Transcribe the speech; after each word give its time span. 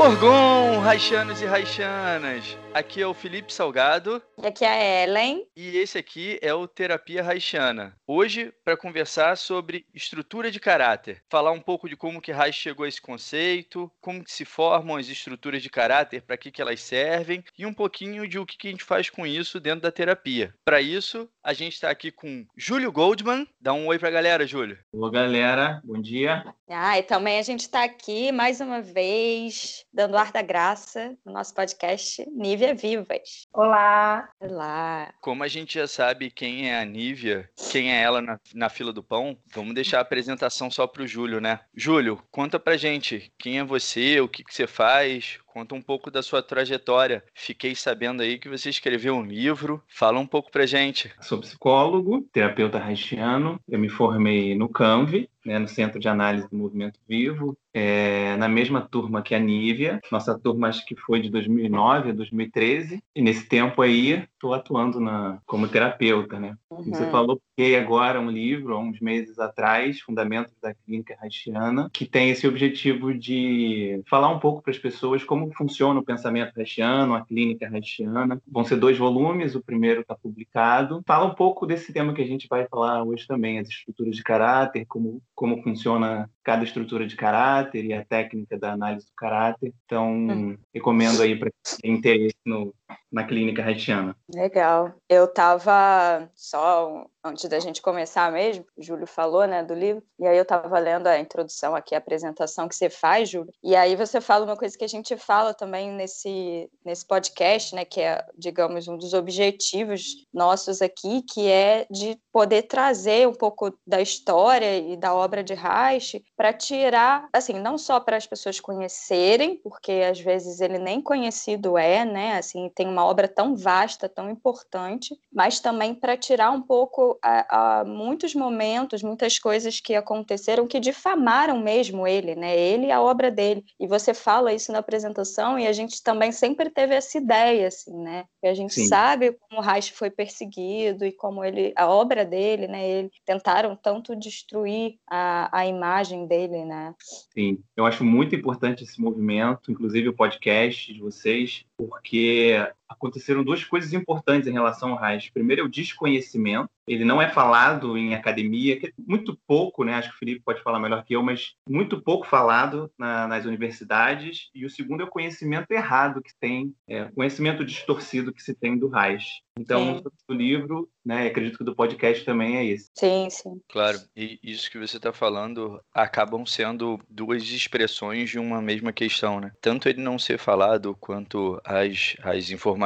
Orgon, 0.00 0.80
Raixanos 0.80 1.42
e 1.42 1.44
Raixanas! 1.44 2.56
Aqui 2.72 3.02
é 3.02 3.06
o 3.06 3.12
Felipe 3.12 3.52
Salgado 3.52 4.22
E 4.42 4.46
aqui 4.46 4.64
é 4.64 4.68
a 4.68 5.04
Ellen. 5.04 5.46
e 5.54 5.76
esse 5.76 5.98
aqui 5.98 6.38
é 6.40 6.54
o 6.54 6.66
Terapia 6.66 7.22
Raixana. 7.22 7.94
Hoje, 8.06 8.50
para 8.64 8.74
conversar 8.74 9.36
sobre 9.36 9.84
estrutura 9.92 10.50
de 10.50 10.58
caráter, 10.58 11.22
falar 11.28 11.52
um 11.52 11.60
pouco 11.60 11.86
de 11.86 11.94
como 11.94 12.22
que 12.22 12.32
Reich 12.32 12.58
chegou 12.58 12.86
a 12.86 12.88
esse 12.88 13.02
conceito, 13.02 13.92
como 14.00 14.24
que 14.24 14.32
se 14.32 14.46
formam 14.46 14.96
as 14.96 15.08
estruturas 15.08 15.62
de 15.62 15.68
caráter, 15.68 16.22
para 16.22 16.38
que, 16.38 16.50
que 16.50 16.62
elas 16.62 16.80
servem 16.80 17.44
e 17.58 17.66
um 17.66 17.74
pouquinho 17.74 18.26
de 18.26 18.38
o 18.38 18.46
que, 18.46 18.56
que 18.56 18.68
a 18.68 18.70
gente 18.70 18.82
faz 18.82 19.10
com 19.10 19.26
isso 19.26 19.60
dentro 19.60 19.82
da 19.82 19.92
terapia. 19.92 20.54
Para 20.64 20.80
isso, 20.80 21.28
a 21.44 21.52
gente 21.52 21.74
está 21.74 21.90
aqui 21.90 22.10
com 22.10 22.46
Júlio 22.56 22.90
Goldman. 22.90 23.46
Dá 23.60 23.74
um 23.74 23.88
oi 23.88 23.98
para 23.98 24.08
a 24.08 24.12
galera, 24.12 24.46
Júlio. 24.46 24.78
Olá, 24.90 25.10
galera. 25.10 25.82
Bom 25.84 26.00
dia. 26.00 26.44
Ah, 26.66 26.98
e 26.98 27.02
também 27.02 27.38
a 27.38 27.42
gente 27.42 27.60
está 27.60 27.84
aqui 27.84 28.32
mais 28.32 28.60
uma 28.60 28.80
vez, 28.80 29.84
dando 29.92 30.16
ar 30.16 30.32
da 30.32 30.40
graça 30.40 31.14
no 31.26 31.32
nosso 31.34 31.54
podcast 31.54 32.24
Nívia 32.30 32.74
Vivas. 32.74 33.46
Olá, 33.52 34.29
Olá. 34.42 35.12
Como 35.20 35.44
a 35.44 35.48
gente 35.48 35.74
já 35.74 35.86
sabe 35.86 36.30
quem 36.30 36.70
é 36.70 36.80
a 36.80 36.84
Nívia, 36.84 37.50
quem 37.70 37.92
é 37.92 38.00
ela 38.00 38.22
na, 38.22 38.40
na 38.54 38.70
fila 38.70 38.90
do 38.90 39.02
pão, 39.02 39.36
vamos 39.52 39.74
deixar 39.74 39.98
a 39.98 40.00
apresentação 40.00 40.70
só 40.70 40.86
pro 40.86 41.06
Júlio, 41.06 41.42
né? 41.42 41.60
Júlio, 41.76 42.22
conta 42.30 42.58
pra 42.58 42.78
gente 42.78 43.30
quem 43.38 43.58
é 43.58 43.64
você, 43.64 44.18
o 44.18 44.26
que, 44.26 44.42
que 44.42 44.54
você 44.54 44.66
faz, 44.66 45.38
conta 45.46 45.74
um 45.74 45.82
pouco 45.82 46.10
da 46.10 46.22
sua 46.22 46.42
trajetória. 46.42 47.22
Fiquei 47.34 47.74
sabendo 47.74 48.22
aí 48.22 48.38
que 48.38 48.48
você 48.48 48.70
escreveu 48.70 49.14
um 49.14 49.26
livro, 49.26 49.82
fala 49.86 50.18
um 50.18 50.26
pouco 50.26 50.50
pra 50.50 50.64
gente. 50.64 51.12
Sou 51.20 51.38
psicólogo, 51.38 52.22
terapeuta 52.32 52.82
haitiano. 52.82 53.60
Eu 53.68 53.78
me 53.78 53.90
formei 53.90 54.54
no 54.54 54.70
CANV, 54.70 55.28
né, 55.44 55.58
no 55.58 55.68
Centro 55.68 56.00
de 56.00 56.08
Análise 56.08 56.48
do 56.48 56.56
Movimento 56.56 56.98
Vivo, 57.06 57.58
é, 57.72 58.36
na 58.36 58.48
mesma 58.48 58.80
turma 58.80 59.22
que 59.22 59.34
a 59.34 59.38
Nívia. 59.38 60.00
Nossa 60.10 60.38
turma 60.38 60.68
acho 60.68 60.84
que 60.84 60.96
foi 60.96 61.20
de 61.20 61.30
2009 61.30 62.10
a 62.10 62.12
2013. 62.12 63.02
E 63.14 63.22
nesse 63.22 63.46
tempo 63.48 63.82
aí, 63.82 64.24
estou 64.32 64.54
atuando 64.54 64.98
na, 65.00 65.38
como 65.46 65.68
terapeuta, 65.68 66.38
né? 66.40 66.56
Como 66.68 66.84
Você 66.84 67.04
Uhum. 67.04 67.10
falou, 67.10 67.40
publiquei 67.40 67.76
agora 67.78 68.20
um 68.20 68.30
livro, 68.30 68.74
há 68.74 68.78
uns 68.78 69.00
meses 69.00 69.38
atrás, 69.38 70.00
Fundamentos 70.00 70.52
da 70.62 70.74
Clínica 70.74 71.16
Haitiana, 71.20 71.88
que 71.92 72.06
tem 72.06 72.30
esse 72.30 72.46
objetivo 72.46 73.12
de 73.14 74.02
falar 74.08 74.28
um 74.30 74.38
pouco 74.38 74.62
para 74.62 74.70
as 74.70 74.78
pessoas 74.78 75.22
como 75.24 75.52
funciona 75.54 76.00
o 76.00 76.04
pensamento 76.04 76.58
haitiano, 76.58 77.14
a 77.14 77.24
clínica 77.24 77.68
haitiana. 77.68 78.40
Vão 78.50 78.64
ser 78.64 78.76
dois 78.76 78.96
volumes, 78.98 79.54
o 79.54 79.62
primeiro 79.62 80.00
está 80.00 80.14
publicado. 80.14 81.02
Fala 81.06 81.26
um 81.26 81.34
pouco 81.34 81.66
desse 81.66 81.92
tema 81.92 82.12
que 82.14 82.22
a 82.22 82.26
gente 82.26 82.46
vai 82.48 82.66
falar 82.66 83.02
hoje 83.04 83.26
também, 83.26 83.58
as 83.58 83.68
estruturas 83.68 84.16
de 84.16 84.22
caráter, 84.22 84.84
como, 84.86 85.22
como 85.34 85.62
funciona 85.62 86.28
cada 86.50 86.64
estrutura 86.64 87.06
de 87.06 87.14
caráter 87.14 87.84
e 87.84 87.92
a 87.92 88.04
técnica 88.04 88.58
da 88.58 88.72
análise 88.72 89.06
do 89.06 89.12
caráter. 89.16 89.72
Então, 89.84 90.12
Uhum. 90.12 90.58
recomendo 90.74 91.22
aí 91.22 91.38
para 91.38 91.48
quem 91.80 92.00
tem 92.00 92.16
interesse 92.16 92.34
no, 92.44 92.74
na 93.10 93.24
clínica 93.24 93.64
haitiana. 93.64 94.16
Legal. 94.32 94.92
Eu 95.08 95.24
estava 95.24 96.28
só 96.34 97.06
antes 97.24 97.48
da 97.48 97.58
gente 97.58 97.82
começar 97.82 98.32
mesmo, 98.32 98.64
o 98.76 98.82
Júlio 98.82 99.06
falou, 99.06 99.46
né, 99.46 99.62
do 99.62 99.74
livro, 99.74 100.02
e 100.18 100.26
aí 100.26 100.36
eu 100.36 100.42
estava 100.42 100.78
lendo 100.78 101.06
a 101.06 101.18
introdução 101.18 101.74
aqui, 101.74 101.94
a 101.94 101.98
apresentação 101.98 102.68
que 102.68 102.74
você 102.74 102.88
faz, 102.88 103.28
Júlio, 103.28 103.52
e 103.62 103.76
aí 103.76 103.94
você 103.94 104.20
fala 104.20 104.44
uma 104.44 104.56
coisa 104.56 104.76
que 104.76 104.84
a 104.84 104.88
gente 104.88 105.16
fala 105.16 105.52
também 105.52 105.90
nesse, 105.90 106.68
nesse 106.84 107.06
podcast, 107.06 107.74
né, 107.74 107.84
que 107.84 108.00
é, 108.00 108.24
digamos, 108.36 108.88
um 108.88 108.96
dos 108.96 109.12
objetivos 109.12 110.26
nossos 110.32 110.80
aqui, 110.80 111.22
que 111.22 111.48
é 111.48 111.86
de 111.90 112.18
poder 112.32 112.62
trazer 112.62 113.28
um 113.28 113.34
pouco 113.34 113.76
da 113.86 114.00
história 114.00 114.78
e 114.78 114.96
da 114.96 115.14
obra 115.14 115.44
de 115.44 115.54
Reich 115.54 116.24
para 116.36 116.52
tirar, 116.52 117.28
assim, 117.32 117.54
não 117.54 117.76
só 117.76 118.00
para 118.00 118.16
as 118.16 118.26
pessoas 118.26 118.58
conhecerem, 118.60 119.60
porque 119.62 119.92
às 120.10 120.20
vezes 120.20 120.60
ele 120.60 120.78
nem 120.78 121.02
conhecido 121.02 121.76
é, 121.76 122.04
né, 122.04 122.38
assim, 122.38 122.70
tem 122.80 122.88
uma 122.88 123.04
obra 123.04 123.28
tão 123.28 123.54
vasta, 123.54 124.08
tão 124.08 124.30
importante, 124.30 125.14
mas 125.30 125.60
também 125.60 125.94
para 125.94 126.16
tirar 126.16 126.50
um 126.50 126.62
pouco 126.62 127.18
a, 127.22 127.80
a 127.80 127.84
muitos 127.84 128.34
momentos, 128.34 129.02
muitas 129.02 129.38
coisas 129.38 129.80
que 129.80 129.94
aconteceram 129.94 130.66
que 130.66 130.80
difamaram 130.80 131.58
mesmo 131.58 132.06
ele, 132.06 132.34
né? 132.34 132.58
Ele 132.58 132.86
e 132.86 132.90
a 132.90 133.02
obra 133.02 133.30
dele. 133.30 133.62
E 133.78 133.86
você 133.86 134.14
fala 134.14 134.54
isso 134.54 134.72
na 134.72 134.78
apresentação 134.78 135.58
e 135.58 135.66
a 135.66 135.72
gente 135.74 136.02
também 136.02 136.32
sempre 136.32 136.70
teve 136.70 136.94
essa 136.94 137.18
ideia, 137.18 137.68
assim, 137.68 137.94
né? 138.02 138.24
E 138.42 138.48
a 138.48 138.54
gente 138.54 138.72
Sim. 138.72 138.86
sabe 138.86 139.36
como 139.50 139.60
Reich 139.60 139.92
foi 139.92 140.08
perseguido 140.08 141.04
e 141.04 141.12
como 141.12 141.44
ele, 141.44 141.74
a 141.76 141.86
obra 141.86 142.24
dele, 142.24 142.66
né? 142.66 142.88
Ele 142.88 143.10
tentaram 143.26 143.76
tanto 143.76 144.16
destruir 144.16 144.94
a, 145.06 145.50
a 145.52 145.66
imagem 145.66 146.26
dele, 146.26 146.64
né? 146.64 146.94
Sim, 147.34 147.58
eu 147.76 147.84
acho 147.84 148.02
muito 148.02 148.34
importante 148.34 148.84
esse 148.84 148.98
movimento, 148.98 149.70
inclusive 149.70 150.08
o 150.08 150.16
podcast 150.16 150.94
de 150.94 151.00
vocês, 151.00 151.66
porque 151.76 152.56
that 152.70 152.79
aconteceram 152.90 153.44
duas 153.44 153.64
coisas 153.64 153.92
importantes 153.92 154.48
em 154.48 154.52
relação 154.52 154.90
ao 154.92 154.98
Reich. 154.98 155.30
Primeiro 155.32 155.62
é 155.62 155.64
o 155.64 155.68
desconhecimento. 155.68 156.68
Ele 156.86 157.04
não 157.04 157.22
é 157.22 157.28
falado 157.28 157.96
em 157.96 158.14
academia, 158.14 158.78
que 158.78 158.88
é 158.88 158.92
muito 158.98 159.38
pouco, 159.46 159.84
né? 159.84 159.94
Acho 159.94 160.08
que 160.10 160.16
o 160.16 160.18
Felipe 160.18 160.42
pode 160.44 160.60
falar 160.60 160.80
melhor 160.80 161.04
que 161.04 161.14
eu, 161.14 161.22
mas 161.22 161.54
muito 161.68 162.02
pouco 162.02 162.26
falado 162.26 162.90
na- 162.98 163.28
nas 163.28 163.44
universidades. 163.44 164.48
E 164.52 164.66
o 164.66 164.70
segundo 164.70 165.02
é 165.02 165.04
o 165.04 165.10
conhecimento 165.10 165.70
errado 165.70 166.20
que 166.20 166.32
tem, 166.40 166.74
é, 166.88 167.04
o 167.04 167.12
conhecimento 167.12 167.64
distorcido 167.64 168.32
que 168.32 168.42
se 168.42 168.54
tem 168.54 168.76
do 168.76 168.88
Reich. 168.88 169.24
Então, 169.58 169.98
Sim. 169.98 170.04
do 170.28 170.34
livro, 170.34 170.88
né? 171.04 171.26
Acredito 171.26 171.58
que 171.58 171.64
do 171.64 171.76
podcast 171.76 172.24
também 172.24 172.56
é 172.56 172.64
esse. 172.64 172.90
Sim, 172.94 173.28
sim. 173.30 173.60
Claro, 173.70 173.98
e 174.16 174.38
isso 174.42 174.70
que 174.70 174.78
você 174.78 174.96
está 174.96 175.12
falando 175.12 175.80
acabam 175.94 176.46
sendo 176.46 176.98
duas 177.08 177.42
expressões 177.42 178.30
de 178.30 178.38
uma 178.38 178.62
mesma 178.62 178.90
questão, 178.92 179.38
né? 179.38 179.52
Tanto 179.60 179.88
ele 179.88 180.00
não 180.00 180.18
ser 180.18 180.38
falado 180.38 180.96
quanto 180.98 181.60
as, 181.64 182.16
as 182.22 182.50
informações 182.50 182.79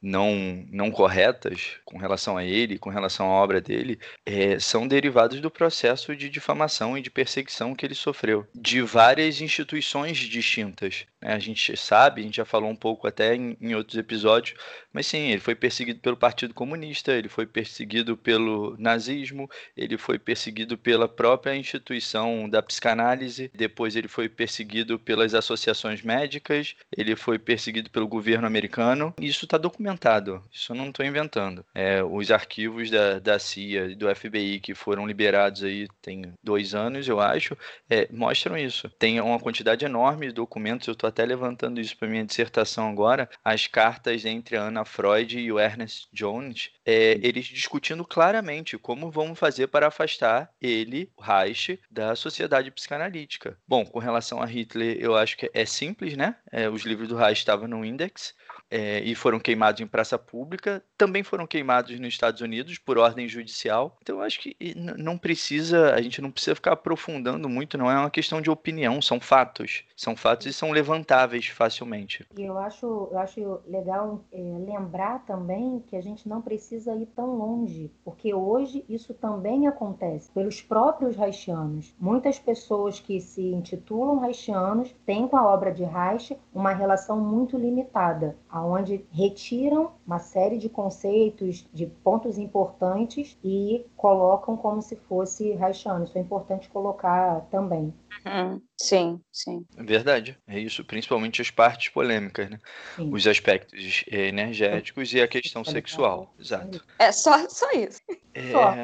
não, 0.00 0.64
não 0.70 0.90
corretas 0.90 1.78
com 1.84 1.98
relação 1.98 2.36
a 2.36 2.44
ele, 2.44 2.78
com 2.78 2.90
relação 2.90 3.26
à 3.26 3.30
obra 3.30 3.60
dele, 3.60 3.98
eh, 4.24 4.58
são 4.58 4.86
derivados 4.86 5.40
do 5.40 5.50
processo 5.50 6.14
de 6.14 6.28
difamação 6.28 6.96
e 6.96 7.02
de 7.02 7.10
perseguição 7.10 7.74
que 7.74 7.84
ele 7.84 7.94
sofreu 7.94 8.46
de 8.54 8.80
várias 8.82 9.40
instituições 9.40 10.18
distintas. 10.18 11.04
né? 11.20 11.32
A 11.34 11.38
gente 11.38 11.76
sabe, 11.76 12.20
a 12.20 12.24
gente 12.24 12.36
já 12.36 12.44
falou 12.44 12.70
um 12.70 12.76
pouco 12.76 13.06
até 13.06 13.34
em, 13.34 13.56
em 13.60 13.74
outros 13.74 13.96
episódios, 13.96 14.58
mas 14.92 15.06
sim, 15.06 15.30
ele 15.30 15.40
foi 15.40 15.54
perseguido 15.54 16.00
pelo 16.00 16.16
Partido 16.16 16.54
Comunista, 16.54 17.12
ele 17.12 17.28
foi 17.28 17.46
perseguido 17.46 18.16
pelo 18.16 18.76
nazismo, 18.78 19.48
ele 19.76 19.98
foi 19.98 20.18
perseguido 20.18 20.78
pela 20.78 21.08
própria 21.08 21.56
instituição 21.56 22.48
da 22.48 22.62
psicanálise, 22.62 23.50
depois 23.54 23.96
ele 23.96 24.08
foi 24.08 24.28
perseguido 24.28 24.98
pelas 24.98 25.34
associações 25.34 26.02
médicas, 26.02 26.74
ele 26.96 27.14
foi 27.16 27.38
perseguido 27.38 27.90
pelo 27.90 28.08
governo 28.08 28.46
americano. 28.46 29.14
Isso 29.18 29.46
está 29.46 29.56
documentado, 29.56 30.44
isso 30.52 30.72
eu 30.72 30.76
não 30.76 30.90
estou 30.90 31.04
inventando. 31.04 31.64
É, 31.74 32.02
os 32.02 32.30
arquivos 32.30 32.90
da, 32.90 33.18
da 33.18 33.38
CIA 33.38 33.86
e 33.86 33.94
do 33.94 34.14
FBI 34.14 34.60
que 34.60 34.74
foram 34.74 35.06
liberados 35.06 35.64
aí 35.64 35.88
tem 36.02 36.34
dois 36.42 36.74
anos, 36.74 37.08
eu 37.08 37.18
acho, 37.18 37.56
é, 37.88 38.06
mostram 38.10 38.58
isso. 38.58 38.90
Tem 38.98 39.18
uma 39.18 39.40
quantidade 39.40 39.86
enorme 39.86 40.26
de 40.26 40.34
documentos, 40.34 40.86
eu 40.86 40.92
estou 40.92 41.08
até 41.08 41.24
levantando 41.24 41.80
isso 41.80 41.96
para 41.96 42.08
minha 42.08 42.26
dissertação 42.26 42.90
agora, 42.90 43.28
as 43.42 43.66
cartas 43.66 44.26
entre 44.26 44.56
a 44.58 44.64
Ana 44.64 44.84
Freud 44.84 45.38
e 45.38 45.50
o 45.50 45.58
Ernest 45.58 46.08
Jones, 46.12 46.70
é, 46.84 47.18
eles 47.22 47.46
discutindo 47.46 48.04
claramente 48.04 48.76
como 48.76 49.10
vamos 49.10 49.38
fazer 49.38 49.68
para 49.68 49.86
afastar 49.86 50.52
ele, 50.60 51.10
o 51.16 51.22
Reich, 51.22 51.80
da 51.90 52.14
sociedade 52.14 52.70
psicanalítica. 52.70 53.58
Bom, 53.66 53.86
com 53.86 53.98
relação 53.98 54.42
a 54.42 54.46
Hitler, 54.46 54.98
eu 55.00 55.16
acho 55.16 55.38
que 55.38 55.50
é 55.54 55.64
simples, 55.64 56.16
né? 56.16 56.36
É, 56.52 56.68
os 56.68 56.82
livros 56.82 57.08
do 57.08 57.16
Reich 57.16 57.38
estavam 57.38 57.66
no 57.66 57.82
Index, 57.82 58.34
é, 58.70 59.00
e 59.00 59.14
foram 59.14 59.38
queimados 59.38 59.80
em 59.80 59.86
praça 59.86 60.18
pública, 60.18 60.82
também 60.96 61.22
foram 61.22 61.46
queimados 61.46 61.98
nos 61.98 62.08
Estados 62.08 62.40
Unidos 62.40 62.78
por 62.78 62.98
ordem 62.98 63.28
judicial. 63.28 63.96
Então, 64.02 64.16
eu 64.16 64.22
acho 64.22 64.40
que 64.40 64.56
não 64.96 65.16
precisa, 65.16 65.94
a 65.94 66.02
gente 66.02 66.20
não 66.20 66.30
precisa 66.30 66.54
ficar 66.54 66.72
aprofundando 66.72 67.48
muito, 67.48 67.78
não 67.78 67.90
é 67.90 67.98
uma 67.98 68.10
questão 68.10 68.40
de 68.40 68.50
opinião, 68.50 69.00
são 69.00 69.20
fatos. 69.20 69.84
São 69.96 70.16
fatos 70.16 70.46
e 70.46 70.52
são 70.52 70.70
levantáveis 70.70 71.46
facilmente. 71.46 72.26
E 72.36 72.42
eu 72.42 72.58
acho, 72.58 73.08
eu 73.10 73.18
acho 73.18 73.60
legal 73.66 74.24
é, 74.32 74.38
lembrar 74.38 75.24
também 75.24 75.82
que 75.86 75.96
a 75.96 76.00
gente 76.00 76.28
não 76.28 76.42
precisa 76.42 76.94
ir 76.94 77.06
tão 77.06 77.36
longe, 77.36 77.90
porque 78.04 78.34
hoje 78.34 78.84
isso 78.88 79.14
também 79.14 79.66
acontece 79.66 80.30
pelos 80.32 80.60
próprios 80.60 81.18
haitianos. 81.18 81.94
Muitas 81.98 82.38
pessoas 82.38 83.00
que 83.00 83.20
se 83.20 83.42
intitulam 83.42 84.22
haitianos 84.22 84.94
têm 85.04 85.26
com 85.28 85.36
a 85.36 85.46
obra 85.46 85.72
de 85.72 85.84
Reich 85.84 86.36
uma 86.54 86.72
relação 86.72 87.20
muito 87.20 87.56
limitada, 87.56 88.36
aonde 88.56 89.04
retiram 89.12 89.92
uma 90.06 90.18
série 90.18 90.56
de 90.56 90.68
conceitos, 90.68 91.66
de 91.74 91.84
pontos 91.86 92.38
importantes 92.38 93.36
e 93.44 93.84
colocam 93.96 94.56
como 94.56 94.80
se 94.80 94.96
fosse 94.96 95.52
haitiano. 95.62 96.04
Isso 96.04 96.16
é 96.16 96.22
importante 96.22 96.68
colocar 96.70 97.42
também. 97.50 97.92
Uhum. 98.24 98.62
Sim, 98.80 99.20
sim. 99.30 99.66
É 99.76 99.82
verdade. 99.82 100.38
É 100.46 100.58
isso, 100.58 100.82
principalmente 100.84 101.42
as 101.42 101.50
partes 101.50 101.90
polêmicas, 101.90 102.48
né? 102.48 102.58
Sim. 102.96 103.10
Os 103.12 103.26
aspectos 103.26 104.04
energéticos 104.10 105.12
e 105.12 105.20
a 105.20 105.28
questão 105.28 105.62
sexual. 105.62 106.32
Exato. 106.38 106.82
É 106.98 107.12
só, 107.12 107.46
só 107.50 107.70
isso. 107.72 108.00
É. 108.32 108.52
Só. 108.52 108.74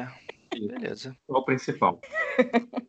Beleza. 0.59 1.15
Qual 1.27 1.41
o 1.41 1.45
principal? 1.45 1.99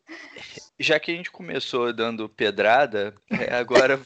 Já 0.79 0.99
que 0.99 1.13
a 1.13 1.15
gente 1.15 1.31
começou 1.31 1.93
dando 1.93 2.29
pedrada, 2.29 3.15
é, 3.31 3.55
agora 3.55 4.01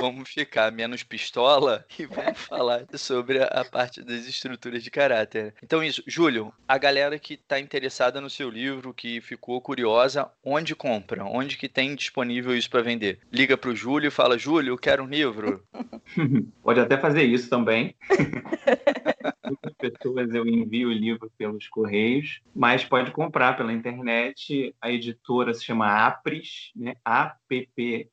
vamos 0.00 0.30
ficar 0.30 0.72
menos 0.72 1.02
pistola 1.02 1.84
e 1.98 2.06
vamos 2.06 2.38
falar 2.38 2.86
sobre 2.94 3.42
a 3.42 3.64
parte 3.70 4.02
das 4.02 4.26
estruturas 4.26 4.82
de 4.82 4.90
caráter. 4.90 5.54
Então, 5.62 5.84
isso, 5.84 6.02
Júlio, 6.06 6.52
a 6.66 6.78
galera 6.78 7.18
que 7.18 7.34
está 7.34 7.60
interessada 7.60 8.18
no 8.18 8.30
seu 8.30 8.48
livro, 8.48 8.94
que 8.94 9.20
ficou 9.20 9.60
curiosa, 9.60 10.30
onde 10.42 10.74
compra? 10.74 11.24
Onde 11.24 11.58
que 11.58 11.68
tem 11.68 11.94
disponível 11.94 12.56
isso 12.56 12.70
para 12.70 12.82
vender? 12.82 13.20
Liga 13.30 13.56
para 13.58 13.70
o 13.70 13.76
Júlio 13.76 14.08
e 14.08 14.12
fala: 14.12 14.38
Júlio, 14.38 14.72
eu 14.72 14.78
quero 14.78 15.04
um 15.04 15.08
livro. 15.08 15.62
Pode 16.62 16.80
até 16.80 16.96
fazer 16.96 17.24
isso 17.24 17.50
também. 17.50 17.94
Muitas 19.50 19.74
pessoas 19.74 20.32
eu 20.32 20.46
envio 20.46 20.88
o 20.88 20.92
livro 20.92 21.28
pelos 21.36 21.66
correios, 21.66 22.40
mas 22.54 22.84
pode 22.84 23.10
comprar 23.10 23.56
pela 23.56 23.72
internet. 23.72 24.72
A 24.80 24.92
editora 24.92 25.52
se 25.52 25.64
chama 25.64 26.06
Apris, 26.06 26.70
né? 26.76 26.94
A-P-P-R-I-S. 27.04 28.08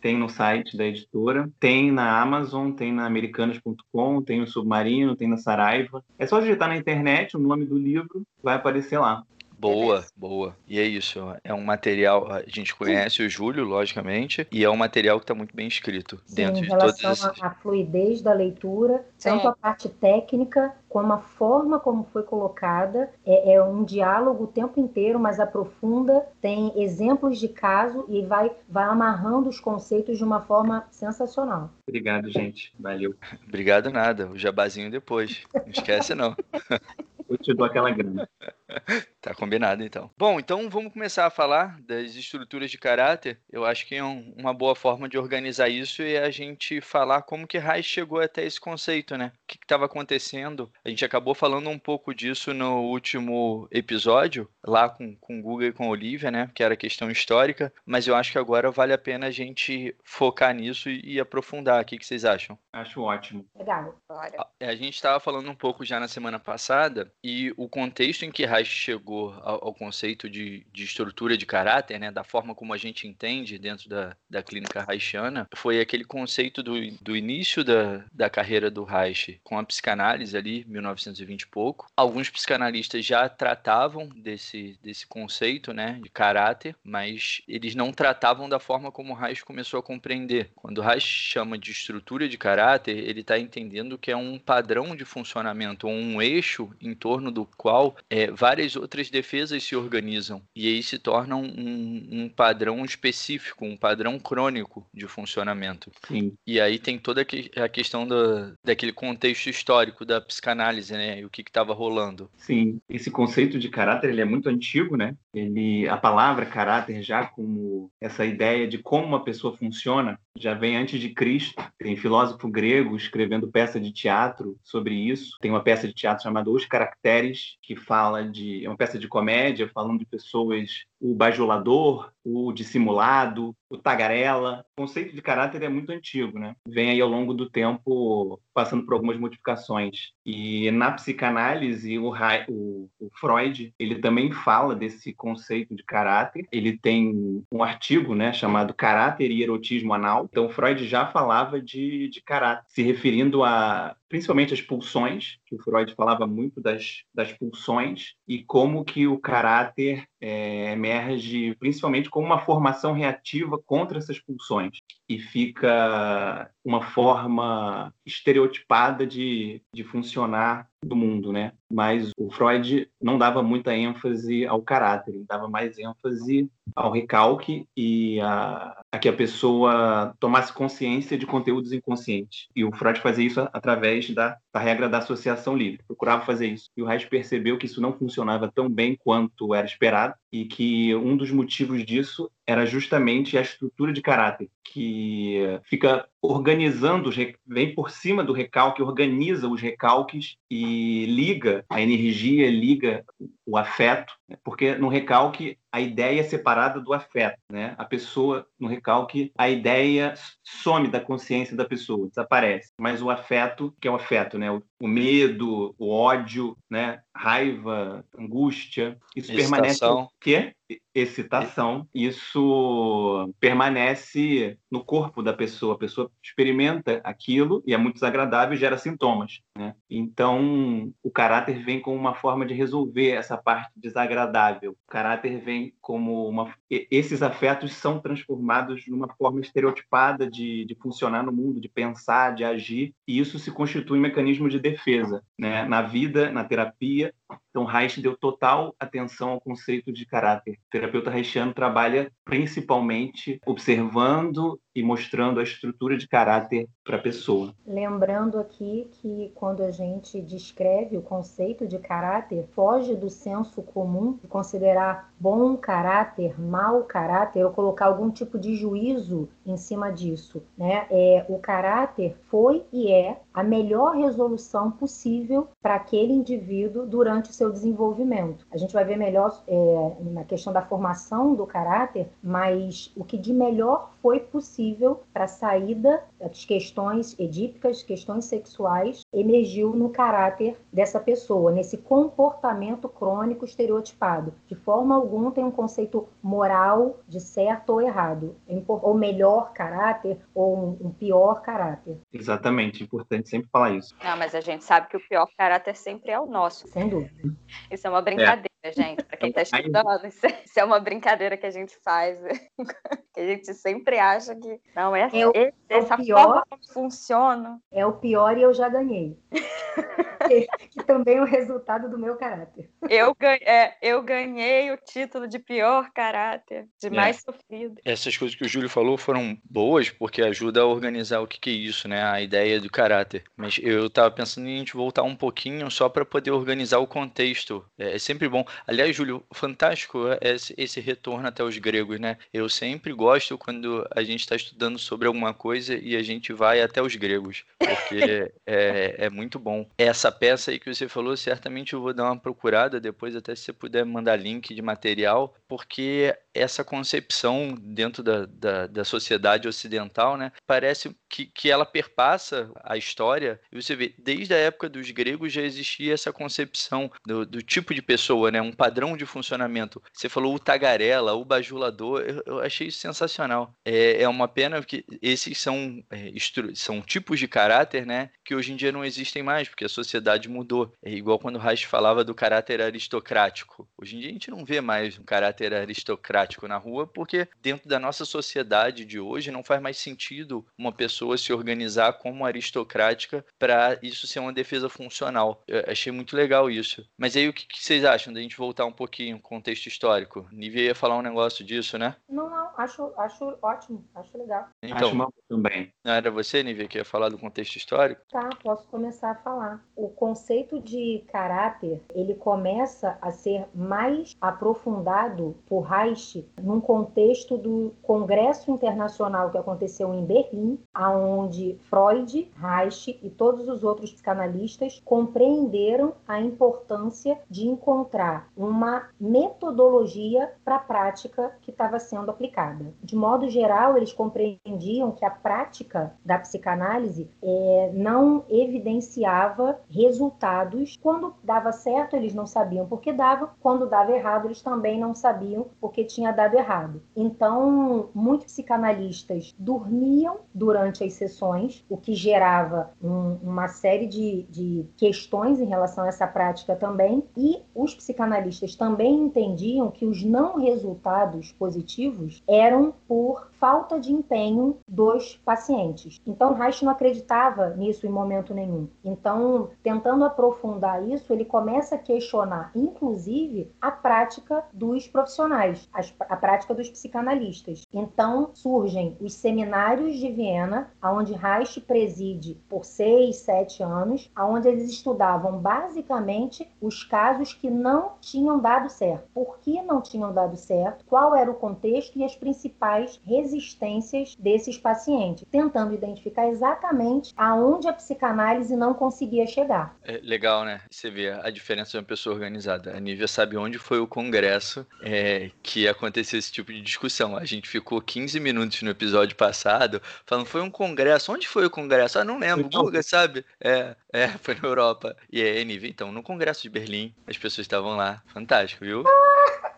Tem 0.00 0.18
no 0.18 0.28
site 0.28 0.76
da 0.76 0.84
editora. 0.84 1.48
Tem 1.60 1.92
na 1.92 2.20
Amazon, 2.20 2.72
tem 2.72 2.92
na 2.92 3.06
americanas.com, 3.06 4.20
tem 4.22 4.40
no 4.40 4.48
Submarino, 4.48 5.14
tem 5.14 5.28
na 5.28 5.36
Saraiva. 5.36 6.04
É 6.18 6.26
só 6.26 6.40
digitar 6.40 6.68
na 6.68 6.76
internet 6.76 7.36
o 7.36 7.40
nome 7.40 7.64
do 7.64 7.78
livro, 7.78 8.24
vai 8.42 8.56
aparecer 8.56 8.98
lá. 8.98 9.24
Boa, 9.60 10.06
boa. 10.16 10.56
E 10.66 10.78
é 10.78 10.84
isso. 10.84 11.20
É 11.44 11.52
um 11.52 11.62
material. 11.62 12.32
A 12.32 12.42
gente 12.46 12.74
conhece 12.74 13.16
Sim. 13.16 13.26
o 13.26 13.28
Júlio, 13.28 13.64
logicamente, 13.64 14.46
e 14.50 14.64
é 14.64 14.70
um 14.70 14.76
material 14.76 15.18
que 15.18 15.24
está 15.24 15.34
muito 15.34 15.54
bem 15.54 15.68
escrito 15.68 16.18
Sim, 16.24 16.34
dentro 16.34 16.64
em 16.64 16.68
relação 16.68 17.12
esses... 17.12 17.42
à 17.42 17.50
fluidez 17.50 18.22
da 18.22 18.32
leitura, 18.32 19.04
Sim. 19.18 19.30
tanto 19.30 19.48
a 19.48 19.54
parte 19.54 19.90
técnica 19.90 20.74
como 20.88 21.12
a 21.12 21.18
forma 21.18 21.78
como 21.78 22.04
foi 22.10 22.22
colocada. 22.22 23.10
É, 23.24 23.52
é, 23.52 23.62
um 23.62 23.84
diálogo 23.84 24.44
o 24.44 24.46
tempo 24.46 24.80
inteiro, 24.80 25.20
mas 25.20 25.38
aprofunda, 25.38 26.26
tem 26.40 26.82
exemplos 26.82 27.38
de 27.38 27.48
caso 27.48 28.06
e 28.08 28.24
vai, 28.24 28.50
vai 28.66 28.84
amarrando 28.84 29.50
os 29.50 29.60
conceitos 29.60 30.16
de 30.16 30.24
uma 30.24 30.40
forma 30.40 30.86
sensacional. 30.90 31.70
Obrigado, 31.86 32.30
gente. 32.30 32.72
Valeu. 32.80 33.14
Obrigado 33.46 33.90
nada. 33.90 34.26
O 34.30 34.38
jabazinho 34.38 34.90
depois. 34.90 35.42
Não 35.54 35.68
esquece, 35.68 36.14
não. 36.14 36.34
Eu 37.30 37.38
te 37.38 37.54
dou 37.54 37.64
aquela 37.64 37.92
grana. 37.92 38.28
Tá 39.20 39.34
combinado, 39.34 39.84
então. 39.84 40.10
Bom, 40.16 40.40
então 40.40 40.70
vamos 40.70 40.94
começar 40.94 41.26
a 41.26 41.30
falar 41.30 41.78
das 41.82 42.14
estruturas 42.14 42.70
de 42.70 42.78
caráter. 42.78 43.38
Eu 43.52 43.66
acho 43.66 43.86
que 43.86 43.94
é 43.94 44.02
um, 44.02 44.32
uma 44.34 44.54
boa 44.54 44.74
forma 44.74 45.08
de 45.10 45.18
organizar 45.18 45.68
isso 45.68 46.00
é 46.00 46.18
a 46.18 46.30
gente 46.30 46.80
falar 46.80 47.20
como 47.22 47.46
que 47.46 47.58
Reich 47.58 47.86
chegou 47.86 48.18
até 48.18 48.44
esse 48.46 48.58
conceito, 48.58 49.18
né? 49.18 49.32
O 49.34 49.46
que 49.46 49.58
estava 49.62 49.84
acontecendo. 49.84 50.72
A 50.82 50.88
gente 50.88 51.04
acabou 51.04 51.34
falando 51.34 51.68
um 51.68 51.78
pouco 51.78 52.14
disso 52.14 52.54
no 52.54 52.80
último 52.84 53.68
episódio, 53.70 54.48
lá 54.64 54.88
com, 54.88 55.14
com 55.16 55.38
o 55.38 55.42
Google 55.42 55.68
e 55.68 55.72
com 55.72 55.84
a 55.84 55.88
Olivia, 55.88 56.30
né? 56.30 56.50
Que 56.54 56.62
era 56.62 56.74
questão 56.74 57.10
histórica, 57.10 57.70
mas 57.84 58.06
eu 58.06 58.16
acho 58.16 58.32
que 58.32 58.38
agora 58.38 58.70
vale 58.70 58.94
a 58.94 58.98
pena 58.98 59.26
a 59.26 59.30
gente 59.30 59.94
focar 60.02 60.54
nisso 60.54 60.88
e, 60.88 61.16
e 61.16 61.20
aprofundar. 61.20 61.82
O 61.82 61.84
que, 61.84 61.98
que 61.98 62.06
vocês 62.06 62.24
acham? 62.24 62.58
Acho 62.72 63.02
ótimo. 63.02 63.44
Legal. 63.54 64.00
A, 64.08 64.48
a 64.60 64.74
gente 64.74 64.94
estava 64.94 65.20
falando 65.20 65.50
um 65.50 65.54
pouco 65.54 65.84
já 65.84 66.00
na 66.00 66.08
semana 66.08 66.38
passada 66.38 67.12
e 67.22 67.52
o 67.58 67.68
contexto 67.68 68.24
em 68.24 68.30
que 68.30 68.46
Reich 68.46 68.59
chegou 68.68 69.32
ao, 69.42 69.74
conceito 69.74 70.28
de, 70.28 70.66
de, 70.72 70.84
estrutura 70.84 71.36
de 71.36 71.46
caráter, 71.46 71.98
né, 71.98 72.10
da 72.10 72.24
forma 72.24 72.54
como 72.54 72.74
a 72.74 72.76
gente 72.76 73.06
entende 73.06 73.58
dentro 73.58 73.88
da, 73.88 74.16
da 74.28 74.42
clínica 74.42 74.84
Reichiana, 74.86 75.48
foi 75.54 75.80
aquele 75.80 76.04
conceito 76.04 76.62
do, 76.62 76.74
do 77.00 77.16
início 77.16 77.64
da, 77.64 78.04
da 78.12 78.28
carreira 78.28 78.70
do 78.70 78.84
Reich 78.84 79.40
com 79.42 79.58
a 79.58 79.64
psicanálise 79.64 80.36
ali, 80.36 80.64
1920 80.68 81.42
e 81.42 81.46
pouco. 81.46 81.86
Alguns 81.96 82.28
psicanalistas 82.28 83.04
já 83.04 83.28
tratavam 83.28 84.08
desse, 84.08 84.78
desse 84.82 85.06
conceito 85.06 85.72
né, 85.72 85.98
de 86.02 86.10
caráter, 86.10 86.76
mas 86.82 87.42
eles 87.46 87.74
não 87.74 87.92
tratavam 87.92 88.48
da 88.48 88.58
forma 88.58 88.92
como 88.92 89.14
Reich 89.14 89.44
começou 89.44 89.80
a 89.80 89.82
compreender. 89.82 90.50
Quando 90.54 90.82
Reich 90.82 91.06
chama 91.06 91.56
de 91.56 91.70
estrutura 91.70 92.28
de 92.28 92.38
caráter, 92.38 92.96
ele 92.96 93.20
está 93.20 93.38
entendendo 93.38 93.98
que 93.98 94.10
é 94.10 94.16
um 94.16 94.38
padrão 94.38 94.94
de 94.96 95.04
funcionamento, 95.04 95.86
um 95.86 96.20
eixo 96.20 96.70
em 96.80 96.94
torno 96.94 97.30
do 97.30 97.46
qual 97.56 97.96
é, 98.08 98.30
várias 98.50 98.74
outras 98.74 99.08
defesas 99.10 99.62
se 99.62 99.76
organizam 99.76 100.42
e 100.56 100.66
aí 100.66 100.82
se 100.82 100.98
torna 100.98 101.36
um, 101.36 102.08
um 102.10 102.28
padrão 102.28 102.84
específico, 102.84 103.64
um 103.64 103.76
padrão 103.76 104.18
crônico 104.18 104.84
de 104.92 105.06
funcionamento. 105.06 105.92
Sim. 106.08 106.32
E 106.44 106.60
aí 106.60 106.76
tem 106.76 106.98
toda 106.98 107.24
a 107.56 107.68
questão 107.68 108.04
do, 108.04 108.52
daquele 108.64 108.92
contexto 108.92 109.48
histórico 109.48 110.04
da 110.04 110.20
psicanálise, 110.20 110.92
né, 110.92 111.20
e 111.20 111.24
o 111.24 111.30
que 111.30 111.42
estava 111.42 111.72
rolando. 111.72 112.28
Sim, 112.36 112.80
esse 112.88 113.08
conceito 113.08 113.56
de 113.56 113.68
caráter 113.68 114.10
ele 114.10 114.20
é 114.20 114.24
muito 114.24 114.48
antigo, 114.48 114.96
né? 114.96 115.14
Ele, 115.32 115.88
a 115.88 115.96
palavra 115.96 116.44
caráter 116.44 117.02
já 117.02 117.24
como 117.24 117.88
essa 118.00 118.24
ideia 118.24 118.66
de 118.66 118.78
como 118.78 119.06
uma 119.06 119.22
pessoa 119.22 119.56
funciona 119.56 120.18
já 120.36 120.54
vem 120.54 120.76
antes 120.76 121.00
de 121.00 121.10
Cristo. 121.10 121.62
Tem 121.78 121.96
filósofo 121.96 122.48
grego 122.48 122.96
escrevendo 122.96 123.50
peça 123.50 123.80
de 123.80 123.92
teatro 123.92 124.58
sobre 124.62 124.94
isso. 124.94 125.36
Tem 125.40 125.50
uma 125.50 125.62
peça 125.62 125.86
de 125.86 125.94
teatro 125.94 126.22
chamada 126.22 126.50
Os 126.50 126.64
Caracteres 126.64 127.56
que 127.62 127.76
fala 127.76 128.24
de 128.24 128.64
é 128.64 128.68
uma 128.68 128.76
peça 128.76 128.98
de 128.98 129.08
comédia 129.08 129.70
falando 129.72 129.98
de 129.98 130.06
pessoas 130.06 130.84
o 131.00 131.14
bajulador, 131.14 132.12
o 132.22 132.52
dissimulado, 132.52 133.56
o 133.68 133.78
tagarela. 133.78 134.64
O 134.76 134.82
conceito 134.82 135.14
de 135.14 135.22
caráter 135.22 135.62
é 135.62 135.68
muito 135.68 135.90
antigo, 135.90 136.38
né? 136.38 136.54
Vem 136.66 136.90
aí 136.90 137.00
ao 137.00 137.08
longo 137.08 137.32
do 137.32 137.48
tempo 137.48 138.40
passando 138.52 138.84
por 138.84 138.94
algumas 138.94 139.18
modificações. 139.18 140.10
E 140.26 140.70
na 140.70 140.90
psicanálise, 140.92 141.98
o, 141.98 142.12
o, 142.48 142.90
o 143.00 143.10
Freud, 143.14 143.72
ele 143.78 143.96
também 143.96 144.32
fala 144.32 144.74
desse 144.74 145.12
conceito 145.14 145.74
de 145.74 145.84
caráter. 145.84 146.46
Ele 146.52 146.76
tem 146.76 147.42
um 147.50 147.62
artigo, 147.62 148.14
né, 148.14 148.32
chamado 148.32 148.74
Caráter 148.74 149.30
e 149.30 149.42
Erotismo 149.42 149.94
Anal. 149.94 150.28
Então, 150.30 150.48
Freud 150.50 150.86
já 150.86 151.06
falava 151.06 151.60
de, 151.60 152.08
de 152.08 152.20
caráter, 152.22 152.64
se 152.68 152.82
referindo 152.82 153.42
a 153.42 153.96
principalmente 154.10 154.52
as 154.52 154.60
pulsões, 154.60 155.38
que 155.46 155.54
o 155.54 155.62
Freud 155.62 155.94
falava 155.94 156.26
muito 156.26 156.60
das, 156.60 157.04
das 157.14 157.32
pulsões, 157.32 158.14
e 158.26 158.42
como 158.42 158.84
que 158.84 159.06
o 159.06 159.16
caráter 159.16 160.04
é, 160.20 160.74
emerge 160.90 161.54
principalmente 161.56 162.10
como 162.10 162.26
uma 162.26 162.40
formação 162.40 162.92
reativa 162.92 163.58
contra 163.58 163.98
essas 163.98 164.18
pulsões. 164.18 164.78
E 165.08 165.18
fica 165.18 166.50
uma 166.64 166.82
forma 166.82 167.92
estereotipada 168.10 169.06
de, 169.06 169.62
de 169.74 169.84
funcionar 169.84 170.68
do 170.84 170.96
mundo, 170.96 171.32
né? 171.32 171.52
Mas 171.70 172.10
o 172.18 172.30
Freud 172.30 172.88
não 173.00 173.18
dava 173.18 173.42
muita 173.42 173.76
ênfase 173.76 174.46
ao 174.46 174.62
caráter, 174.62 175.14
ele 175.14 175.24
dava 175.28 175.46
mais 175.48 175.78
ênfase 175.78 176.50
ao 176.74 176.90
recalque 176.90 177.66
e 177.76 178.20
a, 178.20 178.80
a 178.90 178.98
que 178.98 179.08
a 179.08 179.12
pessoa 179.12 180.14
tomasse 180.18 180.52
consciência 180.52 181.18
de 181.18 181.26
conteúdos 181.26 181.72
inconscientes. 181.72 182.48
E 182.56 182.64
o 182.64 182.72
Freud 182.72 183.00
fazia 183.00 183.26
isso 183.26 183.40
através 183.52 184.10
da, 184.10 184.38
da 184.52 184.60
regra 184.60 184.88
da 184.88 184.98
associação 184.98 185.56
livre, 185.56 185.82
procurava 185.86 186.24
fazer 186.24 186.46
isso. 186.46 186.70
E 186.76 186.82
o 186.82 186.86
Reich 186.86 187.06
percebeu 187.08 187.58
que 187.58 187.66
isso 187.66 187.80
não 187.80 187.92
funcionava 187.92 188.50
tão 188.50 188.68
bem 188.68 188.96
quanto 188.96 189.54
era 189.54 189.66
esperado 189.66 190.14
e 190.32 190.44
que 190.44 190.94
um 190.94 191.16
dos 191.16 191.30
motivos 191.30 191.84
disso 191.84 192.30
era 192.46 192.66
justamente 192.66 193.38
a 193.38 193.42
estrutura 193.42 193.92
de 193.92 194.02
caráter, 194.02 194.48
que 194.64 195.38
fica 195.64 196.06
organizando, 196.22 197.10
vem 197.46 197.74
por 197.74 197.90
cima 197.90 198.22
do 198.22 198.32
recalque, 198.32 198.82
organiza 198.82 199.48
os 199.48 199.60
recalques 199.60 200.36
e 200.50 201.06
liga 201.06 201.64
a 201.68 201.80
energia, 201.80 202.50
liga 202.50 203.04
o 203.46 203.56
afeto 203.56 204.19
porque 204.42 204.74
no 204.76 204.88
recalque 204.88 205.58
a 205.72 205.80
ideia 205.80 206.20
é 206.20 206.24
separada 206.24 206.80
do 206.80 206.92
afeto, 206.92 207.38
né? 207.50 207.74
A 207.78 207.84
pessoa 207.84 208.46
no 208.58 208.66
recalque, 208.66 209.32
a 209.38 209.48
ideia 209.48 210.14
some 210.42 210.88
da 210.88 211.00
consciência 211.00 211.56
da 211.56 211.64
pessoa, 211.64 212.08
desaparece. 212.08 212.72
Mas 212.78 213.00
o 213.00 213.10
afeto, 213.10 213.74
que 213.80 213.86
é 213.86 213.90
o 213.90 213.94
afeto, 213.94 214.38
né? 214.38 214.50
O, 214.50 214.62
o 214.80 214.88
medo, 214.88 215.74
o 215.78 215.90
ódio, 215.90 216.56
né? 216.68 217.00
Raiva, 217.14 218.04
angústia, 218.18 218.98
isso 219.14 219.30
Excitação. 219.30 219.50
permanece 219.50 219.84
o 219.84 220.08
quê? 220.20 220.54
excitação, 220.94 221.88
isso 221.94 223.32
permanece 223.40 224.58
no 224.70 224.84
corpo 224.84 225.22
da 225.22 225.32
pessoa. 225.32 225.74
A 225.74 225.78
pessoa 225.78 226.10
experimenta 226.22 227.00
aquilo 227.04 227.62
e 227.66 227.74
é 227.74 227.76
muito 227.76 227.94
desagradável 227.94 228.54
e 228.54 228.58
gera 228.58 228.78
sintomas. 228.78 229.40
Né? 229.56 229.74
Então, 229.88 230.92
o 231.02 231.10
caráter 231.10 231.64
vem 231.64 231.80
como 231.80 231.96
uma 231.96 232.14
forma 232.14 232.46
de 232.46 232.54
resolver 232.54 233.10
essa 233.10 233.36
parte 233.36 233.72
desagradável. 233.76 234.19
O 234.68 234.76
caráter 234.88 235.40
vem 235.40 235.74
como 235.80 236.28
uma. 236.28 236.54
Esses 236.68 237.22
afetos 237.22 237.72
são 237.72 238.00
transformados 238.00 238.86
numa 238.86 239.08
forma 239.14 239.40
estereotipada 239.40 240.28
de, 240.28 240.64
de 240.64 240.74
funcionar 240.74 241.22
no 241.22 241.32
mundo, 241.32 241.60
de 241.60 241.68
pensar, 241.68 242.34
de 242.34 242.44
agir, 242.44 242.94
e 243.06 243.18
isso 243.18 243.38
se 243.38 243.50
constitui 243.50 243.98
um 243.98 244.02
mecanismo 244.02 244.48
de 244.48 244.58
defesa. 244.58 245.22
Né? 245.38 245.64
Na 245.64 245.82
vida, 245.82 246.30
na 246.30 246.44
terapia, 246.44 247.14
então, 247.50 247.64
Reich 247.64 248.00
deu 248.00 248.16
total 248.16 248.74
atenção 248.78 249.30
ao 249.30 249.40
conceito 249.40 249.92
de 249.92 250.06
caráter. 250.06 250.52
O 250.52 250.70
terapeuta 250.70 251.10
reichiano 251.10 251.52
trabalha 251.52 252.10
principalmente 252.24 253.40
observando 253.44 254.58
e 254.74 254.82
mostrando 254.82 255.40
a 255.40 255.42
estrutura 255.42 255.96
de 255.96 256.06
caráter 256.06 256.68
para 256.84 256.96
a 256.96 257.00
pessoa. 257.00 257.52
Lembrando 257.66 258.38
aqui 258.38 258.88
que 258.92 259.32
quando 259.34 259.64
a 259.64 259.70
gente 259.72 260.20
descreve 260.20 260.96
o 260.96 261.02
conceito 261.02 261.66
de 261.66 261.78
caráter, 261.78 262.46
foge 262.54 262.94
do 262.94 263.10
senso 263.10 263.62
comum 263.62 264.16
de 264.22 264.28
considerar 264.28 265.12
bom 265.18 265.56
caráter, 265.56 266.40
mau 266.40 266.84
caráter, 266.84 267.44
ou 267.44 267.50
colocar 267.50 267.86
algum 267.86 268.10
tipo 268.10 268.38
de 268.38 268.54
juízo 268.54 269.28
em 269.44 269.56
cima 269.56 269.92
disso. 269.92 270.42
Né? 270.56 270.86
É, 270.88 271.26
o 271.28 271.38
caráter 271.38 272.16
foi 272.28 272.64
e 272.72 272.92
é 272.92 273.20
a 273.32 273.42
melhor 273.42 273.96
resolução 273.96 274.70
possível 274.70 275.48
para 275.62 275.76
aquele 275.76 276.12
indivíduo 276.12 276.86
durante 276.86 277.30
o 277.30 277.32
seu 277.32 277.50
desenvolvimento. 277.50 278.46
A 278.50 278.56
gente 278.56 278.72
vai 278.72 278.84
ver 278.84 278.96
melhor 278.96 279.42
é, 279.46 279.96
na 280.12 280.24
questão 280.24 280.52
da 280.52 280.62
formação 280.62 281.34
do 281.34 281.46
caráter, 281.46 282.08
mas 282.22 282.92
o 282.96 283.04
que 283.04 283.16
de 283.16 283.32
melhor 283.32 283.90
foi 284.02 284.20
possível 284.20 285.02
para 285.12 285.24
a 285.24 285.28
saída 285.28 286.02
das 286.18 286.44
questões 286.44 287.18
edípicas, 287.18 287.82
questões 287.82 288.24
sexuais, 288.24 289.02
emergiu 289.12 289.70
no 289.70 289.90
caráter 289.90 290.56
dessa 290.72 291.00
pessoa, 291.00 291.50
nesse 291.50 291.78
comportamento 291.78 292.88
crônico 292.88 293.44
estereotipado. 293.44 294.34
De 294.46 294.54
forma 294.54 294.94
alguma 294.94 295.32
tem 295.32 295.44
um 295.44 295.50
conceito 295.50 296.08
moral 296.22 297.00
de 297.08 297.20
certo 297.20 297.70
ou 297.70 297.80
errado, 297.80 298.36
ou 298.66 298.94
melhor 298.94 299.52
caráter 299.52 300.18
ou 300.34 300.76
um 300.80 300.90
pior 300.90 301.42
caráter. 301.42 301.98
Exatamente, 302.12 302.82
importante 302.82 303.28
sempre 303.28 303.48
falar 303.50 303.70
isso. 303.70 303.94
Não, 304.02 304.16
mas 304.16 304.34
a 304.34 304.40
gente 304.40 304.64
sabe 304.64 304.88
que 304.88 304.96
o 304.96 305.08
pior 305.08 305.26
caráter 305.36 305.76
sempre 305.76 306.10
é 306.10 306.20
o 306.20 306.26
nosso. 306.26 306.66
Sem 306.68 306.88
dúvida. 306.88 307.34
Isso 307.70 307.86
é 307.86 307.90
uma 307.90 308.02
brincadeira. 308.02 308.46
É 308.46 308.49
gente, 308.70 309.02
para 309.04 309.16
quem 309.16 309.30
está 309.30 309.42
estudando, 309.42 310.06
isso 310.06 310.60
é 310.60 310.64
uma 310.64 310.78
brincadeira 310.78 311.36
que 311.36 311.46
a 311.46 311.50
gente 311.50 311.76
faz, 311.82 312.18
que 313.14 313.20
a 313.20 313.26
gente 313.26 313.54
sempre 313.54 313.98
acha 313.98 314.34
que 314.34 314.60
não 314.76 314.94
é, 314.94 315.08
é 315.12 315.26
o, 315.26 315.32
esse, 315.34 315.54
é 315.68 315.78
essa 315.78 315.96
pior, 315.96 316.22
forma 316.22 316.58
que 316.60 316.72
funciona. 316.72 317.60
É 317.72 317.86
o 317.86 317.94
pior 317.94 318.36
e 318.36 318.42
eu 318.42 318.52
já 318.52 318.68
ganhei. 318.68 319.16
que, 320.28 320.46
que, 320.68 320.84
também 320.84 321.16
é 321.16 321.22
o 321.22 321.24
resultado 321.24 321.88
do 321.88 321.98
meu 321.98 322.16
caráter. 322.16 322.68
Eu, 322.88 323.16
é, 323.20 323.76
eu 323.80 324.02
ganhei 324.02 324.70
o 324.70 324.76
título 324.76 325.26
de 325.26 325.38
pior 325.38 325.90
caráter, 325.92 326.68
de 326.78 326.88
é. 326.88 326.90
mais 326.90 327.22
sofrido. 327.22 327.76
Essas 327.84 328.16
coisas 328.16 328.36
que 328.36 328.44
o 328.44 328.48
Júlio 328.48 328.68
falou 328.68 328.98
foram 328.98 329.38
boas 329.44 329.90
porque 329.90 330.22
ajuda 330.22 330.60
a 330.60 330.66
organizar 330.66 331.20
o 331.20 331.26
que, 331.26 331.40
que 331.40 331.50
é 331.50 331.54
isso, 331.54 331.88
né? 331.88 332.02
A 332.02 332.20
ideia 332.20 332.60
do 332.60 332.70
caráter. 332.70 333.24
Mas 333.36 333.58
eu 333.62 333.86
estava 333.86 334.10
pensando 334.10 334.48
em 334.48 334.56
a 334.56 334.58
gente 334.58 334.74
voltar 334.74 335.02
um 335.02 335.16
pouquinho 335.16 335.70
só 335.70 335.88
para 335.88 336.04
poder 336.04 336.30
organizar 336.30 336.78
o 336.78 336.86
contexto. 336.86 337.64
É, 337.78 337.94
é 337.94 337.98
sempre 337.98 338.28
bom. 338.28 338.44
Aliás, 338.66 338.94
Júlio, 338.94 339.24
fantástico 339.32 340.00
esse, 340.20 340.54
esse 340.56 340.80
retorno 340.80 341.26
até 341.26 341.42
os 341.42 341.56
gregos, 341.58 341.98
né? 341.98 342.16
Eu 342.32 342.48
sempre 342.48 342.92
gosto 342.92 343.38
quando 343.38 343.86
a 343.90 344.02
gente 344.02 344.20
está 344.20 344.36
estudando 344.36 344.78
sobre 344.78 345.06
alguma 345.06 345.32
coisa 345.34 345.74
e 345.74 345.96
a 345.96 346.02
gente 346.02 346.32
vai 346.32 346.60
até 346.60 346.82
os 346.82 346.94
gregos, 346.96 347.44
porque 347.58 348.32
é, 348.46 348.94
é 348.98 349.10
muito 349.10 349.38
bom. 349.38 349.68
Essa 349.78 350.10
peça 350.10 350.50
aí 350.50 350.58
que 350.58 350.72
você 350.72 350.88
falou, 350.88 351.16
certamente 351.16 351.72
eu 351.72 351.80
vou 351.80 351.92
dar 351.92 352.04
uma 352.04 352.18
procurada 352.18 352.80
depois, 352.80 353.16
até 353.16 353.34
se 353.34 353.44
você 353.44 353.52
puder 353.52 353.84
mandar 353.84 354.16
link 354.16 354.54
de 354.54 354.62
material, 354.62 355.34
porque 355.48 356.14
essa 356.34 356.62
concepção 356.62 357.56
dentro 357.60 358.02
da, 358.02 358.26
da, 358.26 358.66
da, 358.66 358.84
sociedade 358.84 359.48
ocidental, 359.48 360.16
né, 360.16 360.32
parece 360.46 360.94
que, 361.08 361.26
que 361.26 361.50
ela 361.50 361.66
perpassa 361.66 362.50
a 362.62 362.76
história. 362.76 363.40
E 363.52 363.60
você 363.60 363.74
vê, 363.74 363.94
desde 363.98 364.32
a 364.32 364.38
época 364.38 364.68
dos 364.68 364.90
gregos 364.90 365.32
já 365.32 365.42
existia 365.42 365.92
essa 365.92 366.12
concepção 366.12 366.90
do, 367.04 367.26
do 367.26 367.42
tipo 367.42 367.74
de 367.74 367.82
pessoa, 367.82 368.30
né, 368.30 368.39
um 368.42 368.52
padrão 368.52 368.96
de 368.96 369.06
funcionamento. 369.06 369.82
Você 369.92 370.08
falou 370.08 370.34
o 370.34 370.38
tagarela, 370.38 371.14
o 371.14 371.24
bajulador, 371.24 372.02
eu, 372.02 372.22
eu 372.26 372.40
achei 372.40 372.68
isso 372.68 372.78
sensacional. 372.78 373.54
É, 373.64 374.02
é 374.02 374.08
uma 374.08 374.28
pena 374.28 374.62
que 374.62 374.84
esses 375.00 375.38
são, 375.38 375.82
é, 375.90 376.12
são 376.54 376.80
tipos 376.80 377.18
de 377.18 377.28
caráter 377.28 377.86
né, 377.86 378.10
que 378.24 378.34
hoje 378.34 378.52
em 378.52 378.56
dia 378.56 378.72
não 378.72 378.84
existem 378.84 379.22
mais, 379.22 379.48
porque 379.48 379.64
a 379.64 379.68
sociedade 379.68 380.28
mudou. 380.28 380.72
É 380.82 380.90
igual 380.90 381.18
quando 381.18 381.38
Reich 381.38 381.66
falava 381.66 382.04
do 382.04 382.14
caráter 382.14 382.60
aristocrático. 382.60 383.68
Hoje 383.80 383.96
em 383.96 384.00
dia 384.00 384.10
a 384.10 384.12
gente 384.12 384.30
não 384.30 384.44
vê 384.44 384.60
mais 384.60 384.98
um 384.98 385.02
caráter 385.02 385.54
aristocrático 385.54 386.46
na 386.46 386.58
rua, 386.58 386.86
porque 386.86 387.26
dentro 387.40 387.66
da 387.66 387.78
nossa 387.78 388.04
sociedade 388.04 388.84
de 388.84 389.00
hoje 389.00 389.30
não 389.30 389.42
faz 389.42 389.62
mais 389.62 389.78
sentido 389.78 390.44
uma 390.58 390.70
pessoa 390.70 391.16
se 391.16 391.32
organizar 391.32 391.94
como 391.94 392.26
aristocrática 392.26 393.24
para 393.38 393.78
isso 393.82 394.06
ser 394.06 394.18
uma 394.18 394.34
defesa 394.34 394.68
funcional. 394.68 395.42
Eu 395.48 395.64
achei 395.66 395.90
muito 395.90 396.14
legal 396.14 396.50
isso. 396.50 396.86
Mas 396.98 397.16
aí 397.16 397.26
o 397.26 397.32
que, 397.32 397.46
vocês 397.58 397.82
acham 397.82 398.12
da 398.12 398.20
gente 398.20 398.36
voltar 398.36 398.66
um 398.66 398.72
pouquinho 398.72 399.16
no 399.16 399.22
contexto 399.22 399.66
histórico? 399.68 400.28
Nívia 400.30 400.64
ia 400.64 400.74
falar 400.74 400.98
um 400.98 401.02
negócio 401.02 401.42
disso, 401.42 401.78
né? 401.78 401.96
Não, 402.06 402.28
não, 402.28 402.50
acho, 402.58 402.92
acho 402.98 403.38
ótimo, 403.40 403.88
acho 403.94 404.18
legal. 404.18 404.46
Então, 404.62 404.90
acho 404.90 405.12
também. 405.26 405.72
Não 405.82 405.92
era 405.94 406.10
você, 406.10 406.42
Nívia, 406.42 406.68
que 406.68 406.76
ia 406.76 406.84
falar 406.84 407.08
do 407.08 407.16
contexto 407.16 407.56
histórico? 407.56 408.02
Tá, 408.10 408.28
posso 408.42 408.68
começar 408.68 409.12
a 409.12 409.14
falar. 409.14 409.64
O 409.74 409.88
conceito 409.88 410.60
de 410.60 411.02
caráter, 411.10 411.80
ele 411.94 412.14
começa 412.14 412.98
a 413.00 413.10
ser 413.10 413.46
mais 413.70 414.16
aprofundado 414.20 415.36
por 415.46 415.60
Reich 415.60 416.28
num 416.42 416.60
contexto 416.60 417.38
do 417.38 417.72
Congresso 417.80 418.50
Internacional 418.50 419.30
que 419.30 419.38
aconteceu 419.38 419.94
em 419.94 420.04
Berlim, 420.04 420.58
aonde 420.74 421.56
Freud, 421.70 422.28
Reich 422.34 422.98
e 423.00 423.08
todos 423.08 423.48
os 423.48 423.62
outros 423.62 423.92
psicanalistas 423.92 424.82
compreenderam 424.84 425.92
a 426.08 426.20
importância 426.20 427.20
de 427.30 427.46
encontrar 427.46 428.28
uma 428.36 428.88
metodologia 429.00 430.32
para 430.44 430.56
a 430.56 430.58
prática 430.58 431.32
que 431.40 431.52
estava 431.52 431.78
sendo 431.78 432.10
aplicada. 432.10 432.74
De 432.82 432.96
modo 432.96 433.28
geral, 433.28 433.76
eles 433.76 433.92
compreendiam 433.92 434.90
que 434.90 435.04
a 435.04 435.10
prática 435.10 435.94
da 436.04 436.18
psicanálise 436.18 437.08
é, 437.22 437.70
não 437.72 438.24
evidenciava 438.28 439.60
resultados. 439.70 440.76
Quando 440.82 441.14
dava 441.22 441.52
certo, 441.52 441.94
eles 441.94 442.12
não 442.12 442.26
sabiam 442.26 442.66
por 442.66 442.80
que 442.80 442.92
dava, 442.92 443.30
quando 443.40 443.59
dava 443.66 443.92
errado, 443.92 444.26
eles 444.26 444.42
também 444.42 444.78
não 444.78 444.94
sabiam 444.94 445.46
porque 445.60 445.84
tinha 445.84 446.12
dado 446.12 446.34
errado. 446.36 446.82
Então, 446.94 447.88
muitos 447.94 448.26
psicanalistas 448.26 449.34
dormiam 449.38 450.18
durante 450.34 450.84
as 450.84 450.92
sessões, 450.94 451.64
o 451.68 451.76
que 451.76 451.94
gerava 451.94 452.70
um, 452.82 453.18
uma 453.22 453.48
série 453.48 453.86
de, 453.86 454.22
de 454.30 454.66
questões 454.76 455.40
em 455.40 455.46
relação 455.46 455.84
a 455.84 455.88
essa 455.88 456.06
prática 456.06 456.54
também, 456.56 457.04
e 457.16 457.42
os 457.54 457.74
psicanalistas 457.74 458.54
também 458.54 458.94
entendiam 459.04 459.70
que 459.70 459.86
os 459.86 460.02
não 460.04 460.38
resultados 460.38 461.32
positivos 461.32 462.22
eram 462.28 462.74
por 462.86 463.29
falta 463.40 463.80
de 463.80 463.90
empenho 463.92 464.58
dos 464.68 465.16
pacientes. 465.24 465.98
Então, 466.06 466.34
Reich 466.34 466.62
não 466.62 466.72
acreditava 466.72 467.50
nisso 467.56 467.86
em 467.86 467.90
momento 467.90 468.34
nenhum. 468.34 468.68
Então, 468.84 469.48
tentando 469.62 470.04
aprofundar 470.04 470.86
isso, 470.86 471.12
ele 471.12 471.24
começa 471.24 471.74
a 471.74 471.78
questionar, 471.78 472.50
inclusive, 472.54 473.50
a 473.60 473.70
prática 473.70 474.44
dos 474.52 474.86
profissionais, 474.86 475.68
a 476.00 476.16
prática 476.16 476.54
dos 476.54 476.68
psicanalistas. 476.68 477.62
Então 477.72 478.30
surgem 478.34 478.96
os 479.00 479.14
seminários 479.14 479.96
de 479.96 480.10
Viena, 480.10 480.70
onde 480.82 481.14
Reich 481.14 481.60
preside 481.60 482.34
por 482.48 482.64
seis, 482.64 483.16
sete 483.16 483.62
anos, 483.62 484.10
onde 484.18 484.48
eles 484.48 484.70
estudavam 484.70 485.38
basicamente 485.38 486.46
os 486.60 486.84
casos 486.84 487.32
que 487.32 487.48
não 487.48 487.92
tinham 488.00 488.38
dado 488.38 488.68
certo. 488.68 489.08
Por 489.14 489.38
que 489.38 489.62
não 489.62 489.80
tinham 489.80 490.12
dado 490.12 490.36
certo? 490.36 490.84
Qual 490.84 491.14
era 491.14 491.30
o 491.30 491.34
contexto 491.34 491.98
e 491.98 492.04
as 492.04 492.14
principais 492.14 493.00
resistências 493.04 493.29
resistências 493.30 494.16
desses 494.16 494.58
pacientes, 494.58 495.24
tentando 495.30 495.74
identificar 495.74 496.28
exatamente 496.28 497.12
aonde 497.16 497.68
a 497.68 497.72
psicanálise 497.72 498.56
não 498.56 498.74
conseguia 498.74 499.26
chegar. 499.26 499.76
É 499.84 500.00
legal, 500.02 500.44
né? 500.44 500.60
Você 500.70 500.90
vê 500.90 501.10
a 501.10 501.30
diferença 501.30 501.72
de 501.72 501.76
uma 501.78 501.84
pessoa 501.84 502.14
organizada. 502.14 502.76
A 502.76 502.80
Nívia 502.80 503.06
sabe 503.06 503.36
onde 503.36 503.58
foi 503.58 503.78
o 503.78 503.86
congresso 503.86 504.66
é, 504.82 505.30
que 505.42 505.68
aconteceu 505.68 506.18
esse 506.18 506.32
tipo 506.32 506.52
de 506.52 506.60
discussão. 506.60 507.16
A 507.16 507.24
gente 507.24 507.48
ficou 507.48 507.80
15 507.80 508.18
minutos 508.18 508.62
no 508.62 508.70
episódio 508.70 509.16
passado 509.16 509.80
falando, 510.04 510.26
foi 510.26 510.40
um 510.40 510.50
congresso. 510.50 511.12
Onde 511.12 511.28
foi 511.28 511.46
o 511.46 511.50
congresso? 511.50 511.98
Ah, 511.98 512.04
não 512.04 512.18
lembro. 512.18 512.48
Google, 512.50 512.82
sabe? 512.82 513.24
É, 513.40 513.76
é, 513.94 514.08
foi 514.08 514.34
na 514.34 514.48
Europa. 514.48 514.96
E 515.12 515.22
é, 515.22 515.42
Nívia, 515.44 515.68
então, 515.68 515.90
no 515.92 516.02
congresso 516.02 516.42
de 516.42 516.48
Berlim, 516.50 516.94
as 517.06 517.16
pessoas 517.18 517.44
estavam 517.44 517.76
lá. 517.76 518.02
Fantástico, 518.06 518.64
viu? 518.64 518.84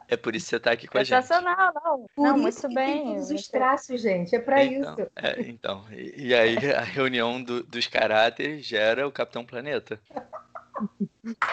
É 0.09 0.17
por 0.17 0.37
isso 0.37 0.47
que 0.47 0.51
você 0.51 0.57
está 0.57 0.73
aqui 0.73 0.87
com 0.87 0.99
a 0.99 1.05
gente. 1.05 1.17
Sensacional, 1.23 1.73
não. 1.75 2.07
Por 2.15 2.23
não, 2.27 2.37
muito 2.39 2.69
bem. 2.69 3.03
tem 3.05 3.15
todos 3.15 3.31
os 3.31 3.49
traços, 3.49 4.01
gente. 4.03 4.35
É 4.37 4.39
para 4.39 4.63
então, 4.63 4.93
isso. 4.99 5.11
é, 5.17 5.41
então, 5.43 5.85
e, 5.91 6.27
e 6.29 6.35
aí 6.35 6.57
a 6.75 6.83
reunião 6.83 7.43
do- 7.43 7.63
dos 7.63 7.87
caráteres 7.87 8.67
gera 8.67 9.07
o 9.09 9.13
Capitão 9.13 9.45
Planeta. 9.45 9.99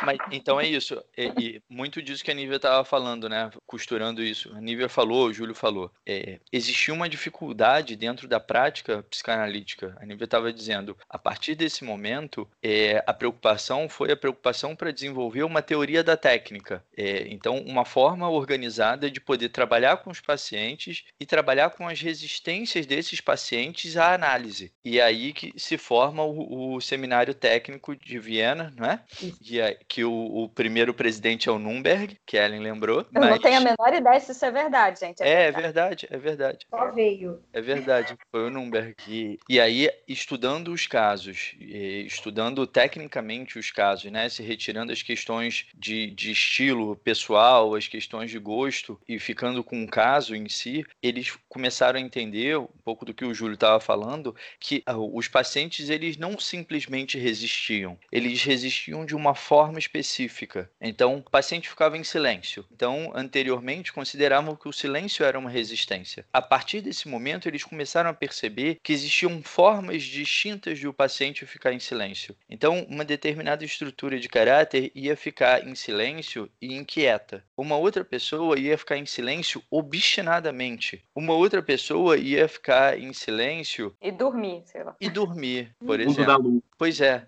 Mas, 0.04 0.18
então 0.32 0.60
é 0.60 0.68
isso. 0.68 1.02
E, 1.18 1.32
e 1.38 1.62
muito 1.70 2.02
disso 2.02 2.24
que 2.24 2.32
a 2.32 2.34
Nívia 2.34 2.56
estava 2.56 2.84
falando, 2.84 3.30
né? 3.30 3.52
Costurando 3.66 4.24
isso. 4.24 4.52
A 4.56 4.62
Nívia 4.62 4.90
falou, 4.90 5.28
o 5.28 5.34
Júlio 5.34 5.54
falou. 5.54 5.92
É, 6.06 6.40
existia 6.52 6.94
uma 6.94 7.08
dificuldade 7.08 7.96
dentro 7.96 8.28
da 8.28 8.40
prática 8.40 9.04
psicanalítica. 9.04 9.96
A 10.00 10.06
Nívia 10.06 10.26
estava 10.26 10.52
dizendo, 10.52 10.98
a 11.10 11.20
partir 11.20 11.56
desse 11.56 11.84
momento, 11.84 12.50
é, 12.64 13.04
a 13.06 13.14
preocupação 13.14 13.88
foi 13.88 14.12
a 14.12 14.18
preocupação 14.18 14.76
para 14.76 14.92
desenvolver 14.92 15.44
uma 15.44 15.62
teoria 15.62 16.04
da 16.04 16.18
técnica. 16.18 16.84
É, 16.98 17.28
então, 17.30 17.58
uma 17.60 17.86
forma 17.86 18.30
organizada 18.30 19.10
de 19.10 19.22
poder 19.22 19.50
trabalhar 19.50 19.98
com 19.98 20.10
os 20.10 20.20
pacientes 20.20 21.04
e 21.20 21.26
trabalhar 21.26 21.70
com 21.72 21.88
as 21.88 22.02
resistências 22.02 22.86
desses 22.86 23.22
pacientes 23.22 23.98
à 23.98 24.14
análise. 24.14 24.72
E 24.84 25.00
aí 25.00 25.34
que 25.34 25.54
se 25.58 25.78
forma 25.78 26.24
o, 26.24 26.76
o 26.76 26.82
seminário 26.82 27.34
técnico 27.34 27.96
de 27.96 28.18
Viena, 28.20 28.74
não 28.76 28.86
é? 28.86 29.04
Isso. 29.22 29.59
Que 29.88 30.04
o, 30.04 30.12
o 30.44 30.50
primeiro 30.50 30.94
presidente 30.94 31.50
é 31.50 31.52
o 31.52 31.60
Nürnberg, 31.60 32.18
que 32.26 32.38
a 32.38 32.46
Ellen 32.46 32.62
lembrou. 32.62 33.00
Eu 33.14 33.22
não 33.22 33.30
mas- 33.30 33.40
tenho 33.40 33.58
a 33.58 33.62
menor 33.62 33.94
ideia 33.94 34.20
se 34.20 34.32
isso 34.32 34.46
é 34.46 34.52
verdade, 34.52 35.00
gente. 35.00 35.22
É, 35.22 35.48
é 35.48 35.52
verdade, 35.52 36.08
é 36.10 36.18
verdade. 36.18 36.66
Só 36.70 36.92
veio. 36.92 37.42
É 37.54 37.62
verdade, 37.62 38.16
foi 38.32 38.48
o 38.48 38.50
Nürnberg. 38.50 38.96
E, 39.08 39.40
e 39.50 39.60
aí, 39.60 39.90
estudando 40.08 40.72
os 40.72 40.88
casos, 40.88 41.56
estudando 41.60 42.66
tecnicamente 42.66 43.58
os 43.58 43.72
casos, 43.72 44.12
né? 44.12 44.30
Se 44.30 44.44
retirando 44.44 44.92
as 44.92 45.02
questões 45.02 45.66
de, 45.76 46.08
de 46.12 46.32
estilo 46.32 46.96
pessoal, 46.98 47.76
as 47.76 47.88
questões 47.88 48.32
de 48.32 48.40
gosto, 48.40 49.00
e 49.08 49.20
ficando 49.20 49.64
com 49.64 49.84
o 49.84 49.88
caso 49.88 50.36
em 50.36 50.48
si, 50.48 50.86
eles 51.02 51.38
começaram 51.48 52.00
a 52.00 52.02
entender 52.02 52.58
um 52.58 52.68
pouco 52.84 53.06
do 53.06 53.14
que 53.14 53.26
o 53.26 53.34
Júlio 53.34 53.56
estava 53.56 53.80
falando, 53.80 54.36
que 54.60 54.82
ah, 54.86 54.98
os 54.98 55.28
pacientes 55.28 55.90
eles 55.90 56.18
não 56.18 56.40
simplesmente 56.40 57.18
resistiam, 57.18 57.98
eles 58.12 58.44
resistiam 58.44 59.06
de 59.06 59.16
uma 59.16 59.36
forma 59.36 59.49
específica. 59.80 60.70
Então, 60.80 61.18
o 61.18 61.30
paciente 61.30 61.70
ficava 61.70 61.98
em 61.98 62.04
silêncio. 62.04 62.66
Então, 62.72 63.12
anteriormente, 63.16 63.92
consideravam 63.92 64.56
que 64.56 64.68
o 64.68 64.74
silêncio 64.74 65.26
era 65.26 65.40
uma 65.40 65.50
resistência. 65.50 66.26
A 66.32 66.42
partir 66.42 66.82
desse 66.82 67.08
momento, 67.08 67.48
eles 67.48 67.64
começaram 67.64 68.10
a 68.10 68.14
perceber 68.14 68.80
que 68.84 68.94
existiam 68.94 69.42
formas 69.42 70.04
distintas 70.04 70.78
de 70.78 70.88
o 70.88 70.94
paciente 70.94 71.46
ficar 71.46 71.74
em 71.74 71.80
silêncio. 71.80 72.36
Então, 72.50 72.86
uma 72.90 73.04
determinada 73.06 73.64
estrutura 73.66 74.20
de 74.20 74.30
caráter 74.30 74.92
ia 74.94 75.16
ficar 75.16 75.68
em 75.68 75.74
silêncio 75.76 76.50
e 76.62 76.74
inquieta. 76.76 77.44
Uma 77.58 77.76
outra 77.78 78.04
pessoa 78.06 78.60
ia 78.60 78.78
ficar 78.78 78.98
em 78.98 79.06
silêncio 79.06 79.64
obstinadamente. 79.72 81.04
Uma 81.16 81.34
outra 81.34 81.62
pessoa 81.62 82.18
ia 82.18 82.48
ficar 82.48 82.98
em 83.00 83.14
silêncio 83.14 83.96
E 84.02 84.12
dormir, 84.12 84.64
sei 84.66 84.84
lá. 84.84 84.96
e 85.00 85.10
dormir, 85.10 85.76
por 85.80 86.00
exemplo. 86.00 86.62
Pois 86.78 87.02
é, 87.02 87.28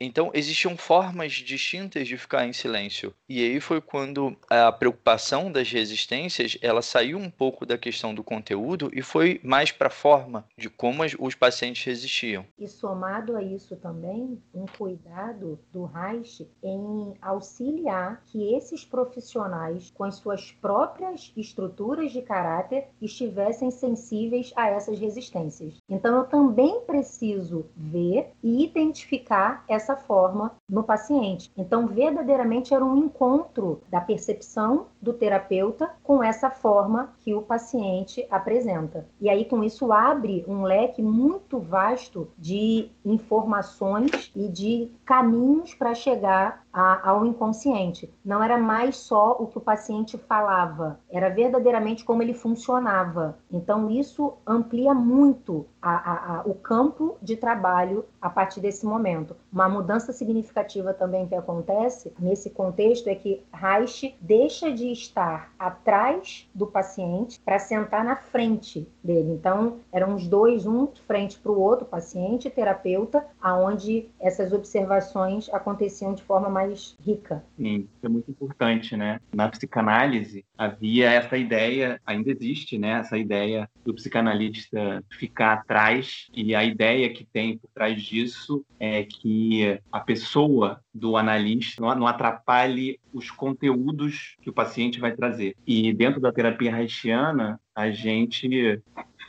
então 0.00 0.30
existiam 0.32 0.76
formas 0.76 1.32
distintas 1.46 2.08
de 2.08 2.16
ficar 2.16 2.46
em 2.46 2.52
silêncio. 2.52 3.14
E 3.28 3.42
aí 3.42 3.60
foi 3.60 3.80
quando 3.80 4.36
a 4.50 4.70
preocupação 4.72 5.50
das 5.50 5.70
resistências, 5.70 6.58
ela 6.60 6.82
saiu 6.82 7.18
um 7.18 7.30
pouco 7.30 7.64
da 7.64 7.78
questão 7.78 8.14
do 8.14 8.24
conteúdo 8.24 8.90
e 8.92 9.00
foi 9.00 9.40
mais 9.42 9.70
para 9.70 9.86
a 9.86 9.90
forma 9.90 10.44
de 10.58 10.68
como 10.68 11.02
os 11.18 11.34
pacientes 11.34 11.84
resistiam. 11.84 12.44
E 12.58 12.66
somado 12.66 13.36
a 13.36 13.42
isso 13.42 13.76
também, 13.76 14.42
um 14.52 14.66
cuidado 14.66 15.58
do 15.72 15.84
Reich 15.84 16.48
em 16.62 17.14
auxiliar 17.20 18.22
que 18.26 18.54
esses 18.54 18.84
profissionais, 18.84 19.90
com 19.90 20.04
as 20.04 20.16
suas 20.16 20.50
próprias 20.52 21.32
estruturas 21.36 22.12
de 22.12 22.22
caráter, 22.22 22.88
estivessem 23.00 23.70
sensíveis 23.70 24.52
a 24.56 24.68
essas 24.68 24.98
resistências. 24.98 25.76
Então, 25.88 26.16
eu 26.16 26.24
também 26.24 26.80
preciso 26.80 27.66
ver 27.76 28.32
e 28.42 28.64
identificar 28.64 29.64
essa 29.68 29.96
forma 29.96 30.56
no 30.68 30.82
paciente. 30.82 31.35
Então, 31.56 31.86
verdadeiramente 31.86 32.72
era 32.74 32.84
um 32.84 32.96
encontro 32.96 33.80
da 33.90 34.00
percepção 34.00 34.86
do 35.00 35.12
terapeuta 35.12 35.90
com 36.02 36.22
essa 36.22 36.50
forma 36.50 37.10
que 37.20 37.34
o 37.34 37.42
paciente 37.42 38.26
apresenta. 38.30 39.06
E 39.20 39.28
aí, 39.28 39.44
com 39.44 39.62
isso, 39.62 39.92
abre 39.92 40.44
um 40.48 40.62
leque 40.62 41.02
muito 41.02 41.58
vasto 41.58 42.28
de 42.38 42.90
informações 43.04 44.30
e 44.34 44.48
de 44.48 44.90
caminhos 45.04 45.74
para 45.74 45.94
chegar 45.94 46.64
a- 46.72 47.08
ao 47.10 47.24
inconsciente. 47.24 48.12
Não 48.24 48.42
era 48.42 48.58
mais 48.58 48.96
só 48.96 49.36
o 49.38 49.46
que 49.46 49.56
o 49.56 49.60
paciente 49.60 50.18
falava, 50.18 51.00
era 51.10 51.28
verdadeiramente 51.30 52.04
como 52.04 52.22
ele 52.22 52.34
funcionava. 52.34 53.38
Então, 53.50 53.90
isso 53.90 54.34
amplia 54.46 54.92
muito 54.92 55.66
a- 55.80 56.38
a- 56.38 56.42
o 56.44 56.54
campo 56.54 57.16
de 57.22 57.36
trabalho 57.36 58.04
a 58.20 58.28
partir 58.28 58.60
desse 58.60 58.84
momento. 58.84 59.36
Uma 59.52 59.68
mudança 59.68 60.12
significativa 60.12 60.92
também 60.92 61.25
que 61.26 61.34
acontece 61.34 62.12
nesse 62.18 62.50
contexto 62.50 63.08
é 63.08 63.14
que 63.14 63.42
Reich 63.52 64.16
deixa 64.20 64.72
de 64.72 64.90
estar 64.90 65.52
atrás 65.58 66.48
do 66.54 66.66
paciente 66.66 67.40
para 67.44 67.58
sentar 67.58 68.04
na 68.04 68.16
frente 68.16 68.86
dele. 69.02 69.32
Então, 69.32 69.78
eram 69.92 70.14
os 70.14 70.26
dois, 70.26 70.66
um 70.66 70.86
frente 71.06 71.38
para 71.38 71.52
o 71.52 71.60
outro, 71.60 71.86
paciente 71.86 72.48
e 72.48 72.50
terapeuta, 72.50 73.24
aonde 73.40 74.08
essas 74.20 74.52
observações 74.52 75.48
aconteciam 75.52 76.14
de 76.14 76.22
forma 76.22 76.48
mais 76.48 76.96
rica. 77.00 77.44
Sim, 77.56 77.88
isso 77.94 78.06
é 78.06 78.08
muito 78.08 78.30
importante, 78.30 78.96
né? 78.96 79.20
Na 79.34 79.48
psicanálise 79.48 80.44
havia 80.56 81.10
essa 81.10 81.36
ideia, 81.36 82.00
ainda 82.04 82.30
existe, 82.30 82.78
né? 82.78 83.00
Essa 83.00 83.16
ideia 83.16 83.68
do 83.84 83.94
psicanalista 83.94 85.02
ficar 85.10 85.54
atrás 85.54 86.26
e 86.34 86.54
a 86.54 86.64
ideia 86.64 87.12
que 87.12 87.24
tem 87.24 87.58
por 87.58 87.70
trás 87.72 88.02
disso 88.02 88.64
é 88.78 89.04
que 89.04 89.80
a 89.92 90.00
pessoa 90.00 90.80
do 90.96 91.16
analista 91.16 91.94
não, 91.94 92.06
atrapalhe 92.06 92.98
os 93.12 93.30
conteúdos 93.30 94.36
que 94.40 94.50
o 94.50 94.52
paciente 94.52 94.98
vai 94.98 95.12
trazer. 95.12 95.54
E 95.66 95.92
dentro 95.92 96.20
da 96.20 96.32
terapia 96.32 96.74
haitiana, 96.74 97.60
a 97.74 97.90
gente 97.90 98.80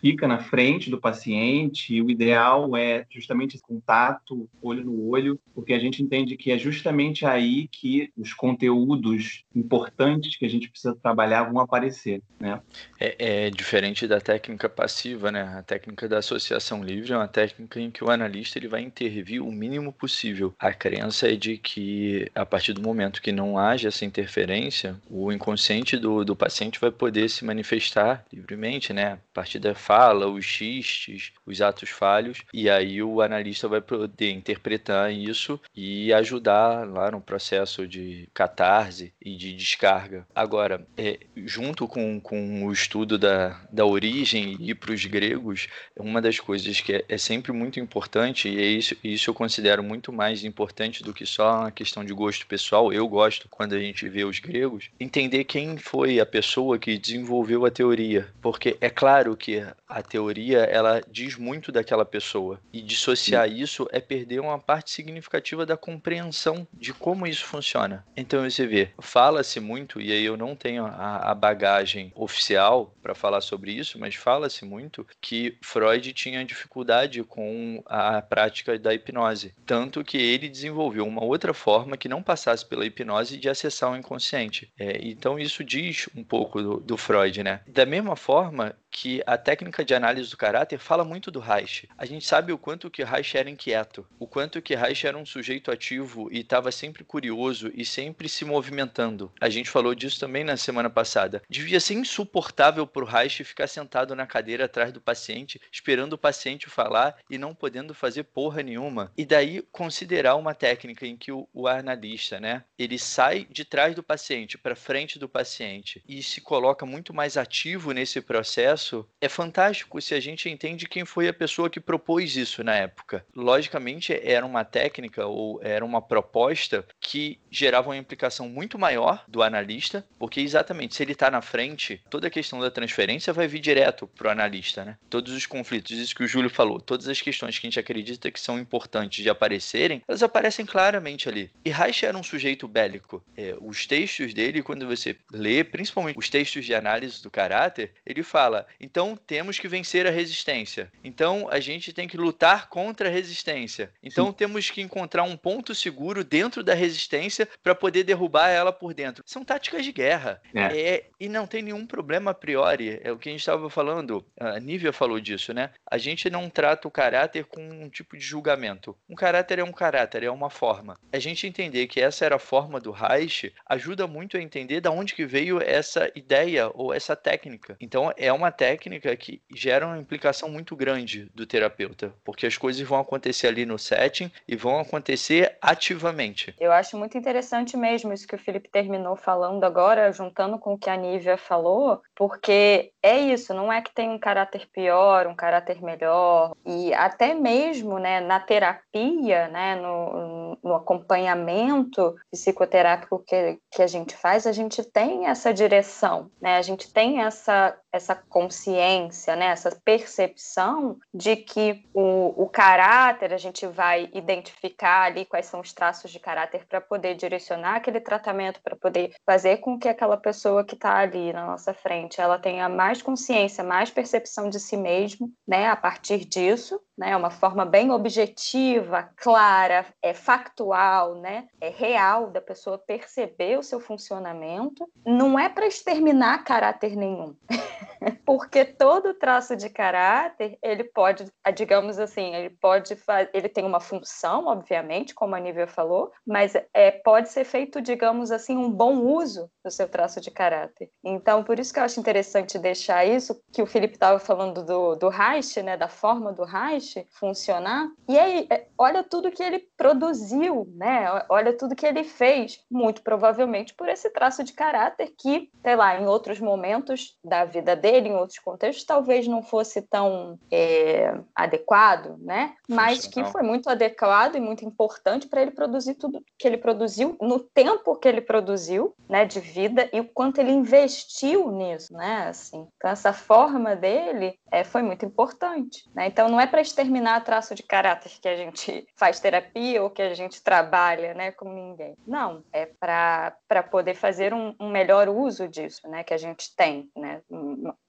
fica 0.01 0.27
na 0.27 0.39
frente 0.39 0.89
do 0.89 0.99
paciente 0.99 1.95
e 1.95 2.01
o 2.01 2.09
ideal 2.09 2.75
é 2.75 3.05
justamente 3.09 3.59
contato 3.59 4.49
olho 4.61 4.83
no 4.83 5.09
olho, 5.09 5.39
porque 5.53 5.73
a 5.73 5.79
gente 5.79 6.01
entende 6.01 6.37
que 6.37 6.51
é 6.51 6.57
justamente 6.57 7.25
aí 7.25 7.67
que 7.67 8.11
os 8.17 8.33
conteúdos 8.33 9.43
importantes 9.55 10.35
que 10.35 10.45
a 10.45 10.49
gente 10.49 10.69
precisa 10.69 10.95
trabalhar 10.95 11.43
vão 11.43 11.59
aparecer, 11.59 12.21
né? 12.39 12.61
É, 12.99 13.45
é 13.45 13.49
diferente 13.49 14.07
da 14.07 14.19
técnica 14.19 14.69
passiva, 14.69 15.31
né? 15.31 15.43
A 15.57 15.63
técnica 15.63 16.07
da 16.07 16.19
associação 16.19 16.83
livre 16.83 17.11
é 17.11 17.17
uma 17.17 17.27
técnica 17.27 17.79
em 17.79 17.91
que 17.91 18.03
o 18.03 18.09
analista 18.09 18.57
ele 18.57 18.67
vai 18.67 18.81
intervir 18.81 19.41
o 19.41 19.51
mínimo 19.51 19.91
possível. 19.91 20.53
A 20.59 20.73
crença 20.73 21.31
é 21.31 21.35
de 21.35 21.57
que 21.57 22.29
a 22.35 22.45
partir 22.45 22.73
do 22.73 22.81
momento 22.81 23.21
que 23.21 23.31
não 23.31 23.57
haja 23.57 23.87
essa 23.87 24.05
interferência, 24.05 24.95
o 25.09 25.31
inconsciente 25.31 25.97
do, 25.97 26.23
do 26.23 26.35
paciente 26.35 26.79
vai 26.79 26.91
poder 26.91 27.29
se 27.29 27.45
manifestar 27.45 28.25
livremente, 28.31 28.93
né? 28.93 29.13
A 29.13 29.19
partir 29.33 29.59
da 29.59 29.73
fala, 29.87 30.27
os 30.27 30.43
xistes, 30.43 31.31
os 31.45 31.61
atos 31.61 31.89
falhos, 31.89 32.43
e 32.53 32.69
aí 32.69 33.01
o 33.01 33.21
analista 33.21 33.69
vai 33.69 33.79
poder 33.79 34.31
interpretar 34.31 35.13
isso 35.13 35.57
e 35.73 36.11
ajudar 36.11 36.85
lá 36.85 37.09
no 37.09 37.21
processo 37.21 37.87
de 37.87 38.27
catarse 38.33 39.13
e 39.21 39.37
de 39.37 39.53
descarga. 39.53 40.27
Agora, 40.35 40.85
é, 40.97 41.17
junto 41.37 41.87
com, 41.87 42.19
com 42.19 42.65
o 42.65 42.71
estudo 42.73 43.17
da, 43.17 43.61
da 43.71 43.85
origem 43.85 44.57
e 44.59 44.75
para 44.75 44.91
os 44.91 45.05
gregos, 45.05 45.69
uma 45.95 46.21
das 46.21 46.37
coisas 46.37 46.81
que 46.81 46.95
é, 46.95 47.05
é 47.07 47.17
sempre 47.17 47.53
muito 47.53 47.79
importante, 47.79 48.49
e 48.49 48.59
é 48.59 48.65
isso, 48.65 48.93
isso 49.01 49.29
eu 49.29 49.33
considero 49.33 49.81
muito 49.81 50.11
mais 50.11 50.43
importante 50.43 51.01
do 51.01 51.13
que 51.13 51.25
só 51.25 51.61
uma 51.61 51.71
questão 51.71 52.03
de 52.03 52.13
gosto 52.13 52.45
pessoal, 52.45 52.91
eu 52.91 53.07
gosto 53.07 53.47
quando 53.49 53.73
a 53.73 53.79
gente 53.79 54.09
vê 54.09 54.25
os 54.25 54.39
gregos, 54.39 54.89
entender 54.99 55.45
quem 55.45 55.77
foi 55.77 56.19
a 56.19 56.25
pessoa 56.25 56.77
que 56.77 56.97
desenvolveu 56.97 57.65
a 57.65 57.71
teoria. 57.71 58.27
Porque 58.41 58.75
é 58.81 58.89
claro 58.89 59.37
que 59.37 59.65
a 59.87 60.01
teoria 60.01 60.59
ela 60.59 61.01
diz 61.09 61.35
muito 61.37 61.71
daquela 61.71 62.05
pessoa 62.05 62.59
e 62.73 62.81
dissociar 62.81 63.49
isso 63.49 63.87
é 63.91 63.99
perder 63.99 64.39
uma 64.39 64.59
parte 64.59 64.91
significativa 64.91 65.65
da 65.65 65.77
compreensão 65.77 66.67
de 66.73 66.93
como 66.93 67.25
isso 67.25 67.45
funciona. 67.45 68.05
Então 68.15 68.47
você 68.49 68.67
vê, 68.67 68.89
fala-se 68.99 69.59
muito 69.59 70.01
e 70.01 70.11
aí 70.11 70.25
eu 70.25 70.35
não 70.35 70.55
tenho 70.55 70.85
a, 70.85 71.31
a 71.31 71.35
bagagem 71.35 72.11
oficial 72.15 72.93
para 73.01 73.15
falar 73.15 73.41
sobre 73.41 73.71
isso, 73.71 73.97
mas 73.99 74.15
fala-se 74.15 74.65
muito 74.65 75.05
que 75.21 75.57
Freud 75.61 76.11
tinha 76.13 76.43
dificuldade 76.43 77.23
com 77.23 77.81
a 77.85 78.21
prática 78.21 78.77
da 78.77 78.93
hipnose, 78.93 79.53
tanto 79.65 80.03
que 80.03 80.17
ele 80.17 80.49
desenvolveu 80.49 81.05
uma 81.05 81.23
outra 81.23 81.53
forma 81.53 81.97
que 81.97 82.09
não 82.09 82.21
passasse 82.21 82.65
pela 82.65 82.85
hipnose 82.85 83.37
de 83.37 83.49
acessar 83.49 83.91
o 83.91 83.95
inconsciente. 83.95 84.71
É, 84.77 84.99
então 85.01 85.39
isso 85.39 85.63
diz 85.63 86.09
um 86.15 86.23
pouco 86.23 86.61
do, 86.61 86.79
do 86.79 86.97
Freud, 86.97 87.43
né? 87.43 87.61
Da 87.67 87.85
mesma 87.85 88.15
forma 88.15 88.75
que 88.89 89.21
a 89.25 89.37
técnica 89.37 89.76
de 89.83 89.93
análise 89.93 90.29
do 90.29 90.37
caráter 90.37 90.77
fala 90.77 91.03
muito 91.03 91.31
do 91.31 91.39
Reich. 91.39 91.87
A 91.97 92.05
gente 92.05 92.25
sabe 92.25 92.51
o 92.51 92.57
quanto 92.57 92.89
que 92.89 93.03
Reich 93.03 93.37
era 93.37 93.49
inquieto, 93.49 94.07
o 94.19 94.27
quanto 94.27 94.61
que 94.61 94.75
Reich 94.75 95.05
era 95.05 95.17
um 95.17 95.25
sujeito 95.25 95.71
ativo 95.71 96.29
e 96.31 96.39
estava 96.39 96.71
sempre 96.71 97.03
curioso 97.03 97.71
e 97.73 97.85
sempre 97.85 98.27
se 98.27 98.43
movimentando. 98.43 99.31
A 99.39 99.49
gente 99.49 99.69
falou 99.69 99.93
disso 99.93 100.19
também 100.19 100.43
na 100.43 100.57
semana 100.57 100.89
passada. 100.89 101.41
Devia 101.49 101.79
ser 101.79 101.93
insuportável 101.93 102.87
para 102.87 103.03
o 103.03 103.07
Reich 103.07 103.43
ficar 103.43 103.67
sentado 103.67 104.15
na 104.15 104.25
cadeira 104.25 104.65
atrás 104.65 104.91
do 104.91 105.01
paciente, 105.01 105.61
esperando 105.71 106.13
o 106.13 106.17
paciente 106.17 106.69
falar 106.69 107.15
e 107.29 107.37
não 107.37 107.53
podendo 107.53 107.93
fazer 107.93 108.23
porra 108.23 108.63
nenhuma. 108.63 109.11
E 109.17 109.25
daí 109.25 109.61
considerar 109.71 110.35
uma 110.35 110.53
técnica 110.53 111.05
em 111.05 111.15
que 111.15 111.31
o, 111.31 111.47
o 111.53 111.67
analista, 111.67 112.39
né, 112.39 112.63
ele 112.77 112.97
sai 112.97 113.47
de 113.49 113.63
trás 113.63 113.95
do 113.95 114.03
paciente 114.03 114.57
para 114.57 114.75
frente 114.75 115.19
do 115.19 115.29
paciente 115.29 116.03
e 116.07 116.21
se 116.23 116.41
coloca 116.41 116.85
muito 116.85 117.13
mais 117.13 117.37
ativo 117.37 117.91
nesse 117.91 118.21
processo 118.21 119.07
é 119.21 119.29
fantástico 119.29 119.66
se 120.01 120.13
a 120.13 120.19
gente 120.19 120.49
entende 120.49 120.87
quem 120.87 121.05
foi 121.05 121.27
a 121.27 121.33
pessoa 121.33 121.69
que 121.69 121.79
propôs 121.79 122.35
isso 122.35 122.63
na 122.63 122.75
época. 122.75 123.25
Logicamente, 123.35 124.19
era 124.23 124.45
uma 124.45 124.63
técnica 124.63 125.25
ou 125.25 125.59
era 125.63 125.83
uma 125.83 126.01
proposta 126.01 126.85
que 126.99 127.39
gerava 127.49 127.89
uma 127.89 127.97
implicação 127.97 128.47
muito 128.49 128.77
maior 128.77 129.23
do 129.27 129.41
analista, 129.41 130.05
porque 130.19 130.39
exatamente 130.41 130.95
se 130.95 131.03
ele 131.03 131.13
está 131.13 131.31
na 131.31 131.41
frente, 131.41 132.01
toda 132.09 132.27
a 132.27 132.31
questão 132.31 132.59
da 132.59 132.71
transferência 132.71 133.33
vai 133.33 133.47
vir 133.47 133.59
direto 133.59 134.07
para 134.07 134.27
o 134.27 134.31
analista, 134.31 134.85
né? 134.85 134.97
Todos 135.09 135.33
os 135.33 135.45
conflitos, 135.45 135.91
isso 135.91 136.15
que 136.15 136.23
o 136.23 136.27
Júlio 136.27 136.49
falou, 136.49 136.79
todas 136.79 137.07
as 137.07 137.21
questões 137.21 137.57
que 137.57 137.65
a 137.65 137.69
gente 137.69 137.79
acredita 137.79 138.31
que 138.31 138.39
são 138.39 138.59
importantes 138.59 139.23
de 139.23 139.29
aparecerem, 139.29 140.01
elas 140.07 140.23
aparecem 140.23 140.65
claramente 140.65 141.29
ali. 141.29 141.51
E 141.63 141.69
Reich 141.69 142.05
era 142.05 142.17
um 142.17 142.23
sujeito 142.23 142.67
bélico. 142.67 143.23
É, 143.35 143.55
os 143.59 143.85
textos 143.85 144.33
dele, 144.33 144.61
quando 144.61 144.87
você 144.87 145.15
lê, 145.31 145.63
principalmente 145.63 146.17
os 146.17 146.29
textos 146.29 146.65
de 146.65 146.73
análise 146.73 147.21
do 147.21 147.31
caráter, 147.31 147.93
ele 148.05 148.23
fala: 148.23 148.67
então 148.79 149.17
temos 149.17 149.56
que 149.59 149.67
vencer 149.67 150.07
a 150.07 150.11
resistência. 150.11 150.91
Então 151.03 151.47
a 151.49 151.59
gente 151.59 151.93
tem 151.93 152.07
que 152.07 152.17
lutar 152.17 152.69
contra 152.69 153.09
a 153.09 153.11
resistência. 153.11 153.91
Então 154.01 154.27
Sim. 154.27 154.33
temos 154.33 154.69
que 154.69 154.81
encontrar 154.81 155.23
um 155.23 155.37
ponto 155.37 155.73
seguro 155.73 156.23
dentro 156.23 156.63
da 156.63 156.73
resistência 156.73 157.47
para 157.63 157.75
poder 157.75 158.03
derrubar 158.03 158.49
ela 158.49 158.71
por 158.71 158.93
dentro. 158.93 159.23
São 159.25 159.43
táticas 159.43 159.83
de 159.83 159.91
guerra. 159.91 160.41
É. 160.53 160.77
É, 160.77 161.05
e 161.19 161.27
não 161.27 161.47
tem 161.47 161.61
nenhum 161.61 161.85
problema 161.85 162.31
a 162.31 162.33
priori. 162.33 162.99
É 163.03 163.11
o 163.11 163.17
que 163.17 163.29
a 163.29 163.31
gente 163.31 163.41
estava 163.41 163.69
falando. 163.69 164.25
A 164.39 164.59
Nívia 164.59 164.93
falou 164.93 165.19
disso, 165.19 165.53
né? 165.53 165.71
A 165.89 165.97
gente 165.97 166.29
não 166.29 166.49
trata 166.49 166.87
o 166.87 166.91
caráter 166.91 167.45
com 167.45 167.61
um 167.61 167.89
tipo 167.89 168.17
de 168.17 168.23
julgamento. 168.23 168.95
Um 169.09 169.15
caráter 169.15 169.59
é 169.59 169.63
um 169.63 169.71
caráter, 169.71 170.23
é 170.23 170.31
uma 170.31 170.49
forma. 170.49 170.97
A 171.11 171.19
gente 171.19 171.47
entender 171.47 171.87
que 171.87 171.99
essa 171.99 172.25
era 172.25 172.35
a 172.35 172.39
forma 172.39 172.79
do 172.79 172.91
Reich 172.91 173.53
ajuda 173.65 174.07
muito 174.07 174.37
a 174.37 174.41
entender 174.41 174.81
da 174.81 174.91
onde 174.91 175.13
que 175.13 175.25
veio 175.25 175.61
essa 175.61 176.11
ideia 176.15 176.69
ou 176.73 176.93
essa 176.93 177.15
técnica. 177.15 177.77
Então 177.79 178.13
é 178.17 178.31
uma 178.31 178.51
técnica 178.51 179.15
que 179.15 179.41
gera 179.53 179.85
uma 179.85 179.97
implicação 179.97 180.49
muito 180.49 180.75
grande 180.75 181.29
do 181.33 181.45
terapeuta, 181.45 182.13
porque 182.23 182.45
as 182.45 182.57
coisas 182.57 182.81
vão 182.87 182.99
acontecer 182.99 183.47
ali 183.47 183.65
no 183.65 183.77
setting 183.77 184.31
e 184.47 184.55
vão 184.55 184.79
acontecer 184.79 185.57
ativamente. 185.61 186.53
Eu 186.59 186.71
acho 186.71 186.97
muito 186.97 187.17
interessante 187.17 187.77
mesmo 187.77 188.13
isso 188.13 188.27
que 188.27 188.35
o 188.35 188.39
Felipe 188.39 188.69
terminou 188.69 189.15
falando 189.15 189.63
agora, 189.63 190.11
juntando 190.11 190.59
com 190.59 190.73
o 190.73 190.77
que 190.77 190.89
a 190.89 190.97
Nívia 190.97 191.37
falou, 191.37 192.01
porque 192.15 192.91
é 193.07 193.19
isso, 193.19 193.53
não 193.53 193.71
é 193.71 193.81
que 193.81 193.93
tem 193.93 194.09
um 194.09 194.19
caráter 194.19 194.67
pior, 194.71 195.27
um 195.27 195.35
caráter 195.35 195.81
melhor, 195.81 196.55
e 196.65 196.93
até 196.93 197.33
mesmo 197.33 197.97
né, 197.97 198.19
na 198.19 198.39
terapia, 198.39 199.47
né, 199.47 199.75
no, 199.75 200.57
no 200.63 200.75
acompanhamento 200.75 202.15
psicoterápico 202.31 203.23
que, 203.25 203.59
que 203.71 203.81
a 203.81 203.87
gente 203.87 204.15
faz, 204.15 204.45
a 204.45 204.51
gente 204.51 204.83
tem 204.83 205.27
essa 205.27 205.53
direção, 205.53 206.29
né, 206.41 206.57
a 206.57 206.61
gente 206.61 206.91
tem 206.91 207.21
essa, 207.21 207.77
essa 207.91 208.15
consciência, 208.15 209.35
né, 209.35 209.47
essa 209.47 209.77
percepção 209.83 210.97
de 211.13 211.35
que 211.35 211.83
o, 211.93 212.43
o 212.43 212.49
caráter, 212.49 213.33
a 213.33 213.37
gente 213.37 213.65
vai 213.65 214.09
identificar 214.13 215.03
ali 215.03 215.25
quais 215.25 215.45
são 215.45 215.59
os 215.59 215.73
traços 215.73 216.11
de 216.11 216.19
caráter 216.19 216.65
para 216.67 216.81
poder 216.81 217.15
direcionar 217.15 217.75
aquele 217.75 217.99
tratamento, 217.99 218.61
para 218.61 218.75
poder 218.75 219.13
fazer 219.25 219.57
com 219.57 219.77
que 219.79 219.87
aquela 219.87 220.17
pessoa 220.17 220.63
que 220.63 220.75
está 220.75 220.97
ali 220.97 221.33
na 221.33 221.45
nossa 221.45 221.73
frente, 221.73 222.19
ela 222.19 222.37
tenha 222.37 222.67
mais 222.67 222.96
consciência, 223.03 223.63
mais 223.63 223.91
percepção 223.91 224.49
de 224.49 224.59
si 224.59 224.75
mesmo, 224.75 225.31
né, 225.47 225.67
a 225.67 225.75
partir 225.75 226.25
disso, 226.25 226.79
né, 226.97 227.15
uma 227.15 227.29
forma 227.29 227.65
bem 227.65 227.91
objetiva, 227.91 229.09
clara, 229.15 229.85
é 230.01 230.13
factual, 230.13 231.15
né, 231.15 231.47
é 231.61 231.69
real 231.69 232.31
da 232.31 232.41
pessoa 232.41 232.77
perceber 232.77 233.59
o 233.59 233.63
seu 233.63 233.79
funcionamento. 233.79 234.87
Não 235.05 235.37
é 235.37 235.47
para 235.47 235.67
exterminar 235.67 236.43
caráter 236.43 236.95
nenhum, 236.95 237.35
porque 238.25 238.65
todo 238.65 239.13
traço 239.13 239.55
de 239.55 239.69
caráter 239.69 240.57
ele 240.61 240.83
pode, 240.83 241.25
digamos 241.55 241.99
assim, 241.99 242.33
ele 242.33 242.49
pode 242.49 242.97
ele 243.33 243.49
tem 243.49 243.65
uma 243.65 243.79
função, 243.79 244.47
obviamente, 244.47 245.13
como 245.13 245.35
a 245.35 245.39
Nívia 245.39 245.67
falou, 245.67 246.11
mas 246.25 246.53
é 246.73 246.91
pode 246.91 247.29
ser 247.29 247.43
feito, 247.43 247.81
digamos 247.81 248.31
assim, 248.31 248.57
um 248.57 248.69
bom 248.69 248.97
uso 248.99 249.49
do 249.63 249.71
seu 249.71 249.87
traço 249.87 250.19
de 250.19 250.31
caráter. 250.31 250.89
Então, 251.03 251.43
por 251.43 251.59
isso 251.59 251.73
que 251.73 251.79
eu 251.79 251.83
acho 251.83 251.99
interessante 251.99 252.57
deixar 252.57 252.76
isso 253.05 253.39
que 253.51 253.61
o 253.61 253.65
Felipe 253.65 253.95
estava 253.95 254.19
falando 254.19 254.63
do, 254.63 254.95
do 254.95 255.09
Reich, 255.09 255.61
né, 255.61 255.77
da 255.77 255.87
forma 255.87 256.31
do 256.31 256.43
Reich 256.43 257.05
funcionar. 257.11 257.89
E 258.07 258.17
aí, 258.17 258.47
é, 258.49 258.67
olha 258.77 259.03
tudo 259.03 259.31
que 259.31 259.43
ele 259.43 259.59
produziu, 259.75 260.67
né? 260.75 261.23
Olha 261.29 261.53
tudo 261.53 261.75
que 261.75 261.85
ele 261.85 262.03
fez, 262.03 262.63
muito 262.69 263.01
provavelmente 263.01 263.73
por 263.73 263.87
esse 263.89 264.09
traço 264.09 264.43
de 264.43 264.53
caráter 264.53 265.13
que, 265.17 265.49
sei 265.61 265.75
lá, 265.75 265.99
em 265.99 266.05
outros 266.05 266.39
momentos 266.39 267.17
da 267.23 267.45
vida 267.45 267.75
dele, 267.75 268.09
em 268.09 268.15
outros 268.15 268.39
contextos, 268.39 268.85
talvez 268.85 269.27
não 269.27 269.41
fosse 269.41 269.81
tão 269.81 270.39
é, 270.51 271.17
adequado, 271.35 272.17
né? 272.19 272.53
Mas 272.67 273.07
que 273.07 273.23
foi 273.25 273.41
muito 273.41 273.69
adequado 273.69 274.35
e 274.35 274.39
muito 274.39 274.65
importante 274.65 275.27
para 275.27 275.41
ele 275.41 275.51
produzir 275.51 275.95
tudo 275.95 276.23
que 276.37 276.47
ele 276.47 276.57
produziu 276.57 277.15
no 277.21 277.39
tempo 277.39 277.95
que 277.95 278.07
ele 278.07 278.21
produziu, 278.21 278.93
né, 279.09 279.25
de 279.25 279.39
vida 279.39 279.89
e 279.93 279.99
o 279.99 280.05
quanto 280.05 280.39
ele 280.39 280.51
investiu 280.51 281.51
nisso, 281.51 281.93
né? 281.93 282.27
Assim, 282.27 282.66
então 282.77 282.91
essa 282.91 283.11
forma 283.11 283.75
dele 283.75 284.37
é, 284.51 284.63
foi 284.63 284.81
muito 284.81 285.05
importante, 285.05 285.83
né? 285.93 286.07
Então 286.07 286.29
não 286.29 286.39
é 286.39 286.45
para 286.45 286.61
exterminar 286.61 287.23
traço 287.23 287.55
de 287.55 287.63
caráter 287.63 288.11
que 288.21 288.27
a 288.27 288.35
gente 288.35 288.87
faz 288.95 289.19
terapia 289.19 289.81
ou 289.81 289.89
que 289.89 290.01
a 290.01 290.13
gente 290.13 290.41
trabalha, 290.41 291.13
né, 291.13 291.31
com 291.31 291.51
ninguém. 291.51 291.95
Não, 292.05 292.43
é 292.53 292.65
para 292.65 293.63
poder 293.69 293.95
fazer 293.95 294.33
um, 294.33 294.53
um, 294.59 294.69
melhor 294.69 295.09
uso 295.09 295.47
disso, 295.47 295.87
né, 295.87 296.03
que 296.03 296.13
a 296.13 296.17
gente 296.17 296.55
tem, 296.55 296.89
né? 296.95 297.21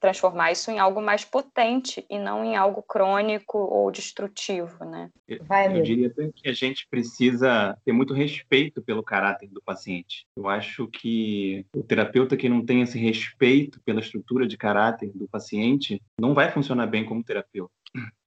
Transformar 0.00 0.52
isso 0.52 0.70
em 0.70 0.78
algo 0.78 1.02
mais 1.02 1.24
potente 1.24 2.04
e 2.08 2.18
não 2.18 2.44
em 2.44 2.56
algo 2.56 2.82
crônico 2.82 3.58
ou 3.58 3.90
destrutivo, 3.90 4.84
né? 4.84 5.10
Vai, 5.42 5.76
eu 5.76 5.82
diria 5.82 6.08
até 6.08 6.30
que 6.34 6.48
a 6.48 6.52
gente 6.52 6.86
precisa 6.88 7.76
ter 7.84 7.92
muito 7.92 8.14
respeito 8.14 8.80
pelo 8.80 9.02
caráter 9.02 9.48
do 9.48 9.60
paciente. 9.60 10.26
Eu 10.36 10.48
acho 10.48 10.86
que 10.88 11.66
o 11.74 11.82
terapeuta 11.82 12.36
que 12.36 12.48
não 12.48 12.64
tem 12.64 12.80
esse 12.80 12.98
respeito 12.98 13.80
pela 13.84 14.00
estrutura 14.00 14.46
de 14.46 14.56
caráter 14.56 14.67
do 15.14 15.28
paciente 15.28 16.02
não 16.20 16.34
vai 16.34 16.50
funcionar 16.50 16.86
bem 16.86 17.04
como 17.04 17.24
terapeuta. 17.24 17.72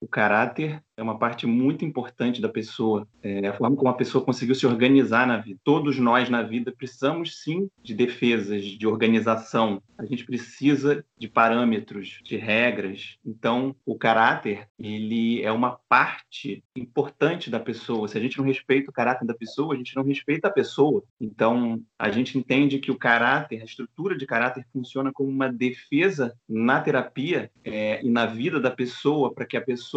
O 0.01 0.07
caráter 0.07 0.83
é 0.97 1.03
uma 1.03 1.17
parte 1.17 1.47
muito 1.47 1.85
importante 1.85 2.41
da 2.41 2.49
pessoa, 2.49 3.07
é 3.21 3.47
a 3.47 3.53
forma 3.53 3.75
como 3.75 3.89
a 3.89 3.95
pessoa 3.95 4.23
conseguiu 4.23 4.55
se 4.55 4.65
organizar 4.65 5.27
na 5.27 5.37
vida. 5.37 5.59
Todos 5.63 5.97
nós 5.97 6.29
na 6.29 6.41
vida 6.41 6.73
precisamos 6.75 7.41
sim 7.41 7.69
de 7.83 7.93
defesas, 7.93 8.63
de 8.63 8.87
organização. 8.87 9.81
A 9.97 10.05
gente 10.05 10.25
precisa 10.25 11.03
de 11.17 11.27
parâmetros, 11.27 12.19
de 12.23 12.35
regras. 12.35 13.17
Então, 13.25 13.75
o 13.85 13.95
caráter, 13.95 14.67
ele 14.77 15.41
é 15.43 15.51
uma 15.51 15.79
parte 15.87 16.63
importante 16.75 17.49
da 17.49 17.59
pessoa. 17.59 18.07
Se 18.07 18.17
a 18.17 18.21
gente 18.21 18.37
não 18.37 18.45
respeita 18.45 18.89
o 18.89 18.93
caráter 18.93 19.25
da 19.25 19.33
pessoa, 19.33 19.73
a 19.75 19.77
gente 19.77 19.95
não 19.95 20.03
respeita 20.03 20.47
a 20.47 20.51
pessoa. 20.51 21.03
Então, 21.19 21.81
a 21.97 22.09
gente 22.09 22.37
entende 22.37 22.79
que 22.79 22.91
o 22.91 22.97
caráter, 22.97 23.61
a 23.61 23.65
estrutura 23.65 24.17
de 24.17 24.25
caráter 24.25 24.65
funciona 24.73 25.11
como 25.11 25.29
uma 25.29 25.51
defesa 25.51 26.35
na 26.49 26.79
terapia 26.79 27.51
é, 27.63 28.03
e 28.03 28.09
na 28.09 28.25
vida 28.25 28.59
da 28.59 28.71
pessoa 28.71 29.33
para 29.33 29.45
que 29.45 29.57
a 29.57 29.61
pessoa 29.61 29.90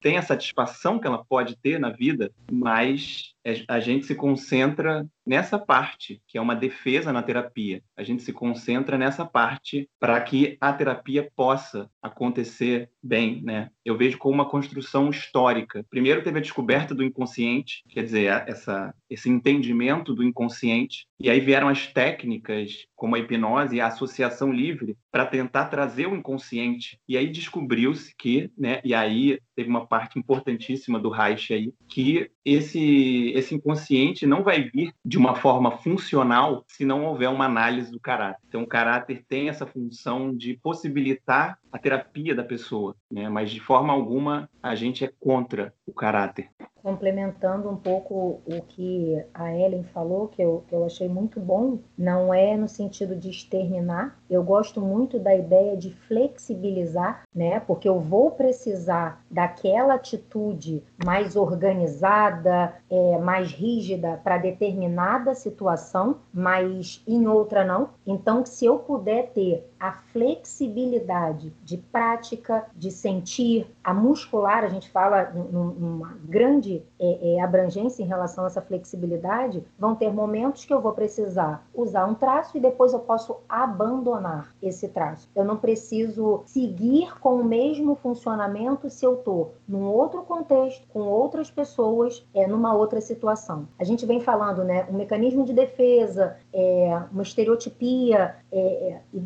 tenha 0.00 0.20
a 0.20 0.22
satisfação 0.22 0.98
que 0.98 1.06
ela 1.06 1.24
pode 1.24 1.56
ter 1.56 1.78
na 1.78 1.90
vida, 1.90 2.30
mas 2.50 3.34
a 3.68 3.80
gente 3.80 4.06
se 4.06 4.14
concentra 4.14 5.06
nessa 5.26 5.58
parte, 5.58 6.20
que 6.26 6.36
é 6.36 6.40
uma 6.40 6.56
defesa 6.56 7.12
na 7.12 7.22
terapia. 7.22 7.82
A 7.96 8.02
gente 8.02 8.22
se 8.22 8.32
concentra 8.32 8.98
nessa 8.98 9.24
parte 9.24 9.88
para 9.98 10.20
que 10.20 10.56
a 10.60 10.72
terapia 10.72 11.30
possa 11.36 11.88
acontecer 12.02 12.90
bem, 13.02 13.40
né? 13.42 13.70
Eu 13.84 13.96
vejo 13.96 14.18
como 14.18 14.34
uma 14.34 14.48
construção 14.48 15.08
histórica. 15.08 15.84
Primeiro 15.88 16.22
teve 16.22 16.38
a 16.38 16.42
descoberta 16.42 16.94
do 16.94 17.04
inconsciente, 17.04 17.82
quer 17.88 18.02
dizer, 18.02 18.44
essa, 18.46 18.92
esse 19.08 19.30
entendimento 19.30 20.14
do 20.14 20.24
inconsciente, 20.24 21.06
e 21.20 21.30
aí 21.30 21.40
vieram 21.40 21.68
as 21.68 21.86
técnicas 21.86 22.86
como 22.96 23.14
a 23.14 23.18
hipnose 23.18 23.76
e 23.76 23.80
a 23.80 23.86
associação 23.86 24.52
livre 24.52 24.96
para 25.10 25.26
tentar 25.26 25.66
trazer 25.66 26.06
o 26.06 26.16
inconsciente. 26.16 26.98
E 27.08 27.16
aí 27.16 27.28
descobriu-se 27.28 28.14
que, 28.16 28.50
né, 28.58 28.80
e 28.84 28.94
aí 28.94 29.38
teve 29.54 29.68
uma 29.68 29.86
parte 29.86 30.18
importantíssima 30.18 30.98
do 30.98 31.10
Reich 31.10 31.52
aí, 31.52 31.72
que 31.88 32.30
esse 32.44 33.29
esse 33.30 33.54
inconsciente 33.54 34.26
não 34.26 34.42
vai 34.42 34.62
vir 34.62 34.92
de 35.04 35.18
uma 35.18 35.34
forma 35.34 35.70
funcional 35.78 36.64
se 36.68 36.84
não 36.84 37.04
houver 37.04 37.28
uma 37.28 37.46
análise 37.46 37.90
do 37.90 38.00
caráter. 38.00 38.40
Então, 38.48 38.62
o 38.62 38.66
caráter 38.66 39.24
tem 39.28 39.48
essa 39.48 39.66
função 39.66 40.34
de 40.34 40.58
possibilitar 40.62 41.58
a 41.72 41.78
terapia 41.78 42.34
da 42.34 42.44
pessoa, 42.44 42.96
né? 43.10 43.28
mas 43.28 43.50
de 43.50 43.60
forma 43.60 43.92
alguma 43.92 44.48
a 44.62 44.74
gente 44.74 45.04
é 45.04 45.12
contra 45.20 45.72
o 45.86 45.92
caráter 45.92 46.50
complementando 46.82 47.68
um 47.68 47.76
pouco 47.76 48.40
o 48.44 48.62
que 48.68 49.22
a 49.32 49.54
Ellen 49.54 49.84
falou, 49.84 50.28
que 50.28 50.42
eu, 50.42 50.64
que 50.66 50.74
eu 50.74 50.84
achei 50.84 51.08
muito 51.08 51.40
bom, 51.40 51.78
não 51.96 52.32
é 52.32 52.56
no 52.56 52.68
sentido 52.68 53.14
de 53.14 53.30
exterminar. 53.30 54.18
Eu 54.28 54.42
gosto 54.42 54.80
muito 54.80 55.18
da 55.18 55.34
ideia 55.34 55.76
de 55.76 55.90
flexibilizar, 55.90 57.22
né? 57.34 57.60
Porque 57.60 57.88
eu 57.88 58.00
vou 58.00 58.30
precisar 58.30 59.24
daquela 59.30 59.94
atitude 59.94 60.82
mais 61.04 61.36
organizada, 61.36 62.74
é, 62.90 63.18
mais 63.18 63.52
rígida 63.52 64.20
para 64.22 64.38
determinada 64.38 65.34
situação, 65.34 66.18
mas 66.32 67.02
em 67.06 67.26
outra 67.26 67.64
não. 67.64 67.90
Então, 68.06 68.44
se 68.44 68.64
eu 68.64 68.78
puder 68.78 69.30
ter 69.30 69.69
a 69.80 69.92
flexibilidade 70.12 71.52
de 71.64 71.78
prática, 71.78 72.66
de 72.76 72.90
sentir, 72.90 73.66
a 73.82 73.94
muscular, 73.94 74.62
a 74.62 74.68
gente 74.68 74.90
fala 74.90 75.32
numa 75.32 76.18
grande 76.22 76.82
é, 77.00 77.36
é, 77.36 77.40
abrangência 77.40 78.02
em 78.02 78.06
relação 78.06 78.44
a 78.44 78.48
essa 78.48 78.60
flexibilidade, 78.60 79.64
vão 79.78 79.94
ter 79.94 80.12
momentos 80.12 80.66
que 80.66 80.74
eu 80.74 80.82
vou 80.82 80.92
precisar 80.92 81.66
usar 81.74 82.04
um 82.04 82.14
traço 82.14 82.58
e 82.58 82.60
depois 82.60 82.92
eu 82.92 82.98
posso 83.00 83.38
abandonar 83.48 84.54
esse 84.62 84.86
traço. 84.88 85.28
Eu 85.34 85.44
não 85.44 85.56
preciso 85.56 86.42
seguir 86.44 87.18
com 87.18 87.36
o 87.36 87.44
mesmo 87.44 87.94
funcionamento 87.94 88.90
se 88.90 89.06
eu 89.06 89.14
estou 89.14 89.54
num 89.66 89.84
outro 89.84 90.22
contexto, 90.22 90.86
com 90.88 91.00
outras 91.00 91.50
pessoas, 91.50 92.26
é, 92.34 92.46
numa 92.46 92.74
outra 92.74 93.00
situação. 93.00 93.66
A 93.78 93.84
gente 93.84 94.04
vem 94.04 94.20
falando, 94.20 94.62
né, 94.62 94.86
um 94.90 94.96
mecanismo 94.96 95.44
de 95.44 95.54
defesa, 95.54 96.36
é, 96.52 97.00
uma 97.10 97.22
estereotipia, 97.22 98.36
é, 98.52 98.60
é 98.60 99.00
e 99.12 99.18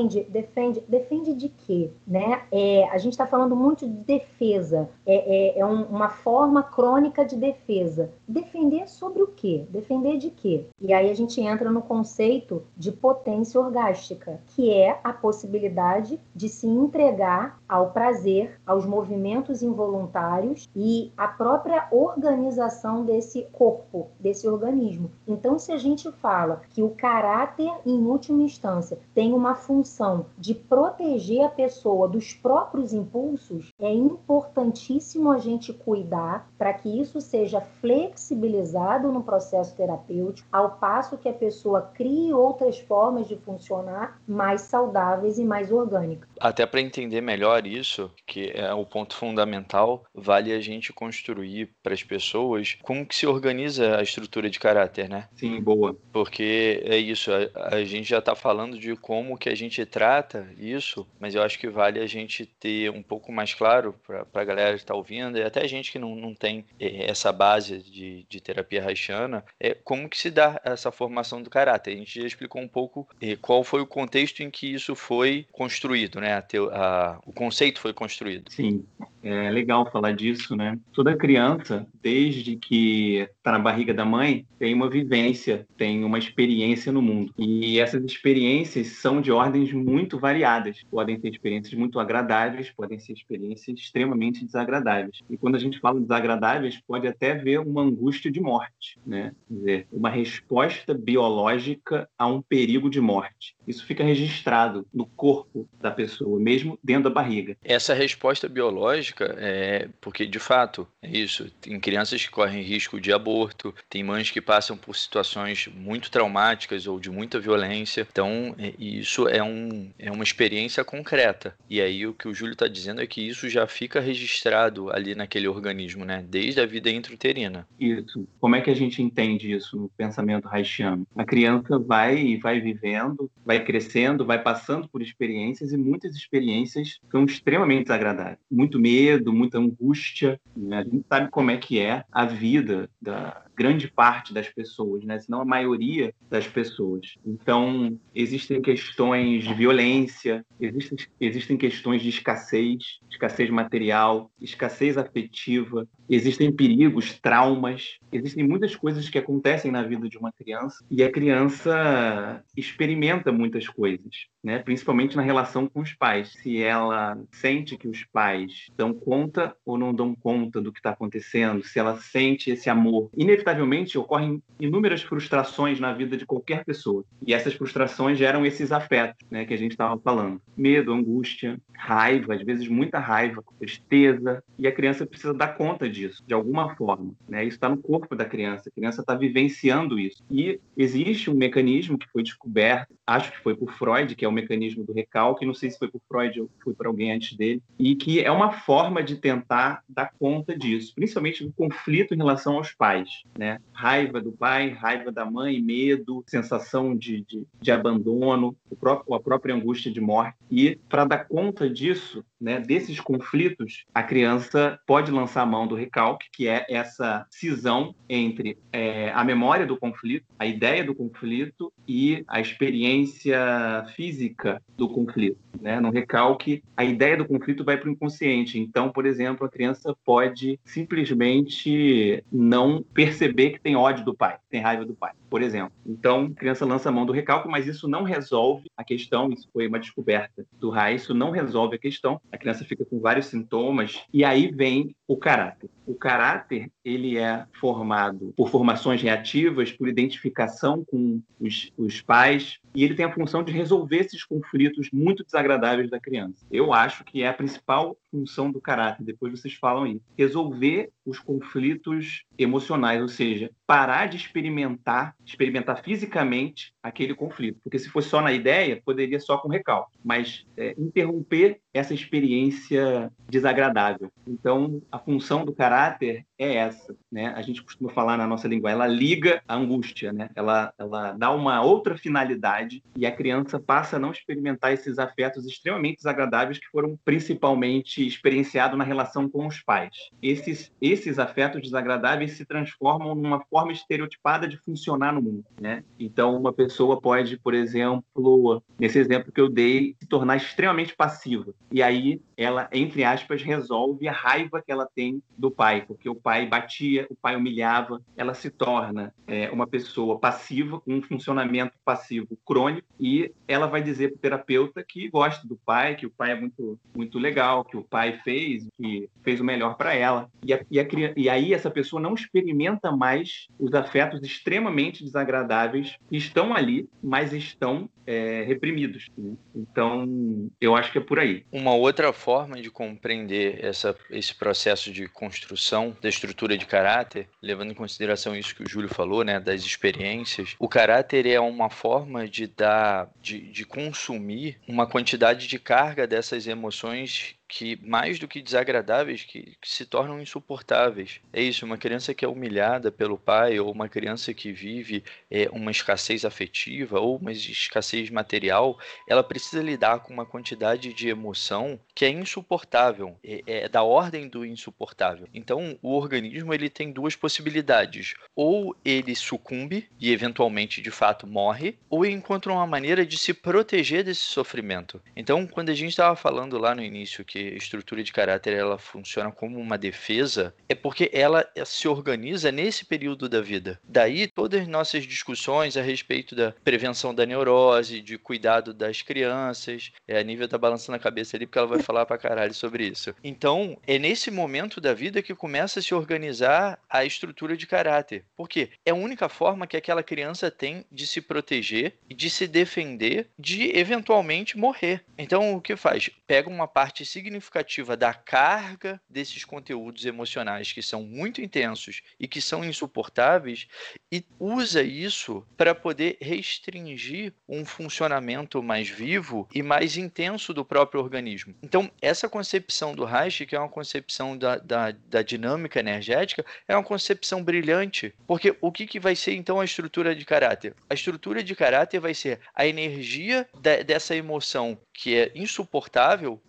defende, 0.00 0.22
defende, 0.24 0.84
defende 0.88 1.34
de 1.34 1.48
quê? 1.48 1.90
Né? 2.06 2.42
É, 2.50 2.88
a 2.90 2.98
gente 2.98 3.12
está 3.12 3.26
falando 3.26 3.54
muito 3.54 3.86
de 3.86 3.94
defesa, 3.94 4.88
é, 5.06 5.14
é, 5.14 5.58
é 5.58 5.66
um, 5.66 5.84
uma 5.84 6.08
forma 6.08 6.62
crônica 6.62 7.24
de 7.24 7.36
defesa. 7.36 8.10
Defender 8.26 8.88
sobre 8.88 9.22
o 9.22 9.28
quê? 9.28 9.66
Defender 9.70 10.16
de 10.18 10.30
quê? 10.30 10.66
E 10.80 10.92
aí 10.92 11.10
a 11.10 11.14
gente 11.14 11.40
entra 11.40 11.70
no 11.70 11.82
conceito 11.82 12.62
de 12.76 12.92
potência 12.92 13.60
orgástica, 13.60 14.40
que 14.48 14.72
é 14.72 14.98
a 15.02 15.12
possibilidade 15.12 16.20
de 16.34 16.48
se 16.48 16.66
entregar 16.66 17.58
ao 17.68 17.90
prazer, 17.90 18.58
aos 18.66 18.86
movimentos 18.86 19.62
involuntários 19.62 20.68
e 20.74 21.12
a 21.16 21.28
própria 21.28 21.86
organização 21.90 23.04
desse 23.04 23.46
corpo, 23.52 24.08
desse 24.18 24.48
organismo. 24.48 25.10
Então, 25.26 25.58
se 25.58 25.72
a 25.72 25.76
gente 25.76 26.10
fala 26.12 26.62
que 26.70 26.82
o 26.82 26.90
caráter, 26.90 27.70
em 27.84 28.04
última 28.04 28.42
instância, 28.42 28.98
tem 29.14 29.32
uma 29.32 29.54
função 29.54 29.89
de 30.38 30.54
proteger 30.54 31.44
a 31.44 31.48
pessoa 31.48 32.08
dos 32.08 32.32
próprios 32.32 32.92
impulsos, 32.92 33.72
é 33.78 33.92
importantíssimo 33.92 35.30
a 35.30 35.38
gente 35.38 35.72
cuidar 35.72 36.48
para 36.56 36.72
que 36.72 37.00
isso 37.00 37.20
seja 37.20 37.60
flexibilizado 37.60 39.10
no 39.10 39.22
processo 39.22 39.74
terapêutico, 39.76 40.48
ao 40.52 40.72
passo 40.76 41.18
que 41.18 41.28
a 41.28 41.32
pessoa 41.32 41.82
crie 41.94 42.32
outras 42.32 42.78
formas 42.78 43.26
de 43.26 43.36
funcionar 43.36 44.20
mais 44.26 44.62
saudáveis 44.62 45.38
e 45.38 45.44
mais 45.44 45.72
orgânicas. 45.72 46.29
Até 46.40 46.64
para 46.64 46.80
entender 46.80 47.20
melhor 47.20 47.66
isso, 47.66 48.10
que 48.26 48.50
é 48.54 48.72
o 48.72 48.86
ponto 48.86 49.14
fundamental, 49.14 50.04
vale 50.14 50.52
a 50.52 50.60
gente 50.60 50.92
construir 50.92 51.68
para 51.82 51.92
as 51.92 52.02
pessoas 52.02 52.78
como 52.82 53.04
que 53.04 53.14
se 53.14 53.26
organiza 53.26 53.98
a 53.98 54.02
estrutura 54.02 54.48
de 54.48 54.58
caráter, 54.58 55.08
né? 55.08 55.28
Sim, 55.36 55.60
boa. 55.60 55.94
Porque 56.10 56.82
é 56.84 56.96
isso, 56.96 57.30
a, 57.30 57.76
a 57.76 57.84
gente 57.84 58.08
já 58.08 58.18
está 58.18 58.34
falando 58.34 58.78
de 58.78 58.96
como 58.96 59.36
que 59.36 59.50
a 59.50 59.54
gente 59.54 59.84
trata 59.84 60.48
isso, 60.56 61.06
mas 61.18 61.34
eu 61.34 61.42
acho 61.42 61.58
que 61.58 61.68
vale 61.68 62.00
a 62.00 62.06
gente 62.06 62.46
ter 62.46 62.90
um 62.90 63.02
pouco 63.02 63.30
mais 63.30 63.52
claro 63.52 63.94
para 64.06 64.42
a 64.42 64.44
galera 64.44 64.74
que 64.74 64.82
está 64.82 64.94
ouvindo, 64.94 65.36
e 65.36 65.42
até 65.42 65.60
a 65.60 65.66
gente 65.66 65.92
que 65.92 65.98
não, 65.98 66.14
não 66.16 66.34
tem 66.34 66.64
é, 66.78 67.10
essa 67.10 67.30
base 67.32 67.78
de, 67.82 68.24
de 68.28 68.40
terapia 68.40 68.86
haitiana, 68.86 69.44
é 69.58 69.74
como 69.74 70.08
que 70.08 70.16
se 70.16 70.30
dá 70.30 70.58
essa 70.64 70.90
formação 70.90 71.42
do 71.42 71.50
caráter. 71.50 71.92
A 71.92 71.96
gente 71.96 72.18
já 72.18 72.26
explicou 72.26 72.62
um 72.62 72.68
pouco 72.68 73.06
é, 73.20 73.36
qual 73.36 73.62
foi 73.62 73.82
o 73.82 73.86
contexto 73.86 74.42
em 74.42 74.50
que 74.50 74.72
isso 74.72 74.94
foi 74.94 75.46
construído, 75.52 76.20
né? 76.20 76.29
A, 76.32 76.44
a, 76.72 77.20
o 77.26 77.32
conceito 77.32 77.80
foi 77.80 77.92
construído. 77.92 78.50
Sim, 78.50 78.84
é 79.22 79.50
legal 79.50 79.90
falar 79.90 80.12
disso, 80.12 80.56
né? 80.56 80.78
Toda 80.92 81.16
criança, 81.16 81.86
desde 82.02 82.56
que 82.56 83.28
está 83.38 83.52
na 83.52 83.58
barriga 83.58 83.92
da 83.92 84.04
mãe, 84.04 84.46
tem 84.58 84.74
uma 84.74 84.88
vivência, 84.88 85.66
tem 85.76 86.04
uma 86.04 86.18
experiência 86.18 86.92
no 86.92 87.02
mundo. 87.02 87.32
E 87.38 87.78
essas 87.78 88.02
experiências 88.04 88.88
são 88.88 89.20
de 89.20 89.30
ordens 89.30 89.72
muito 89.72 90.18
variadas. 90.18 90.82
Podem 90.90 91.18
ser 91.20 91.28
experiências 91.28 91.74
muito 91.74 91.98
agradáveis, 91.98 92.70
podem 92.70 92.98
ser 92.98 93.12
experiências 93.12 93.78
extremamente 93.78 94.44
desagradáveis. 94.44 95.18
E 95.28 95.36
quando 95.36 95.56
a 95.56 95.58
gente 95.58 95.78
fala 95.80 96.00
desagradáveis, 96.00 96.80
pode 96.86 97.06
até 97.06 97.34
ver 97.34 97.60
uma 97.60 97.82
angústia 97.82 98.30
de 98.30 98.40
morte, 98.40 98.98
né? 99.06 99.32
Quer 99.48 99.54
dizer, 99.54 99.86
uma 99.92 100.10
resposta 100.10 100.94
biológica 100.94 102.08
a 102.18 102.26
um 102.26 102.40
perigo 102.40 102.88
de 102.88 103.00
morte. 103.00 103.54
Isso 103.66 103.84
fica 103.84 104.02
registrado 104.02 104.86
no 104.92 105.06
corpo 105.06 105.68
da 105.80 105.90
pessoa, 105.90 106.40
mesmo 106.40 106.78
dentro 106.82 107.04
da 107.04 107.10
barriga. 107.10 107.56
Essa 107.62 107.94
resposta 107.94 108.48
biológica 108.48 109.09
é 109.38 109.88
porque, 110.00 110.26
de 110.26 110.38
fato, 110.38 110.86
é 111.02 111.08
isso. 111.10 111.50
Tem 111.60 111.78
crianças 111.78 112.24
que 112.24 112.30
correm 112.30 112.62
risco 112.62 113.00
de 113.00 113.12
aborto, 113.12 113.74
tem 113.88 114.02
mães 114.02 114.30
que 114.30 114.40
passam 114.40 114.76
por 114.76 114.96
situações 114.96 115.68
muito 115.74 116.10
traumáticas 116.10 116.86
ou 116.86 116.98
de 116.98 117.10
muita 117.10 117.38
violência. 117.38 118.06
Então, 118.10 118.54
é, 118.58 118.72
isso 118.78 119.28
é, 119.28 119.42
um, 119.42 119.90
é 119.98 120.10
uma 120.10 120.24
experiência 120.24 120.84
concreta. 120.84 121.54
E 121.68 121.80
aí, 121.80 122.06
o 122.06 122.14
que 122.14 122.28
o 122.28 122.34
Júlio 122.34 122.52
está 122.52 122.68
dizendo 122.68 123.00
é 123.00 123.06
que 123.06 123.20
isso 123.20 123.48
já 123.48 123.66
fica 123.66 124.00
registrado 124.00 124.90
ali 124.92 125.14
naquele 125.14 125.48
organismo, 125.48 126.04
né? 126.04 126.24
Desde 126.28 126.60
a 126.60 126.66
vida 126.66 126.90
intrauterina. 126.90 127.66
Isso. 127.78 128.26
Como 128.40 128.56
é 128.56 128.60
que 128.60 128.70
a 128.70 128.74
gente 128.74 129.02
entende 129.02 129.52
isso 129.52 129.76
no 129.76 129.88
pensamento 129.90 130.48
haitiano? 130.48 131.06
A 131.16 131.24
criança 131.24 131.78
vai 131.78 132.38
vai 132.38 132.60
vivendo, 132.60 133.30
vai 133.44 133.64
crescendo, 133.64 134.24
vai 134.24 134.42
passando 134.42 134.88
por 134.88 135.02
experiências 135.02 135.72
e 135.72 135.76
muitas 135.76 136.14
experiências 136.14 136.98
são 137.10 137.24
extremamente 137.24 137.84
desagradáveis. 137.84 138.38
Muito 138.50 138.78
medo, 138.78 138.99
muita 139.32 139.58
angústia. 139.58 140.40
Né? 140.56 140.78
A 140.78 140.84
gente 140.84 141.04
sabe 141.08 141.30
como 141.30 141.50
é 141.50 141.56
que 141.56 141.78
é 141.78 142.04
a 142.10 142.24
vida 142.24 142.88
da, 143.00 143.44
grande 143.60 143.90
parte 143.90 144.32
das 144.32 144.48
pessoas, 144.48 145.04
né? 145.04 145.18
se 145.18 145.30
não 145.30 145.42
a 145.42 145.44
maioria 145.44 146.14
das 146.30 146.48
pessoas. 146.48 147.18
Então, 147.26 147.94
existem 148.14 148.62
questões 148.62 149.44
de 149.44 149.52
violência, 149.52 150.42
existem, 150.58 150.96
existem 151.20 151.58
questões 151.58 152.00
de 152.00 152.08
escassez, 152.08 153.00
escassez 153.10 153.50
material, 153.50 154.30
escassez 154.40 154.96
afetiva, 154.96 155.86
existem 156.08 156.50
perigos, 156.50 157.18
traumas, 157.20 157.98
existem 158.10 158.48
muitas 158.48 158.74
coisas 158.74 159.10
que 159.10 159.18
acontecem 159.18 159.70
na 159.70 159.82
vida 159.82 160.08
de 160.08 160.16
uma 160.16 160.32
criança 160.32 160.82
e 160.90 161.02
a 161.02 161.12
criança 161.12 162.42
experimenta 162.56 163.30
muitas 163.30 163.68
coisas, 163.68 164.26
né? 164.42 164.58
principalmente 164.60 165.16
na 165.16 165.22
relação 165.22 165.68
com 165.68 165.80
os 165.80 165.92
pais. 165.92 166.32
Se 166.32 166.62
ela 166.62 167.22
sente 167.30 167.76
que 167.76 167.88
os 167.88 168.04
pais 168.04 168.68
dão 168.74 168.94
conta 168.94 169.54
ou 169.66 169.76
não 169.76 169.92
dão 169.92 170.14
conta 170.14 170.62
do 170.62 170.72
que 170.72 170.78
está 170.78 170.92
acontecendo, 170.92 171.62
se 171.62 171.78
ela 171.78 171.98
sente 171.98 172.50
esse 172.50 172.70
amor, 172.70 173.10
inevitavelmente 173.14 173.49
inevitavelmente 173.50 173.98
ocorrem 173.98 174.42
inúmeras 174.58 175.02
frustrações 175.02 175.80
na 175.80 175.92
vida 175.92 176.16
de 176.16 176.26
qualquer 176.26 176.64
pessoa. 176.64 177.04
E 177.26 177.34
essas 177.34 177.54
frustrações 177.54 178.18
geram 178.18 178.44
esses 178.46 178.72
afetos, 178.72 179.26
né, 179.30 179.44
que 179.44 179.54
a 179.54 179.56
gente 179.56 179.72
estava 179.72 179.98
falando. 179.98 180.40
Medo, 180.56 180.92
angústia, 180.92 181.58
raiva, 181.74 182.34
às 182.34 182.42
vezes 182.42 182.68
muita 182.68 182.98
raiva, 182.98 183.42
tristeza, 183.58 184.42
e 184.58 184.66
a 184.66 184.72
criança 184.72 185.06
precisa 185.06 185.32
dar 185.32 185.56
conta 185.56 185.88
disso, 185.88 186.22
de 186.26 186.34
alguma 186.34 186.74
forma. 186.76 187.12
Né? 187.28 187.44
Isso 187.44 187.56
está 187.56 187.68
no 187.68 187.78
corpo 187.78 188.14
da 188.14 188.24
criança, 188.24 188.68
a 188.68 188.72
criança 188.72 189.00
está 189.00 189.14
vivenciando 189.14 189.98
isso. 189.98 190.22
E 190.30 190.60
existe 190.76 191.30
um 191.30 191.34
mecanismo 191.34 191.98
que 191.98 192.08
foi 192.12 192.22
descoberto, 192.22 192.94
acho 193.06 193.32
que 193.32 193.38
foi 193.38 193.56
por 193.56 193.72
Freud, 193.72 194.14
que 194.14 194.24
é 194.24 194.28
o 194.28 194.32
mecanismo 194.32 194.84
do 194.84 194.92
recalque, 194.92 195.46
não 195.46 195.54
sei 195.54 195.70
se 195.70 195.78
foi 195.78 195.88
por 195.88 196.00
Freud 196.06 196.42
ou 196.42 196.50
foi 196.62 196.74
por 196.74 196.86
alguém 196.86 197.12
antes 197.12 197.36
dele, 197.36 197.62
e 197.78 197.94
que 197.94 198.20
é 198.20 198.30
uma 198.30 198.52
forma 198.52 199.02
de 199.02 199.16
tentar 199.16 199.82
dar 199.88 200.12
conta 200.18 200.56
disso, 200.56 200.94
principalmente 200.94 201.44
do 201.44 201.52
conflito 201.52 202.14
em 202.14 202.18
relação 202.18 202.56
aos 202.56 202.72
pais. 202.72 203.22
Né? 203.40 203.58
Raiva 203.72 204.20
do 204.20 204.32
pai, 204.32 204.68
raiva 204.68 205.10
da 205.10 205.24
mãe, 205.24 205.62
medo, 205.62 206.22
sensação 206.26 206.94
de, 206.94 207.22
de, 207.22 207.46
de 207.58 207.72
abandono, 207.72 208.54
o 208.70 208.76
próprio, 208.76 209.14
a 209.14 209.20
própria 209.20 209.54
angústia 209.54 209.90
de 209.90 209.98
morte. 209.98 210.36
E 210.50 210.78
para 210.90 211.06
dar 211.06 211.26
conta 211.26 211.68
disso, 211.68 212.22
né, 212.40 212.60
desses 212.60 212.98
conflitos, 213.00 213.84
a 213.94 214.02
criança 214.02 214.78
pode 214.86 215.10
lançar 215.10 215.42
a 215.42 215.46
mão 215.46 215.66
do 215.66 215.74
recalque, 215.74 216.28
que 216.32 216.48
é 216.48 216.64
essa 216.68 217.26
cisão 217.30 217.94
entre 218.08 218.56
é, 218.72 219.10
a 219.12 219.22
memória 219.24 219.66
do 219.66 219.76
conflito, 219.76 220.26
a 220.38 220.46
ideia 220.46 220.82
do 220.82 220.94
conflito 220.94 221.72
e 221.86 222.24
a 222.26 222.40
experiência 222.40 223.84
física 223.94 224.62
do 224.76 224.88
conflito. 224.88 225.38
Né? 225.60 225.78
No 225.80 225.90
recalque, 225.90 226.62
a 226.76 226.84
ideia 226.84 227.16
do 227.16 227.26
conflito 227.26 227.64
vai 227.64 227.76
para 227.76 227.88
o 227.88 227.92
inconsciente. 227.92 228.58
Então, 228.58 228.90
por 228.90 229.04
exemplo, 229.04 229.46
a 229.46 229.50
criança 229.50 229.94
pode 230.04 230.58
simplesmente 230.64 232.24
não 232.32 232.82
perceber 232.94 233.50
que 233.50 233.60
tem 233.60 233.76
ódio 233.76 234.04
do 234.04 234.14
pai, 234.14 234.38
tem 234.48 234.60
raiva 234.60 234.84
do 234.84 234.94
pai, 234.94 235.12
por 235.28 235.42
exemplo. 235.42 235.72
Então, 235.84 236.30
a 236.32 236.38
criança 236.38 236.64
lança 236.64 236.88
a 236.88 236.92
mão 236.92 237.04
do 237.04 237.12
recalque, 237.12 237.48
mas 237.48 237.66
isso 237.66 237.88
não 237.88 238.02
resolve 238.02 238.70
a 238.76 238.84
questão. 238.84 239.30
Isso 239.32 239.48
foi 239.52 239.66
uma 239.66 239.78
descoberta 239.78 240.46
do 240.58 240.70
Rai, 240.70 240.94
isso 240.94 241.12
não 241.12 241.30
resolve 241.30 241.76
a 241.76 241.78
questão. 241.78 242.20
A 242.32 242.38
criança 242.38 242.64
fica 242.64 242.84
com 242.84 243.00
vários 243.00 243.26
sintomas 243.26 244.00
e 244.12 244.24
aí 244.24 244.50
vem 244.50 244.94
o 245.06 245.16
caráter. 245.16 245.68
O 245.86 245.94
caráter 245.94 246.70
ele 246.84 247.18
é 247.18 247.44
formado 247.60 248.32
por 248.36 248.48
formações 248.48 249.02
reativas, 249.02 249.72
por 249.72 249.88
identificação 249.88 250.84
com 250.84 251.20
os, 251.40 251.72
os 251.76 252.00
pais, 252.00 252.60
e 252.74 252.84
ele 252.84 252.94
tem 252.94 253.04
a 253.04 253.12
função 253.12 253.42
de 253.42 253.52
resolver 253.52 253.96
esses 253.96 254.24
conflitos 254.24 254.88
muito 254.92 255.24
desagradáveis 255.24 255.90
da 255.90 255.98
criança. 255.98 256.46
Eu 256.50 256.72
acho 256.72 257.04
que 257.04 257.22
é 257.22 257.28
a 257.28 257.34
principal 257.34 257.96
função 258.10 258.50
do 258.50 258.60
caráter, 258.60 259.04
depois 259.04 259.32
vocês 259.32 259.54
falam 259.54 259.84
aí. 259.84 260.00
Resolver 260.16 260.90
os 261.04 261.18
conflitos 261.18 262.24
emocionais, 262.38 263.02
ou 263.02 263.08
seja, 263.08 263.50
parar 263.66 264.06
de 264.06 264.16
experimentar, 264.16 265.14
experimentar 265.24 265.82
fisicamente 265.82 266.72
aquele 266.82 267.14
conflito. 267.14 267.60
Porque 267.62 267.78
se 267.78 267.88
fosse 267.88 268.08
só 268.08 268.20
na 268.20 268.32
ideia, 268.32 268.80
poderia 268.84 269.20
só 269.20 269.38
com 269.38 269.48
recalque. 269.48 269.98
Mas 270.04 270.46
é, 270.56 270.74
interromper 270.78 271.60
essa 271.72 271.94
experiência 271.94 273.10
desagradável. 273.28 274.10
Então, 274.26 274.82
a 274.90 274.98
função 274.98 275.44
do 275.44 275.54
caráter 275.54 276.24
é 276.38 276.54
essa, 276.54 276.96
né? 277.10 277.32
A 277.36 277.42
gente 277.42 277.62
costuma 277.62 277.92
falar 277.92 278.16
na 278.16 278.26
nossa 278.26 278.48
língua, 278.48 278.70
ela 278.70 278.86
liga 278.86 279.42
a 279.46 279.54
angústia, 279.54 280.12
né? 280.12 280.30
Ela, 280.34 280.72
ela 280.78 281.12
dá 281.12 281.30
uma 281.30 281.62
outra 281.62 281.96
finalidade 281.96 282.82
e 282.96 283.06
a 283.06 283.12
criança 283.12 283.60
passa 283.60 283.96
a 283.96 283.98
não 283.98 284.10
experimentar 284.10 284.72
esses 284.72 284.98
afetos 284.98 285.46
extremamente 285.46 285.98
desagradáveis 285.98 286.58
que 286.58 286.66
foram 286.68 286.98
principalmente 287.04 288.06
experienciados 288.06 288.78
na 288.78 288.84
relação 288.84 289.28
com 289.28 289.46
os 289.46 289.60
pais. 289.60 289.94
Esses, 290.22 290.72
esses 290.80 291.18
afetos 291.18 291.60
desagradáveis 291.60 292.32
se 292.32 292.44
transformam 292.44 293.14
numa 293.14 293.40
forma 293.44 293.72
estereotipada 293.72 294.48
de 294.48 294.56
funcionar 294.56 295.12
no 295.12 295.22
mundo, 295.22 295.44
né? 295.60 295.84
Então, 295.98 296.36
uma 296.36 296.52
pessoa 296.52 296.69
pode, 297.00 297.38
por 297.38 297.54
exemplo, 297.54 298.62
nesse 298.78 298.98
exemplo 298.98 299.32
que 299.32 299.40
eu 299.40 299.48
dei, 299.48 299.96
se 300.00 300.06
tornar 300.06 300.36
extremamente 300.36 300.94
passiva. 300.94 301.52
E 301.70 301.82
aí 301.82 302.20
ela, 302.36 302.68
entre 302.72 303.04
aspas, 303.04 303.42
resolve 303.42 304.08
a 304.08 304.12
raiva 304.12 304.62
que 304.62 304.72
ela 304.72 304.88
tem 304.94 305.22
do 305.36 305.50
pai, 305.50 305.84
porque 305.86 306.08
o 306.08 306.14
pai 306.14 306.46
batia, 306.46 307.06
o 307.10 307.14
pai 307.14 307.36
humilhava, 307.36 308.00
ela 308.16 308.34
se 308.34 308.50
torna 308.50 309.14
é, 309.26 309.50
uma 309.50 309.66
pessoa 309.66 310.18
passiva, 310.18 310.80
com 310.80 310.94
um 310.94 311.02
funcionamento 311.02 311.74
passivo 311.84 312.38
crônico, 312.44 312.86
e 312.98 313.32
ela 313.46 313.66
vai 313.66 313.82
dizer 313.82 314.08
para 314.08 314.16
o 314.16 314.20
terapeuta 314.20 314.84
que 314.86 315.08
gosta 315.08 315.46
do 315.46 315.56
pai, 315.56 315.96
que 315.96 316.06
o 316.06 316.10
pai 316.10 316.32
é 316.32 316.40
muito, 316.40 316.78
muito 316.94 317.18
legal, 317.18 317.64
que 317.64 317.76
o 317.76 317.84
pai 317.84 318.18
fez, 318.24 318.66
que 318.76 319.08
fez 319.22 319.40
o 319.40 319.44
melhor 319.44 319.76
para 319.76 319.94
ela. 319.94 320.30
E, 320.44 320.54
a, 320.54 320.64
e, 320.70 320.80
a, 320.80 320.86
e 321.16 321.28
aí 321.28 321.52
essa 321.52 321.70
pessoa 321.70 322.00
não 322.00 322.14
experimenta 322.14 322.90
mais 322.90 323.48
os 323.58 323.74
afetos 323.74 324.22
extremamente 324.22 325.04
desagradáveis 325.04 325.96
que 326.08 326.16
estão 326.16 326.54
ali, 326.60 326.88
mas 327.02 327.32
estão 327.32 327.88
é, 328.06 328.42
reprimidos. 328.42 329.08
Né? 329.16 329.34
Então, 329.54 330.50
eu 330.60 330.76
acho 330.76 330.92
que 330.92 330.98
é 330.98 331.00
por 331.00 331.18
aí. 331.18 331.44
Uma 331.50 331.74
outra 331.74 332.12
forma 332.12 332.60
de 332.60 332.70
compreender 332.70 333.64
essa, 333.64 333.96
esse 334.10 334.34
processo 334.34 334.92
de 334.92 335.08
construção 335.08 335.96
da 336.00 336.08
estrutura 336.08 336.56
de 336.56 336.66
caráter, 336.66 337.28
levando 337.42 337.70
em 337.70 337.74
consideração 337.74 338.36
isso 338.36 338.54
que 338.54 338.62
o 338.62 338.68
Júlio 338.68 338.88
falou, 338.88 339.24
né, 339.24 339.40
das 339.40 339.62
experiências, 339.62 340.54
o 340.58 340.68
caráter 340.68 341.26
é 341.26 341.40
uma 341.40 341.70
forma 341.70 342.28
de 342.28 342.46
dar, 342.46 343.10
de, 343.20 343.40
de 343.40 343.64
consumir 343.64 344.58
uma 344.68 344.86
quantidade 344.86 345.46
de 345.46 345.58
carga 345.58 346.06
dessas 346.06 346.46
emoções 346.46 347.36
que 347.50 347.76
mais 347.82 348.20
do 348.20 348.28
que 348.28 348.40
desagradáveis, 348.40 349.24
que, 349.24 349.56
que, 349.60 349.68
se 349.68 349.84
tornam 349.84 350.22
insuportáveis. 350.22 351.20
É 351.32 351.42
isso, 351.42 351.66
uma 351.66 351.76
criança 351.76 352.14
que 352.14 352.24
é 352.24 352.28
humilhada 352.28 352.92
pelo 352.92 353.18
pai, 353.18 353.58
ou 353.58 353.72
uma 353.72 353.88
criança 353.88 354.32
que 354.32 354.52
vive 354.52 355.02
é, 355.28 355.48
uma 355.50 355.72
escassez 355.72 356.24
afetiva, 356.24 357.00
ou 357.00 357.16
uma 357.16 357.32
escassez 357.32 358.08
material, 358.08 358.78
ela 359.06 359.24
precisa 359.24 359.60
lidar 359.60 359.98
com 359.98 360.12
uma 360.12 360.24
quantidade 360.24 360.94
de 360.94 361.08
emoção 361.08 361.78
que 361.92 362.04
é 362.04 362.08
insuportável, 362.08 363.16
é, 363.24 363.42
é 363.46 363.68
da 363.68 363.82
ordem 363.82 364.28
do 364.28 364.46
insuportável. 364.46 365.26
Então, 365.34 365.76
o 365.82 365.96
organismo 365.96 366.54
ele 366.54 366.70
tem 366.70 366.92
duas 366.92 367.16
possibilidades: 367.16 368.14
ou 368.36 368.76
ele 368.84 369.16
sucumbe 369.16 369.88
e 369.98 370.12
eventualmente 370.12 370.80
de 370.80 370.90
fato 370.92 371.26
morre, 371.26 371.76
ou 371.88 372.06
encontra 372.06 372.52
uma 372.52 372.66
maneira 372.66 373.04
de 373.04 373.18
se 373.18 373.34
proteger 373.34 374.04
desse 374.04 374.20
sofrimento. 374.20 375.02
Então, 375.16 375.48
quando 375.48 375.70
a 375.70 375.74
gente 375.74 375.90
estava 375.90 376.14
falando 376.14 376.56
lá 376.56 376.76
no 376.76 376.82
início 376.82 377.24
que 377.24 377.39
estrutura 377.40 378.02
de 378.02 378.12
caráter 378.12 378.54
ela 378.54 378.78
funciona 378.78 379.30
como 379.30 379.58
uma 379.58 379.78
defesa, 379.78 380.54
é 380.68 380.74
porque 380.74 381.10
ela 381.12 381.48
se 381.64 381.88
organiza 381.88 382.52
nesse 382.52 382.84
período 382.84 383.28
da 383.28 383.40
vida. 383.40 383.80
Daí 383.84 384.26
todas 384.26 384.62
as 384.62 384.68
nossas 384.68 385.04
discussões 385.04 385.76
a 385.76 385.82
respeito 385.82 386.34
da 386.34 386.52
prevenção 386.64 387.14
da 387.14 387.26
neurose, 387.26 388.00
de 388.00 388.18
cuidado 388.18 388.72
das 388.74 389.02
crianças, 389.02 389.92
é 390.06 390.18
a 390.18 390.22
nível 390.22 390.48
da 390.48 390.58
balança 390.58 390.92
na 390.92 390.98
cabeça 390.98 391.36
ali, 391.36 391.46
porque 391.46 391.58
ela 391.58 391.66
vai 391.66 391.80
falar 391.80 392.06
pra 392.06 392.18
caralho 392.18 392.54
sobre 392.54 392.86
isso. 392.86 393.14
Então, 393.22 393.78
é 393.86 393.98
nesse 393.98 394.30
momento 394.30 394.80
da 394.80 394.92
vida 394.92 395.22
que 395.22 395.34
começa 395.34 395.80
a 395.80 395.82
se 395.82 395.94
organizar 395.94 396.78
a 396.88 397.04
estrutura 397.04 397.56
de 397.56 397.66
caráter. 397.66 398.24
Porque 398.36 398.70
é 398.84 398.90
a 398.90 398.94
única 398.94 399.28
forma 399.28 399.66
que 399.66 399.76
aquela 399.76 400.02
criança 400.02 400.50
tem 400.50 400.84
de 400.90 401.06
se 401.06 401.20
proteger 401.20 401.94
e 402.08 402.14
de 402.14 402.28
se 402.28 402.46
defender 402.46 403.28
de 403.38 403.76
eventualmente 403.76 404.58
morrer. 404.58 405.04
Então, 405.16 405.54
o 405.54 405.60
que 405.60 405.76
faz? 405.76 406.10
Pega 406.26 406.48
uma 406.48 406.66
parte 406.66 407.04
significativa 407.04 407.29
significativa 407.30 407.96
da 407.96 408.12
carga 408.12 409.00
desses 409.08 409.44
conteúdos 409.44 410.04
emocionais 410.04 410.72
que 410.72 410.82
são 410.82 411.02
muito 411.04 411.40
intensos 411.40 412.02
e 412.18 412.26
que 412.26 412.40
são 412.40 412.64
insuportáveis 412.64 413.68
e 414.10 414.24
usa 414.38 414.82
isso 414.82 415.46
para 415.56 415.74
poder 415.74 416.18
restringir 416.20 417.32
um 417.48 417.64
funcionamento 417.64 418.60
mais 418.62 418.88
vivo 418.88 419.48
e 419.54 419.62
mais 419.62 419.96
intenso 419.96 420.52
do 420.52 420.64
próprio 420.64 421.00
organismo. 421.00 421.54
Então, 421.62 421.90
essa 422.02 422.28
concepção 422.28 422.94
do 422.94 423.04
Reich, 423.04 423.46
que 423.46 423.54
é 423.54 423.58
uma 423.58 423.68
concepção 423.68 424.36
da, 424.36 424.58
da, 424.58 424.90
da 424.90 425.22
dinâmica 425.22 425.78
energética, 425.78 426.44
é 426.66 426.74
uma 426.74 426.82
concepção 426.82 427.42
brilhante, 427.42 428.12
porque 428.26 428.56
o 428.60 428.72
que, 428.72 428.86
que 428.86 428.98
vai 428.98 429.14
ser 429.14 429.34
então 429.34 429.60
a 429.60 429.64
estrutura 429.64 430.14
de 430.14 430.24
caráter? 430.24 430.74
A 430.88 430.94
estrutura 430.94 431.42
de 431.44 431.54
caráter 431.54 432.00
vai 432.00 432.14
ser 432.14 432.40
a 432.54 432.66
energia 432.66 433.48
de, 433.60 433.84
dessa 433.84 434.16
emoção 434.16 434.78
que 434.92 435.16
é 435.16 435.32
insuportável 435.34 436.40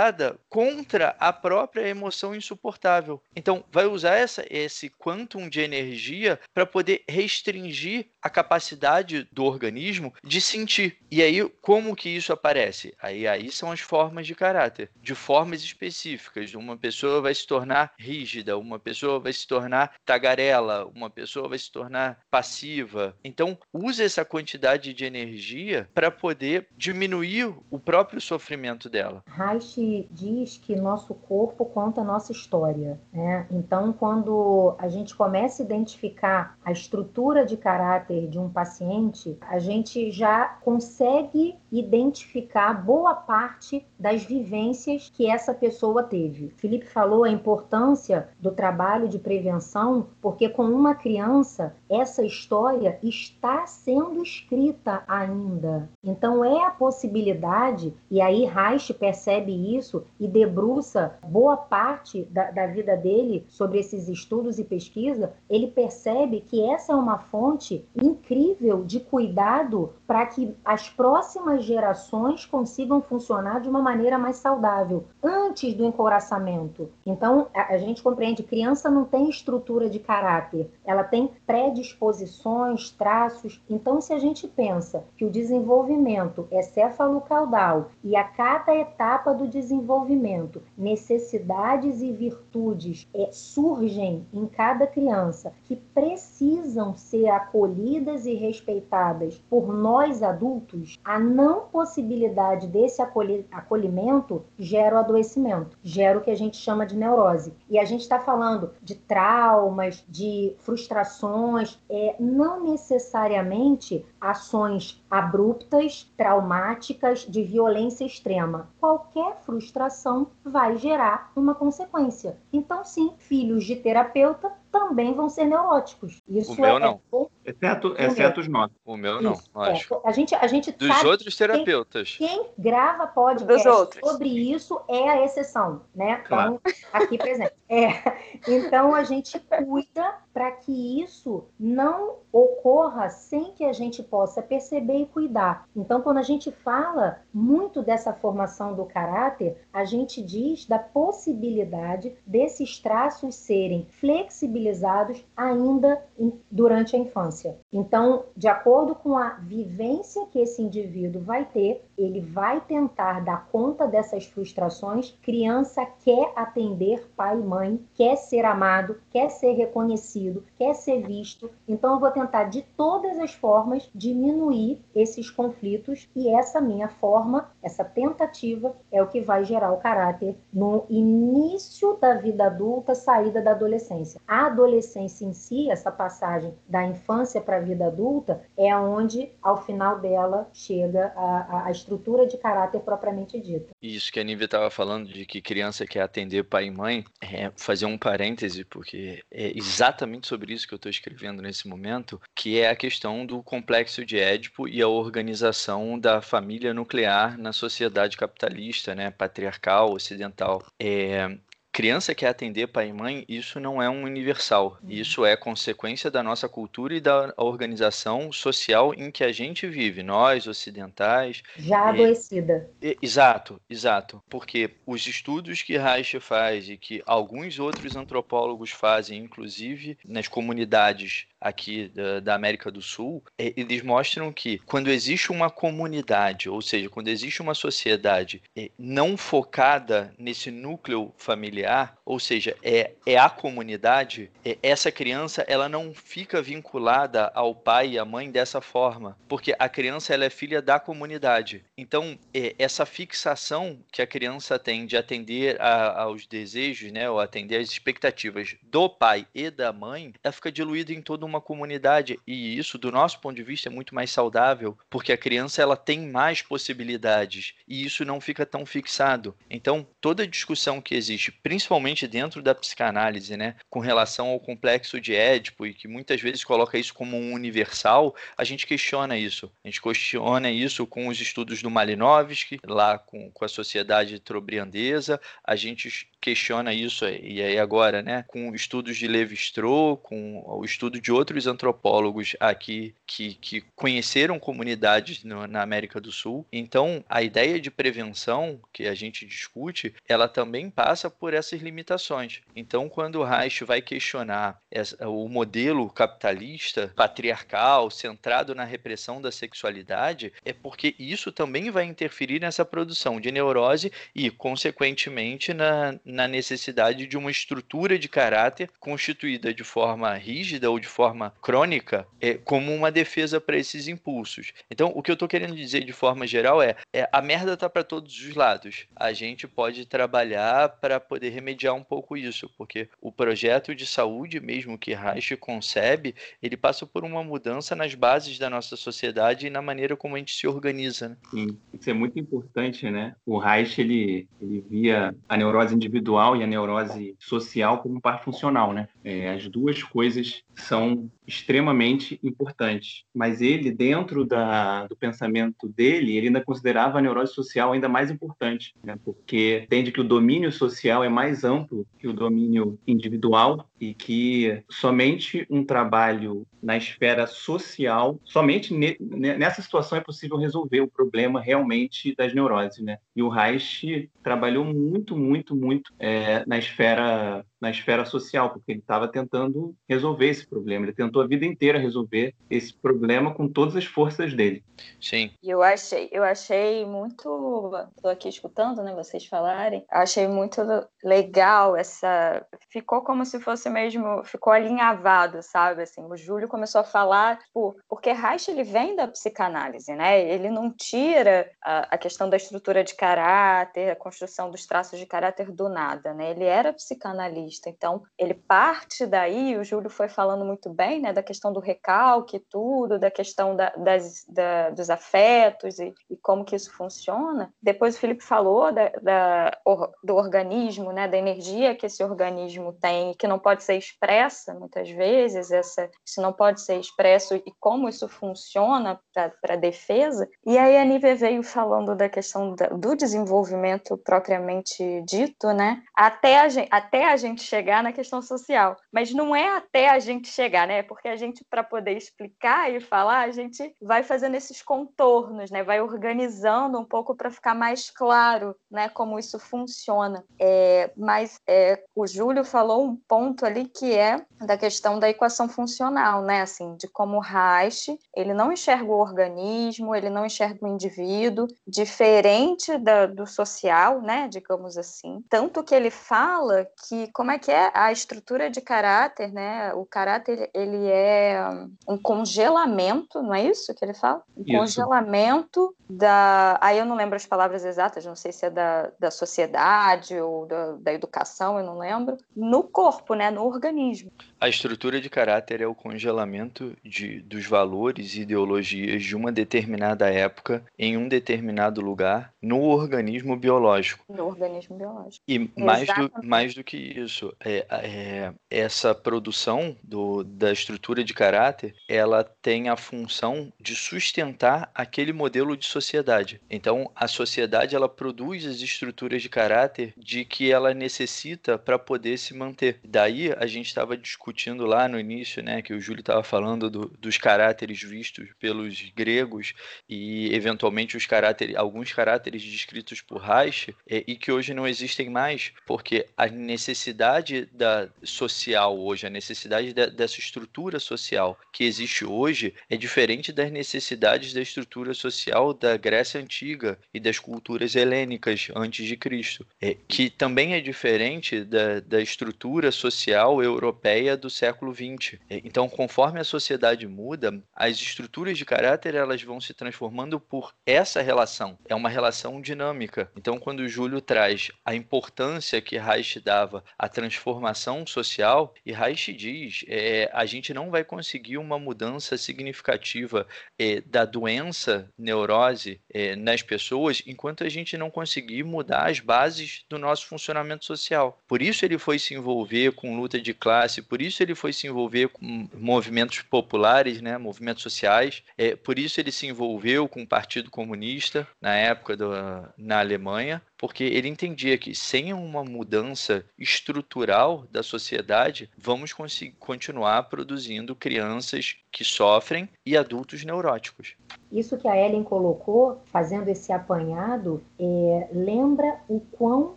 utilizada 0.00 0.38
contra 0.48 1.14
a 1.18 1.32
própria 1.32 1.86
emoção 1.86 2.34
insuportável. 2.34 3.22
Então, 3.36 3.64
vai 3.70 3.86
usar 3.86 4.14
essa, 4.14 4.44
esse 4.48 4.88
quantum 4.88 5.48
de 5.48 5.60
energia 5.60 6.40
para 6.54 6.64
poder 6.64 7.04
restringir 7.08 8.06
a 8.22 8.28
capacidade 8.28 9.28
do 9.32 9.44
organismo 9.44 10.12
de 10.22 10.40
sentir. 10.40 10.98
E 11.10 11.22
aí, 11.22 11.48
como 11.60 11.96
que 11.96 12.08
isso 12.08 12.32
aparece? 12.32 12.94
Aí, 13.00 13.26
aí 13.26 13.50
são 13.50 13.72
as 13.72 13.80
formas 13.80 14.26
de 14.26 14.34
caráter, 14.34 14.90
de 14.96 15.14
formas 15.14 15.62
específicas. 15.62 16.54
Uma 16.54 16.76
pessoa 16.76 17.20
vai 17.20 17.34
se 17.34 17.46
tornar 17.46 17.92
rígida, 17.98 18.58
uma 18.58 18.78
pessoa 18.78 19.18
vai 19.18 19.32
se 19.32 19.46
tornar 19.46 19.94
tagarela, 20.04 20.86
uma 20.94 21.10
pessoa 21.10 21.48
vai 21.48 21.58
se 21.58 21.70
tornar 21.70 22.20
passiva. 22.30 23.16
Então, 23.24 23.58
use 23.72 24.02
essa 24.02 24.24
quantidade 24.24 24.92
de 24.94 25.04
energia 25.04 25.88
para 25.94 26.10
poder 26.10 26.68
diminuir 26.76 27.54
o 27.70 27.78
próprio 27.78 28.20
sofrimento 28.20 28.88
dela. 28.88 29.22
Reich 29.26 30.08
diz 30.10 30.58
que 30.58 30.76
nosso 30.76 31.14
corpo 31.14 31.64
conta 31.64 32.00
a 32.00 32.04
nossa 32.04 32.32
história. 32.32 33.00
Né? 33.12 33.46
Então, 33.50 33.92
quando 33.92 34.74
a 34.78 34.88
gente 34.88 35.14
começa 35.14 35.62
a 35.62 35.64
identificar 35.64 36.56
a 36.64 36.72
estrutura 36.72 37.44
de 37.44 37.56
caráter 37.56 38.09
de 38.26 38.38
um 38.38 38.48
paciente, 38.48 39.38
a 39.40 39.58
gente 39.58 40.10
já 40.10 40.44
consegue 40.62 41.54
identificar 41.70 42.74
boa 42.74 43.14
parte 43.14 43.86
das 43.98 44.24
vivências 44.24 45.10
que 45.14 45.30
essa 45.30 45.54
pessoa 45.54 46.02
teve. 46.02 46.48
Felipe 46.56 46.86
falou 46.86 47.24
a 47.24 47.30
importância 47.30 48.28
do 48.40 48.50
trabalho 48.50 49.08
de 49.08 49.18
prevenção, 49.18 50.08
porque 50.20 50.48
com 50.48 50.64
uma 50.64 50.94
criança 50.94 51.74
essa 51.88 52.24
história 52.24 52.98
está 53.02 53.66
sendo 53.66 54.22
escrita 54.22 55.02
ainda. 55.06 55.88
Então 56.02 56.44
é 56.44 56.64
a 56.64 56.70
possibilidade, 56.70 57.94
e 58.10 58.20
aí 58.20 58.44
Reich 58.44 58.92
percebe 58.94 59.76
isso 59.76 60.04
e 60.18 60.26
debruça 60.26 61.18
boa 61.26 61.56
parte 61.56 62.24
da, 62.24 62.50
da 62.50 62.66
vida 62.66 62.96
dele 62.96 63.44
sobre 63.48 63.78
esses 63.78 64.08
estudos 64.08 64.58
e 64.58 64.64
pesquisa, 64.64 65.32
ele 65.48 65.68
percebe 65.68 66.40
que 66.40 66.68
essa 66.70 66.92
é 66.92 66.96
uma 66.96 67.18
fonte 67.18 67.84
incrível 68.00 68.82
de 68.84 69.00
cuidado 69.00 69.92
para 70.06 70.26
que 70.26 70.56
as 70.64 70.88
próximas 70.88 71.64
gerações 71.64 72.44
consigam 72.46 73.00
funcionar 73.00 73.60
de 73.60 73.68
uma 73.68 73.80
maneira 73.80 74.18
mais 74.18 74.36
saudável, 74.36 75.04
antes 75.22 75.74
do 75.74 75.84
encoraçamento. 75.84 76.90
Então, 77.04 77.48
a, 77.54 77.76
gente 77.78 78.02
compreende, 78.02 78.42
criança 78.42 78.90
não 78.90 79.04
tem 79.04 79.28
estrutura 79.28 79.88
de 79.88 79.98
caráter, 79.98 80.70
ela 80.84 81.04
tem 81.04 81.30
predisposições, 81.46 82.90
traços. 82.90 83.62
Então, 83.68 84.00
se 84.00 84.12
a 84.12 84.18
gente 84.18 84.48
pensa 84.48 85.04
que 85.16 85.24
o 85.24 85.30
desenvolvimento 85.30 86.48
é 86.50 86.62
céfalo-caudal 86.62 87.90
e 88.02 88.16
a 88.16 88.24
cada 88.24 88.74
etapa 88.74 89.32
do 89.32 89.46
desenvolvimento, 89.46 90.62
necessidades 90.76 92.00
e 92.00 92.12
virtudes 92.12 93.08
é, 93.14 93.30
surgem 93.32 94.26
em 94.32 94.46
cada 94.46 94.86
criança 94.86 95.52
que 95.64 95.76
precisam 95.76 96.94
ser 96.94 97.28
acolhidas 97.28 97.89
e 98.26 98.34
respeitadas 98.34 99.42
por 99.48 99.72
nós 99.72 100.22
adultos, 100.22 100.98
a 101.04 101.18
não 101.18 101.62
possibilidade 101.62 102.66
desse 102.66 103.02
acolhimento 103.02 104.44
gera 104.58 104.96
o 104.96 104.98
adoecimento, 104.98 105.76
gera 105.82 106.18
o 106.18 106.20
que 106.20 106.30
a 106.30 106.36
gente 106.36 106.56
chama 106.56 106.86
de 106.86 106.96
neurose. 106.96 107.54
E 107.68 107.78
a 107.78 107.84
gente 107.84 108.02
está 108.02 108.18
falando 108.18 108.72
de 108.82 108.94
traumas, 108.94 110.04
de 110.08 110.54
frustrações, 110.58 111.78
é, 111.88 112.14
não 112.18 112.62
necessariamente 112.62 114.04
ações 114.20 115.02
abruptas, 115.10 116.10
traumáticas, 116.16 117.20
de 117.20 117.42
violência 117.42 118.04
extrema. 118.04 118.68
Qualquer 118.78 119.36
frustração 119.40 120.28
vai 120.44 120.76
gerar 120.76 121.32
uma 121.34 121.54
consequência. 121.54 122.36
Então, 122.52 122.84
sim, 122.84 123.12
filhos 123.18 123.64
de 123.64 123.76
terapeuta 123.76 124.52
também 124.70 125.14
vão 125.14 125.28
ser 125.28 125.46
neuróticos. 125.46 126.18
Isso 126.28 126.52
o 126.52 126.60
meu 126.60 126.76
é, 126.76 126.78
não. 126.78 127.00
É, 127.12 127.26
exceto, 127.50 127.94
exceto 127.98 128.40
os 128.40 128.48
nossos. 128.48 128.76
O 128.84 128.96
meu 128.96 129.20
não, 129.20 129.32
Isso, 129.32 129.50
acho. 129.54 129.94
É. 129.94 130.00
A 130.04 130.12
gente, 130.12 130.34
a 130.34 130.46
gente 130.46 130.72
Dos 130.72 130.88
sabe 130.88 131.08
outros 131.08 131.36
terapeutas. 131.36 132.16
Quem, 132.16 132.28
quem 132.28 132.46
grava 132.58 133.06
podcast 133.06 133.98
sobre 134.00 134.28
isso 134.28 134.80
é 134.88 135.08
a 135.08 135.24
exceção, 135.24 135.82
né? 135.94 136.22
Então, 136.24 136.60
aqui 136.92 137.18
presente. 137.18 137.52
É. 137.72 138.02
Então, 138.48 138.96
a 138.96 139.04
gente 139.04 139.38
cuida 139.38 140.16
para 140.32 140.50
que 140.50 141.00
isso 141.00 141.44
não 141.58 142.16
ocorra 142.32 143.08
sem 143.08 143.52
que 143.52 143.64
a 143.64 143.72
gente 143.72 144.02
possa 144.02 144.42
perceber 144.42 145.02
e 145.02 145.06
cuidar. 145.06 145.68
Então, 145.74 146.00
quando 146.00 146.18
a 146.18 146.22
gente 146.22 146.50
fala 146.50 147.20
muito 147.32 147.82
dessa 147.82 148.12
formação 148.12 148.74
do 148.74 148.84
caráter, 148.84 149.56
a 149.72 149.84
gente 149.84 150.22
diz 150.22 150.66
da 150.66 150.80
possibilidade 150.80 152.12
desses 152.26 152.78
traços 152.78 153.34
serem 153.34 153.86
flexibilizados 154.00 155.24
ainda 155.36 156.02
em, 156.18 156.32
durante 156.50 156.94
a 156.94 156.98
infância. 156.98 157.39
Então, 157.72 158.24
de 158.36 158.48
acordo 158.48 158.94
com 158.94 159.16
a 159.16 159.30
vivência 159.40 160.26
que 160.26 160.38
esse 160.38 160.62
indivíduo 160.62 161.22
vai 161.22 161.44
ter, 161.44 161.84
ele 161.96 162.20
vai 162.20 162.60
tentar 162.60 163.20
dar 163.20 163.48
conta 163.50 163.86
dessas 163.86 164.26
frustrações. 164.26 165.16
Criança 165.22 165.86
quer 166.04 166.32
atender 166.34 167.08
pai 167.16 167.38
e 167.38 167.42
mãe, 167.42 167.84
quer 167.94 168.16
ser 168.16 168.44
amado, 168.44 169.00
quer 169.10 169.28
ser 169.28 169.52
reconhecido, 169.52 170.44
quer 170.56 170.74
ser 170.74 171.02
visto. 171.02 171.50
Então, 171.68 171.94
eu 171.94 172.00
vou 172.00 172.10
tentar 172.10 172.44
de 172.44 172.62
todas 172.76 173.18
as 173.18 173.32
formas 173.32 173.88
diminuir 173.94 174.82
esses 174.94 175.30
conflitos 175.30 176.08
e 176.14 176.28
essa 176.28 176.60
minha 176.60 176.88
forma, 176.88 177.50
essa 177.62 177.84
tentativa, 177.84 178.74
é 178.90 179.02
o 179.02 179.08
que 179.08 179.20
vai 179.20 179.44
gerar 179.44 179.72
o 179.72 179.78
caráter 179.78 180.36
no 180.52 180.84
início 180.88 181.96
da 182.00 182.14
vida 182.14 182.46
adulta, 182.46 182.94
saída 182.94 183.40
da 183.40 183.52
adolescência. 183.52 184.20
A 184.26 184.46
adolescência 184.46 185.24
em 185.24 185.32
si, 185.32 185.70
essa 185.70 185.90
passagem 185.90 186.54
da 186.68 186.84
infância 186.84 187.29
para 187.38 187.58
a 187.58 187.60
vida 187.60 187.86
adulta, 187.86 188.42
é 188.56 188.74
onde, 188.74 189.30
ao 189.42 189.62
final 189.62 190.00
dela, 190.00 190.48
chega 190.54 191.12
a, 191.14 191.66
a 191.66 191.70
estrutura 191.70 192.26
de 192.26 192.38
caráter 192.38 192.80
propriamente 192.80 193.38
dita. 193.38 193.68
Isso 193.82 194.10
que 194.10 194.18
a 194.18 194.24
Nívia 194.24 194.46
estava 194.46 194.70
falando, 194.70 195.12
de 195.12 195.26
que 195.26 195.42
criança 195.42 195.86
quer 195.86 196.00
atender 196.00 196.44
pai 196.44 196.66
e 196.66 196.70
mãe, 196.70 197.04
é 197.20 197.52
fazer 197.56 197.84
um 197.84 197.98
parêntese, 197.98 198.64
porque 198.64 199.22
é 199.30 199.56
exatamente 199.56 200.26
sobre 200.26 200.54
isso 200.54 200.66
que 200.66 200.72
eu 200.72 200.76
estou 200.76 200.90
escrevendo 200.90 201.42
nesse 201.42 201.68
momento, 201.68 202.18
que 202.34 202.58
é 202.58 202.70
a 202.70 202.76
questão 202.76 203.26
do 203.26 203.42
complexo 203.42 204.06
de 204.06 204.18
Édipo 204.18 204.66
e 204.66 204.80
a 204.80 204.88
organização 204.88 205.98
da 205.98 206.22
família 206.22 206.72
nuclear 206.72 207.36
na 207.36 207.52
sociedade 207.52 208.16
capitalista, 208.16 208.94
né, 208.94 209.10
patriarcal, 209.10 209.92
ocidental. 209.92 210.62
É, 210.78 211.36
criança 211.72 212.14
quer 212.14 212.28
atender 212.28 212.66
pai 212.68 212.88
e 212.88 212.92
mãe, 212.92 213.24
isso 213.28 213.60
não 213.60 213.82
é 213.82 213.88
um 213.88 214.04
universal. 214.04 214.78
Uhum. 214.82 214.90
Isso 214.90 215.24
é 215.24 215.36
consequência 215.36 216.10
da 216.10 216.22
nossa 216.22 216.48
cultura 216.48 216.94
e 216.94 217.00
da 217.00 217.32
organização 217.36 218.32
social 218.32 218.92
em 218.94 219.10
que 219.10 219.24
a 219.24 219.32
gente 219.32 219.66
vive, 219.66 220.02
nós 220.02 220.46
ocidentais. 220.46 221.42
Já 221.56 221.88
adoecida. 221.88 222.68
E, 222.82 222.96
exato, 223.00 223.60
exato. 223.68 224.22
Porque 224.28 224.70
os 224.86 225.06
estudos 225.06 225.62
que 225.62 225.78
Reich 225.78 226.18
faz 226.20 226.68
e 226.68 226.76
que 226.76 227.02
alguns 227.06 227.58
outros 227.58 227.96
antropólogos 227.96 228.70
fazem, 228.70 229.22
inclusive 229.22 229.98
nas 230.04 230.28
comunidades 230.28 231.26
aqui 231.40 231.88
da, 231.88 232.20
da, 232.20 232.34
América 232.34 232.70
do 232.70 232.82
Sul, 232.82 233.24
é, 233.38 233.52
eles 233.56 233.82
mostram 233.82 234.32
que 234.32 234.58
quando 234.58 234.90
existe 234.90 235.32
uma 235.32 235.48
comunidade, 235.48 236.48
ou 236.48 236.60
seja, 236.60 236.88
quando 236.88 237.08
existe 237.08 237.40
uma 237.40 237.54
sociedade 237.54 238.42
é, 238.54 238.70
não 238.78 239.16
focada 239.16 240.12
nesse 240.18 240.50
núcleo 240.50 241.12
familiar, 241.16 241.96
ou 242.04 242.20
seja, 242.20 242.56
é, 242.62 242.92
é 243.06 243.16
a 243.16 243.30
comunidade, 243.30 244.30
é, 244.44 244.58
essa 244.62 244.92
criança 244.92 245.44
ela 245.48 245.68
não 245.68 245.94
fica 245.94 246.42
vinculada 246.42 247.30
ao 247.34 247.54
pai 247.54 247.90
e 247.90 247.98
à 247.98 248.04
mãe 248.04 248.30
dessa 248.30 248.60
forma, 248.60 249.16
porque 249.28 249.54
a 249.58 249.68
criança 249.68 250.12
ela 250.12 250.24
é 250.24 250.30
filha 250.30 250.60
da 250.60 250.78
comunidade. 250.78 251.64
Então, 251.76 252.18
é, 252.34 252.54
essa 252.58 252.84
fixação 252.84 253.78
que 253.90 254.02
a 254.02 254.06
criança 254.06 254.58
tem 254.58 254.84
de 254.84 254.96
atender 254.96 255.60
a, 255.60 256.02
aos 256.02 256.26
desejos, 256.26 256.92
né, 256.92 257.08
ou 257.08 257.18
atender 257.18 257.56
às 257.56 257.70
expectativas 257.70 258.56
do 258.62 258.88
pai 258.88 259.26
e 259.34 259.50
da 259.50 259.72
mãe, 259.72 260.12
ela 260.22 260.32
fica 260.32 260.52
diluída 260.52 260.92
em 260.92 261.00
todo 261.00 261.29
uma 261.30 261.40
comunidade 261.40 262.18
e 262.26 262.58
isso 262.58 262.76
do 262.76 262.90
nosso 262.90 263.20
ponto 263.20 263.36
de 263.36 263.42
vista 263.42 263.68
é 263.68 263.72
muito 263.72 263.94
mais 263.94 264.10
saudável 264.10 264.76
porque 264.90 265.12
a 265.12 265.16
criança 265.16 265.62
ela 265.62 265.76
tem 265.76 266.08
mais 266.08 266.42
possibilidades 266.42 267.54
e 267.66 267.84
isso 267.84 268.04
não 268.04 268.20
fica 268.20 268.44
tão 268.44 268.66
fixado. 268.66 269.34
Então 269.48 269.86
toda 270.00 270.26
discussão 270.26 270.80
que 270.80 270.94
existe 270.94 271.32
principalmente 271.32 272.06
dentro 272.06 272.42
da 272.42 272.54
psicanálise 272.54 273.36
né 273.36 273.56
com 273.68 273.80
relação 273.80 274.28
ao 274.28 274.40
complexo 274.40 275.00
de 275.00 275.14
Édipo 275.14 275.66
e 275.66 275.72
que 275.72 275.88
muitas 275.88 276.20
vezes 276.20 276.44
coloca 276.44 276.78
isso 276.78 276.92
como 276.92 277.16
um 277.16 277.32
universal 277.32 278.14
a 278.36 278.44
gente 278.44 278.66
questiona 278.66 279.16
isso. 279.16 279.50
A 279.64 279.68
gente 279.68 279.80
questiona 279.80 280.50
isso 280.50 280.86
com 280.86 281.08
os 281.08 281.20
estudos 281.20 281.62
do 281.62 281.70
Malinowski 281.70 282.60
lá 282.66 282.98
com, 282.98 283.30
com 283.30 283.44
a 283.44 283.48
sociedade 283.48 284.18
trobriandesa 284.18 285.20
a 285.44 285.56
gente 285.56 286.09
questiona 286.20 286.72
isso 286.72 287.06
e 287.08 287.42
aí 287.42 287.58
agora 287.58 288.02
né 288.02 288.24
com 288.28 288.54
estudos 288.54 288.96
de 288.96 289.06
Levi-Strauss 289.06 289.98
com 290.02 290.42
o 290.46 290.64
estudo 290.64 291.00
de 291.00 291.10
outros 291.10 291.46
antropólogos 291.46 292.36
aqui 292.38 292.94
que, 293.06 293.34
que 293.34 293.60
conheceram 293.74 294.38
comunidades 294.38 295.24
no, 295.24 295.46
na 295.46 295.62
América 295.62 296.00
do 296.00 296.12
Sul. 296.12 296.46
Então, 296.52 297.04
a 297.08 297.22
ideia 297.22 297.60
de 297.60 297.70
prevenção 297.70 298.60
que 298.72 298.86
a 298.86 298.94
gente 298.94 299.26
discute, 299.26 299.94
ela 300.08 300.28
também 300.28 300.70
passa 300.70 301.10
por 301.10 301.34
essas 301.34 301.60
limitações. 301.60 302.40
Então, 302.54 302.88
quando 302.88 303.16
o 303.16 303.24
Reich 303.24 303.64
vai 303.64 303.82
questionar 303.82 304.60
essa, 304.70 305.08
o 305.08 305.28
modelo 305.28 305.90
capitalista, 305.90 306.92
patriarcal, 306.94 307.90
centrado 307.90 308.54
na 308.54 308.64
repressão 308.64 309.20
da 309.20 309.32
sexualidade, 309.32 310.32
é 310.44 310.52
porque 310.52 310.94
isso 310.98 311.32
também 311.32 311.70
vai 311.70 311.84
interferir 311.84 312.40
nessa 312.40 312.64
produção 312.64 313.20
de 313.20 313.32
neurose 313.32 313.92
e, 314.14 314.30
consequentemente, 314.30 315.52
na, 315.52 315.98
na 316.12 316.26
necessidade 316.28 317.06
de 317.06 317.16
uma 317.16 317.30
estrutura 317.30 317.98
de 317.98 318.08
caráter 318.08 318.70
constituída 318.78 319.52
de 319.52 319.64
forma 319.64 320.12
rígida 320.14 320.70
ou 320.70 320.78
de 320.78 320.88
forma 320.88 321.32
crônica 321.40 322.06
é, 322.20 322.34
como 322.34 322.74
uma 322.74 322.90
defesa 322.90 323.40
para 323.40 323.56
esses 323.56 323.88
impulsos. 323.88 324.52
Então, 324.70 324.92
o 324.94 325.02
que 325.02 325.10
eu 325.10 325.14
estou 325.14 325.28
querendo 325.28 325.54
dizer 325.54 325.84
de 325.84 325.92
forma 325.92 326.26
geral 326.26 326.62
é, 326.62 326.76
é 326.92 327.08
a 327.12 327.22
merda 327.22 327.56
tá 327.56 327.68
para 327.68 327.84
todos 327.84 328.18
os 328.18 328.34
lados. 328.34 328.86
A 328.96 329.12
gente 329.12 329.46
pode 329.46 329.86
trabalhar 329.86 330.68
para 330.80 330.98
poder 330.98 331.30
remediar 331.30 331.74
um 331.74 331.82
pouco 331.82 332.16
isso, 332.16 332.50
porque 332.56 332.88
o 333.00 333.12
projeto 333.12 333.74
de 333.74 333.86
saúde 333.86 334.40
mesmo 334.40 334.78
que 334.78 334.94
Reich 334.94 335.36
concebe, 335.36 336.14
ele 336.42 336.56
passa 336.56 336.86
por 336.86 337.04
uma 337.04 337.22
mudança 337.22 337.74
nas 337.74 337.94
bases 337.94 338.38
da 338.38 338.50
nossa 338.50 338.76
sociedade 338.76 339.46
e 339.46 339.50
na 339.50 339.62
maneira 339.62 339.96
como 339.96 340.16
a 340.16 340.18
gente 340.18 340.34
se 340.34 340.46
organiza. 340.46 341.10
Né? 341.10 341.16
Sim, 341.30 341.58
isso 341.72 341.90
é 341.90 341.92
muito 341.92 342.18
importante, 342.18 342.90
né? 342.90 343.14
O 343.24 343.38
Reich 343.38 343.80
ele, 343.80 344.28
ele 344.40 344.64
via 344.68 345.14
a 345.28 345.36
neurose 345.36 345.74
individual 345.74 345.99
individual 346.00 346.36
e 346.36 346.42
a 346.42 346.46
neurose 346.46 347.14
social 347.18 347.78
como 347.78 348.00
parte 348.00 348.24
funcional, 348.24 348.72
né? 348.72 348.88
É, 349.04 349.30
as 349.30 349.46
duas 349.48 349.82
coisas 349.82 350.42
são 350.54 351.10
extremamente 351.26 352.18
importantes. 352.22 353.04
Mas 353.14 353.40
ele, 353.40 353.70
dentro 353.70 354.24
da, 354.24 354.86
do 354.86 354.96
pensamento 354.96 355.68
dele, 355.68 356.16
ele 356.16 356.26
ainda 356.26 356.42
considerava 356.42 356.98
a 356.98 357.00
neurose 357.00 357.32
social 357.32 357.72
ainda 357.72 357.88
mais 357.88 358.10
importante, 358.10 358.74
né? 358.82 358.96
porque 359.04 359.62
entende 359.64 359.92
que 359.92 360.00
o 360.00 360.04
domínio 360.04 360.50
social 360.50 361.04
é 361.04 361.08
mais 361.08 361.44
amplo 361.44 361.86
que 361.98 362.08
o 362.08 362.12
domínio 362.12 362.78
individual 362.86 363.68
e 363.80 363.94
que 363.94 364.62
somente 364.68 365.46
um 365.48 365.64
trabalho 365.64 366.46
na 366.62 366.76
esfera 366.76 367.26
social, 367.26 368.20
somente 368.24 368.74
nessa 369.00 369.62
situação 369.62 369.98
é 369.98 370.00
possível 370.00 370.36
resolver 370.36 370.80
o 370.80 370.88
problema 370.88 371.40
realmente 371.40 372.14
das 372.14 372.34
neuroses, 372.34 372.82
né? 372.84 372.98
E 373.14 373.22
o 373.22 373.28
Reich 373.28 374.10
trabalhou 374.22 374.64
muito, 374.64 375.16
muito, 375.16 375.56
muito 375.56 375.92
é, 375.98 376.44
na 376.46 376.58
esfera 376.58 377.44
na 377.60 377.70
esfera 377.70 378.04
social, 378.04 378.50
porque 378.50 378.72
ele 378.72 378.80
estava 378.80 379.06
tentando 379.06 379.74
resolver 379.88 380.28
esse 380.28 380.46
problema. 380.46 380.86
Ele 380.86 380.94
tentou 380.94 381.22
a 381.22 381.26
vida 381.26 381.44
inteira 381.44 381.78
resolver 381.78 382.34
esse 382.48 382.72
problema 382.72 383.34
com 383.34 383.46
todas 383.46 383.76
as 383.76 383.84
forças 383.84 384.32
dele. 384.32 384.64
Sim. 385.00 385.30
E 385.42 385.50
eu 385.50 385.62
achei, 385.62 386.08
eu 386.10 386.24
achei 386.24 386.86
muito, 386.86 387.70
estou 387.94 388.10
aqui 388.10 388.28
escutando, 388.28 388.82
né, 388.82 388.94
vocês 388.94 389.26
falarem, 389.26 389.84
achei 389.90 390.26
muito 390.26 390.62
legal 391.04 391.76
essa, 391.76 392.46
ficou 392.70 393.02
como 393.02 393.26
se 393.26 393.38
fosse 393.40 393.68
mesmo, 393.68 394.24
ficou 394.24 394.52
alinhavado, 394.52 395.42
sabe? 395.42 395.82
Assim, 395.82 396.02
o 396.02 396.16
Júlio 396.16 396.48
começou 396.48 396.80
a 396.80 396.84
falar, 396.84 397.38
tipo, 397.40 397.76
porque 397.88 398.12
Reich 398.12 398.50
ele 398.50 398.64
vem 398.64 398.96
da 398.96 399.06
psicanálise, 399.06 399.94
né? 399.94 400.20
Ele 400.22 400.48
não 400.48 400.70
tira 400.70 401.50
a, 401.62 401.94
a 401.94 401.98
questão 401.98 402.30
da 402.30 402.38
estrutura 402.38 402.82
de 402.82 402.94
caráter, 402.94 403.90
a 403.90 403.96
construção 403.96 404.50
dos 404.50 404.66
traços 404.66 404.98
de 404.98 405.04
caráter 405.04 405.50
do 405.50 405.68
nada, 405.68 406.14
né? 406.14 406.30
Ele 406.30 406.44
era 406.44 406.72
psicanalista 406.72 407.49
então, 407.68 408.02
ele 408.18 408.34
parte 408.34 409.06
daí, 409.06 409.56
o 409.56 409.64
Júlio 409.64 409.90
foi 409.90 410.08
falando 410.08 410.44
muito 410.44 410.70
bem, 410.70 411.00
né, 411.00 411.12
da 411.12 411.22
questão 411.22 411.52
do 411.52 411.60
recalque 411.60 412.36
e 412.36 412.40
tudo, 412.40 412.98
da 412.98 413.10
questão 413.10 413.56
da, 413.56 413.70
das, 413.70 414.24
da, 414.28 414.70
dos 414.70 414.90
afetos 414.90 415.78
e, 415.78 415.94
e, 416.10 416.16
como 416.16 416.44
que 416.44 416.54
isso 416.54 416.72
funciona. 416.72 417.52
Depois 417.62 417.96
o 417.96 417.98
Felipe 417.98 418.22
falou 418.22 418.72
da, 418.72 418.88
da, 419.02 419.58
do 420.02 420.14
organismo, 420.14 420.92
né, 420.92 421.08
da 421.08 421.16
energia 421.16 421.74
que 421.74 421.86
esse 421.86 422.02
organismo 422.02 422.72
tem, 422.72 423.14
que 423.14 423.26
não 423.26 423.38
pode 423.38 423.62
ser 423.62 423.76
expressa 423.76 424.54
muitas 424.54 424.90
vezes, 424.90 425.50
essa, 425.50 425.88
isso 426.06 426.20
não 426.20 426.32
pode 426.32 426.60
ser 426.60 426.78
expresso 426.78 427.34
e 427.34 427.52
como 427.58 427.88
isso 427.88 428.08
funciona 428.08 429.00
para 429.12 429.54
a 429.54 429.56
defesa. 429.56 430.28
E 430.46 430.58
aí 430.58 430.76
a 430.76 430.84
Nive 430.84 431.14
veio 431.14 431.42
falando 431.42 431.94
da 431.94 432.08
questão 432.08 432.54
da, 432.54 432.66
do 432.68 432.94
desenvolvimento 432.94 433.96
propriamente 433.98 435.02
dito, 435.06 435.52
né, 435.52 435.82
até 435.94 436.40
a 436.40 436.48
gente, 436.48 436.68
até 436.70 437.10
a 437.10 437.16
gente 437.16 437.39
gente 437.40 437.48
chegar 437.48 437.82
na 437.82 437.92
questão 437.92 438.20
social. 438.20 438.76
Mas 438.92 439.12
não 439.12 439.34
é 439.34 439.56
até 439.56 439.88
a 439.88 439.98
gente 439.98 440.28
chegar, 440.28 440.66
né? 440.66 440.82
Porque 440.82 441.08
a 441.08 441.16
gente, 441.16 441.44
para 441.48 441.64
poder 441.64 441.96
explicar 441.96 442.70
e 442.70 442.80
falar, 442.80 443.20
a 443.20 443.30
gente 443.30 443.74
vai 443.80 444.02
fazendo 444.02 444.34
esses 444.34 444.62
contornos, 444.62 445.50
né? 445.50 445.64
Vai 445.64 445.80
organizando 445.80 446.78
um 446.78 446.84
pouco 446.84 447.14
para 447.14 447.30
ficar 447.30 447.54
mais 447.54 447.90
claro, 447.90 448.54
né? 448.70 448.88
Como 448.90 449.18
isso 449.18 449.38
funciona. 449.38 450.24
É, 450.38 450.90
mas 450.96 451.40
é, 451.46 451.82
o 451.94 452.06
Júlio 452.06 452.44
falou 452.44 452.84
um 452.84 452.96
ponto 452.96 453.46
ali 453.46 453.66
que 453.66 453.92
é 453.94 454.24
da 454.44 454.56
questão 454.56 454.98
da 454.98 455.08
equação 455.08 455.48
funcional, 455.48 456.22
né? 456.22 456.42
Assim, 456.42 456.76
de 456.76 456.88
como 456.88 457.20
Reich, 457.20 457.98
ele 458.14 458.34
não 458.34 458.52
enxerga 458.52 458.90
o 458.90 458.98
organismo, 458.98 459.94
ele 459.94 460.10
não 460.10 460.26
enxerga 460.26 460.64
o 460.64 460.68
indivíduo, 460.68 461.46
diferente 461.66 462.76
da, 462.78 463.06
do 463.06 463.26
social, 463.26 464.00
né? 464.02 464.28
Digamos 464.28 464.76
assim. 464.76 465.22
Tanto 465.28 465.62
que 465.62 465.74
ele 465.74 465.90
fala 465.90 466.66
que 466.86 467.10
como 467.12 467.29
é 467.30 467.38
que 467.38 467.50
é 467.50 467.70
a 467.74 467.92
estrutura 467.92 468.50
de 468.50 468.60
caráter, 468.60 469.32
né? 469.32 469.72
O 469.74 469.84
caráter 469.84 470.50
ele 470.54 470.86
é 470.88 471.40
um 471.88 471.96
congelamento, 471.96 473.22
não 473.22 473.34
é 473.34 473.44
isso 473.44 473.74
que 473.74 473.84
ele 473.84 473.94
fala? 473.94 474.22
Um 474.36 474.42
isso. 474.42 474.58
congelamento 474.58 475.74
da. 475.88 476.58
Aí 476.60 476.78
eu 476.78 476.84
não 476.84 476.96
lembro 476.96 477.16
as 477.16 477.26
palavras 477.26 477.64
exatas, 477.64 478.04
não 478.04 478.16
sei 478.16 478.32
se 478.32 478.46
é 478.46 478.50
da, 478.50 478.90
da 478.98 479.10
sociedade 479.10 480.18
ou 480.18 480.46
da, 480.46 480.72
da 480.72 480.92
educação, 480.92 481.58
eu 481.58 481.64
não 481.64 481.78
lembro. 481.78 482.16
No 482.34 482.62
corpo, 482.62 483.14
né? 483.14 483.30
No 483.30 483.44
organismo. 483.44 484.10
A 484.40 484.48
estrutura 484.48 485.00
de 485.00 485.10
caráter 485.10 485.60
é 485.60 485.66
o 485.66 485.74
congelamento 485.74 486.74
de, 486.84 487.20
dos 487.20 487.46
valores 487.46 488.14
e 488.14 488.22
ideologias 488.22 489.02
de 489.02 489.14
uma 489.14 489.30
determinada 489.30 490.08
época 490.10 490.64
em 490.78 490.96
um 490.96 491.08
determinado 491.08 491.80
lugar 491.80 492.32
no 492.40 492.62
organismo 492.62 493.36
biológico. 493.36 494.04
No 494.08 494.26
organismo 494.26 494.76
biológico. 494.76 495.22
E 495.28 495.50
mais 495.56 495.88
do, 495.88 496.10
mais 496.22 496.54
do 496.54 496.64
que 496.64 496.76
isso, 496.76 497.19
é, 497.44 497.66
é, 497.70 498.32
essa 498.50 498.94
produção 498.94 499.76
do, 499.82 500.22
da 500.24 500.52
estrutura 500.52 501.02
de 501.04 501.14
caráter, 501.14 501.74
ela 501.88 502.24
tem 502.24 502.68
a 502.68 502.76
função 502.76 503.52
de 503.60 503.74
sustentar 503.74 504.70
aquele 504.74 505.12
modelo 505.12 505.56
de 505.56 505.66
sociedade. 505.66 506.40
Então, 506.50 506.90
a 506.94 507.08
sociedade 507.08 507.74
ela 507.74 507.88
produz 507.88 508.46
as 508.46 508.60
estruturas 508.60 509.22
de 509.22 509.28
caráter 509.28 509.92
de 509.96 510.24
que 510.24 510.50
ela 510.50 510.74
necessita 510.74 511.58
para 511.58 511.78
poder 511.78 512.18
se 512.18 512.34
manter. 512.34 512.80
Daí 512.84 513.32
a 513.32 513.46
gente 513.46 513.66
estava 513.66 513.96
discutindo 513.96 514.30
discutindo 514.30 514.66
lá 514.66 514.88
no 514.88 514.98
início, 514.98 515.42
né, 515.42 515.62
que 515.62 515.72
o 515.72 515.80
Júlio 515.80 516.00
estava 516.00 516.22
falando 516.22 516.70
do, 516.70 516.88
dos 516.98 517.18
caráteres 517.18 517.82
vistos 517.82 518.28
pelos 518.38 518.90
gregos 518.94 519.54
e 519.88 520.34
eventualmente 520.34 520.96
os 520.96 521.06
caráteres, 521.06 521.56
alguns 521.56 521.92
caráteres 521.92 522.42
descritos 522.42 523.00
por 523.00 523.20
Reich 523.20 523.74
é, 523.88 524.04
e 524.06 524.16
que 524.16 524.30
hoje 524.30 524.54
não 524.54 524.66
existem 524.66 525.08
mais, 525.08 525.52
porque 525.66 526.06
a 526.16 526.26
necessidade 526.26 527.09
da 527.52 527.88
social 528.02 528.78
hoje, 528.78 529.06
a 529.06 529.10
necessidade 529.10 529.72
da, 529.72 529.86
dessa 529.86 530.18
estrutura 530.18 530.78
social 530.78 531.38
que 531.52 531.64
existe 531.64 532.04
hoje 532.04 532.54
é 532.68 532.76
diferente 532.76 533.32
das 533.32 533.50
necessidades 533.50 534.32
da 534.32 534.40
estrutura 534.40 534.94
social 534.94 535.52
da 535.52 535.76
Grécia 535.76 536.20
antiga 536.20 536.78
e 536.92 537.00
das 537.00 537.18
culturas 537.18 537.74
helênicas 537.74 538.48
antes 538.54 538.86
de 538.86 538.96
Cristo, 538.96 539.46
é, 539.60 539.76
que 539.88 540.10
também 540.10 540.54
é 540.54 540.60
diferente 540.60 541.42
da, 541.44 541.80
da 541.80 542.00
estrutura 542.00 542.70
social 542.70 543.42
europeia 543.42 544.16
do 544.16 544.30
século 544.30 544.74
XX. 544.74 545.18
Então, 545.28 545.68
conforme 545.68 546.20
a 546.20 546.24
sociedade 546.24 546.86
muda, 546.86 547.42
as 547.54 547.76
estruturas 547.76 548.36
de 548.36 548.44
caráter 548.44 548.94
elas 548.94 549.22
vão 549.22 549.40
se 549.40 549.54
transformando 549.54 550.20
por 550.20 550.54
essa 550.64 551.02
relação. 551.02 551.58
É 551.68 551.74
uma 551.74 551.88
relação 551.88 552.40
dinâmica. 552.40 553.10
Então, 553.16 553.38
quando 553.38 553.60
o 553.60 553.68
Júlio 553.68 554.00
traz 554.00 554.50
a 554.64 554.74
importância 554.74 555.60
que 555.60 555.78
Reich 555.78 556.20
dava 556.20 556.62
à 556.78 556.88
transformação 556.90 557.86
social, 557.86 558.54
e 558.64 558.72
Reich 558.72 559.12
diz, 559.12 559.64
é, 559.68 560.10
a 560.12 560.26
gente 560.26 560.52
não 560.52 560.70
vai 560.70 560.84
conseguir 560.84 561.38
uma 561.38 561.58
mudança 561.58 562.16
significativa 562.18 563.26
é, 563.58 563.80
da 563.80 564.04
doença, 564.04 564.90
neurose, 564.98 565.80
é, 565.92 566.16
nas 566.16 566.42
pessoas, 566.42 567.02
enquanto 567.06 567.44
a 567.44 567.48
gente 567.48 567.76
não 567.76 567.90
conseguir 567.90 568.42
mudar 568.42 568.90
as 568.90 569.00
bases 569.00 569.64
do 569.68 569.78
nosso 569.78 570.06
funcionamento 570.06 570.64
social. 570.64 571.20
Por 571.26 571.40
isso 571.40 571.64
ele 571.64 571.78
foi 571.78 571.98
se 571.98 572.14
envolver 572.14 572.72
com 572.72 572.96
luta 572.96 573.20
de 573.20 573.32
classe, 573.32 573.82
por 573.82 574.02
isso 574.02 574.22
ele 574.22 574.34
foi 574.34 574.52
se 574.52 574.66
envolver 574.66 575.08
com 575.08 575.48
movimentos 575.54 576.20
populares, 576.22 577.00
né, 577.00 577.16
movimentos 577.18 577.62
sociais. 577.62 578.22
Por 578.64 578.78
isso 578.78 579.00
ele 579.00 579.12
se 579.12 579.26
envolveu 579.26 579.88
com 579.88 580.02
o 580.02 580.06
Partido 580.06 580.50
Comunista 580.50 581.26
na 581.40 581.54
época 581.54 581.96
do, 581.96 582.10
na 582.56 582.80
Alemanha, 582.80 583.42
porque 583.60 583.84
ele 583.84 584.08
entendia 584.08 584.56
que 584.56 584.74
sem 584.74 585.12
uma 585.12 585.44
mudança 585.44 586.24
estrutural 586.38 587.46
da 587.52 587.62
sociedade, 587.62 588.48
vamos 588.56 588.94
continuar 589.38 590.04
produzindo 590.04 590.74
crianças 590.74 591.56
que 591.70 591.84
sofrem 591.84 592.48
e 592.64 592.76
adultos 592.76 593.24
neuróticos. 593.24 593.96
Isso 594.30 594.56
que 594.56 594.68
a 594.68 594.76
Ellen 594.76 595.02
colocou, 595.02 595.78
fazendo 595.86 596.28
esse 596.28 596.52
apanhado, 596.52 597.42
é, 597.58 598.08
lembra 598.12 598.78
o 598.88 599.00
quão 599.00 599.54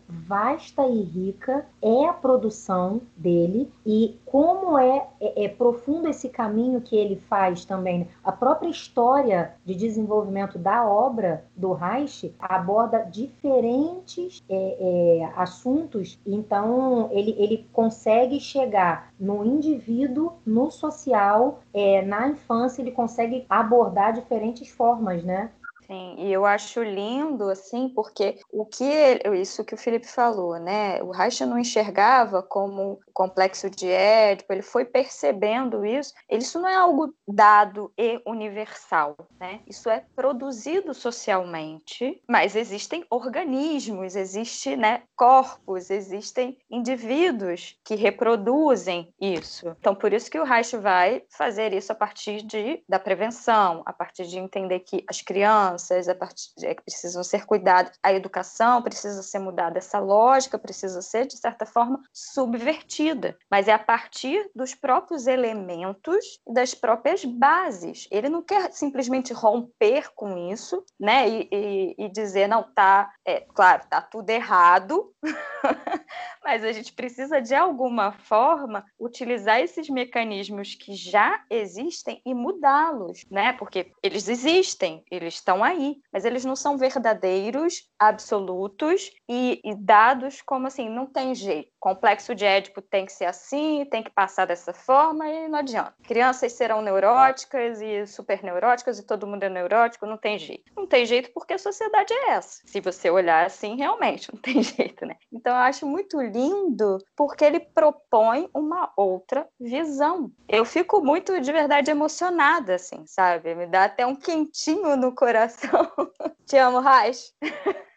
vasta 0.08 0.88
e 0.88 1.04
rica 1.04 1.66
é 1.82 2.08
a 2.08 2.14
produção 2.14 3.02
dele 3.16 3.72
e 3.86 4.18
como 4.26 4.78
é, 4.78 5.08
é, 5.22 5.46
é 5.46 5.48
profundo 5.48 6.08
esse 6.08 6.28
caminho 6.28 6.82
que 6.82 6.96
ele 6.96 7.16
faz 7.16 7.66
também. 7.66 8.08
A 8.24 8.32
própria 8.32 8.70
história 8.70 9.54
de 9.64 9.76
desenvolvimento 9.76 10.58
da 10.58 10.88
obra 10.88 11.46
do 11.56 11.74
Reich 11.74 12.34
aborda 12.40 13.00
diferentes 13.00 14.42
é, 14.50 14.78
é, 14.80 15.32
assuntos, 15.36 16.20
então 16.26 17.10
ele, 17.12 17.36
ele 17.38 17.68
consegue 17.72 18.40
chegar 18.40 19.14
no 19.20 19.46
indivíduo, 19.46 20.34
no 20.46 20.72
social, 20.72 21.62
é, 21.74 22.03
na 22.04 22.28
infância, 22.28 22.82
ele 22.82 22.92
consegue 22.92 23.46
abordar 23.50 24.14
diferentes 24.14 24.70
formas, 24.70 25.24
né? 25.24 25.52
Sim, 25.88 26.16
e 26.18 26.32
eu 26.32 26.46
acho 26.46 26.82
lindo, 26.82 27.50
assim, 27.50 27.90
porque 27.90 28.40
o 28.52 28.66
que 28.66 28.84
ele, 28.84 29.42
isso 29.42 29.66
que 29.66 29.74
o 29.74 29.78
Felipe 29.78 30.08
falou, 30.08 30.58
né? 30.60 31.02
O 31.04 31.12
Reich 31.12 31.46
não 31.46 31.60
enxergava 31.60 32.42
como 32.42 33.00
complexo 33.14 33.70
de 33.70 33.88
Édipo, 33.90 34.54
ele 34.54 34.62
foi 34.62 34.86
percebendo 34.86 35.86
isso. 35.86 36.14
Isso 36.30 36.60
não 36.60 36.70
é 36.70 36.76
algo 36.76 37.14
dado 37.28 37.92
e 37.98 38.22
universal, 38.26 39.16
né? 39.40 39.62
Isso 39.68 39.90
é 39.90 40.06
produzido 40.16 40.94
socialmente, 40.94 42.22
mas 42.28 42.56
existem 42.56 43.06
organismos, 43.10 44.16
existe, 44.16 44.76
né, 44.76 45.04
corpos, 45.16 45.90
existem 45.90 46.58
indivíduos 46.70 47.78
que 47.84 47.96
reproduzem 47.96 49.14
isso. 49.20 49.76
Então, 49.80 49.94
por 49.94 50.14
isso 50.14 50.32
que 50.32 50.40
o 50.40 50.44
Reich 50.44 50.76
vai 50.78 51.24
fazer 51.30 51.74
isso 51.74 51.92
a 51.92 51.96
partir 51.96 52.42
de, 52.42 52.84
da 52.88 53.00
prevenção, 53.00 53.84
a 53.86 53.94
partir 53.94 54.26
de 54.26 54.40
entender 54.40 54.80
que 54.80 55.04
as 55.08 55.22
crianças 55.22 55.73
a 56.08 56.16
partir, 56.16 56.52
é, 56.64 56.74
precisam 56.74 57.24
ser 57.24 57.46
cuidadas, 57.46 57.98
a 58.02 58.14
educação 58.14 58.82
precisa 58.82 59.22
ser 59.24 59.40
mudada, 59.40 59.78
essa 59.78 60.00
lógica 60.00 60.58
precisa 60.58 61.02
ser, 61.02 61.28
de 61.28 61.38
certa 61.38 61.66
forma, 61.66 62.02
subvertida. 62.12 63.38
Mas 63.50 63.68
é 63.68 63.74
a 63.74 63.80
partir 63.80 64.50
dos 64.56 64.74
próprios 64.76 65.28
elementos 65.28 66.40
e 66.48 66.54
das 66.54 66.74
próprias 66.74 67.24
bases. 67.24 68.08
Ele 68.12 68.30
não 68.30 68.42
quer 68.42 68.72
simplesmente 68.72 69.34
romper 69.34 70.14
com 70.16 70.52
isso, 70.52 70.84
né? 71.00 71.30
E, 71.30 71.50
e, 71.52 71.96
e 71.98 72.10
dizer, 72.10 72.48
não, 72.48 72.64
tá, 72.64 73.12
é, 73.26 73.42
claro, 73.42 73.84
tá 73.90 74.02
tudo 74.02 74.30
errado, 74.30 75.14
mas 76.44 76.64
a 76.64 76.72
gente 76.72 76.94
precisa, 76.94 77.42
de 77.42 77.56
alguma 77.56 78.12
forma, 78.12 78.86
utilizar 79.00 79.60
esses 79.60 79.90
mecanismos 79.90 80.76
que 80.76 80.94
já 80.94 81.42
existem 81.50 82.22
e 82.26 82.34
mudá-los, 82.34 83.26
né? 83.30 83.54
Porque 83.54 83.92
eles 84.02 84.28
existem, 84.28 85.04
eles 85.10 85.36
estão 85.36 85.63
aí, 85.64 85.98
mas 86.12 86.26
eles 86.26 86.46
não 86.46 86.56
são 86.56 86.78
verdadeiros, 86.78 87.90
absolutos 87.98 89.12
e, 89.30 89.62
e 89.64 89.76
dados 89.76 90.42
como 90.42 90.68
assim, 90.68 90.90
não 90.90 91.06
tem 91.06 91.34
jeito. 91.34 91.72
Complexo 91.80 92.34
de 92.34 92.46
Édipo 92.46 92.82
tem 92.82 93.06
que 93.06 93.12
ser 93.12 93.26
assim, 93.26 93.86
tem 93.92 94.02
que 94.02 94.10
passar 94.10 94.46
dessa 94.46 94.74
forma 94.74 95.28
e 95.28 95.48
não 95.48 95.60
adianta. 95.60 95.94
Crianças 96.04 96.54
serão 96.54 96.82
neuróticas 96.82 97.82
e 97.82 98.06
super 98.08 98.42
neuróticas 98.42 99.00
e 99.00 99.06
todo 99.06 99.28
mundo 99.28 99.44
é 99.44 99.50
neurótico, 99.50 100.06
não 100.06 100.18
tem 100.18 100.38
jeito. 100.38 100.72
Não 100.76 100.88
tem 100.88 101.06
jeito 101.06 101.32
porque 101.34 101.54
a 101.54 101.58
sociedade 101.58 102.14
é 102.14 102.32
essa. 102.32 102.62
Se 102.66 102.80
você 102.80 103.10
olhar 103.10 103.46
assim, 103.46 103.76
realmente 103.76 104.30
não 104.34 104.40
tem 104.40 104.64
jeito, 104.64 105.06
né? 105.06 105.16
Então 105.32 105.54
eu 105.54 105.60
acho 105.60 105.86
muito 105.86 106.22
lindo 106.22 106.98
porque 107.16 107.44
ele 107.44 107.60
propõe 107.60 108.50
uma 108.54 108.92
outra 108.96 109.48
visão. 109.60 110.32
Eu 110.48 110.66
fico 110.66 111.02
muito 111.02 111.40
de 111.42 111.52
verdade 111.52 111.92
emocionada, 111.92 112.76
assim, 112.76 113.04
sabe? 113.06 113.56
Me 113.56 113.66
dá 113.66 113.86
até 113.86 114.06
um 114.06 114.16
quentinho 114.16 114.96
no 114.96 115.14
coração. 115.14 115.53
Te 116.46 116.58
amo, 116.58 116.80
Raiz. 116.80 117.34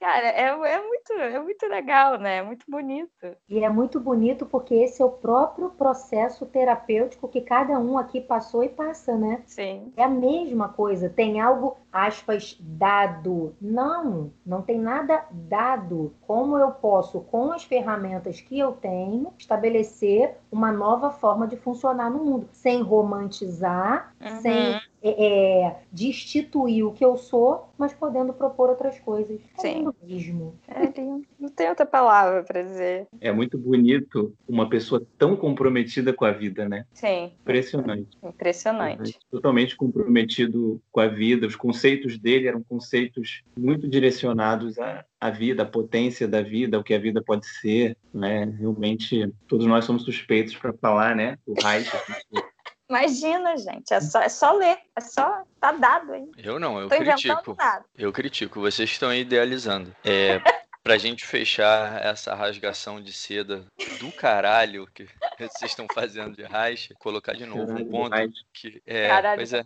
Cara, 0.00 0.28
é, 0.28 0.48
é, 0.48 0.82
muito, 0.82 1.12
é 1.12 1.40
muito 1.40 1.66
legal, 1.66 2.18
né? 2.18 2.38
É 2.38 2.42
muito 2.42 2.64
bonito. 2.68 3.10
E 3.48 3.64
é 3.64 3.68
muito 3.68 4.00
bonito 4.00 4.46
porque 4.46 4.74
esse 4.74 5.00
é 5.00 5.04
o 5.04 5.10
próprio 5.10 5.70
processo 5.70 6.46
terapêutico 6.46 7.28
que 7.28 7.40
cada 7.40 7.78
um 7.78 7.98
aqui 7.98 8.20
passou 8.20 8.62
e 8.62 8.68
passa, 8.68 9.16
né? 9.16 9.42
Sim. 9.46 9.92
É 9.96 10.04
a 10.04 10.08
mesma 10.08 10.68
coisa. 10.68 11.08
Tem 11.08 11.40
algo, 11.40 11.76
aspas, 11.92 12.56
dado. 12.60 13.54
Não, 13.60 14.32
não 14.44 14.62
tem 14.62 14.78
nada 14.78 15.26
dado. 15.30 16.14
Como 16.20 16.58
eu 16.58 16.72
posso, 16.72 17.20
com 17.22 17.52
as 17.52 17.64
ferramentas 17.64 18.40
que 18.40 18.58
eu 18.58 18.72
tenho, 18.72 19.32
estabelecer 19.38 20.36
uma 20.54 20.70
nova 20.70 21.10
forma 21.10 21.48
de 21.48 21.56
funcionar 21.56 22.08
no 22.08 22.24
mundo, 22.24 22.48
sem 22.52 22.80
romantizar, 22.80 24.14
uhum. 24.20 24.40
sem 24.40 24.80
é, 25.02 25.64
é, 25.66 25.76
destituir 25.92 26.84
o 26.84 26.92
que 26.92 27.04
eu 27.04 27.16
sou, 27.16 27.68
mas 27.76 27.92
podendo 27.92 28.32
propor 28.32 28.70
outras 28.70 28.98
coisas. 29.00 29.40
É 29.58 29.60
Sim. 29.60 29.88
mesmo. 30.02 30.54
É, 30.68 30.92
não 31.38 31.48
tem 31.50 31.68
outra 31.68 31.84
palavra 31.84 32.44
para 32.44 32.62
dizer. 32.62 33.08
É 33.20 33.32
muito 33.32 33.58
bonito 33.58 34.32
uma 34.48 34.68
pessoa 34.68 35.04
tão 35.18 35.36
comprometida 35.36 36.12
com 36.12 36.24
a 36.24 36.30
vida, 36.30 36.68
né? 36.68 36.86
Sim. 36.92 37.32
Impressionante. 37.40 38.16
Impressionante. 38.22 39.18
Totalmente 39.28 39.76
comprometido 39.76 40.80
com 40.92 41.00
a 41.00 41.08
vida. 41.08 41.46
Os 41.48 41.56
conceitos 41.56 42.16
dele 42.16 42.46
eram 42.46 42.62
conceitos 42.62 43.42
muito 43.58 43.88
direcionados 43.88 44.78
à, 44.78 45.04
à 45.20 45.30
vida, 45.30 45.62
à 45.62 45.66
potência 45.66 46.28
da 46.28 46.42
vida, 46.42 46.76
ao 46.76 46.84
que 46.84 46.94
a 46.94 46.98
vida 46.98 47.22
pode 47.22 47.46
ser, 47.46 47.96
né? 48.12 48.44
Realmente, 48.58 49.32
todos 49.48 49.66
nós 49.66 49.84
somos 49.84 50.04
suspeitos 50.04 50.54
para 50.56 50.72
falar, 50.72 51.14
né? 51.14 51.38
O 51.46 51.54
Reich, 51.62 51.90
Imagina, 52.88 53.56
gente, 53.56 53.94
é 53.94 54.00
só, 54.00 54.20
é 54.20 54.28
só 54.28 54.52
ler, 54.52 54.76
é 54.94 55.00
só 55.00 55.42
tá 55.58 55.72
dado 55.72 56.12
aí. 56.12 56.30
Eu 56.36 56.60
não, 56.60 56.78
eu 56.78 56.88
Tô 56.88 56.96
critico. 56.96 57.56
Eu 57.96 58.12
critico, 58.12 58.60
vocês 58.60 58.90
estão 58.90 59.12
idealizando. 59.12 59.94
É, 60.04 60.40
pra 60.84 60.98
gente 60.98 61.24
fechar 61.24 62.04
essa 62.04 62.34
rasgação 62.34 63.02
de 63.02 63.10
seda 63.10 63.64
do 63.98 64.12
caralho 64.12 64.86
que 64.92 65.06
vocês 65.40 65.70
estão 65.70 65.86
fazendo 65.92 66.36
de 66.36 66.42
racha, 66.42 66.94
colocar 66.98 67.32
de 67.32 67.46
novo 67.46 67.72
um 67.72 67.88
ponto 67.88 68.14
que 68.52 68.82
é, 68.86 69.08
caralho. 69.08 69.38
pois 69.38 69.52
é. 69.54 69.64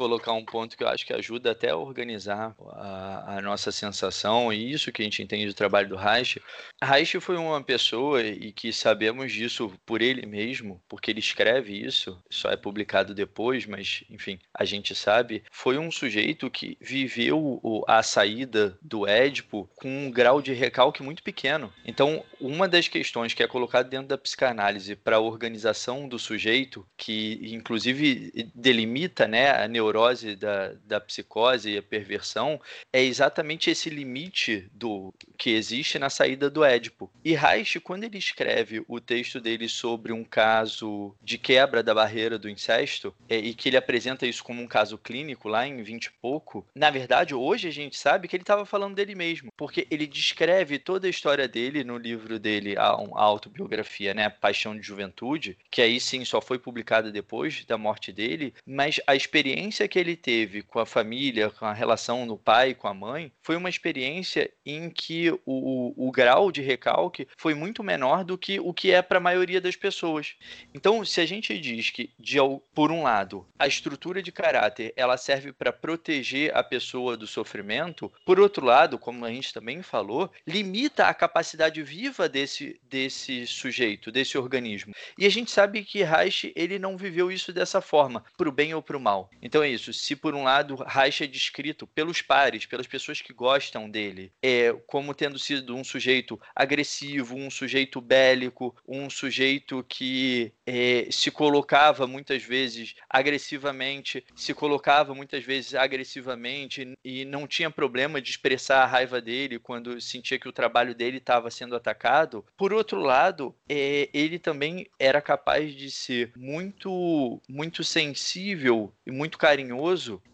Colocar 0.00 0.32
um 0.32 0.42
ponto 0.42 0.78
que 0.78 0.82
eu 0.82 0.88
acho 0.88 1.04
que 1.04 1.12
ajuda 1.12 1.50
até 1.50 1.68
a 1.68 1.76
organizar 1.76 2.56
a, 2.72 3.36
a, 3.36 3.42
nossa 3.42 3.70
sensação 3.70 4.50
e 4.50 4.72
isso 4.72 4.90
que 4.90 5.02
a 5.02 5.04
gente 5.04 5.22
entende 5.22 5.46
do 5.46 5.52
trabalho 5.52 5.90
do 5.90 5.96
Reich. 5.96 6.40
Reich 6.82 7.20
foi 7.20 7.36
uma 7.36 7.62
pessoa 7.62 8.22
e 8.22 8.50
que 8.50 8.72
sabemos 8.72 9.30
disso 9.30 9.70
por 9.84 10.00
ele 10.00 10.24
mesmo, 10.24 10.82
porque 10.88 11.10
ele 11.10 11.20
escreve 11.20 11.74
isso, 11.78 12.18
só 12.30 12.50
é 12.50 12.56
publicado 12.56 13.14
depois, 13.14 13.66
mas 13.66 14.02
enfim, 14.08 14.38
a 14.54 14.64
gente 14.64 14.94
sabe. 14.94 15.42
Foi 15.52 15.76
um 15.76 15.90
sujeito 15.90 16.50
que 16.50 16.78
viveu 16.80 17.60
a 17.86 18.02
saída 18.02 18.78
do 18.80 19.06
Édipo 19.06 19.68
com 19.76 20.06
um 20.06 20.10
grau 20.10 20.40
de 20.40 20.54
recalque 20.54 21.02
muito 21.02 21.22
pequeno. 21.22 21.70
Então, 21.84 22.24
uma 22.40 22.66
das 22.66 22.88
questões 22.88 23.34
que 23.34 23.42
é 23.42 23.46
colocada 23.46 23.86
dentro 23.86 24.08
da 24.08 24.16
psicanálise 24.16 24.96
para 24.96 25.16
a 25.16 25.20
organização 25.20 26.08
do 26.08 26.18
sujeito, 26.18 26.86
que 26.96 27.38
inclusive 27.52 28.50
delimita 28.54 29.28
né, 29.28 29.50
a 29.50 29.68
neurose 29.68 29.89
da, 30.38 30.72
da 30.84 31.00
psicose 31.00 31.70
e 31.70 31.78
a 31.78 31.82
perversão, 31.82 32.60
é 32.92 33.02
exatamente 33.02 33.70
esse 33.70 33.90
limite 33.90 34.68
do 34.72 35.12
que 35.36 35.50
existe 35.50 35.98
na 35.98 36.10
saída 36.10 36.48
do 36.48 36.64
Édipo. 36.64 37.10
E 37.24 37.34
Reich, 37.34 37.80
quando 37.80 38.04
ele 38.04 38.18
escreve 38.18 38.84
o 38.86 39.00
texto 39.00 39.40
dele 39.40 39.68
sobre 39.68 40.12
um 40.12 40.24
caso 40.24 41.14
de 41.22 41.38
quebra 41.38 41.82
da 41.82 41.94
barreira 41.94 42.38
do 42.38 42.48
incesto, 42.48 43.14
é, 43.28 43.36
e 43.36 43.54
que 43.54 43.68
ele 43.68 43.76
apresenta 43.76 44.26
isso 44.26 44.44
como 44.44 44.62
um 44.62 44.66
caso 44.66 44.98
clínico 44.98 45.48
lá 45.48 45.66
em 45.66 45.82
20 45.82 46.06
e 46.06 46.10
pouco, 46.20 46.66
na 46.74 46.90
verdade, 46.90 47.34
hoje 47.34 47.68
a 47.68 47.72
gente 47.72 47.96
sabe 47.96 48.28
que 48.28 48.36
ele 48.36 48.42
estava 48.42 48.64
falando 48.64 48.94
dele 48.94 49.14
mesmo, 49.14 49.50
porque 49.56 49.86
ele 49.90 50.06
descreve 50.06 50.78
toda 50.78 51.06
a 51.06 51.10
história 51.10 51.48
dele 51.48 51.84
no 51.84 51.96
livro 51.96 52.38
dele, 52.38 52.76
a, 52.76 52.88
a 52.88 53.22
autobiografia, 53.22 54.14
né, 54.14 54.28
Paixão 54.28 54.76
de 54.76 54.82
Juventude, 54.82 55.56
que 55.70 55.82
aí 55.82 56.00
sim 56.00 56.24
só 56.24 56.40
foi 56.40 56.58
publicada 56.58 57.10
depois 57.10 57.64
da 57.64 57.78
morte 57.78 58.12
dele, 58.12 58.54
mas 58.66 59.00
a 59.06 59.14
experiência 59.14 59.79
que 59.88 59.98
ele 59.98 60.16
teve 60.16 60.62
com 60.62 60.78
a 60.78 60.86
família, 60.86 61.50
com 61.50 61.64
a 61.64 61.72
relação 61.72 62.26
do 62.26 62.36
pai 62.36 62.74
com 62.74 62.88
a 62.88 62.94
mãe, 62.94 63.32
foi 63.42 63.56
uma 63.56 63.68
experiência 63.68 64.50
em 64.64 64.90
que 64.90 65.30
o, 65.44 65.94
o 65.96 66.10
grau 66.10 66.50
de 66.50 66.62
recalque 66.62 67.26
foi 67.36 67.54
muito 67.54 67.82
menor 67.82 68.24
do 68.24 68.38
que 68.38 68.60
o 68.60 68.72
que 68.72 68.90
é 68.90 69.02
para 69.02 69.18
a 69.18 69.20
maioria 69.20 69.60
das 69.60 69.76
pessoas. 69.76 70.34
Então, 70.74 71.04
se 71.04 71.20
a 71.20 71.26
gente 71.26 71.58
diz 71.58 71.90
que, 71.90 72.10
de, 72.18 72.38
por 72.74 72.90
um 72.90 73.02
lado, 73.02 73.46
a 73.58 73.66
estrutura 73.66 74.22
de 74.22 74.32
caráter 74.32 74.92
ela 74.96 75.16
serve 75.16 75.52
para 75.52 75.72
proteger 75.72 76.56
a 76.56 76.62
pessoa 76.62 77.16
do 77.16 77.26
sofrimento, 77.26 78.12
por 78.24 78.38
outro 78.40 78.64
lado, 78.64 78.98
como 78.98 79.24
a 79.24 79.30
gente 79.30 79.52
também 79.52 79.82
falou, 79.82 80.30
limita 80.46 81.06
a 81.06 81.14
capacidade 81.14 81.82
viva 81.82 82.28
desse, 82.28 82.80
desse 82.82 83.46
sujeito, 83.46 84.10
desse 84.10 84.36
organismo. 84.38 84.94
E 85.18 85.26
a 85.26 85.30
gente 85.30 85.50
sabe 85.50 85.84
que 85.84 86.02
Reich 86.02 86.52
ele 86.54 86.78
não 86.78 86.96
viveu 86.96 87.30
isso 87.30 87.52
dessa 87.52 87.80
forma, 87.80 88.24
para 88.36 88.48
o 88.48 88.52
bem 88.52 88.74
ou 88.74 88.82
para 88.82 88.96
o 88.96 89.00
mal. 89.00 89.30
Então 89.42 89.59
é 89.62 89.68
isso. 89.68 89.92
Se 89.92 90.16
por 90.16 90.34
um 90.34 90.44
lado 90.44 90.76
Reich 90.86 91.22
é 91.22 91.26
descrito 91.26 91.86
pelos 91.86 92.22
pares, 92.22 92.66
pelas 92.66 92.86
pessoas 92.86 93.20
que 93.20 93.32
gostam 93.32 93.88
dele, 93.88 94.32
é 94.42 94.72
como 94.86 95.14
tendo 95.14 95.38
sido 95.38 95.76
um 95.76 95.84
sujeito 95.84 96.40
agressivo, 96.54 97.36
um 97.36 97.50
sujeito 97.50 98.00
bélico, 98.00 98.74
um 98.86 99.08
sujeito 99.08 99.84
que 99.88 100.52
é, 100.66 101.08
se 101.10 101.30
colocava 101.30 102.06
muitas 102.06 102.42
vezes 102.42 102.94
agressivamente, 103.08 104.24
se 104.34 104.54
colocava 104.54 105.14
muitas 105.14 105.44
vezes 105.44 105.74
agressivamente 105.74 106.92
e 107.04 107.24
não 107.24 107.46
tinha 107.46 107.70
problema 107.70 108.20
de 108.20 108.30
expressar 108.30 108.82
a 108.82 108.86
raiva 108.86 109.20
dele 109.20 109.58
quando 109.58 110.00
sentia 110.00 110.38
que 110.38 110.48
o 110.48 110.52
trabalho 110.52 110.94
dele 110.94 111.18
estava 111.18 111.50
sendo 111.50 111.76
atacado. 111.76 112.44
Por 112.56 112.72
outro 112.72 113.00
lado, 113.00 113.54
é, 113.68 114.08
ele 114.12 114.38
também 114.38 114.86
era 114.98 115.20
capaz 115.20 115.74
de 115.74 115.90
ser 115.90 116.32
muito, 116.36 117.40
muito 117.48 117.82
sensível 117.82 118.92
e 119.06 119.10
muito 119.10 119.38
carinhoso 119.38 119.49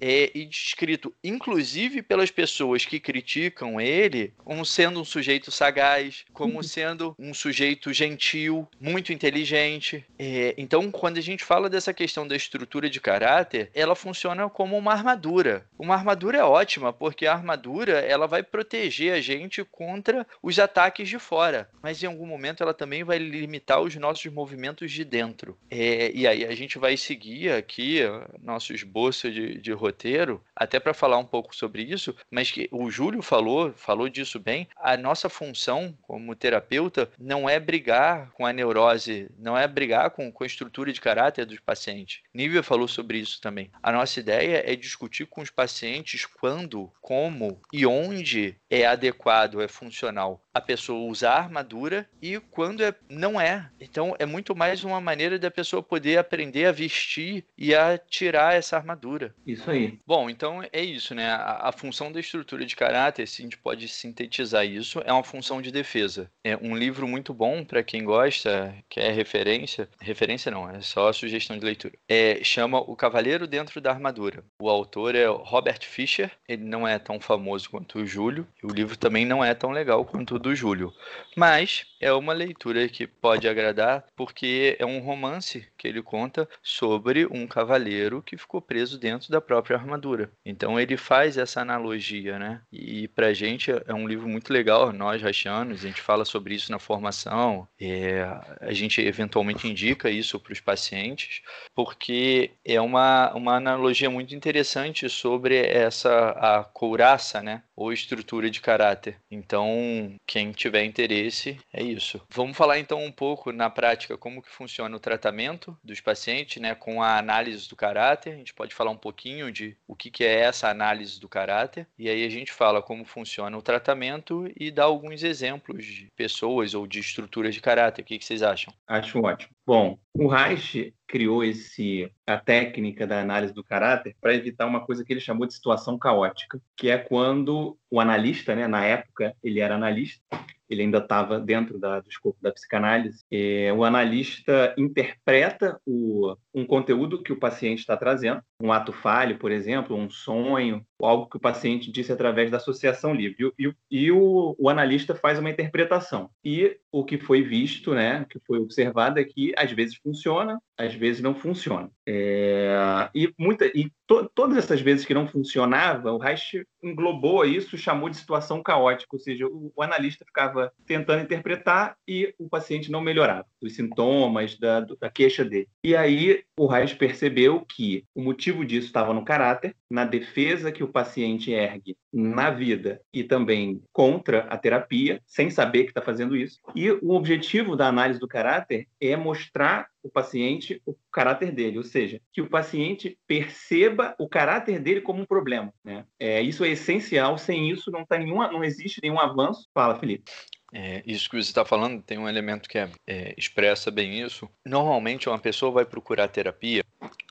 é, 0.00 0.30
e 0.34 0.44
descrito, 0.44 1.14
inclusive 1.22 2.02
pelas 2.02 2.30
pessoas 2.30 2.84
que 2.84 3.00
criticam 3.00 3.80
ele, 3.80 4.32
como 4.38 4.64
sendo 4.64 5.00
um 5.00 5.04
sujeito 5.04 5.50
sagaz, 5.50 6.24
como 6.32 6.62
sendo 6.62 7.14
um 7.18 7.32
sujeito 7.32 7.92
gentil, 7.92 8.68
muito 8.80 9.12
inteligente. 9.12 10.04
É, 10.18 10.54
então, 10.58 10.90
quando 10.90 11.18
a 11.18 11.22
gente 11.22 11.44
fala 11.44 11.70
dessa 11.70 11.94
questão 11.94 12.26
da 12.26 12.36
estrutura 12.36 12.90
de 12.90 13.00
caráter, 13.00 13.70
ela 13.74 13.94
funciona 13.94 14.48
como 14.48 14.76
uma 14.76 14.92
armadura. 14.92 15.66
Uma 15.78 15.94
armadura 15.94 16.38
é 16.38 16.44
ótima, 16.44 16.92
porque 16.92 17.26
a 17.26 17.32
armadura 17.32 18.00
ela 18.00 18.26
vai 18.26 18.42
proteger 18.42 19.12
a 19.12 19.20
gente 19.20 19.64
contra 19.64 20.26
os 20.42 20.58
ataques 20.58 21.08
de 21.08 21.18
fora, 21.18 21.68
mas 21.82 22.02
em 22.02 22.06
algum 22.06 22.26
momento 22.26 22.62
ela 22.62 22.74
também 22.74 23.04
vai 23.04 23.18
limitar 23.18 23.80
os 23.80 23.94
nossos 23.96 24.30
movimentos 24.32 24.90
de 24.92 25.04
dentro. 25.04 25.56
É, 25.70 26.10
e 26.12 26.26
aí 26.26 26.44
a 26.44 26.54
gente 26.54 26.78
vai 26.78 26.96
seguir 26.96 27.50
aqui 27.50 28.00
nosso 28.42 28.72
esboço 28.74 29.05
de, 29.12 29.60
de 29.60 29.72
roteiro, 29.72 30.42
até 30.54 30.80
para 30.80 30.94
falar 30.94 31.18
um 31.18 31.24
pouco 31.24 31.54
sobre 31.54 31.82
isso, 31.82 32.14
mas 32.30 32.50
que 32.50 32.68
o 32.72 32.90
Júlio 32.90 33.22
falou, 33.22 33.72
falou 33.72 34.08
disso 34.08 34.38
bem. 34.38 34.68
A 34.76 34.96
nossa 34.96 35.28
função 35.28 35.96
como 36.02 36.34
terapeuta 36.34 37.10
não 37.18 37.48
é 37.48 37.58
brigar 37.60 38.30
com 38.32 38.46
a 38.46 38.52
neurose, 38.52 39.30
não 39.38 39.56
é 39.56 39.66
brigar 39.66 40.10
com, 40.10 40.30
com 40.30 40.44
a 40.44 40.46
estrutura 40.46 40.92
de 40.92 41.00
caráter 41.00 41.44
dos 41.44 41.60
pacientes. 41.60 42.20
Nívia 42.32 42.62
falou 42.62 42.88
sobre 42.88 43.18
isso 43.18 43.40
também. 43.40 43.70
A 43.82 43.92
nossa 43.92 44.20
ideia 44.20 44.62
é 44.64 44.74
discutir 44.74 45.26
com 45.26 45.40
os 45.40 45.50
pacientes 45.50 46.24
quando, 46.24 46.90
como 47.00 47.60
e 47.72 47.86
onde 47.86 48.56
é 48.70 48.86
adequado, 48.86 49.60
é 49.60 49.68
funcional 49.68 50.45
a 50.56 50.60
pessoa 50.60 51.10
usar 51.10 51.32
a 51.32 51.38
armadura 51.38 52.08
e 52.22 52.40
quando 52.50 52.82
é, 52.82 52.94
não 53.08 53.40
é. 53.40 53.68
Então 53.80 54.14
é 54.18 54.24
muito 54.24 54.56
mais 54.56 54.82
uma 54.84 55.00
maneira 55.00 55.38
da 55.38 55.50
pessoa 55.50 55.82
poder 55.82 56.18
aprender 56.18 56.64
a 56.64 56.72
vestir 56.72 57.44
e 57.58 57.74
a 57.74 57.98
tirar 57.98 58.54
essa 58.54 58.76
armadura. 58.76 59.34
Isso 59.46 59.70
aí. 59.70 59.98
Bom, 60.06 60.30
então 60.30 60.62
é 60.72 60.82
isso, 60.82 61.14
né? 61.14 61.28
A, 61.28 61.68
a 61.68 61.72
função 61.72 62.10
da 62.10 62.20
estrutura 62.20 62.64
de 62.64 62.74
caráter, 62.74 63.28
se 63.28 63.42
a 63.42 63.44
gente 63.44 63.58
pode 63.58 63.86
sintetizar 63.88 64.64
isso, 64.66 65.02
é 65.04 65.12
uma 65.12 65.22
função 65.22 65.60
de 65.60 65.70
defesa. 65.70 66.30
É 66.42 66.56
um 66.56 66.74
livro 66.74 67.06
muito 67.06 67.34
bom 67.34 67.64
para 67.64 67.82
quem 67.82 68.02
gosta, 68.02 68.74
que 68.88 68.98
é 68.98 69.10
referência. 69.10 69.88
Referência 70.00 70.50
não, 70.50 70.70
é 70.70 70.80
só 70.80 71.12
sugestão 71.12 71.58
de 71.58 71.64
leitura. 71.64 71.94
É, 72.08 72.40
chama 72.42 72.78
O 72.78 72.96
Cavaleiro 72.96 73.46
Dentro 73.46 73.80
da 73.80 73.90
Armadura. 73.90 74.42
O 74.58 74.70
autor 74.70 75.14
é 75.14 75.26
Robert 75.26 75.80
Fisher. 75.82 76.30
Ele 76.48 76.64
não 76.64 76.88
é 76.88 76.98
tão 76.98 77.20
famoso 77.20 77.68
quanto 77.68 77.98
o 77.98 78.06
Júlio. 78.06 78.46
E 78.62 78.66
o 78.66 78.72
livro 78.72 78.96
também 78.96 79.26
não 79.26 79.44
é 79.44 79.52
tão 79.54 79.70
legal 79.70 80.04
quanto 80.04 80.36
o 80.36 80.38
do 80.46 80.54
Júlio. 80.54 80.94
Mas 81.36 81.86
é 82.00 82.12
uma 82.12 82.32
leitura 82.32 82.88
que 82.88 83.06
pode 83.06 83.48
agradar 83.48 84.04
porque 84.14 84.76
é 84.78 84.86
um 84.86 85.00
romance 85.00 85.66
que 85.76 85.88
ele 85.88 86.02
conta 86.02 86.48
sobre 86.62 87.26
um 87.26 87.46
cavaleiro 87.46 88.22
que 88.22 88.36
ficou 88.36 88.60
preso 88.60 88.98
dentro 88.98 89.30
da 89.30 89.40
própria 89.40 89.76
armadura. 89.76 90.30
Então 90.44 90.78
ele 90.78 90.96
faz 90.96 91.36
essa 91.36 91.60
analogia, 91.60 92.38
né? 92.38 92.60
E 92.72 93.08
pra 93.08 93.32
gente 93.32 93.70
é 93.70 93.94
um 93.94 94.06
livro 94.06 94.28
muito 94.28 94.52
legal, 94.52 94.92
nós 94.92 95.20
rachianos, 95.22 95.84
a 95.84 95.88
gente 95.88 96.00
fala 96.00 96.24
sobre 96.24 96.54
isso 96.54 96.70
na 96.70 96.78
formação, 96.78 97.66
é, 97.80 98.22
a 98.60 98.72
gente 98.72 99.00
eventualmente 99.00 99.68
indica 99.68 100.10
isso 100.10 100.38
para 100.38 100.52
os 100.52 100.60
pacientes, 100.60 101.42
porque 101.74 102.52
é 102.64 102.80
uma, 102.80 103.32
uma 103.34 103.56
analogia 103.56 104.08
muito 104.08 104.34
interessante 104.34 105.08
sobre 105.08 105.56
essa 105.56 106.30
a 106.30 106.64
couraça, 106.64 107.42
né? 107.42 107.62
Ou 107.74 107.92
estrutura 107.92 108.50
de 108.50 108.60
caráter. 108.60 109.16
Então, 109.30 110.14
quem 110.36 110.52
tiver 110.52 110.84
interesse, 110.84 111.58
é 111.72 111.82
isso. 111.82 112.20
Vamos 112.28 112.58
falar 112.58 112.78
então 112.78 113.02
um 113.02 113.10
pouco 113.10 113.50
na 113.52 113.70
prática 113.70 114.18
como 114.18 114.42
que 114.42 114.50
funciona 114.50 114.94
o 114.94 115.00
tratamento 115.00 115.74
dos 115.82 115.98
pacientes, 115.98 116.60
né, 116.60 116.74
com 116.74 117.02
a 117.02 117.16
análise 117.16 117.66
do 117.66 117.74
caráter. 117.74 118.34
A 118.34 118.36
gente 118.36 118.52
pode 118.52 118.74
falar 118.74 118.90
um 118.90 118.98
pouquinho 118.98 119.50
de 119.50 119.74
o 119.88 119.96
que, 119.96 120.10
que 120.10 120.22
é 120.24 120.40
essa 120.40 120.68
análise 120.68 121.18
do 121.18 121.26
caráter 121.26 121.86
e 121.98 122.10
aí 122.10 122.22
a 122.22 122.28
gente 122.28 122.52
fala 122.52 122.82
como 122.82 123.02
funciona 123.06 123.56
o 123.56 123.62
tratamento 123.62 124.46
e 124.54 124.70
dá 124.70 124.84
alguns 124.84 125.22
exemplos 125.22 125.86
de 125.86 126.12
pessoas 126.14 126.74
ou 126.74 126.86
de 126.86 127.00
estruturas 127.00 127.54
de 127.54 127.62
caráter. 127.62 128.02
O 128.02 128.04
que, 128.04 128.18
que 128.18 128.24
vocês 128.26 128.42
acham? 128.42 128.74
Acho 128.86 129.22
ótimo. 129.22 129.55
Bom, 129.66 129.98
o 130.14 130.28
Reich 130.28 130.94
criou 131.08 131.42
esse 131.42 132.08
a 132.24 132.38
técnica 132.38 133.04
da 133.04 133.20
análise 133.20 133.52
do 133.52 133.64
caráter 133.64 134.14
para 134.20 134.34
evitar 134.34 134.64
uma 134.64 134.84
coisa 134.84 135.04
que 135.04 135.12
ele 135.12 135.20
chamou 135.20 135.44
de 135.44 135.54
situação 135.54 135.98
caótica, 135.98 136.60
que 136.76 136.88
é 136.88 136.96
quando 136.96 137.76
o 137.90 137.98
analista, 137.98 138.54
né, 138.54 138.68
na 138.68 138.84
época 138.84 139.34
ele 139.42 139.58
era 139.58 139.74
analista, 139.74 140.22
ele 140.70 140.82
ainda 140.82 140.98
estava 140.98 141.40
dentro 141.40 141.78
da, 141.78 142.00
do 142.00 142.08
escopo 142.08 142.38
da 142.40 142.52
psicanálise. 142.52 143.24
É, 143.30 143.72
o 143.72 143.84
analista 143.84 144.72
interpreta 144.78 145.80
o, 145.84 146.36
um 146.56 146.64
conteúdo 146.64 147.22
que 147.22 147.34
o 147.34 147.38
paciente 147.38 147.80
está 147.80 147.94
trazendo, 147.98 148.40
um 148.58 148.72
ato 148.72 148.90
falho, 148.90 149.38
por 149.38 149.52
exemplo, 149.52 149.94
um 149.94 150.08
sonho, 150.08 150.82
algo 151.02 151.28
que 151.28 151.36
o 151.36 151.40
paciente 151.40 151.92
disse 151.92 152.10
através 152.10 152.50
da 152.50 152.56
associação 152.56 153.14
livre. 153.14 153.52
E, 153.58 153.66
e, 153.66 153.74
e 153.90 154.10
o, 154.10 154.56
o, 154.58 154.70
analista 154.70 155.14
faz 155.14 155.38
uma 155.38 155.50
interpretação. 155.50 156.30
E 156.42 156.78
o 156.90 157.04
que 157.04 157.18
foi 157.18 157.42
visto, 157.42 157.94
né, 157.94 158.22
o 158.22 158.26
que 158.26 158.40
foi 158.46 158.58
observado 158.58 159.20
é 159.20 159.24
que 159.24 159.52
às 159.54 159.70
vezes 159.70 159.96
funciona, 159.96 160.58
às 160.78 160.94
vezes 160.94 161.20
não 161.20 161.34
funciona. 161.34 161.90
É, 162.08 163.10
e 163.14 163.30
muita, 163.38 163.66
e 163.66 163.90
to, 164.06 164.30
todas 164.34 164.56
essas 164.56 164.80
vezes 164.80 165.04
que 165.04 165.12
não 165.12 165.28
funcionava, 165.28 166.10
o 166.12 166.18
Reich 166.18 166.64
englobou 166.82 167.44
isso, 167.44 167.76
chamou 167.76 168.08
de 168.08 168.16
situação 168.16 168.62
caótica, 168.62 169.14
ou 169.14 169.20
seja, 169.20 169.46
o, 169.46 169.70
o 169.76 169.82
analista 169.82 170.24
ficava 170.24 170.72
tentando 170.86 171.22
interpretar 171.22 171.96
e 172.08 172.34
o 172.38 172.48
paciente 172.48 172.90
não 172.90 173.02
melhorava, 173.02 173.46
os 173.62 173.74
sintomas 173.74 174.58
da, 174.58 174.80
da 174.80 175.10
queixa 175.10 175.44
dele. 175.44 175.68
E 175.84 175.94
aí 175.94 176.45
o 176.58 176.66
Reich 176.66 176.96
percebeu 176.96 177.60
que 177.60 178.04
o 178.14 178.22
motivo 178.22 178.64
disso 178.64 178.86
estava 178.86 179.12
no 179.12 179.24
caráter, 179.24 179.76
na 179.90 180.04
defesa 180.04 180.72
que 180.72 180.82
o 180.82 180.88
paciente 180.88 181.52
ergue 181.52 181.96
na 182.12 182.50
vida 182.50 183.00
e 183.12 183.22
também 183.22 183.82
contra 183.92 184.40
a 184.44 184.56
terapia, 184.56 185.20
sem 185.26 185.50
saber 185.50 185.84
que 185.84 185.90
está 185.90 186.00
fazendo 186.00 186.34
isso. 186.34 186.58
E 186.74 186.90
o 186.90 187.10
objetivo 187.10 187.76
da 187.76 187.88
análise 187.88 188.18
do 188.18 188.26
caráter 188.26 188.88
é 188.98 189.14
mostrar 189.16 189.88
o 190.02 190.08
paciente 190.08 190.80
o 190.86 190.94
caráter 191.12 191.52
dele, 191.52 191.78
ou 191.78 191.84
seja, 191.84 192.20
que 192.32 192.40
o 192.40 192.48
paciente 192.48 193.18
perceba 193.26 194.14
o 194.18 194.28
caráter 194.28 194.80
dele 194.80 195.00
como 195.00 195.20
um 195.20 195.26
problema. 195.26 195.72
Né? 195.84 196.06
É, 196.18 196.40
isso 196.40 196.64
é 196.64 196.68
essencial, 196.68 197.36
sem 197.36 197.70
isso 197.70 197.90
não, 197.90 198.06
tá 198.06 198.16
nenhuma, 198.16 198.50
não 198.50 198.64
existe 198.64 199.00
nenhum 199.02 199.20
avanço. 199.20 199.68
Fala, 199.74 199.98
Felipe. 199.98 200.30
É, 200.78 201.02
isso 201.06 201.30
que 201.30 201.42
você 201.42 201.48
está 201.48 201.64
falando 201.64 202.02
tem 202.02 202.18
um 202.18 202.28
elemento 202.28 202.68
que 202.68 202.76
é, 202.76 202.90
é, 203.06 203.34
expressa 203.38 203.90
bem 203.90 204.20
isso. 204.20 204.46
Normalmente, 204.62 205.26
uma 205.26 205.38
pessoa 205.38 205.72
vai 205.72 205.86
procurar 205.86 206.28
terapia 206.28 206.84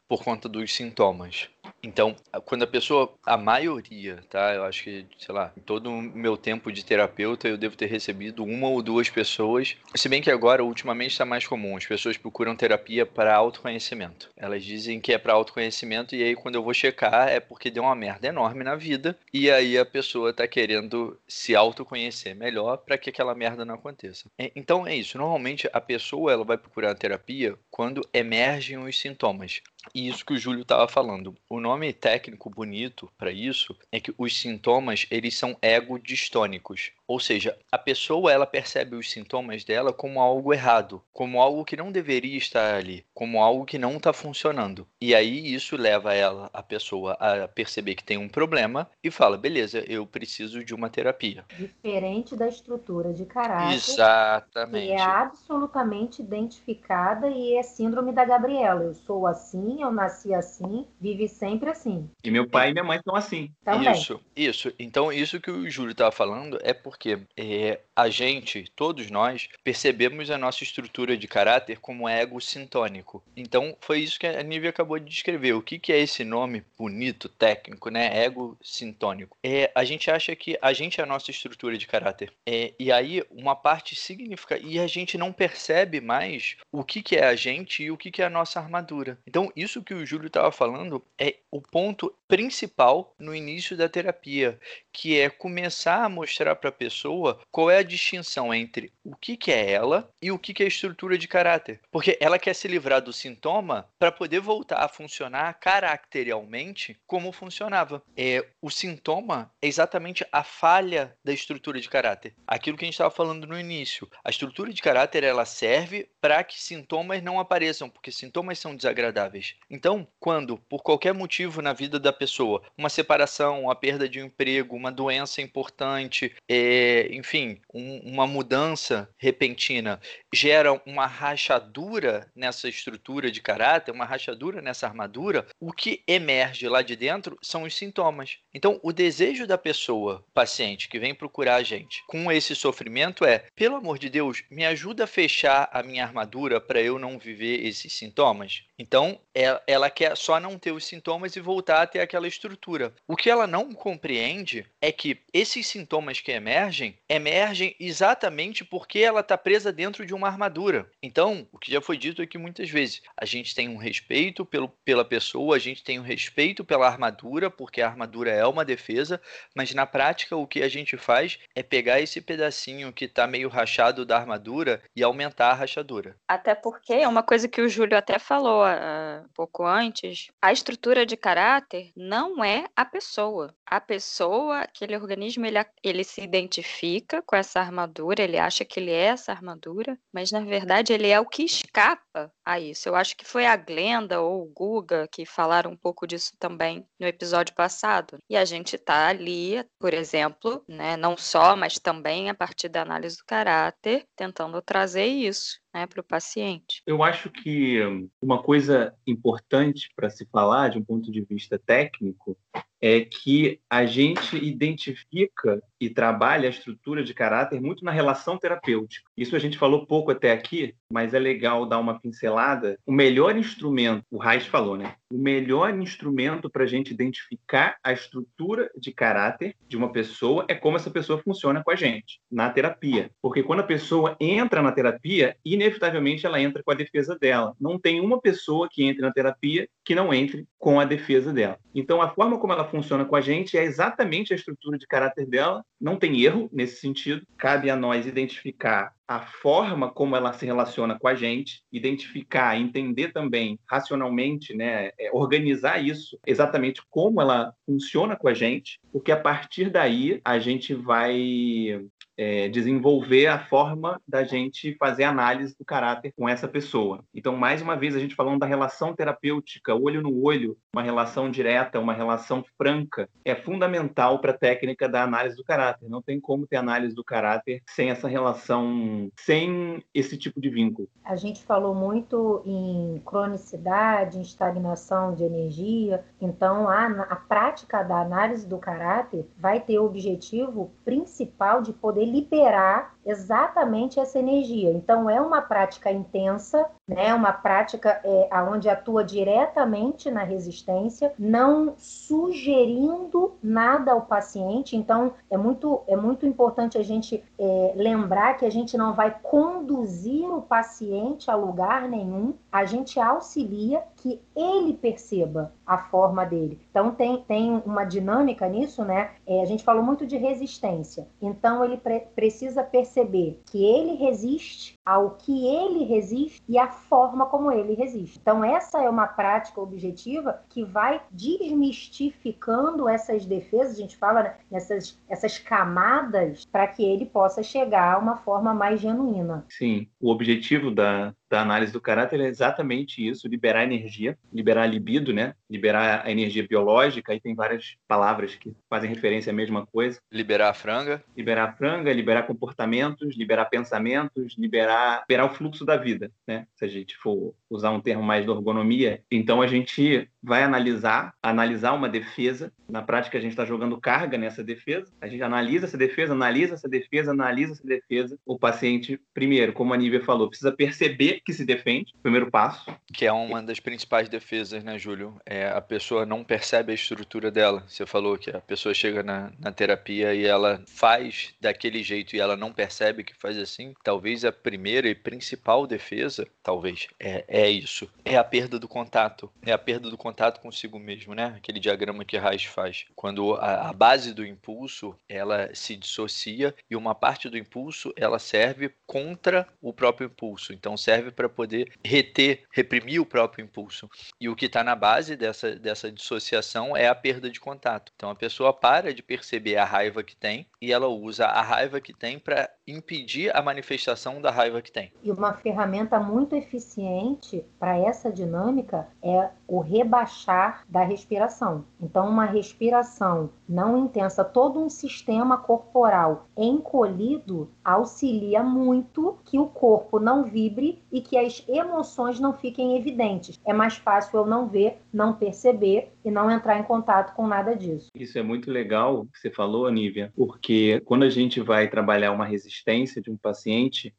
por 0.08 0.24
conta 0.24 0.48
dos 0.48 0.74
sintomas. 0.74 1.50
Então, 1.82 2.16
quando 2.46 2.64
a 2.64 2.68
pessoa, 2.68 3.14
a 3.26 3.38
maioria, 3.38 4.20
tá? 4.30 4.54
Eu 4.54 4.64
acho 4.64 4.84
que, 4.84 5.06
sei 5.18 5.34
lá, 5.34 5.52
em 5.58 5.62
todo 5.62 5.90
o 5.90 6.02
meu 6.02 6.36
tempo 6.38 6.72
de 6.72 6.84
terapeuta, 6.84 7.48
eu 7.48 7.58
devo 7.58 7.76
ter 7.76 7.88
recebido 7.88 8.44
uma 8.44 8.68
ou 8.68 8.82
duas 8.82 9.10
pessoas. 9.10 9.76
Se 9.96 10.10
bem 10.10 10.22
que 10.22 10.32
agora, 10.32 10.64
ultimamente, 10.64 11.12
está 11.12 11.26
mais 11.26 11.46
comum. 11.46 11.78
As 11.78 11.86
pessoas 11.86 12.18
procuram 12.18 12.56
terapia 12.56 13.06
para 13.06 13.36
autoconhecimento. 13.36 14.30
Elas 14.36 14.64
dizem 14.64 15.00
que 15.00 15.14
é 15.14 15.18
para 15.18 15.34
autoconhecimento, 15.34 16.16
e 16.16 16.24
aí, 16.24 16.36
quando 16.36 16.56
eu 16.56 16.64
vou 16.64 16.74
checar, 16.74 17.30
é 17.30 17.40
porque 17.40 17.72
deu 17.72 17.84
uma 17.84 17.96
merda 17.96 18.28
enorme 18.28 18.64
na 18.64 18.76
vida, 18.76 19.18
e 19.34 19.50
aí 19.50 19.78
a 19.78 19.86
pessoa 19.86 20.32
está 20.32 20.48
querendo 20.48 21.20
se 21.28 21.56
autoconhecer 21.56 22.36
melhor 22.36 22.78
para 22.78 22.98
que 22.98 23.10
aquela 23.10 23.36
merda 23.36 23.66
não 23.66 23.76
aconteça. 23.76 24.30
Então, 24.56 24.86
é 24.86 24.96
isso. 24.96 25.18
Normalmente, 25.18 25.70
a 25.72 25.82
pessoa 25.82 26.32
ela 26.32 26.44
vai 26.44 26.58
procurar 26.58 26.96
terapia 26.96 27.56
quando 27.70 28.08
emergem 28.14 28.78
os 28.78 29.00
sintomas. 29.00 29.62
E 29.94 30.08
isso 30.08 30.26
que 30.26 30.34
o 30.34 30.38
Júlio 30.38 30.62
estava 30.62 30.88
falando. 30.88 31.36
O 31.50 31.60
nome 31.60 31.94
técnico 31.94 32.50
bonito 32.50 33.12
para 33.18 33.32
isso 33.32 33.76
é 33.92 34.00
que 34.00 34.14
os 34.18 34.38
sintomas 34.38 35.06
eles 35.10 35.38
são 35.38 35.58
ego-distônicos. 35.62 36.92
Ou 37.08 37.20
seja, 37.20 37.58
a 37.72 37.78
pessoa 37.78 38.32
ela 38.32 38.48
percebe 38.48 38.96
os 38.96 39.12
sintomas 39.12 39.64
dela 39.64 39.94
como 39.94 40.20
algo 40.20 40.54
errado, 40.54 41.02
como 41.14 41.40
algo 41.40 41.64
que 41.64 41.78
não 41.78 41.92
deveria 41.92 42.38
estar 42.38 42.76
ali, 42.76 43.06
como 43.14 43.42
algo 43.42 43.66
que 43.66 43.78
não 43.78 43.98
está 43.98 44.12
funcionando. 44.12 44.88
E 45.00 45.14
aí 45.14 45.54
isso 45.54 45.78
leva 45.78 46.14
ela, 46.14 46.50
a 46.52 46.64
pessoa, 46.64 47.14
a 47.14 47.48
perceber 47.48 47.96
que 47.96 48.04
tem 48.04 48.18
um 48.18 48.28
problema 48.28 48.90
e 49.04 49.12
fala: 49.12 49.38
beleza, 49.38 49.84
eu 49.88 50.06
preciso 50.06 50.64
de 50.64 50.74
uma 50.74 50.90
terapia. 50.90 51.46
Diferente 51.58 52.36
da 52.36 52.48
estrutura 52.48 53.14
de 53.14 53.26
caráter. 53.26 53.76
Exatamente. 53.76 54.88
Que 54.88 54.94
é 54.94 55.02
absolutamente 55.02 56.22
identificada 56.22 57.30
e 57.30 57.56
é 57.56 57.64
síndrome 57.64 58.14
da 58.14 58.26
Gabriela. 58.26 58.84
Eu 58.84 58.96
sou 58.96 59.28
assim, 59.28 59.82
eu 59.82 59.92
nasci 59.92 60.34
assim, 60.34 60.88
vive 61.00 61.28
sempre 61.28 61.70
assim. 61.70 62.10
E 62.24 62.32
meu 62.32 62.48
pai 62.48 62.70
e 62.70 62.74
minha 62.74 62.84
mãe 62.84 63.00
são 63.04 63.16
assim. 63.16 63.52
Também. 63.64 63.92
Isso, 63.92 64.20
isso. 64.36 64.74
Então, 64.80 65.12
isso 65.12 65.40
que 65.40 65.52
o 65.52 65.70
Júlio 65.70 65.92
estava 65.92 66.12
falando 66.12 66.58
é 66.64 66.74
porque 66.74 66.95
é, 67.38 67.85
a 67.96 68.10
gente, 68.10 68.70
todos 68.76 69.10
nós, 69.10 69.48
percebemos 69.64 70.30
a 70.30 70.38
nossa 70.38 70.64
estrutura 70.64 71.16
de 71.16 71.28
caráter 71.28 71.80
como 71.80 72.10
ego 72.10 72.42
sintônico. 72.42 73.24
Então, 73.36 73.76
foi 73.80 74.00
isso 74.00 74.20
que 74.20 74.28
a 74.28 74.44
Nívia 74.44 74.70
acabou 74.70 75.00
de 75.00 75.10
descrever. 75.10 75.54
O 75.54 75.62
que, 75.62 75.80
que 75.80 75.94
é 75.94 76.00
esse 76.00 76.24
nome 76.24 76.64
bonito, 76.78 77.30
técnico, 77.30 77.90
né? 77.90 78.24
Ego 78.24 78.58
sintônico. 78.62 79.38
É, 79.42 79.72
a 79.74 79.86
gente 79.86 80.12
acha 80.12 80.36
que 80.36 80.58
a 80.62 80.74
gente 80.74 81.00
é 81.00 81.04
a 81.04 81.08
nossa 81.08 81.32
estrutura 81.32 81.78
de 81.78 81.88
caráter. 81.88 82.34
É, 82.46 82.74
e 82.78 82.92
aí, 82.92 83.24
uma 83.32 83.56
parte 83.56 83.96
significa. 83.96 84.58
E 84.58 84.80
a 84.80 84.88
gente 84.88 85.18
não 85.18 85.32
percebe 85.32 86.02
mais 86.02 86.58
o 86.72 86.84
que, 86.84 87.02
que 87.02 87.16
é 87.16 87.26
a 87.26 87.36
gente 87.36 87.84
e 87.84 87.92
o 87.92 87.98
que, 87.98 88.12
que 88.12 88.22
é 88.22 88.26
a 88.26 88.30
nossa 88.30 88.60
armadura. 88.60 89.18
Então, 89.26 89.52
isso 89.56 89.84
que 89.84 89.94
o 89.94 90.06
Júlio 90.06 90.28
estava 90.28 90.52
falando 90.52 91.02
é 91.18 91.36
o 91.50 91.62
ponto 91.62 92.14
principal 92.28 93.14
no 93.18 93.34
início 93.34 93.78
da 93.78 93.88
terapia, 93.88 94.60
que 94.92 95.18
é 95.20 95.30
começar 95.30 96.04
a 96.04 96.10
mostrar 96.10 96.56
para 96.56 96.70
a 96.70 96.74
pessoa 96.74 97.40
qual 97.52 97.70
é 97.70 97.78
a 97.78 97.85
distinção 97.86 98.54
entre 98.54 98.92
o 99.04 99.16
que, 99.16 99.38
que 99.38 99.52
é 99.52 99.72
ela 99.72 100.10
e 100.22 100.32
o 100.32 100.40
que, 100.40 100.54
que 100.54 100.64
é 100.64 100.66
a 100.66 100.70
estrutura 100.70 101.18
de 101.18 101.28
caráter. 101.28 101.80
Porque 101.92 102.18
ela 102.20 102.40
quer 102.40 102.54
se 102.54 102.68
livrar 102.68 103.02
do 103.02 103.14
sintoma 103.14 103.88
para 104.00 104.12
poder 104.12 104.40
voltar 104.40 104.84
a 104.84 104.90
funcionar 104.90 105.54
caracterialmente 105.60 106.98
como 107.06 107.32
funcionava. 107.32 108.02
É, 108.18 108.46
o 108.62 108.70
sintoma 108.70 109.52
é 109.62 109.68
exatamente 109.68 110.26
a 110.32 110.44
falha 110.44 111.16
da 111.24 111.34
estrutura 111.34 111.80
de 111.80 111.90
caráter. 111.90 112.36
Aquilo 112.48 112.78
que 112.78 112.84
a 112.84 112.88
gente 112.88 112.94
estava 112.94 113.12
falando 113.12 113.48
no 113.48 113.60
início. 113.60 114.10
A 114.24 114.30
estrutura 114.30 114.74
de 114.74 114.82
caráter 114.82 115.24
ela 115.24 115.46
serve 115.46 116.10
para 116.20 116.44
que 116.44 116.62
sintomas 116.62 117.22
não 117.22 117.40
apareçam, 117.40 117.90
porque 117.90 118.12
sintomas 118.12 118.60
são 118.60 118.76
desagradáveis. 118.76 119.56
Então, 119.70 120.08
quando, 120.20 120.58
por 120.58 120.82
qualquer 120.82 121.14
motivo 121.14 121.62
na 121.62 121.74
vida 121.74 122.00
da 122.00 122.12
pessoa, 122.12 122.62
uma 122.78 122.90
separação, 122.90 123.70
a 123.70 123.76
perda 123.76 124.08
de 124.10 124.22
um 124.22 124.26
emprego, 124.26 124.76
uma 124.76 124.92
doença 124.92 125.42
importante, 125.42 126.36
é, 126.50 127.08
enfim, 127.12 127.62
um, 127.76 128.00
uma 128.06 128.26
mudança 128.26 129.10
repentina, 129.18 130.00
gera 130.34 130.82
uma 130.86 131.06
rachadura 131.06 132.32
nessa 132.36 132.70
estrutura 132.70 133.30
de 133.30 133.42
caráter, 133.42 133.92
uma 133.92 134.06
rachadura 134.06 134.62
nessa 134.62 134.88
armadura, 134.88 135.46
o 135.60 135.74
que 135.74 136.02
emerge 136.08 136.68
lá 136.70 136.82
de 136.82 136.96
dentro 136.96 137.38
são 137.42 137.64
os 137.64 137.76
sintomas. 137.76 138.38
Então, 138.54 138.80
o 138.82 138.94
desejo 138.94 139.46
da 139.46 139.58
pessoa, 139.58 140.24
paciente, 140.34 140.88
que 140.88 141.00
vem 141.00 141.14
procurar 141.14 141.56
a 141.56 141.64
gente 141.64 142.04
com 142.08 142.32
esse 142.32 142.56
sofrimento 142.56 143.26
é, 143.26 143.46
pelo 143.56 143.76
amor 143.76 144.00
de 144.00 144.10
Deus, 144.10 144.44
me 144.50 144.66
ajuda 144.66 145.04
a 145.04 145.08
fechar 145.08 145.70
a 145.72 145.84
minha 145.84 146.04
armadura 146.04 146.62
para 146.62 146.82
eu 146.82 146.98
não 146.98 147.20
viver 147.20 147.66
esses 147.66 147.92
sintomas. 147.94 148.64
Então, 148.78 149.20
é, 149.34 149.62
ela 149.68 149.90
quer 149.90 150.16
só 150.16 150.40
não 150.40 150.58
ter 150.58 150.72
os 150.72 150.86
sintomas 150.86 151.36
e 151.36 151.40
voltar 151.40 151.88
ter 151.88 152.00
aquela 152.00 152.28
estrutura. 152.28 152.94
O 153.08 153.16
que 153.16 153.30
ela 153.30 153.48
não 153.48 153.74
compreende 153.74 154.66
é 154.82 154.92
que 154.92 155.20
esses 155.34 155.68
sintomas 155.68 156.20
que 156.20 156.32
emergem, 156.32 156.98
emergem 157.10 157.65
exatamente 157.80 158.66
porque 158.66 159.00
ela 159.00 159.22
está 159.22 159.38
presa 159.38 159.72
dentro 159.72 160.06
de 160.06 160.14
uma 160.14 160.28
armadura. 160.28 160.90
Então, 161.02 161.48
o 161.52 161.58
que 161.58 161.72
já 161.72 161.82
foi 161.82 161.98
dito 161.98 162.22
aqui 162.22 162.38
muitas 162.38 162.70
vezes, 162.70 163.02
a 163.18 163.26
gente 163.26 163.56
tem 163.56 163.70
um 163.70 163.78
respeito 163.78 164.46
pelo, 164.46 164.68
pela 164.84 165.06
pessoa, 165.06 165.56
a 165.56 165.60
gente 165.60 165.84
tem 165.84 166.00
um 166.00 166.04
respeito 166.04 166.64
pela 166.64 166.88
armadura, 166.88 167.50
porque 167.50 167.82
a 167.82 167.88
armadura 167.88 168.32
é 168.32 168.46
uma 168.46 168.66
defesa, 168.66 169.22
mas 169.56 169.74
na 169.74 169.86
prática 169.86 170.36
o 170.36 170.48
que 170.48 170.62
a 170.62 170.70
gente 170.70 170.98
faz 170.98 171.40
é 171.56 171.64
pegar 171.64 172.02
esse 172.02 172.22
pedacinho 172.22 172.92
que 172.92 173.06
está 173.06 173.26
meio 173.26 173.50
rachado 173.50 174.06
da 174.06 174.18
armadura 174.18 174.82
e 174.96 175.02
aumentar 175.04 175.52
a 175.52 175.54
rachadura. 175.54 176.16
Até 176.28 176.54
porque 176.54 176.94
é 176.94 177.08
uma 177.08 177.24
coisa 177.24 177.48
que 177.48 177.62
o 177.62 177.70
Júlio 177.70 177.98
até 177.98 178.20
falou 178.20 178.64
uh, 178.64 179.26
um 179.26 179.30
pouco 179.34 179.66
antes, 179.66 180.30
a 180.42 180.52
estrutura 180.52 181.06
de 181.06 181.16
caráter 181.16 181.92
não 181.96 182.44
é 182.44 182.66
a 182.76 182.86
pessoa. 182.86 183.54
A 183.66 183.80
pessoa, 183.80 184.60
aquele 184.60 184.96
organismo, 184.96 185.46
ele, 185.46 185.60
ele 185.84 186.04
se 186.04 186.22
identifica 186.22 187.22
com 187.22 187.36
essa 187.36 187.55
armadura, 187.62 188.22
ele 188.24 188.38
acha 188.38 188.66
que 188.66 188.80
ele 188.80 188.92
é 188.92 189.06
essa 189.06 189.32
armadura, 189.32 189.98
mas 190.14 190.32
na 190.32 190.42
verdade 190.42 190.94
ele 190.94 191.08
é 191.08 191.20
o 191.20 191.26
que 191.26 191.44
escapa 191.44 192.32
a 192.46 192.60
isso. 192.60 192.88
Eu 192.88 192.96
acho 192.96 193.16
que 193.16 193.26
foi 193.26 193.46
a 193.46 193.56
Glenda 193.56 194.22
ou 194.22 194.44
o 194.44 194.52
Guga 194.54 195.08
que 195.12 195.26
falaram 195.26 195.72
um 195.72 195.78
pouco 195.78 196.08
disso 196.08 196.34
também 196.40 196.88
no 197.00 197.08
episódio 197.08 197.56
passado. 197.56 198.18
E 198.30 198.38
a 198.38 198.46
gente 198.46 198.76
está 198.76 199.08
ali, 199.08 199.64
por 199.80 199.94
exemplo, 199.94 200.64
né, 200.68 200.96
não 200.98 201.18
só, 201.18 201.56
mas 201.56 201.80
também 201.80 202.30
a 202.30 202.36
partir 202.36 202.70
da 202.70 202.82
análise 202.82 203.18
do 203.18 203.26
caráter, 203.26 204.06
tentando 204.16 204.62
trazer 204.62 205.06
isso 205.06 205.60
né, 205.76 205.86
para 205.86 206.00
o 206.00 206.04
paciente. 206.04 206.82
Eu 206.88 207.04
acho 207.04 207.30
que 207.30 207.82
uma 208.22 208.42
coisa 208.42 208.96
importante 209.06 209.90
para 209.94 210.10
se 210.10 210.26
falar, 210.26 210.70
de 210.70 210.78
um 210.78 210.84
ponto 210.84 211.12
de 211.12 211.22
vista 211.22 211.60
técnico, 211.60 212.38
é 212.82 213.02
que 213.02 213.60
a 213.70 213.86
gente 213.86 214.38
identifica 214.38 215.62
e 215.82 215.90
trabalha 215.90 216.48
a 216.48 216.52
estrutura 216.52 217.04
de 217.04 217.14
caráter 217.14 217.60
muito 217.60 217.84
na 217.84 217.92
relação 217.92 218.38
terapêutica. 218.38 219.10
Isso 219.18 219.36
a 219.36 219.40
gente 219.40 219.58
falou 219.58 219.88
pouco 219.88 220.12
até 220.12 220.32
aqui, 220.32 220.76
mas 220.92 221.14
é 221.14 221.20
legal 221.20 221.66
dar 221.66 221.80
uma 221.80 222.00
pincelada. 222.00 222.78
O 222.86 222.92
melhor 222.92 223.36
instrumento, 223.38 224.04
o 224.12 224.20
Reis 224.20 224.46
falou, 224.46 224.78
né? 224.78 224.96
O 225.12 225.18
melhor 225.18 225.74
instrumento 225.80 226.50
para 226.50 226.64
a 226.64 226.68
gente 226.68 226.94
identificar 226.94 227.78
a 227.84 227.92
estrutura 227.92 228.70
de 228.78 228.92
caráter 228.92 229.56
de 229.68 229.76
uma 229.76 229.92
pessoa 229.92 230.46
é 230.48 230.54
como 230.54 230.78
essa 230.78 230.92
pessoa 230.92 231.22
funciona 231.22 231.64
com 231.64 231.72
a 231.72 231.76
gente 231.76 232.20
na 232.32 232.50
terapia. 232.50 233.10
Porque 233.22 233.42
quando 233.42 233.62
a 233.62 233.64
pessoa 233.64 234.16
entra 234.20 234.62
na 234.62 234.72
terapia, 234.72 235.36
inevitavelmente 235.66 236.26
ela 236.26 236.40
entra 236.40 236.64
com 236.64 236.72
a 236.72 236.76
defesa 236.76 237.18
dela. 237.18 237.56
Não 237.60 237.80
tem 237.80 238.00
uma 238.00 238.22
pessoa 238.22 238.70
que 238.72 238.84
entre 238.84 239.02
na 239.02 239.12
terapia 239.12 239.68
que 239.84 239.96
não 239.96 240.14
entre 240.14 240.48
com 240.58 240.80
a 240.80 240.86
defesa 240.86 241.34
dela. 241.34 241.60
Então, 241.74 242.02
a 242.02 242.10
forma 242.10 242.40
como 242.40 242.54
ela 242.54 242.68
funciona 242.68 243.06
com 243.06 243.16
a 243.16 243.22
gente 243.22 243.58
é 243.58 243.64
exatamente 243.64 244.34
a 244.34 244.36
estrutura 244.36 244.78
de 244.78 244.88
caráter 244.88 245.26
dela. 245.26 245.64
Não 245.80 245.98
tem 245.98 246.22
erro 246.22 246.50
nesse 246.52 246.80
sentido. 246.80 247.26
Cabe 247.38 247.70
a 247.70 247.76
nós 247.76 248.06
identificar 248.06 248.95
a 249.08 249.22
forma 249.22 249.92
como 249.92 250.16
ela 250.16 250.34
se 250.34 250.46
relaciona 250.46 250.98
com 250.98 251.08
a 251.08 251.16
gente, 251.16 251.64
identificar, 251.72 252.58
entender 252.58 253.12
também 253.12 253.60
racionalmente, 253.70 254.56
né, 254.56 254.92
é, 255.00 255.10
organizar 255.14 255.84
isso, 255.84 256.18
exatamente 256.26 256.82
como 256.90 257.22
ela 257.22 257.54
funciona 257.66 258.16
com 258.16 258.28
a 258.28 258.34
gente, 258.34 258.80
porque 258.92 259.12
a 259.12 259.20
partir 259.20 259.70
daí 259.70 260.20
a 260.24 260.40
gente 260.40 260.74
vai 260.74 261.86
é, 262.18 262.48
desenvolver 262.48 263.28
a 263.28 263.40
forma 263.40 264.02
da 264.08 264.24
gente 264.24 264.76
fazer 264.80 265.04
análise 265.04 265.56
do 265.58 265.66
caráter 265.66 266.14
com 266.16 266.28
essa 266.28 266.48
pessoa. 266.48 267.04
Então, 267.14 267.36
mais 267.36 267.62
uma 267.62 267.76
vez, 267.76 267.96
a 267.96 268.00
gente 268.00 268.16
falando 268.16 268.40
da 268.40 268.46
relação 268.46 268.96
terapêutica, 268.96 269.76
olho 269.76 270.02
no 270.02 270.24
olho, 270.24 270.58
uma 270.74 270.82
relação 270.82 271.30
direta, 271.30 271.80
uma 271.80 271.94
relação 271.94 272.44
franca, 272.58 273.10
é 273.24 273.36
fundamental 273.36 274.20
para 274.20 274.32
a 274.32 274.38
técnica 274.38 274.88
da 274.88 275.04
análise 275.04 275.36
do 275.36 275.44
caráter. 275.44 275.90
Não 275.90 276.02
tem 276.02 276.20
como 276.20 276.48
ter 276.48 276.58
análise 276.58 276.96
do 276.96 277.04
caráter 277.04 277.62
sem 277.70 277.90
essa 277.90 278.08
relação, 278.08 278.95
sem 279.18 279.84
esse 279.94 280.18
tipo 280.18 280.40
de 280.40 280.50
vínculo. 280.50 280.88
A 281.04 281.16
gente 281.16 281.44
falou 281.44 281.74
muito 281.74 282.42
em 282.46 283.02
cronicidade, 283.06 284.18
em 284.18 284.22
estagnação 284.22 285.14
de 285.14 285.24
energia, 285.24 286.04
então 286.20 286.68
a, 286.68 286.86
a 286.86 287.16
prática 287.16 287.84
da 287.84 288.02
análise 288.02 288.48
do 288.48 288.58
caráter 288.58 289.26
vai 289.38 289.60
ter 289.60 289.80
o 289.80 289.86
objetivo 289.86 290.72
principal 290.84 291.62
de 291.62 291.74
poder 291.74 292.06
liberar 292.06 292.96
exatamente 293.06 294.00
essa 294.00 294.18
energia. 294.18 294.72
Então, 294.72 295.10
é 295.10 295.22
uma 295.22 295.42
prática 295.42 295.92
intensa, 295.92 296.66
né? 296.88 297.14
uma 297.14 297.32
prática 297.32 298.02
é, 298.04 298.30
onde 298.50 298.68
atua 298.68 299.04
diretamente 299.04 300.10
na 300.10 300.24
resistência, 300.24 301.14
não 301.18 301.76
sugerindo 301.78 303.34
nada 303.44 303.92
ao 303.92 304.02
paciente. 304.02 304.76
Então, 304.76 305.14
é 305.30 305.38
muito, 305.38 305.82
é 305.88 305.96
muito 305.96 306.26
importante 306.26 306.78
a 306.78 306.84
gente 306.84 307.24
é, 307.38 307.74
lembrar 307.76 308.34
que 308.36 308.46
a 308.46 308.50
gente 308.50 308.76
não 308.76 308.85
vai 308.94 309.16
conduzir 309.22 310.30
o 310.30 310.42
paciente 310.42 311.32
a 311.32 311.36
lugar 311.36 311.88
nenhum, 311.88 312.36
a 312.52 312.66
gente 312.66 313.00
auxilia 313.00 313.84
que 314.06 314.22
ele 314.36 314.74
perceba 314.74 315.52
a 315.66 315.80
forma 315.80 316.24
dele. 316.24 316.60
Então, 316.70 316.92
tem, 316.92 317.24
tem 317.24 317.60
uma 317.66 317.84
dinâmica 317.84 318.48
nisso, 318.48 318.86
né? 318.86 319.10
É, 319.26 319.42
a 319.42 319.46
gente 319.46 319.64
falou 319.64 319.82
muito 319.82 320.06
de 320.06 320.16
resistência. 320.16 321.08
Então, 321.20 321.66
ele 321.66 321.76
pre 321.76 322.02
precisa 322.16 322.64
perceber 322.64 323.42
que 323.50 323.64
ele 323.66 323.96
resiste 323.96 324.76
ao 324.86 325.12
que 325.12 325.48
ele 325.48 325.86
resiste 325.86 326.44
e 326.48 326.60
a 326.60 326.68
forma 326.68 327.26
como 327.26 327.52
ele 327.52 327.74
resiste. 327.74 328.20
Então, 328.22 328.44
essa 328.44 328.80
é 328.80 328.88
uma 328.88 329.08
prática 329.08 329.60
objetiva 329.60 330.44
que 330.50 330.64
vai 330.64 331.02
desmistificando 331.10 332.88
essas 332.88 333.26
defesas, 333.26 333.76
a 333.76 333.82
gente 333.82 333.98
fala 333.98 334.22
né, 334.22 334.36
nessas 334.52 335.02
essas 335.10 335.40
camadas, 335.40 336.46
para 336.46 336.68
que 336.68 336.84
ele 336.84 337.06
possa 337.06 337.42
chegar 337.42 337.96
a 337.96 337.98
uma 337.98 338.18
forma 338.18 338.54
mais 338.54 338.80
genuína. 338.80 339.46
Sim, 339.50 339.88
o 340.00 340.12
objetivo 340.12 340.70
da, 340.70 341.16
da 341.30 341.42
análise 341.42 341.74
do 341.74 341.82
caráter 341.82 342.20
é 342.20 342.28
exatamente 342.28 343.06
isso: 343.06 343.28
liberar 343.28 343.64
energia, 343.64 343.95
liberar 344.32 344.68
libido, 344.68 345.14
né? 345.14 345.34
Liberar 345.50 346.06
a 346.06 346.12
energia 346.12 346.46
biológica. 346.48 347.12
Aí 347.12 347.20
tem 347.20 347.36
várias 347.36 347.76
palavras 347.88 348.36
que 348.36 348.54
fazem 348.70 348.90
referência 348.90 349.32
à 349.32 349.34
mesma 349.34 349.66
coisa. 349.66 350.00
Liberar 350.12 350.50
a 350.50 350.54
franga. 350.54 351.04
Liberar 351.16 351.50
a 351.50 351.54
franga, 351.54 351.92
liberar 351.94 352.24
comportamentos, 352.24 353.16
liberar 353.16 353.46
pensamentos, 353.46 354.36
liberar, 354.38 355.04
liberar 355.10 355.26
o 355.26 355.34
fluxo 355.34 355.66
da 355.66 355.78
vida, 355.78 356.12
né? 356.28 356.48
Se 356.56 356.66
a 356.66 356.68
gente 356.68 356.96
for 356.98 357.34
usar 357.50 357.72
um 357.72 357.82
termo 357.82 358.04
mais 358.04 358.26
de 358.26 358.32
ergonomia, 358.32 359.04
então 359.10 359.42
a 359.42 359.48
gente 359.48 360.10
vai 360.26 360.44
analisar, 360.44 361.14
analisar 361.22 361.74
uma 361.74 361.88
defesa. 361.88 362.52
Na 362.68 362.82
prática, 362.82 363.18
a 363.18 363.22
gente 363.22 363.32
está 363.32 363.46
jogando 363.46 363.80
carga 363.80 364.18
nessa 364.18 364.44
defesa. 364.44 364.92
A 365.00 365.08
gente 365.08 365.22
analisa 365.22 365.68
essa 365.68 365.78
defesa, 365.78 366.14
analisa 366.14 366.56
essa 366.56 366.68
defesa, 366.68 367.12
analisa 367.12 367.54
essa 367.54 367.68
defesa. 367.68 368.18
O 368.26 368.40
paciente, 368.40 369.00
primeiro, 369.14 369.54
como 369.54 369.74
a 369.74 369.78
Nívia 369.78 370.02
falou, 370.02 370.28
precisa 370.28 370.52
perceber 370.52 371.22
que 371.24 371.32
se 371.32 371.46
defende, 371.46 371.94
primeiro 372.02 372.32
passo. 372.32 372.76
Que 372.92 373.06
é 373.06 373.12
uma 373.12 373.42
das 373.44 373.60
principais 373.60 374.10
defesas, 374.10 374.64
né, 374.64 374.80
Júlio? 374.80 375.16
É, 375.26 375.48
a 375.48 375.62
pessoa 375.62 376.08
não 376.08 376.24
percebe 376.24 376.72
a 376.72 376.76
estrutura 376.76 377.30
dela. 377.30 377.64
Você 377.68 377.86
falou 377.86 378.18
que 378.18 378.32
a 378.32 378.42
pessoa 378.42 378.74
chega 378.74 379.04
na, 379.04 379.32
na 379.40 379.52
terapia 379.52 380.16
e 380.16 380.26
ela 380.26 380.64
faz 380.66 381.36
daquele 381.40 381.84
jeito 381.84 382.16
e 382.16 382.20
ela 382.20 382.36
não 382.36 382.52
percebe 382.52 383.04
que 383.04 383.16
faz 383.16 383.38
assim. 383.38 383.76
Talvez 383.84 384.26
a 384.26 384.32
primeira 384.32 384.88
e 384.88 384.96
principal 384.96 385.68
defesa, 385.68 386.28
talvez, 386.42 386.88
é, 387.00 387.24
é 387.28 387.50
isso. 387.50 387.88
É 388.04 388.18
a 388.18 388.24
perda 388.24 388.58
do 388.58 388.68
contato. 388.68 389.30
É 389.46 389.52
a 389.52 389.58
perda 389.58 389.88
do 389.88 389.98
contato 389.98 390.15
consigo 390.40 390.80
mesmo, 390.80 391.14
né? 391.14 391.34
Aquele 391.38 391.60
diagrama 391.60 392.06
que 392.06 392.18
Reich 392.18 392.48
faz. 392.48 392.86
Quando 392.96 393.34
a, 393.36 393.70
a 393.70 393.74
base 393.74 394.14
do 394.14 394.26
impulso, 394.26 394.96
ela 395.08 395.54
se 395.54 395.76
dissocia 395.76 396.54
e 396.70 396.76
uma 396.76 396.96
parte 396.96 397.30
do 397.30 397.38
impulso, 397.38 397.94
ela 397.96 398.20
serve 398.20 398.74
contra 398.86 399.48
o 399.62 399.74
próprio 399.74 400.08
impulso. 400.08 400.54
Então 400.54 400.78
serve 400.78 401.12
para 401.12 401.30
poder 401.30 401.72
reter, 401.84 402.44
reprimir 402.52 403.00
o 403.00 403.06
próprio 403.06 403.44
impulso. 403.44 403.90
E 404.20 404.30
o 404.30 404.36
que 404.36 404.46
está 404.46 404.64
na 404.64 404.76
base 404.76 405.16
dessa, 405.16 405.56
dessa 405.56 405.92
dissociação 405.92 406.76
é 406.76 406.88
a 406.88 406.96
perda 406.96 407.30
de 407.30 407.40
contato. 407.40 407.92
Então 407.96 408.10
a 408.10 408.16
pessoa 408.16 408.54
para 408.54 408.94
de 408.94 409.04
perceber 409.04 409.58
a 409.58 409.66
raiva 409.66 410.04
que 410.04 410.16
tem 410.16 410.48
e 410.62 410.72
ela 410.72 410.88
usa 410.88 411.26
a 411.26 411.42
raiva 411.42 411.80
que 411.82 411.94
tem 411.94 412.18
para 412.18 412.50
impedir 412.68 413.36
a 413.36 413.42
manifestação 413.42 414.22
da 414.22 414.32
raiva 414.32 414.62
que 414.62 414.72
tem. 414.72 414.92
E 415.04 415.12
uma 415.12 415.34
ferramenta 415.34 416.00
muito 416.00 416.36
eficiente 416.36 417.46
para 417.60 417.78
essa 417.78 418.12
dinâmica 418.12 418.88
é 419.04 419.30
o 419.48 419.60
rebaixar 419.60 420.64
da 420.68 420.84
respiração. 420.84 421.66
Então, 421.82 422.10
uma 422.10 422.26
respiração 422.26 423.30
não 423.48 423.78
intensa, 423.78 424.24
todo 424.24 424.60
um 424.60 424.70
sistema 424.70 425.38
corporal 425.38 426.28
encolhido 426.38 427.50
auxilia 427.64 428.44
muito 428.44 429.18
que 429.24 429.40
o 429.40 429.48
corpo 429.48 430.00
não 430.00 430.24
vibre 430.24 430.82
e 430.92 431.02
que 431.02 431.18
as 431.18 431.44
emoções 431.48 432.20
não 432.20 432.34
fiquem 432.34 432.78
evidentes. 432.78 433.40
É 433.46 433.54
mais 433.54 433.76
fácil 433.78 434.20
eu 434.20 434.26
não 434.26 434.48
ver, 434.48 434.80
não 434.92 435.14
perceber 435.14 435.92
e 436.04 436.12
não 436.12 436.30
entrar 436.30 436.60
em 436.60 436.64
contato 436.64 437.16
com 437.16 437.28
nada 437.28 437.56
disso. 437.56 437.90
Isso 437.96 438.18
é 438.18 438.24
muito 438.24 438.52
legal 438.52 439.06
que 439.06 439.20
você 439.20 439.30
falou, 439.30 439.70
Nívia, 439.70 440.12
porque 440.16 440.82
quando 440.86 441.04
a 441.04 441.10
gente 441.10 441.42
vai 441.42 441.68
trabalhar 441.68 442.12
uma 442.12 442.26
resistência 442.26 443.02
de 443.02 443.10
um 443.12 443.18
paciente, 443.18 443.94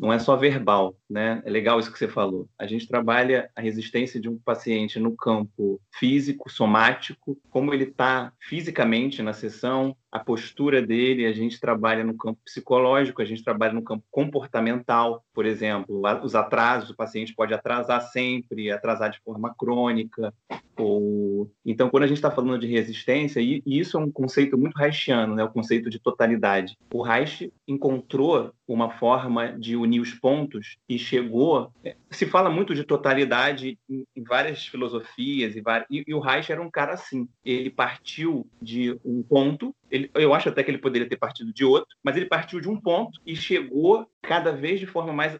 não 0.00 0.10
é 0.10 0.18
só 0.18 0.34
verbal, 0.34 0.96
né? 1.08 1.42
É 1.44 1.50
legal 1.50 1.78
isso 1.78 1.92
que 1.92 1.98
você 1.98 2.08
falou. 2.08 2.48
A 2.58 2.66
gente 2.66 2.88
trabalha 2.88 3.50
a 3.54 3.60
resistência 3.60 4.18
de 4.18 4.30
um 4.30 4.38
paciente 4.38 4.98
no 4.98 5.14
campo 5.14 5.78
físico, 5.92 6.50
somático, 6.50 7.38
como 7.50 7.74
ele 7.74 7.84
está 7.84 8.32
fisicamente 8.40 9.22
na 9.22 9.34
sessão, 9.34 9.94
a 10.10 10.18
postura 10.18 10.82
dele, 10.82 11.26
a 11.26 11.32
gente 11.32 11.60
trabalha 11.60 12.04
no 12.04 12.16
campo 12.16 12.40
psicológico, 12.44 13.22
a 13.22 13.24
gente 13.24 13.44
trabalha 13.44 13.72
no 13.72 13.82
campo 13.82 14.04
comportamental, 14.10 15.24
por 15.32 15.46
exemplo, 15.46 16.02
os 16.22 16.34
atrasos, 16.34 16.90
o 16.90 16.96
paciente 16.96 17.34
pode 17.34 17.54
atrasar 17.54 18.00
sempre, 18.10 18.70
atrasar 18.70 19.10
de 19.10 19.20
forma 19.20 19.54
crônica, 19.54 20.34
ou 20.76 21.50
então 21.64 21.90
quando 21.90 22.04
a 22.04 22.06
gente 22.06 22.16
está 22.16 22.30
falando 22.30 22.58
de 22.58 22.66
resistência, 22.66 23.40
e 23.40 23.62
isso 23.66 23.96
é 23.96 24.00
um 24.00 24.10
conceito 24.10 24.58
muito 24.58 24.76
reichiano, 24.76 25.34
né, 25.34 25.44
o 25.44 25.50
conceito 25.50 25.88
de 25.88 25.98
totalidade. 25.98 26.76
O 26.92 27.02
Reich 27.02 27.52
encontrou 27.68 28.52
uma 28.66 28.90
forma 28.90 29.52
de 29.58 29.76
unir 29.76 30.00
os 30.00 30.12
pontos 30.14 30.76
e 30.88 30.98
chegou. 30.98 31.72
É, 31.84 31.96
se 32.10 32.26
fala 32.26 32.48
muito 32.48 32.74
de 32.74 32.84
totalidade 32.84 33.78
em, 33.88 34.04
várias 34.26 34.66
filosofias 34.66 35.56
e, 35.56 35.62
e, 35.90 36.04
e 36.06 36.14
o 36.14 36.20
Reich 36.20 36.50
era 36.50 36.62
um 36.62 36.70
cara 36.70 36.92
assim. 36.92 37.28
Ele 37.44 37.68
partiu 37.68 38.46
de 38.62 38.98
um 39.04 39.22
ponto 39.22 39.74
ele, 39.90 40.10
eu 40.14 40.34
acho 40.34 40.48
até 40.48 40.62
que 40.62 40.70
ele 40.70 40.78
poderia 40.78 41.08
ter 41.08 41.16
partido 41.16 41.52
de 41.52 41.64
outro, 41.64 41.96
mas 42.02 42.16
ele 42.16 42.26
partiu 42.26 42.60
de 42.60 42.68
um 42.68 42.80
ponto 42.80 43.20
e 43.26 43.34
chegou 43.34 44.06
cada 44.22 44.52
vez 44.52 44.78
de 44.78 44.86
forma 44.86 45.12
mais 45.12 45.38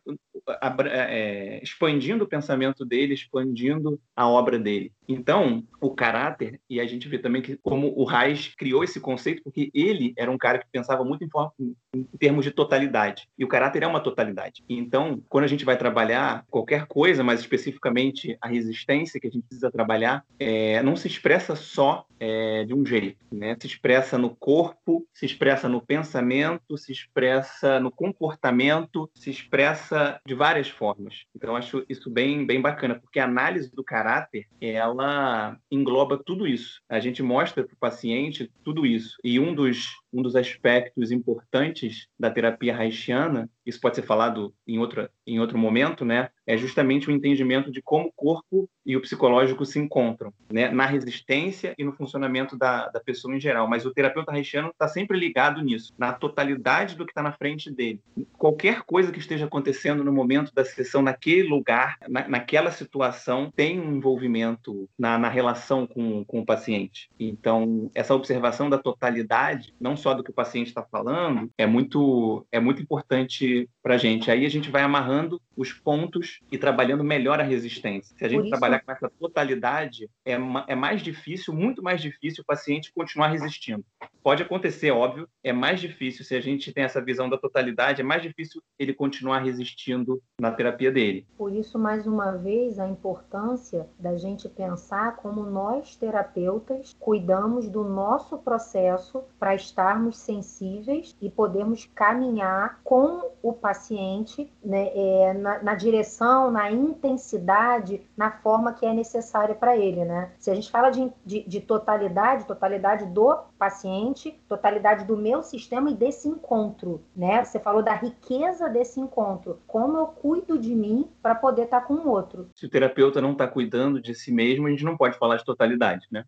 é, 0.89 1.61
expandindo 1.63 2.25
o 2.25 2.29
pensamento 2.29 2.85
dele, 2.85 3.15
expandindo 3.15 4.01
a 4.17 4.29
obra 4.29 4.59
dele. 4.59 4.93
Então, 5.09 5.65
o 5.81 5.91
caráter, 5.91 6.61
e 6.69 6.81
a 6.81 6.87
gente 6.87 7.09
vê 7.09 7.19
também 7.19 7.43
que 7.43 7.59
como 7.63 7.93
o 7.97 8.05
Reich 8.05 8.55
criou 8.57 8.85
esse 8.85 9.01
conceito, 9.01 9.43
porque 9.43 9.71
ele 9.75 10.13
era 10.17 10.31
um 10.31 10.39
cara 10.39 10.59
que 10.59 10.67
pensava 10.71 11.05
muito 11.05 11.25
em, 11.25 11.29
forma, 11.29 11.53
em 11.93 12.05
termos 12.19 12.45
de 12.45 12.53
totalidade, 12.53 13.29
e 13.37 13.45
o 13.45 13.49
caráter 13.49 13.83
é 13.83 13.87
uma 13.87 14.01
totalidade. 14.01 14.63
Então, 14.69 15.21
quando 15.29 15.45
a 15.45 15.49
gente 15.49 15.65
vai 15.65 15.77
trabalhar 15.77 16.45
qualquer 16.49 16.87
coisa, 16.87 17.25
mas 17.25 17.41
especificamente 17.41 18.37
a 18.41 18.49
resistência 18.49 19.21
que 19.21 19.27
a 19.27 19.31
gente 19.31 19.43
precisa 19.43 19.71
trabalhar, 19.71 20.25
é, 20.39 20.83
não 20.83 20.95
se 20.95 21.09
expressa 21.09 21.57
só 21.57 22.07
é, 22.21 22.65
de 22.65 22.75
um 22.75 22.85
jeito, 22.85 23.19
né? 23.33 23.57
se 23.59 23.67
expressa 23.67 24.17
no 24.17 24.31
corpo, 24.41 25.07
se 25.13 25.27
expressa 25.27 25.69
no 25.69 25.85
pensamento, 25.85 26.77
se 26.77 26.91
expressa 26.91 27.79
no 27.79 27.93
comportamento, 27.93 29.09
se 29.15 29.31
expressa 29.31 30.19
de 30.27 30.35
várias 30.35 30.69
formas. 30.69 31.25
Então, 31.37 31.55
acho 31.55 31.85
isso 31.89 32.11
bem, 32.11 32.47
bem 32.47 32.61
bacana, 32.61 32.99
porque 32.99 33.21
a 33.21 33.25
análise 33.25 33.71
do 33.71 33.85
caráter, 33.85 34.47
ela 34.61 35.57
engloba 35.71 36.21
tudo 36.25 36.47
isso. 36.47 36.81
A 36.89 36.99
gente 36.99 37.23
mostra 37.23 37.63
para 37.63 37.75
o 37.75 37.79
paciente 37.79 38.51
tudo 38.65 38.87
isso. 38.87 39.17
E 39.23 39.39
um 39.39 39.55
dos 39.55 39.87
um 40.13 40.23
dos 40.23 40.35
aspectos 40.35 41.11
importantes 41.11 42.09
da 42.19 42.31
terapia 42.31 42.77
haitiana, 42.77 43.49
isso 43.71 43.81
pode 43.81 43.97
ser 43.97 44.03
falado 44.03 44.53
em, 44.67 44.79
outra, 44.79 45.11
em 45.27 45.41
outro 45.41 45.57
momento, 45.57 46.05
né? 46.05 46.29
É 46.47 46.57
justamente 46.57 47.09
o 47.09 47.13
entendimento 47.13 47.71
de 47.71 47.81
como 47.81 48.09
o 48.09 48.13
corpo 48.13 48.69
e 48.85 48.97
o 48.97 49.01
psicológico 49.01 49.65
se 49.65 49.79
encontram, 49.79 50.33
né? 50.53 50.69
Na 50.71 50.85
resistência 50.85 51.75
e 51.79 51.85
no 51.85 51.93
funcionamento 51.93 52.57
da, 52.57 52.89
da 52.89 53.01
pessoa 53.01 53.35
em 53.35 53.41
geral. 53.41 53.69
Mas 53.69 53.87
o 53.87 53.93
terapeuta 53.93 54.33
haitiano 54.33 54.71
está 54.71 54.89
sempre 54.89 55.19
ligado 55.19 55.63
nisso, 55.63 55.93
na 55.97 56.13
totalidade 56.13 56.97
do 56.97 57.07
que 57.07 57.13
está 57.13 57.23
na 57.23 57.33
frente 57.33 57.71
dele. 57.71 58.01
Qualquer 58.37 58.83
coisa 58.83 59.13
que 59.13 59.19
esteja 59.19 59.47
acontecendo 59.47 60.03
no 60.03 60.13
momento 60.13 60.53
da 60.53 60.65
sessão, 60.65 61.03
naquele 61.03 61.49
lugar, 61.49 61.97
na, 62.09 62.27
naquela 62.29 62.73
situação, 62.73 63.53
tem 63.55 63.81
um 63.81 63.95
envolvimento 63.95 64.89
na, 64.99 65.17
na 65.17 65.29
relação 65.29 65.87
com, 65.87 66.25
com 66.25 66.41
o 66.41 66.47
paciente. 66.47 67.09
Então, 67.19 67.91
essa 67.95 68.15
observação 68.15 68.69
da 68.69 68.79
totalidade, 68.79 69.73
não 69.81 69.97
só 69.97 70.15
do 70.15 70.25
que 70.25 70.31
o 70.31 70.35
paciente 70.35 70.69
está 70.69 70.83
falando, 70.83 71.49
é 71.57 71.67
muito, 71.67 72.45
é 72.51 72.59
muito 72.59 72.83
importante 72.83 73.60
para 73.83 73.95
a 73.95 73.99
gente. 73.99 74.31
Aí 74.31 74.45
a 74.45 74.51
gente 74.51 74.71
vai 74.71 74.83
amarrando 74.83 75.41
os 75.57 75.73
pontos 75.73 76.41
e 76.51 76.57
trabalhando 76.57 77.05
melhor 77.05 77.41
a 77.41 77.43
resistência. 77.43 78.17
Se 78.17 78.25
a 78.25 78.29
gente 78.29 78.49
trabalhar 78.49 78.81
com 78.81 78.93
essa 78.93 79.11
totalidade, 79.11 80.09
é, 80.25 80.33
é 80.67 80.75
mais 80.75 81.03
difícil, 81.03 81.53
muito 81.53 81.83
mais 81.83 82.01
difícil 82.01 82.43
o 82.43 82.47
paciente 82.47 82.93
continuar 82.95 83.29
resistindo. 83.29 83.85
Pode 84.23 84.43
acontecer, 84.43 84.91
óbvio, 84.91 85.29
é 85.43 85.53
mais 85.53 85.81
difícil 85.81 86.25
se 86.25 86.35
a 86.35 86.41
gente 86.41 86.73
tem 86.73 86.85
essa 86.85 87.01
visão 87.01 87.29
da 87.29 87.39
totalidade, 87.39 88.01
é 88.01 88.05
mais 88.05 88.23
difícil 88.23 88.63
ele 88.79 88.93
continuar 88.93 89.39
resistindo 89.41 90.23
na 90.39 90.51
terapia 90.51 90.93
dele. 90.93 91.27
Por 91.39 91.53
isso, 91.53 91.79
mais 91.79 92.07
uma 92.07 92.33
vez, 92.33 92.79
a 92.79 92.87
importância 92.87 93.87
da 93.99 94.17
gente 94.17 94.49
pensar 94.49 95.17
como 95.17 95.43
nós, 95.45 95.97
terapeutas, 95.97 96.95
cuidamos 96.99 97.69
do 97.69 97.83
nosso 97.83 98.39
processo 98.39 99.23
para 99.39 99.55
estarmos 99.55 100.19
sensíveis 100.19 101.17
e 101.21 101.31
podermos 101.31 101.87
caminhar 101.95 102.81
com 102.85 103.31
o 103.43 103.53
paciente 103.53 104.51
né, 104.65 104.91
é, 104.95 105.33
na, 105.35 105.63
na, 105.63 105.75
direção, 105.75 106.51
na 106.51 106.71
intensidade, 106.71 108.03
na 108.17 108.31
forma 108.31 108.73
que 108.73 108.85
é 108.85 108.93
necessária 108.93 109.55
para 109.55 109.77
ele. 109.77 110.05
Né? 110.05 110.31
Se 110.39 110.51
a 110.51 110.55
gente 110.55 110.71
fala 110.71 110.91
de, 110.91 111.11
de, 111.25 111.43
de 111.43 111.61
totalidade, 111.61 112.47
totalidade 112.47 113.07
do 113.07 113.37
paciente, 113.59 114.39
totalidade 114.49 115.05
do 115.05 115.17
meu 115.17 115.43
sistema 115.43 115.91
e 115.91 115.95
desse 115.95 116.27
encontro, 116.27 117.03
né? 117.15 117.45
Você 117.45 117.61
falou 117.61 117.83
da 117.83 117.95
riqueza 117.95 118.69
desse 118.69 118.99
encontro, 118.99 119.61
como 119.67 119.99
eu 119.99 120.07
cuido 120.07 120.59
de 120.59 120.75
mim 120.75 121.09
para 121.23 121.35
poder 121.35 121.65
estar 121.65 121.81
tá 121.81 121.87
com 121.87 121.95
o 121.95 122.09
outro. 122.09 122.49
Se 122.57 122.65
o 122.65 122.71
terapeuta 122.71 123.21
não 123.21 123.33
está 123.33 123.47
cuidando 123.47 124.01
de 124.01 124.15
si 124.15 124.33
mesmo, 124.33 124.67
a 124.67 124.71
gente 124.71 124.85
não 124.85 124.97
pode 124.97 125.19
falar 125.19 125.37
de 125.37 125.45
totalidade, 125.45 126.07
né? 126.11 126.25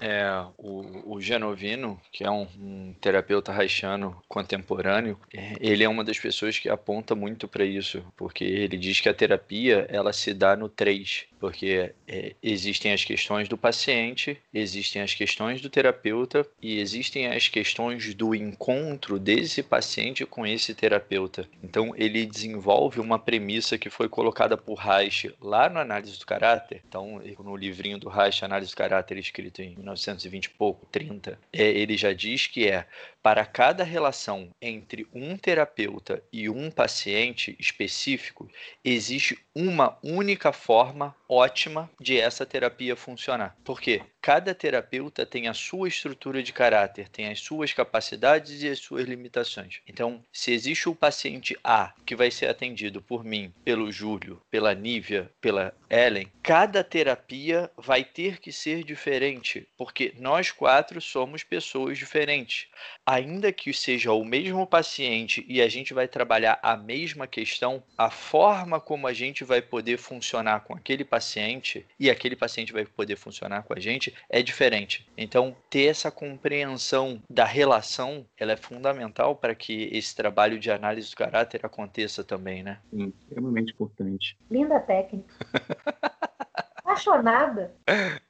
É, 0.00 0.44
o, 0.56 1.14
o 1.14 1.20
Genovino, 1.20 2.00
que 2.10 2.24
é 2.24 2.30
um, 2.30 2.46
um 2.58 2.94
terapeuta 3.00 3.52
haitiano 3.52 4.16
contemporâneo, 4.26 5.18
é, 5.34 5.54
ele 5.60 5.84
é 5.84 5.88
uma 5.88 6.02
das 6.02 6.18
pessoas 6.18 6.41
que 6.50 6.68
aponta 6.68 7.14
muito 7.14 7.48
para 7.48 7.64
isso, 7.64 8.04
porque 8.16 8.44
ele 8.44 8.76
diz 8.76 9.00
que 9.00 9.08
a 9.08 9.14
terapia 9.14 9.86
ela 9.88 10.12
se 10.12 10.34
dá 10.34 10.56
no 10.56 10.68
três, 10.68 11.26
porque 11.42 11.92
é, 12.06 12.36
existem 12.40 12.92
as 12.92 13.04
questões 13.04 13.48
do 13.48 13.58
paciente, 13.58 14.40
existem 14.54 15.02
as 15.02 15.12
questões 15.12 15.60
do 15.60 15.68
terapeuta 15.68 16.46
e 16.62 16.78
existem 16.78 17.26
as 17.26 17.48
questões 17.48 18.14
do 18.14 18.32
encontro 18.32 19.18
desse 19.18 19.60
paciente 19.60 20.24
com 20.24 20.46
esse 20.46 20.72
terapeuta. 20.72 21.48
Então 21.60 21.94
ele 21.96 22.24
desenvolve 22.24 23.00
uma 23.00 23.18
premissa 23.18 23.76
que 23.76 23.90
foi 23.90 24.08
colocada 24.08 24.56
por 24.56 24.74
Reich 24.74 25.34
lá 25.40 25.68
no 25.68 25.80
Análise 25.80 26.16
do 26.16 26.24
Caráter. 26.24 26.80
Então, 26.86 27.20
no 27.40 27.56
livrinho 27.56 27.98
do 27.98 28.08
Reich, 28.08 28.44
Análise 28.44 28.70
do 28.70 28.76
Caráter, 28.76 29.18
escrito 29.18 29.62
em 29.62 29.74
1920 29.74 30.44
e 30.44 30.50
pouco, 30.50 30.86
30, 30.92 31.36
é, 31.52 31.64
ele 31.64 31.96
já 31.96 32.12
diz 32.12 32.46
que 32.46 32.68
é 32.68 32.86
para 33.20 33.46
cada 33.46 33.84
relação 33.84 34.50
entre 34.60 35.06
um 35.14 35.36
terapeuta 35.36 36.22
e 36.32 36.48
um 36.48 36.70
paciente 36.70 37.56
específico, 37.58 38.50
existe 38.84 39.38
uma 39.54 39.96
única 40.02 40.52
forma 40.52 41.14
ótima 41.32 41.90
de 41.98 42.18
essa 42.20 42.44
terapia 42.44 42.94
funcionar. 42.94 43.56
Por 43.64 43.80
quê? 43.80 44.02
Cada 44.22 44.54
terapeuta 44.54 45.26
tem 45.26 45.48
a 45.48 45.52
sua 45.52 45.88
estrutura 45.88 46.44
de 46.44 46.52
caráter, 46.52 47.08
tem 47.08 47.26
as 47.26 47.40
suas 47.40 47.72
capacidades 47.72 48.62
e 48.62 48.68
as 48.68 48.78
suas 48.78 49.04
limitações. 49.04 49.80
Então, 49.84 50.22
se 50.32 50.52
existe 50.52 50.88
o 50.88 50.94
paciente 50.94 51.58
A 51.64 51.92
que 52.06 52.14
vai 52.14 52.30
ser 52.30 52.46
atendido 52.46 53.02
por 53.02 53.24
mim, 53.24 53.52
pelo 53.64 53.90
Júlio, 53.90 54.40
pela 54.48 54.74
Nívia, 54.74 55.28
pela 55.40 55.74
Ellen, 55.90 56.28
cada 56.40 56.84
terapia 56.84 57.68
vai 57.76 58.04
ter 58.04 58.38
que 58.38 58.52
ser 58.52 58.84
diferente, 58.84 59.66
porque 59.76 60.14
nós 60.16 60.52
quatro 60.52 61.00
somos 61.00 61.42
pessoas 61.42 61.98
diferentes. 61.98 62.68
Ainda 63.04 63.52
que 63.52 63.72
seja 63.72 64.12
o 64.12 64.24
mesmo 64.24 64.64
paciente 64.68 65.44
e 65.48 65.60
a 65.60 65.68
gente 65.68 65.92
vai 65.92 66.06
trabalhar 66.06 66.60
a 66.62 66.76
mesma 66.76 67.26
questão, 67.26 67.82
a 67.98 68.08
forma 68.08 68.80
como 68.80 69.08
a 69.08 69.12
gente 69.12 69.42
vai 69.42 69.60
poder 69.60 69.98
funcionar 69.98 70.60
com 70.60 70.74
aquele 70.74 71.04
paciente 71.04 71.84
e 71.98 72.08
aquele 72.08 72.36
paciente 72.36 72.72
vai 72.72 72.84
poder 72.84 73.16
funcionar 73.16 73.64
com 73.64 73.74
a 73.74 73.80
gente 73.80 74.11
é 74.28 74.42
diferente. 74.42 75.06
Então, 75.16 75.56
ter 75.68 75.86
essa 75.86 76.10
compreensão 76.10 77.22
da 77.28 77.44
relação, 77.44 78.26
ela 78.36 78.52
é 78.52 78.56
fundamental 78.56 79.36
para 79.36 79.54
que 79.54 79.88
esse 79.92 80.14
trabalho 80.14 80.58
de 80.58 80.70
análise 80.70 81.10
do 81.10 81.16
caráter 81.16 81.64
aconteça 81.64 82.24
também, 82.24 82.62
né? 82.62 82.78
Sim, 82.90 83.12
extremamente 83.20 83.72
importante. 83.72 84.36
Linda 84.50 84.80
técnica. 84.80 85.34
Apaixonada. 86.76 87.74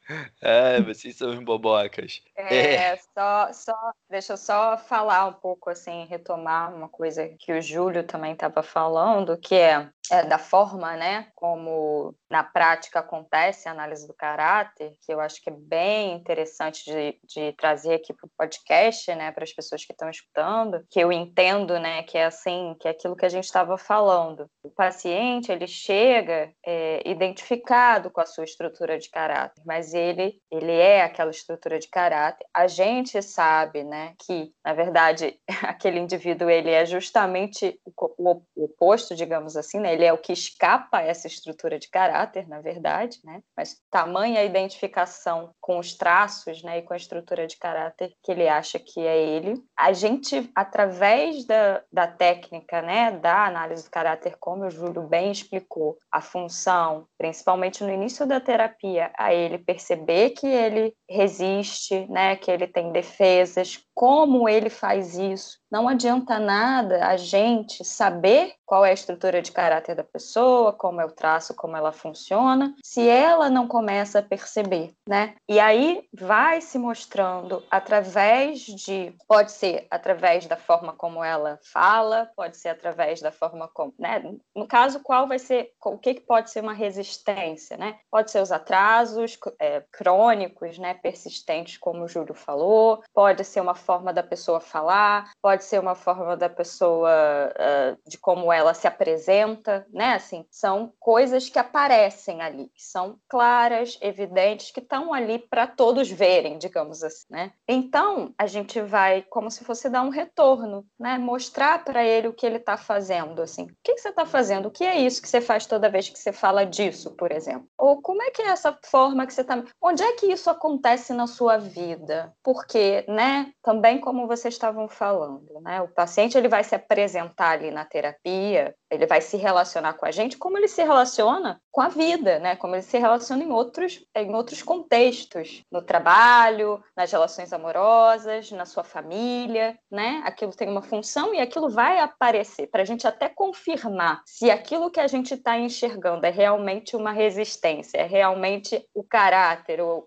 É, 0.40 0.80
vocês 0.82 1.16
são 1.16 1.44
bobocas. 1.44 2.22
É, 2.36 2.74
é, 2.74 2.96
Só, 2.96 3.52
só, 3.52 3.92
deixa 4.10 4.32
eu 4.32 4.36
só 4.36 4.76
falar 4.76 5.26
um 5.26 5.32
pouco, 5.32 5.70
assim, 5.70 6.04
retomar 6.06 6.74
uma 6.74 6.88
coisa 6.88 7.28
que 7.38 7.52
o 7.52 7.62
Júlio 7.62 8.04
também 8.04 8.32
estava 8.32 8.62
falando, 8.62 9.38
que 9.38 9.54
é, 9.54 9.88
é, 10.10 10.24
da 10.24 10.38
forma, 10.38 10.96
né, 10.96 11.28
como 11.34 12.14
na 12.28 12.42
prática 12.42 12.98
acontece 12.98 13.68
a 13.68 13.72
análise 13.72 14.06
do 14.06 14.14
caráter, 14.14 14.92
que 15.00 15.12
eu 15.12 15.20
acho 15.20 15.40
que 15.40 15.50
é 15.50 15.52
bem 15.52 16.12
interessante 16.12 16.84
de, 16.84 17.18
de 17.24 17.52
trazer 17.52 17.94
aqui 17.94 18.12
para 18.12 18.26
o 18.26 18.30
podcast, 18.36 19.14
né, 19.14 19.30
para 19.30 19.44
as 19.44 19.52
pessoas 19.52 19.84
que 19.84 19.92
estão 19.92 20.10
escutando, 20.10 20.84
que 20.90 20.98
eu 20.98 21.12
entendo, 21.12 21.78
né, 21.78 22.02
que 22.02 22.18
é 22.18 22.24
assim, 22.24 22.76
que 22.80 22.88
é 22.88 22.90
aquilo 22.90 23.16
que 23.16 23.26
a 23.26 23.28
gente 23.28 23.44
estava 23.44 23.78
falando. 23.78 24.50
O 24.62 24.70
paciente, 24.70 25.52
ele 25.52 25.66
chega 25.66 26.52
é, 26.66 27.08
identificado 27.08 28.10
com 28.10 28.20
a 28.20 28.26
sua 28.26 28.44
estrutura 28.44 28.98
de 28.98 29.08
caráter, 29.08 29.62
mas 29.64 29.91
ele, 29.94 30.40
ele 30.50 30.72
é 30.72 31.02
aquela 31.02 31.30
estrutura 31.30 31.78
de 31.78 31.88
caráter. 31.88 32.46
A 32.52 32.66
gente 32.66 33.20
sabe, 33.22 33.84
né, 33.84 34.14
que 34.18 34.52
na 34.64 34.72
verdade 34.72 35.38
aquele 35.62 35.98
indivíduo 35.98 36.50
ele 36.50 36.70
é 36.70 36.84
justamente 36.84 37.80
o, 38.18 38.42
o 38.56 38.64
oposto, 38.64 39.14
digamos 39.14 39.56
assim, 39.56 39.80
né? 39.80 39.92
Ele 39.92 40.04
é 40.04 40.12
o 40.12 40.18
que 40.18 40.32
escapa 40.32 40.98
a 40.98 41.02
essa 41.02 41.26
estrutura 41.26 41.78
de 41.78 41.88
caráter, 41.88 42.48
na 42.48 42.60
verdade, 42.60 43.18
né? 43.24 43.42
Mas 43.56 43.80
tamanha 43.90 44.44
identificação 44.44 45.54
com 45.60 45.78
os 45.78 45.94
traços, 45.94 46.62
né, 46.62 46.78
e 46.78 46.82
com 46.82 46.94
a 46.94 46.96
estrutura 46.96 47.46
de 47.46 47.56
caráter 47.56 48.12
que 48.22 48.32
ele 48.32 48.48
acha 48.48 48.78
que 48.78 49.00
é 49.00 49.18
ele. 49.18 49.62
A 49.76 49.92
gente, 49.92 50.50
através 50.54 51.44
da, 51.44 51.82
da 51.92 52.06
técnica, 52.06 52.82
né, 52.82 53.12
da 53.12 53.46
análise 53.46 53.84
do 53.84 53.90
caráter, 53.90 54.36
como 54.38 54.64
o 54.64 54.70
Júlio 54.70 55.02
bem 55.02 55.30
explicou, 55.30 55.96
a 56.10 56.20
função, 56.20 57.06
principalmente 57.18 57.82
no 57.84 57.92
início 57.92 58.26
da 58.26 58.40
terapia, 58.40 59.10
a 59.16 59.32
ele 59.32 59.58
perceber 59.58 59.81
que 60.30 60.46
ele 60.46 60.94
resiste, 61.08 62.06
né, 62.08 62.36
que 62.36 62.50
ele 62.50 62.66
tem 62.66 62.92
defesas, 62.92 63.80
como 63.94 64.48
ele 64.48 64.70
faz 64.70 65.16
isso. 65.16 65.62
Não 65.70 65.88
adianta 65.88 66.38
nada 66.38 67.06
a 67.06 67.16
gente 67.16 67.82
saber 67.82 68.54
qual 68.66 68.84
é 68.84 68.90
a 68.90 68.94
estrutura 68.94 69.40
de 69.40 69.50
caráter 69.50 69.94
da 69.94 70.04
pessoa, 70.04 70.72
como 70.72 71.00
é 71.00 71.04
o 71.04 71.10
traço, 71.10 71.54
como 71.54 71.76
ela 71.76 71.92
funciona, 71.92 72.74
se 72.82 73.08
ela 73.08 73.48
não 73.48 73.66
começa 73.66 74.18
a 74.18 74.22
perceber, 74.22 74.94
né? 75.08 75.34
E 75.48 75.58
aí 75.58 76.06
vai 76.12 76.60
se 76.60 76.78
mostrando 76.78 77.62
através 77.70 78.60
de, 78.60 79.14
pode 79.26 79.52
ser 79.52 79.86
através 79.90 80.46
da 80.46 80.56
forma 80.56 80.92
como 80.92 81.24
ela 81.24 81.58
fala, 81.62 82.30
pode 82.36 82.56
ser 82.58 82.68
através 82.68 83.20
da 83.22 83.32
forma 83.32 83.68
como, 83.68 83.94
né? 83.98 84.22
No 84.54 84.66
caso, 84.66 85.00
qual 85.00 85.26
vai 85.26 85.38
ser, 85.38 85.72
o 85.84 85.98
que, 85.98 86.14
que 86.14 86.20
pode 86.20 86.50
ser 86.50 86.60
uma 86.62 86.74
resistência, 86.74 87.78
né? 87.78 87.98
Pode 88.10 88.30
ser 88.30 88.42
os 88.42 88.52
atrasos 88.52 89.38
é, 89.58 89.82
crônicos, 89.90 90.78
né? 90.78 90.94
Persistentes, 90.94 91.78
como 91.78 92.04
o 92.04 92.08
Júlio 92.08 92.34
falou, 92.34 93.02
pode 93.14 93.42
ser 93.44 93.60
uma 93.60 93.74
forma 93.82 94.12
da 94.12 94.22
pessoa 94.22 94.60
falar, 94.60 95.30
pode 95.42 95.64
ser 95.64 95.80
uma 95.80 95.94
forma 95.94 96.36
da 96.36 96.48
pessoa 96.48 97.10
uh, 97.10 97.98
de 98.08 98.16
como 98.16 98.52
ela 98.52 98.72
se 98.72 98.86
apresenta, 98.86 99.86
né? 99.92 100.14
Assim, 100.14 100.46
são 100.50 100.92
coisas 100.98 101.48
que 101.48 101.58
aparecem 101.58 102.40
ali, 102.40 102.70
que 102.74 102.82
são 102.82 103.18
claras, 103.28 103.98
evidentes, 104.00 104.70
que 104.70 104.80
estão 104.80 105.12
ali 105.12 105.38
para 105.38 105.66
todos 105.66 106.10
verem, 106.10 106.58
digamos 106.58 107.02
assim, 107.02 107.26
né? 107.28 107.52
Então, 107.68 108.32
a 108.38 108.46
gente 108.46 108.80
vai 108.80 109.22
como 109.22 109.50
se 109.50 109.64
fosse 109.64 109.88
dar 109.88 110.02
um 110.02 110.10
retorno, 110.10 110.86
né? 110.98 111.18
Mostrar 111.18 111.84
para 111.84 112.04
ele 112.04 112.28
o 112.28 112.32
que 112.32 112.46
ele 112.46 112.56
está 112.56 112.76
fazendo, 112.76 113.42
assim. 113.42 113.64
O 113.64 113.76
que, 113.82 113.94
que 113.94 114.00
você 114.00 114.10
está 114.10 114.24
fazendo? 114.24 114.66
O 114.66 114.70
que 114.70 114.84
é 114.84 114.98
isso 114.98 115.20
que 115.20 115.28
você 115.28 115.40
faz 115.40 115.66
toda 115.66 115.90
vez 115.90 116.08
que 116.08 116.18
você 116.18 116.32
fala 116.32 116.64
disso, 116.64 117.10
por 117.16 117.32
exemplo? 117.32 117.66
Ou 117.76 118.00
como 118.00 118.22
é 118.22 118.30
que 118.30 118.42
é 118.42 118.48
essa 118.48 118.78
forma 118.84 119.26
que 119.26 119.34
você 119.34 119.40
está... 119.40 119.62
Onde 119.80 120.02
é 120.02 120.12
que 120.12 120.26
isso 120.26 120.48
acontece 120.48 121.12
na 121.12 121.26
sua 121.26 121.58
vida? 121.58 122.32
Porque, 122.42 123.04
né? 123.08 123.52
Também 123.72 123.98
como 123.98 124.26
vocês 124.26 124.52
estavam 124.52 124.86
falando, 124.86 125.58
né? 125.62 125.80
O 125.80 125.88
paciente 125.88 126.36
ele 126.36 126.46
vai 126.46 126.62
se 126.62 126.74
apresentar 126.74 127.52
ali 127.52 127.70
na 127.70 127.86
terapia, 127.86 128.74
ele 128.90 129.06
vai 129.06 129.22
se 129.22 129.38
relacionar 129.38 129.94
com 129.94 130.04
a 130.04 130.10
gente 130.10 130.36
como 130.36 130.58
ele 130.58 130.68
se 130.68 130.82
relaciona 130.82 131.58
com 131.70 131.80
a 131.80 131.88
vida, 131.88 132.38
né? 132.38 132.54
Como 132.54 132.74
ele 132.74 132.82
se 132.82 132.98
relaciona 132.98 133.42
em 133.42 133.50
outros, 133.50 134.04
em 134.14 134.34
outros 134.34 134.62
contextos, 134.62 135.64
no 135.72 135.80
trabalho, 135.80 136.84
nas 136.94 137.10
relações 137.10 137.50
amorosas, 137.50 138.50
na 138.50 138.66
sua 138.66 138.84
família, 138.84 139.78
né? 139.90 140.20
Aquilo 140.26 140.52
tem 140.52 140.68
uma 140.68 140.82
função 140.82 141.32
e 141.32 141.40
aquilo 141.40 141.70
vai 141.70 141.98
aparecer 141.98 142.66
para 142.66 142.82
a 142.82 142.84
gente 142.84 143.06
até 143.06 143.30
confirmar 143.30 144.20
se 144.26 144.50
aquilo 144.50 144.90
que 144.90 145.00
a 145.00 145.06
gente 145.06 145.32
está 145.32 145.58
enxergando 145.58 146.26
é 146.26 146.30
realmente 146.30 146.94
uma 146.94 147.10
resistência, 147.10 147.96
é 147.96 148.06
realmente 148.06 148.86
o 148.94 149.02
caráter, 149.02 149.80
ou 149.80 150.04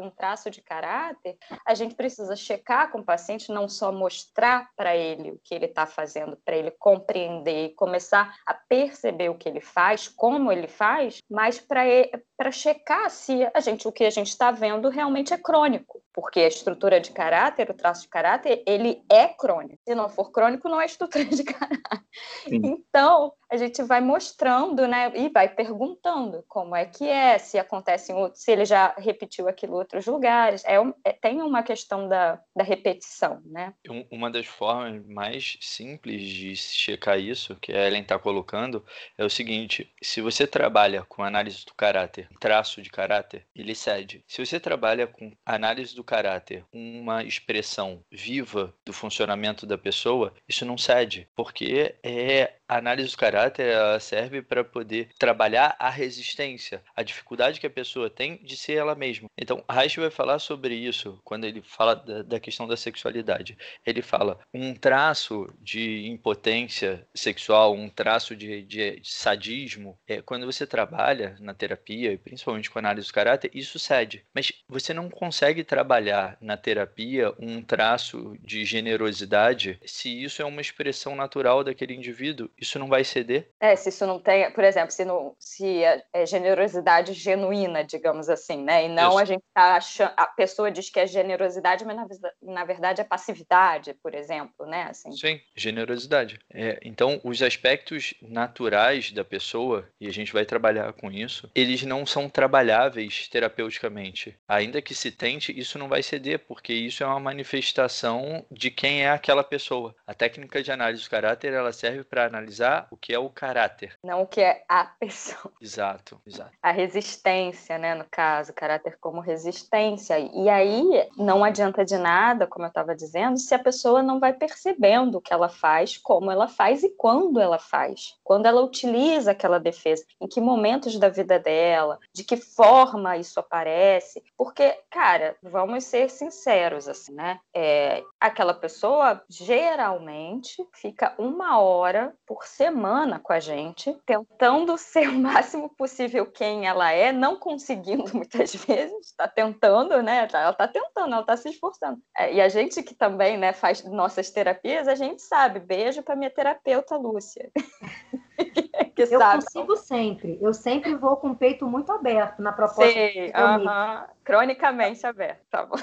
um 0.00 0.10
traço 0.10 0.50
de 0.50 0.60
caráter. 0.60 1.38
A 1.64 1.72
gente 1.72 1.94
precisa 1.94 2.34
checar 2.34 2.90
com 2.96 3.02
o 3.02 3.04
paciente, 3.04 3.52
não 3.52 3.68
só 3.68 3.92
mostrar 3.92 4.70
para 4.74 4.96
ele 4.96 5.30
o 5.30 5.40
que 5.44 5.54
ele 5.54 5.66
está 5.66 5.86
fazendo, 5.86 6.36
para 6.42 6.56
ele 6.56 6.70
compreender 6.70 7.66
e 7.66 7.74
começar 7.74 8.38
a 8.46 8.54
perceber 8.54 9.28
o 9.28 9.36
que 9.36 9.48
ele 9.48 9.60
faz, 9.60 10.08
como 10.08 10.50
ele 10.50 10.66
faz, 10.66 11.18
mas 11.30 11.60
para 11.60 12.50
checar 12.50 13.10
se 13.10 13.46
a 13.52 13.60
gente, 13.60 13.86
o 13.86 13.92
que 13.92 14.04
a 14.04 14.10
gente 14.10 14.28
está 14.28 14.50
vendo 14.50 14.88
realmente 14.88 15.34
é 15.34 15.38
crônico 15.38 16.02
porque 16.16 16.40
a 16.40 16.48
estrutura 16.48 16.98
de 16.98 17.10
caráter, 17.10 17.68
o 17.70 17.74
traço 17.74 18.00
de 18.00 18.08
caráter, 18.08 18.62
ele 18.66 19.04
é 19.06 19.28
crônico. 19.28 19.78
Se 19.86 19.94
não 19.94 20.08
for 20.08 20.30
crônico, 20.30 20.66
não 20.66 20.80
é 20.80 20.86
estrutura 20.86 21.26
de 21.26 21.44
caráter. 21.44 22.00
Sim. 22.48 22.62
Então, 22.64 23.34
a 23.50 23.56
gente 23.56 23.82
vai 23.82 24.00
mostrando, 24.00 24.86
né, 24.86 25.12
e 25.14 25.28
vai 25.28 25.48
perguntando 25.48 26.44
como 26.48 26.74
é 26.74 26.84
que 26.84 27.08
é, 27.08 27.38
se 27.38 27.58
acontece 27.58 28.12
em 28.12 28.14
outros, 28.14 28.42
se 28.42 28.50
ele 28.50 28.64
já 28.64 28.94
repetiu 28.98 29.48
aquilo 29.48 29.74
em 29.74 29.78
outros 29.78 30.06
lugares. 30.06 30.64
É, 30.64 30.76
é, 31.04 31.12
tem 31.12 31.40
uma 31.40 31.62
questão 31.62 32.08
da, 32.08 32.40
da 32.54 32.64
repetição, 32.64 33.40
né? 33.44 33.72
Uma 34.10 34.30
das 34.30 34.46
formas 34.46 35.06
mais 35.06 35.56
simples 35.60 36.22
de 36.22 36.56
checar 36.56 37.18
isso, 37.18 37.56
que 37.56 37.72
a 37.72 37.86
Ellen 37.86 38.02
está 38.02 38.18
colocando, 38.18 38.84
é 39.16 39.24
o 39.24 39.30
seguinte: 39.30 39.92
se 40.02 40.20
você 40.20 40.46
trabalha 40.46 41.04
com 41.08 41.22
análise 41.22 41.64
do 41.64 41.74
caráter, 41.74 42.28
traço 42.40 42.82
de 42.82 42.90
caráter, 42.90 43.46
ele 43.54 43.74
cede. 43.74 44.24
Se 44.26 44.44
você 44.44 44.58
trabalha 44.58 45.06
com 45.06 45.32
análise 45.44 45.94
do 45.94 46.02
caráter 46.02 46.64
uma 46.72 47.22
expressão 47.22 48.02
viva 48.10 48.74
do 48.84 48.92
funcionamento 48.92 49.66
da 49.66 49.78
pessoa, 49.78 50.34
isso 50.48 50.64
não 50.64 50.76
cede, 50.76 51.28
porque 51.34 51.94
é 52.02 52.54
a 52.68 52.78
análise 52.78 53.10
do 53.10 53.16
caráter 53.16 53.74
serve 54.00 54.42
para 54.42 54.64
poder 54.64 55.08
trabalhar 55.18 55.76
a 55.78 55.88
resistência, 55.88 56.82
a 56.94 57.02
dificuldade 57.02 57.60
que 57.60 57.66
a 57.66 57.70
pessoa 57.70 58.10
tem 58.10 58.36
de 58.42 58.56
ser 58.56 58.74
ela 58.74 58.94
mesma. 58.94 59.28
Então, 59.36 59.64
Reich 59.70 59.98
vai 59.98 60.10
falar 60.10 60.38
sobre 60.38 60.74
isso 60.74 61.20
quando 61.24 61.44
ele 61.44 61.62
fala 61.62 61.94
da, 61.94 62.22
da 62.22 62.40
questão 62.40 62.66
da 62.66 62.76
sexualidade. 62.76 63.56
Ele 63.84 64.02
fala 64.02 64.38
um 64.52 64.74
traço 64.74 65.48
de 65.60 66.06
impotência 66.06 67.06
sexual, 67.14 67.74
um 67.74 67.88
traço 67.88 68.34
de, 68.34 68.62
de, 68.62 69.00
de 69.00 69.12
sadismo. 69.12 69.98
É, 70.06 70.20
quando 70.22 70.46
você 70.46 70.66
trabalha 70.66 71.36
na 71.40 71.54
terapia, 71.54 72.12
e 72.12 72.18
principalmente 72.18 72.70
com 72.70 72.78
análise 72.78 73.06
do 73.08 73.14
caráter, 73.14 73.50
isso 73.54 73.78
cede. 73.78 74.24
Mas 74.34 74.52
você 74.68 74.92
não 74.92 75.08
consegue 75.08 75.62
trabalhar 75.62 76.36
na 76.40 76.56
terapia 76.56 77.32
um 77.38 77.62
traço 77.62 78.36
de 78.40 78.64
generosidade 78.64 79.78
se 79.84 80.22
isso 80.22 80.42
é 80.42 80.44
uma 80.44 80.60
expressão 80.60 81.14
natural 81.14 81.62
daquele 81.62 81.94
indivíduo 81.94 82.50
isso 82.58 82.78
não 82.78 82.88
vai 82.88 83.04
ceder? 83.04 83.50
É, 83.60 83.76
se 83.76 83.90
isso 83.90 84.06
não 84.06 84.18
tem, 84.18 84.50
por 84.50 84.64
exemplo, 84.64 84.90
se, 84.90 85.04
não, 85.04 85.34
se 85.38 85.84
é, 85.84 86.02
é 86.12 86.26
generosidade 86.26 87.12
genuína, 87.12 87.84
digamos 87.84 88.28
assim, 88.28 88.62
né? 88.62 88.86
E 88.86 88.88
não 88.88 89.10
isso. 89.10 89.18
a 89.18 89.24
gente 89.24 89.44
tá 89.52 89.76
achando, 89.76 90.12
a 90.16 90.26
pessoa 90.26 90.70
diz 90.70 90.88
que 90.88 90.98
é 90.98 91.06
generosidade, 91.06 91.84
mas 91.84 91.96
na, 91.96 92.06
na 92.42 92.64
verdade 92.64 93.00
é 93.00 93.04
passividade, 93.04 93.94
por 94.02 94.14
exemplo, 94.14 94.66
né? 94.66 94.84
Assim. 94.84 95.12
Sim, 95.12 95.40
generosidade. 95.54 96.38
É, 96.52 96.78
então, 96.82 97.20
os 97.22 97.42
aspectos 97.42 98.14
naturais 98.22 99.12
da 99.12 99.24
pessoa, 99.24 99.88
e 100.00 100.08
a 100.08 100.12
gente 100.12 100.32
vai 100.32 100.44
trabalhar 100.44 100.92
com 100.94 101.10
isso, 101.10 101.50
eles 101.54 101.82
não 101.82 102.06
são 102.06 102.28
trabalháveis 102.28 103.28
terapeuticamente. 103.28 104.36
Ainda 104.48 104.80
que 104.80 104.94
se 104.94 105.10
tente, 105.10 105.58
isso 105.58 105.78
não 105.78 105.88
vai 105.88 106.02
ceder, 106.02 106.38
porque 106.40 106.72
isso 106.72 107.02
é 107.02 107.06
uma 107.06 107.20
manifestação 107.20 108.44
de 108.50 108.70
quem 108.70 109.02
é 109.02 109.10
aquela 109.10 109.44
pessoa. 109.44 109.94
A 110.06 110.14
técnica 110.14 110.62
de 110.62 110.72
análise 110.72 111.02
do 111.02 111.10
caráter, 111.10 111.52
ela 111.52 111.72
serve 111.72 112.02
para 112.02 112.24
analisar 112.26 112.45
o 112.90 112.96
que 112.96 113.14
é 113.14 113.18
o 113.18 113.30
caráter. 113.30 113.98
Não 114.02 114.22
o 114.22 114.26
que 114.26 114.40
é 114.40 114.64
a 114.68 114.84
pessoa. 114.84 115.52
Exato, 115.60 116.20
exato. 116.26 116.52
A 116.62 116.70
resistência, 116.70 117.78
né, 117.78 117.94
no 117.94 118.04
caso, 118.10 118.52
caráter 118.52 118.96
como 119.00 119.20
resistência. 119.20 120.18
E 120.18 120.48
aí 120.48 121.08
não 121.16 121.44
adianta 121.44 121.84
de 121.84 121.96
nada, 121.96 122.46
como 122.46 122.64
eu 122.64 122.68
estava 122.68 122.94
dizendo, 122.94 123.38
se 123.38 123.54
a 123.54 123.58
pessoa 123.58 124.02
não 124.02 124.20
vai 124.20 124.32
percebendo 124.32 125.18
o 125.18 125.20
que 125.20 125.32
ela 125.32 125.48
faz, 125.48 125.96
como 125.96 126.30
ela 126.30 126.48
faz 126.48 126.82
e 126.82 126.90
quando 126.90 127.40
ela 127.40 127.58
faz. 127.58 128.16
Quando 128.22 128.46
ela 128.46 128.62
utiliza 128.62 129.32
aquela 129.32 129.58
defesa, 129.58 130.04
em 130.20 130.26
que 130.26 130.40
momentos 130.40 130.98
da 130.98 131.08
vida 131.08 131.38
dela, 131.38 131.98
de 132.12 132.24
que 132.24 132.36
forma 132.36 133.16
isso 133.16 133.40
aparece. 133.40 134.22
Porque, 134.36 134.78
cara, 134.90 135.36
vamos 135.42 135.84
ser 135.84 136.10
sinceros, 136.10 136.88
assim, 136.88 137.14
né? 137.14 137.40
É, 137.54 138.02
aquela 138.20 138.54
pessoa 138.54 139.22
geralmente 139.28 140.66
fica 140.72 141.14
uma 141.18 141.58
hora 141.58 142.14
por 142.26 142.35
semana 142.44 143.18
com 143.18 143.32
a 143.32 143.40
gente, 143.40 143.96
tentando 144.04 144.76
ser 144.78 145.08
o 145.08 145.18
máximo 145.18 145.68
possível 145.70 146.26
quem 146.26 146.66
ela 146.66 146.90
é, 146.92 147.12
não 147.12 147.36
conseguindo 147.36 148.04
muitas 148.14 148.54
vezes, 148.54 149.06
está 149.06 149.28
tentando, 149.28 150.02
né? 150.02 150.28
Ela 150.32 150.50
está 150.50 150.68
tentando, 150.68 151.12
ela 151.12 151.20
está 151.20 151.36
se 151.36 151.48
esforçando. 151.48 152.00
É, 152.16 152.34
e 152.34 152.40
a 152.40 152.48
gente 152.48 152.82
que 152.82 152.94
também 152.94 153.36
né, 153.36 153.52
faz 153.52 153.84
nossas 153.84 154.30
terapias, 154.30 154.88
a 154.88 154.94
gente 154.94 155.22
sabe. 155.22 155.60
Beijo 155.60 156.02
para 156.02 156.16
minha 156.16 156.30
terapeuta 156.30 156.96
Lúcia. 156.96 157.50
que 158.94 159.02
eu 159.02 159.18
sabe. 159.18 159.44
consigo 159.44 159.76
sempre. 159.76 160.38
Eu 160.40 160.54
sempre 160.54 160.94
vou 160.94 161.16
com 161.16 161.30
o 161.30 161.36
peito 161.36 161.66
muito 161.66 161.92
aberto 161.92 162.40
na 162.40 162.52
proposta. 162.52 162.92
Sei, 162.92 163.28
uh 163.28 163.32
-huh. 163.32 164.08
cronicamente 164.24 165.06
aberto, 165.06 165.42
tá 165.50 165.64
bom. 165.64 165.76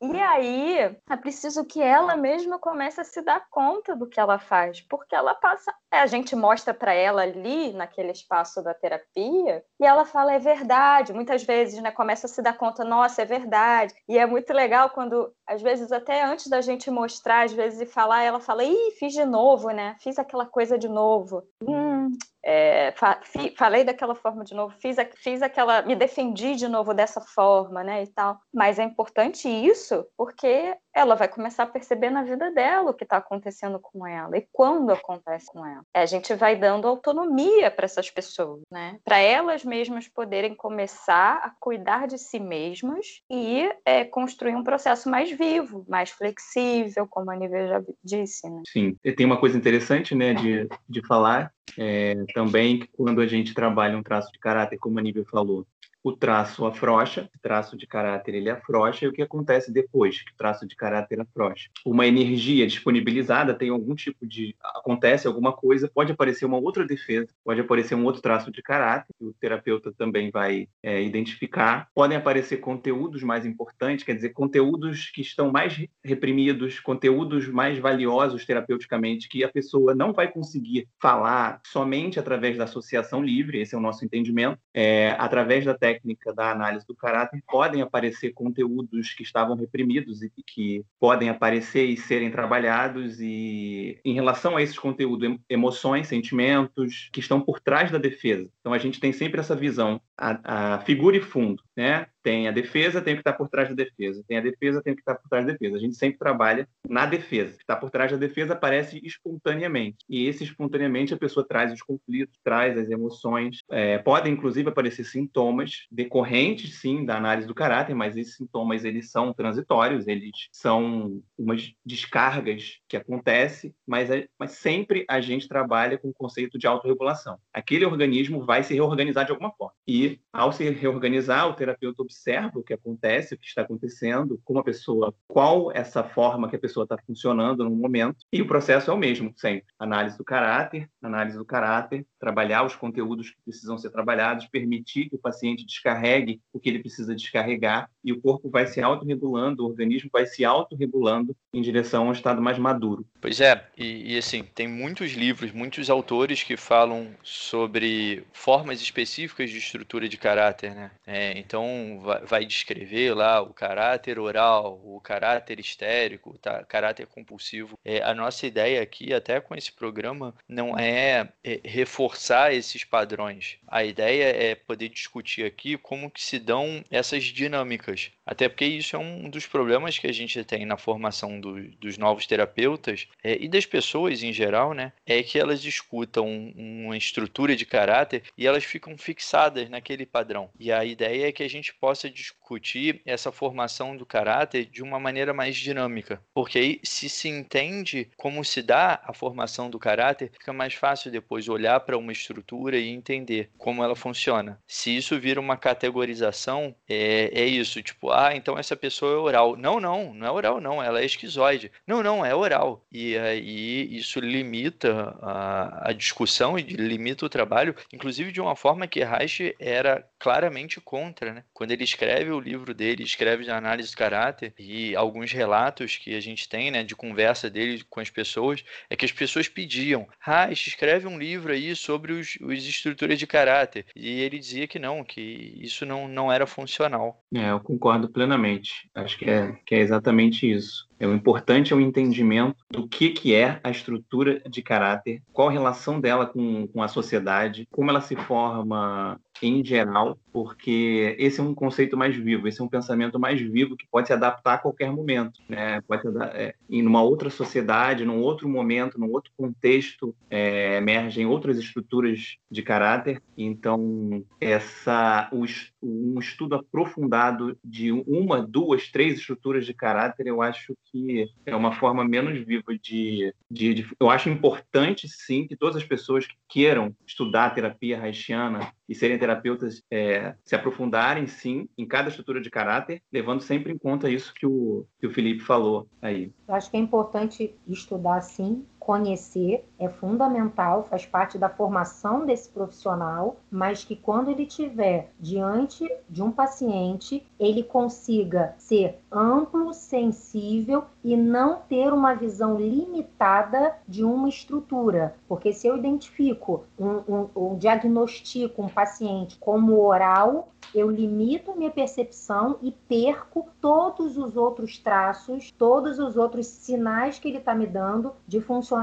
E 0.00 0.16
aí 0.20 0.78
é 1.10 1.16
preciso 1.16 1.64
que 1.66 1.82
ela 1.82 2.16
mesma 2.16 2.58
comece 2.58 3.00
a 3.00 3.04
se 3.04 3.20
dar 3.20 3.48
conta 3.50 3.96
do 3.96 4.08
que 4.08 4.20
ela 4.20 4.38
faz, 4.38 4.80
porque 4.82 5.14
ela 5.14 5.34
passa, 5.34 5.74
é, 5.90 6.00
a 6.00 6.06
gente 6.06 6.36
mostra 6.36 6.74
para 6.74 6.92
ela 6.92 7.22
ali 7.22 7.72
naquele 7.72 8.12
espaço 8.12 8.62
da 8.62 8.74
terapia 8.74 9.64
e 9.80 9.86
ela 9.86 10.04
fala 10.04 10.32
é 10.34 10.38
verdade. 10.38 11.12
Muitas 11.12 11.42
vezes, 11.42 11.80
né, 11.82 11.90
começa 11.90 12.26
a 12.26 12.28
se 12.28 12.42
dar 12.42 12.56
conta, 12.56 12.84
nossa, 12.84 13.22
é 13.22 13.24
verdade. 13.24 13.94
E 14.06 14.18
é 14.18 14.26
muito 14.26 14.52
legal 14.52 14.90
quando 14.90 15.32
às 15.46 15.62
vezes 15.62 15.90
até 15.90 16.22
antes 16.22 16.48
da 16.48 16.60
gente 16.60 16.90
mostrar, 16.90 17.44
às 17.44 17.52
vezes 17.52 17.80
e 17.80 17.86
falar, 17.86 18.22
ela 18.22 18.38
fala, 18.38 18.64
ih, 18.64 18.90
fiz 18.98 19.14
de 19.14 19.24
novo, 19.24 19.70
né? 19.70 19.96
Fiz 20.00 20.18
aquela 20.18 20.44
coisa 20.44 20.78
de 20.78 20.88
novo. 20.88 21.42
Hum, 21.66 22.10
é, 22.44 22.92
fa 22.92 23.20
falei 23.56 23.82
daquela 23.82 24.14
forma 24.14 24.44
de 24.44 24.54
novo, 24.54 24.74
fiz, 24.80 24.96
fiz 25.16 25.42
aquela, 25.42 25.82
me 25.82 25.96
defendi 25.96 26.54
de 26.54 26.68
novo 26.68 26.94
dessa 26.94 27.20
forma, 27.20 27.82
né, 27.82 28.02
e 28.02 28.06
tal. 28.08 28.38
Mas 28.52 28.78
é 28.78 28.84
importante 28.84 29.48
isso 29.48 30.06
porque 30.16 30.76
ela 30.98 31.14
vai 31.14 31.28
começar 31.28 31.62
a 31.62 31.66
perceber 31.66 32.10
na 32.10 32.24
vida 32.24 32.50
dela 32.50 32.90
o 32.90 32.94
que 32.94 33.04
está 33.04 33.18
acontecendo 33.18 33.78
com 33.78 34.04
ela 34.04 34.36
e 34.36 34.46
quando 34.50 34.90
acontece 34.90 35.46
com 35.46 35.64
ela. 35.64 35.84
A 35.94 36.06
gente 36.06 36.34
vai 36.34 36.56
dando 36.56 36.88
autonomia 36.88 37.70
para 37.70 37.84
essas 37.84 38.10
pessoas, 38.10 38.60
né, 38.70 38.98
para 39.04 39.18
elas 39.18 39.64
mesmas 39.64 40.08
poderem 40.08 40.56
começar 40.56 41.36
a 41.36 41.52
cuidar 41.60 42.08
de 42.08 42.18
si 42.18 42.40
mesmas 42.40 43.20
e 43.30 43.70
é, 43.84 44.04
construir 44.04 44.56
um 44.56 44.64
processo 44.64 45.08
mais 45.08 45.30
vivo, 45.30 45.84
mais 45.88 46.10
flexível, 46.10 47.06
como 47.08 47.30
a 47.30 47.36
Nívia 47.36 47.68
já 47.68 47.82
disse, 48.02 48.50
né. 48.50 48.62
Sim, 48.66 48.96
e 49.04 49.12
tem 49.12 49.24
uma 49.24 49.38
coisa 49.38 49.56
interessante, 49.56 50.16
né, 50.16 50.34
de, 50.34 50.68
de 50.88 51.06
falar 51.06 51.52
é, 51.78 52.16
também 52.34 52.88
quando 52.96 53.20
a 53.20 53.26
gente 53.26 53.54
trabalha 53.54 53.96
um 53.96 54.02
traço 54.02 54.32
de 54.32 54.38
caráter, 54.40 54.78
como 54.78 54.98
a 54.98 55.02
Nívia 55.02 55.24
falou, 55.30 55.64
o 56.02 56.12
traço 56.12 56.64
afrouxa, 56.64 57.28
o 57.34 57.38
traço 57.40 57.76
de 57.76 57.86
caráter 57.86 58.34
ele 58.34 58.50
afrouxa, 58.50 59.04
e 59.04 59.08
o 59.08 59.12
que 59.12 59.22
acontece 59.22 59.72
depois 59.72 60.22
que 60.22 60.32
o 60.32 60.36
traço 60.36 60.66
de 60.66 60.76
caráter 60.76 61.20
afrouxa? 61.20 61.68
Uma 61.84 62.06
energia 62.06 62.66
disponibilizada 62.66 63.54
tem 63.54 63.70
algum 63.70 63.94
tipo 63.94 64.26
de... 64.26 64.54
acontece 64.62 65.26
alguma 65.26 65.52
coisa, 65.52 65.90
pode 65.92 66.12
aparecer 66.12 66.44
uma 66.44 66.58
outra 66.58 66.86
defesa, 66.86 67.28
pode 67.44 67.60
aparecer 67.60 67.94
um 67.94 68.04
outro 68.04 68.22
traço 68.22 68.50
de 68.50 68.62
caráter, 68.62 69.12
que 69.18 69.24
o 69.24 69.34
terapeuta 69.34 69.92
também 69.92 70.30
vai 70.30 70.68
é, 70.82 71.02
identificar, 71.02 71.88
podem 71.94 72.16
aparecer 72.16 72.58
conteúdos 72.58 73.22
mais 73.22 73.44
importantes, 73.44 74.04
quer 74.04 74.14
dizer, 74.14 74.30
conteúdos 74.30 75.10
que 75.10 75.20
estão 75.20 75.50
mais 75.50 75.84
reprimidos, 76.04 76.80
conteúdos 76.80 77.48
mais 77.48 77.78
valiosos 77.78 78.44
terapeuticamente, 78.46 79.28
que 79.28 79.44
a 79.44 79.48
pessoa 79.48 79.94
não 79.94 80.12
vai 80.12 80.30
conseguir 80.30 80.88
falar 81.00 81.60
somente 81.66 82.18
através 82.18 82.56
da 82.56 82.64
associação 82.64 83.22
livre, 83.22 83.60
esse 83.60 83.74
é 83.74 83.78
o 83.78 83.80
nosso 83.80 84.04
entendimento, 84.04 84.58
é, 84.72 85.10
através 85.18 85.64
da 85.64 85.74
técnica 85.74 85.97
da 86.34 86.50
análise 86.50 86.86
do 86.86 86.94
caráter, 86.94 87.42
podem 87.46 87.82
aparecer 87.82 88.32
conteúdos 88.32 89.12
que 89.12 89.22
estavam 89.22 89.56
reprimidos 89.56 90.22
e 90.22 90.30
que 90.46 90.84
podem 90.98 91.28
aparecer 91.28 91.86
e 91.86 91.96
serem 91.96 92.30
trabalhados. 92.30 93.20
E 93.20 94.00
em 94.04 94.14
relação 94.14 94.56
a 94.56 94.62
esses 94.62 94.78
conteúdos, 94.78 95.36
emoções, 95.48 96.08
sentimentos 96.08 97.08
que 97.12 97.20
estão 97.20 97.40
por 97.40 97.60
trás 97.60 97.90
da 97.90 97.98
defesa. 97.98 98.50
Então 98.60 98.72
a 98.72 98.78
gente 98.78 99.00
tem 99.00 99.12
sempre 99.12 99.40
essa 99.40 99.54
visão, 99.54 100.00
a, 100.16 100.74
a 100.74 100.78
figura 100.80 101.16
e 101.16 101.20
fundo, 101.20 101.62
né? 101.78 102.08
Tem 102.24 102.48
a 102.48 102.50
defesa, 102.50 103.00
tem 103.00 103.14
o 103.14 103.16
que 103.18 103.20
está 103.20 103.32
por 103.32 103.48
trás 103.48 103.68
da 103.68 103.74
defesa. 103.76 104.24
Tem 104.26 104.36
a 104.36 104.40
defesa, 104.40 104.82
tem 104.82 104.92
o 104.92 104.96
que 104.96 105.00
está 105.00 105.14
por 105.14 105.28
trás 105.28 105.46
da 105.46 105.52
defesa. 105.52 105.76
A 105.76 105.78
gente 105.78 105.94
sempre 105.94 106.18
trabalha 106.18 106.68
na 106.88 107.06
defesa. 107.06 107.52
O 107.52 107.56
que 107.56 107.62
está 107.62 107.76
por 107.76 107.88
trás 107.88 108.10
da 108.10 108.16
defesa 108.16 108.54
aparece 108.54 109.00
espontaneamente. 109.04 109.98
E 110.08 110.26
esse 110.26 110.42
espontaneamente 110.42 111.14
a 111.14 111.16
pessoa 111.16 111.46
traz 111.46 111.72
os 111.72 111.80
conflitos, 111.80 112.36
traz 112.42 112.76
as 112.76 112.90
emoções. 112.90 113.62
É, 113.70 113.96
podem, 113.96 114.32
inclusive, 114.32 114.68
aparecer 114.68 115.04
sintomas 115.04 115.86
decorrentes, 115.88 116.80
sim, 116.80 117.04
da 117.04 117.16
análise 117.16 117.46
do 117.46 117.54
caráter, 117.54 117.94
mas 117.94 118.16
esses 118.16 118.34
sintomas, 118.34 118.84
eles 118.84 119.12
são 119.12 119.32
transitórios, 119.32 120.08
eles 120.08 120.32
são 120.50 121.22
umas 121.38 121.72
descargas 121.86 122.80
que 122.88 122.96
acontecem, 122.96 123.72
mas, 123.86 124.10
é, 124.10 124.26
mas 124.36 124.50
sempre 124.50 125.04
a 125.08 125.20
gente 125.20 125.46
trabalha 125.46 125.96
com 125.96 126.08
o 126.08 126.14
conceito 126.14 126.58
de 126.58 126.66
autorregulação. 126.66 127.38
Aquele 127.52 127.84
organismo 127.86 128.44
vai 128.44 128.64
se 128.64 128.74
reorganizar 128.74 129.24
de 129.24 129.30
alguma 129.30 129.52
forma. 129.52 129.74
E, 129.86 130.18
ao 130.32 130.52
se 130.52 130.68
reorganizar, 130.70 131.48
o 131.48 131.67
terapeuta 131.68 132.02
observa 132.02 132.58
o 132.58 132.62
que 132.62 132.72
acontece, 132.72 133.34
o 133.34 133.38
que 133.38 133.46
está 133.46 133.62
acontecendo, 133.62 134.40
como 134.44 134.60
a 134.60 134.64
pessoa, 134.64 135.14
qual 135.26 135.70
essa 135.72 136.02
forma 136.02 136.48
que 136.48 136.56
a 136.56 136.58
pessoa 136.58 136.84
está 136.84 136.96
funcionando 137.06 137.64
no 137.64 137.70
momento, 137.70 138.24
e 138.32 138.40
o 138.40 138.46
processo 138.46 138.90
é 138.90 138.94
o 138.94 138.98
mesmo, 138.98 139.32
sempre. 139.36 139.66
Análise 139.78 140.16
do 140.16 140.24
caráter, 140.24 140.88
análise 141.02 141.36
do 141.36 141.44
caráter, 141.44 142.06
trabalhar 142.18 142.64
os 142.64 142.74
conteúdos 142.74 143.30
que 143.30 143.36
precisam 143.44 143.76
ser 143.78 143.90
trabalhados, 143.90 144.46
permitir 144.46 145.08
que 145.08 145.16
o 145.16 145.18
paciente 145.18 145.64
descarregue 145.64 146.40
o 146.52 146.58
que 146.58 146.68
ele 146.68 146.80
precisa 146.80 147.14
descarregar, 147.14 147.90
e 148.02 148.12
o 148.12 148.20
corpo 148.20 148.48
vai 148.48 148.66
se 148.66 148.80
autorregulando, 148.80 149.64
o 149.64 149.68
organismo 149.68 150.08
vai 150.12 150.26
se 150.26 150.44
autorregulando 150.44 151.36
em 151.52 151.60
direção 151.60 152.04
a 152.04 152.08
um 152.08 152.12
estado 152.12 152.40
mais 152.40 152.58
maduro. 152.58 153.06
Pois 153.20 153.40
é, 153.40 153.66
e, 153.76 154.14
e 154.14 154.18
assim, 154.18 154.42
tem 154.42 154.66
muitos 154.66 155.12
livros, 155.12 155.52
muitos 155.52 155.90
autores 155.90 156.42
que 156.42 156.56
falam 156.56 157.08
sobre 157.22 158.24
formas 158.32 158.80
específicas 158.80 159.50
de 159.50 159.58
estrutura 159.58 160.08
de 160.08 160.16
caráter, 160.16 160.74
né? 160.74 160.90
É, 161.06 161.38
então, 161.38 161.57
vai, 162.00 162.24
vai 162.24 162.46
descrever 162.46 163.14
lá 163.14 163.40
o 163.40 163.52
caráter 163.52 164.18
oral, 164.18 164.80
o 164.84 165.00
caráter 165.00 165.58
histérico, 165.58 166.38
tá, 166.38 166.64
caráter 166.64 167.06
compulsivo. 167.06 167.78
É, 167.84 168.02
a 168.02 168.14
nossa 168.14 168.46
ideia 168.46 168.82
aqui, 168.82 169.12
até 169.12 169.40
com 169.40 169.54
esse 169.54 169.72
programa, 169.72 170.34
não 170.48 170.78
é, 170.78 171.28
é 171.42 171.60
reforçar 171.64 172.52
esses 172.52 172.84
padrões. 172.84 173.58
A 173.66 173.84
ideia 173.84 174.24
é 174.24 174.54
poder 174.54 174.88
discutir 174.88 175.44
aqui 175.44 175.76
como 175.76 176.10
que 176.10 176.22
se 176.22 176.38
dão 176.38 176.82
essas 176.90 177.24
dinâmicas. 177.24 178.10
Até 178.28 178.46
porque 178.46 178.66
isso 178.66 178.94
é 178.94 178.98
um 178.98 179.30
dos 179.30 179.46
problemas 179.46 179.98
que 179.98 180.06
a 180.06 180.12
gente 180.12 180.44
tem 180.44 180.66
na 180.66 180.76
formação 180.76 181.40
do, 181.40 181.62
dos 181.78 181.96
novos 181.96 182.26
terapeutas 182.26 183.08
é, 183.24 183.38
e 183.40 183.48
das 183.48 183.64
pessoas 183.64 184.22
em 184.22 184.34
geral, 184.34 184.74
né? 184.74 184.92
É 185.06 185.22
que 185.22 185.38
elas 185.38 185.64
escutam 185.64 186.52
uma 186.54 186.94
estrutura 186.94 187.56
de 187.56 187.64
caráter 187.64 188.24
e 188.36 188.46
elas 188.46 188.64
ficam 188.64 188.98
fixadas 188.98 189.70
naquele 189.70 190.04
padrão. 190.04 190.50
E 190.60 190.70
a 190.70 190.84
ideia 190.84 191.28
é 191.28 191.32
que 191.32 191.42
a 191.42 191.48
gente 191.48 191.72
possa 191.72 192.10
discutir 192.10 193.00
essa 193.06 193.32
formação 193.32 193.96
do 193.96 194.04
caráter 194.04 194.66
de 194.66 194.82
uma 194.82 195.00
maneira 195.00 195.32
mais 195.32 195.56
dinâmica, 195.56 196.20
porque 196.34 196.58
aí 196.58 196.80
se 196.82 197.08
se 197.08 197.28
entende 197.28 198.10
como 198.16 198.44
se 198.44 198.60
dá 198.60 199.00
a 199.04 199.14
formação 199.14 199.70
do 199.70 199.78
caráter, 199.78 200.32
fica 200.38 200.52
mais 200.52 200.74
fácil 200.74 201.10
depois 201.10 201.48
olhar 201.48 201.80
para 201.80 201.96
uma 201.96 202.12
estrutura 202.12 202.76
e 202.76 202.90
entender 202.90 203.50
como 203.56 203.82
ela 203.82 203.96
funciona. 203.96 204.60
Se 204.66 204.94
isso 204.94 205.18
vira 205.18 205.40
uma 205.40 205.56
categorização, 205.56 206.74
é, 206.86 207.30
é 207.32 207.46
isso, 207.46 207.82
tipo, 207.82 208.10
ah, 208.18 208.34
então 208.34 208.58
essa 208.58 208.74
pessoa 208.74 209.12
é 209.12 209.16
oral. 209.16 209.56
Não, 209.56 209.78
não, 209.78 210.12
não 210.12 210.26
é 210.26 210.30
oral, 210.30 210.60
não, 210.60 210.82
ela 210.82 211.00
é 211.00 211.04
esquizoide. 211.04 211.70
Não, 211.86 212.02
não, 212.02 212.26
é 212.26 212.34
oral. 212.34 212.84
E 212.90 213.16
aí 213.16 213.96
isso 213.96 214.18
limita 214.18 215.16
a, 215.22 215.90
a 215.90 215.92
discussão 215.92 216.58
e 216.58 216.62
limita 216.62 217.24
o 217.24 217.28
trabalho, 217.28 217.76
inclusive 217.92 218.32
de 218.32 218.40
uma 218.40 218.56
forma 218.56 218.88
que 218.88 219.04
Reich 219.04 219.54
era 219.60 220.04
claramente 220.18 220.80
contra, 220.80 221.32
né? 221.32 221.44
Quando 221.52 221.70
ele 221.70 221.84
escreve 221.84 222.32
o 222.32 222.40
livro 222.40 222.74
dele, 222.74 223.04
escreve 223.04 223.44
de 223.44 223.50
análise 223.50 223.92
do 223.92 223.96
caráter 223.96 224.52
e 224.58 224.96
alguns 224.96 225.30
relatos 225.30 225.96
que 225.96 226.16
a 226.16 226.20
gente 226.20 226.48
tem, 226.48 226.70
né, 226.72 226.82
de 226.82 226.96
conversa 226.96 227.48
dele 227.48 227.84
com 227.88 228.00
as 228.00 228.10
pessoas, 228.10 228.64
é 228.90 228.96
que 228.96 229.04
as 229.04 229.12
pessoas 229.12 229.46
pediam, 229.46 230.08
Reich, 230.20 230.68
escreve 230.68 231.06
um 231.06 231.18
livro 231.18 231.52
aí 231.52 231.76
sobre 231.76 232.12
os, 232.12 232.36
os 232.40 232.66
estruturas 232.66 233.18
de 233.18 233.26
caráter. 233.26 233.86
E 233.94 234.20
ele 234.20 234.38
dizia 234.38 234.66
que 234.66 234.78
não, 234.78 235.04
que 235.04 235.54
isso 235.60 235.86
não, 235.86 236.08
não 236.08 236.32
era 236.32 236.46
funcional. 236.46 237.22
É, 237.32 237.50
eu 237.50 237.60
concordo 237.60 238.07
plenamente. 238.08 238.90
Acho 238.94 239.18
que 239.18 239.26
é, 239.26 239.52
que 239.66 239.74
é 239.74 239.78
exatamente 239.80 240.50
isso. 240.50 240.87
É, 240.98 241.06
o 241.06 241.14
importante 241.14 241.72
é 241.72 241.76
o 241.76 241.80
entendimento 241.80 242.56
do 242.70 242.88
que, 242.88 243.10
que 243.10 243.34
é 243.34 243.60
a 243.62 243.70
estrutura 243.70 244.40
de 244.48 244.62
caráter, 244.62 245.22
qual 245.32 245.48
a 245.48 245.52
relação 245.52 246.00
dela 246.00 246.26
com, 246.26 246.66
com 246.68 246.82
a 246.82 246.88
sociedade, 246.88 247.66
como 247.70 247.90
ela 247.90 248.00
se 248.00 248.16
forma 248.16 249.20
em 249.42 249.64
geral, 249.64 250.18
porque 250.32 251.16
esse 251.18 251.40
é 251.40 251.42
um 251.42 251.54
conceito 251.54 251.96
mais 251.96 252.16
vivo, 252.16 252.48
esse 252.48 252.60
é 252.60 252.64
um 252.64 252.68
pensamento 252.68 253.18
mais 253.18 253.40
vivo 253.40 253.76
que 253.76 253.86
pode 253.90 254.08
se 254.08 254.12
adaptar 254.12 254.54
a 254.54 254.58
qualquer 254.58 254.90
momento, 254.92 255.40
né? 255.48 255.80
Pode 255.82 256.02
ser, 256.02 256.12
é, 256.34 256.54
em 256.68 256.86
uma 256.86 257.02
outra 257.02 257.30
sociedade, 257.30 258.04
num 258.04 258.20
outro 258.20 258.48
momento, 258.48 258.98
num 258.98 259.12
outro 259.12 259.30
contexto, 259.36 260.14
é, 260.30 260.76
emergem 260.76 261.26
outras 261.26 261.58
estruturas 261.58 262.36
de 262.50 262.62
caráter. 262.62 263.22
Então, 263.36 264.24
essa 264.40 265.28
o, 265.32 265.44
um 265.82 266.18
estudo 266.18 266.56
aprofundado 266.56 267.56
de 267.64 267.92
uma, 267.92 268.42
duas, 268.42 268.90
três 268.90 269.18
estruturas 269.18 269.64
de 269.64 269.74
caráter, 269.74 270.26
eu 270.26 270.42
acho 270.42 270.76
que 270.90 271.28
é 271.46 271.54
uma 271.54 271.72
forma 271.72 272.04
menos 272.04 272.38
viva 272.44 272.76
de, 272.80 273.34
de, 273.50 273.74
de, 273.74 273.96
Eu 273.98 274.10
acho 274.10 274.28
importante, 274.28 275.08
sim, 275.08 275.46
que 275.46 275.56
todas 275.56 275.76
as 275.76 275.84
pessoas 275.84 276.26
que 276.26 276.34
queiram 276.48 276.94
estudar 277.06 277.54
terapia 277.54 278.00
haitiana 278.00 278.72
e 278.88 278.94
serem 278.94 279.18
terapeutas 279.18 279.82
é, 279.90 280.34
se 280.44 280.54
aprofundarem, 280.54 281.26
sim, 281.26 281.68
em 281.76 281.86
cada 281.86 282.08
estrutura 282.08 282.40
de 282.40 282.50
caráter, 282.50 283.02
levando 283.12 283.40
sempre 283.42 283.72
em 283.72 283.78
conta 283.78 284.10
isso 284.10 284.32
que 284.34 284.46
o, 284.46 284.86
que 284.98 285.06
o 285.06 285.10
Felipe 285.10 285.40
falou 285.40 285.88
aí. 286.00 286.32
Eu 286.46 286.54
acho 286.54 286.70
que 286.70 286.76
é 286.76 286.80
importante 286.80 287.54
estudar, 287.68 288.20
sim, 288.22 288.64
conhecer 288.88 289.68
é 289.78 289.86
fundamental, 289.86 290.82
faz 290.82 291.04
parte 291.04 291.36
da 291.36 291.50
formação 291.50 292.24
desse 292.24 292.48
profissional, 292.48 293.36
mas 293.50 293.84
que 293.84 293.94
quando 293.94 294.30
ele 294.30 294.46
tiver 294.46 295.12
diante 295.20 295.86
de 296.08 296.22
um 296.22 296.32
paciente, 296.32 297.22
ele 297.38 297.62
consiga 297.62 298.54
ser 298.56 298.98
amplo, 299.12 299.74
sensível 299.74 300.84
e 301.04 301.18
não 301.18 301.60
ter 301.68 301.92
uma 301.92 302.14
visão 302.14 302.56
limitada 302.58 303.76
de 303.86 304.02
uma 304.02 304.26
estrutura. 304.26 305.14
Porque 305.28 305.52
se 305.52 305.66
eu 305.66 305.76
identifico 305.76 306.64
um, 306.78 307.02
um, 307.06 307.28
um 307.36 307.58
diagnostico 307.58 308.62
um 308.62 308.68
paciente 308.70 309.36
como 309.38 309.78
oral, 309.84 310.48
eu 310.74 310.90
limito 310.90 311.54
minha 311.56 311.70
percepção 311.70 312.58
e 312.62 312.72
perco 312.72 313.48
todos 313.60 314.16
os 314.16 314.36
outros 314.36 314.78
traços, 314.78 315.50
todos 315.52 315.98
os 315.98 316.16
outros 316.16 316.46
sinais 316.46 317.18
que 317.18 317.28
ele 317.28 317.38
está 317.38 317.54
me 317.54 317.66
dando 317.66 318.12
de 318.26 318.40
funcionamento. 318.40 318.77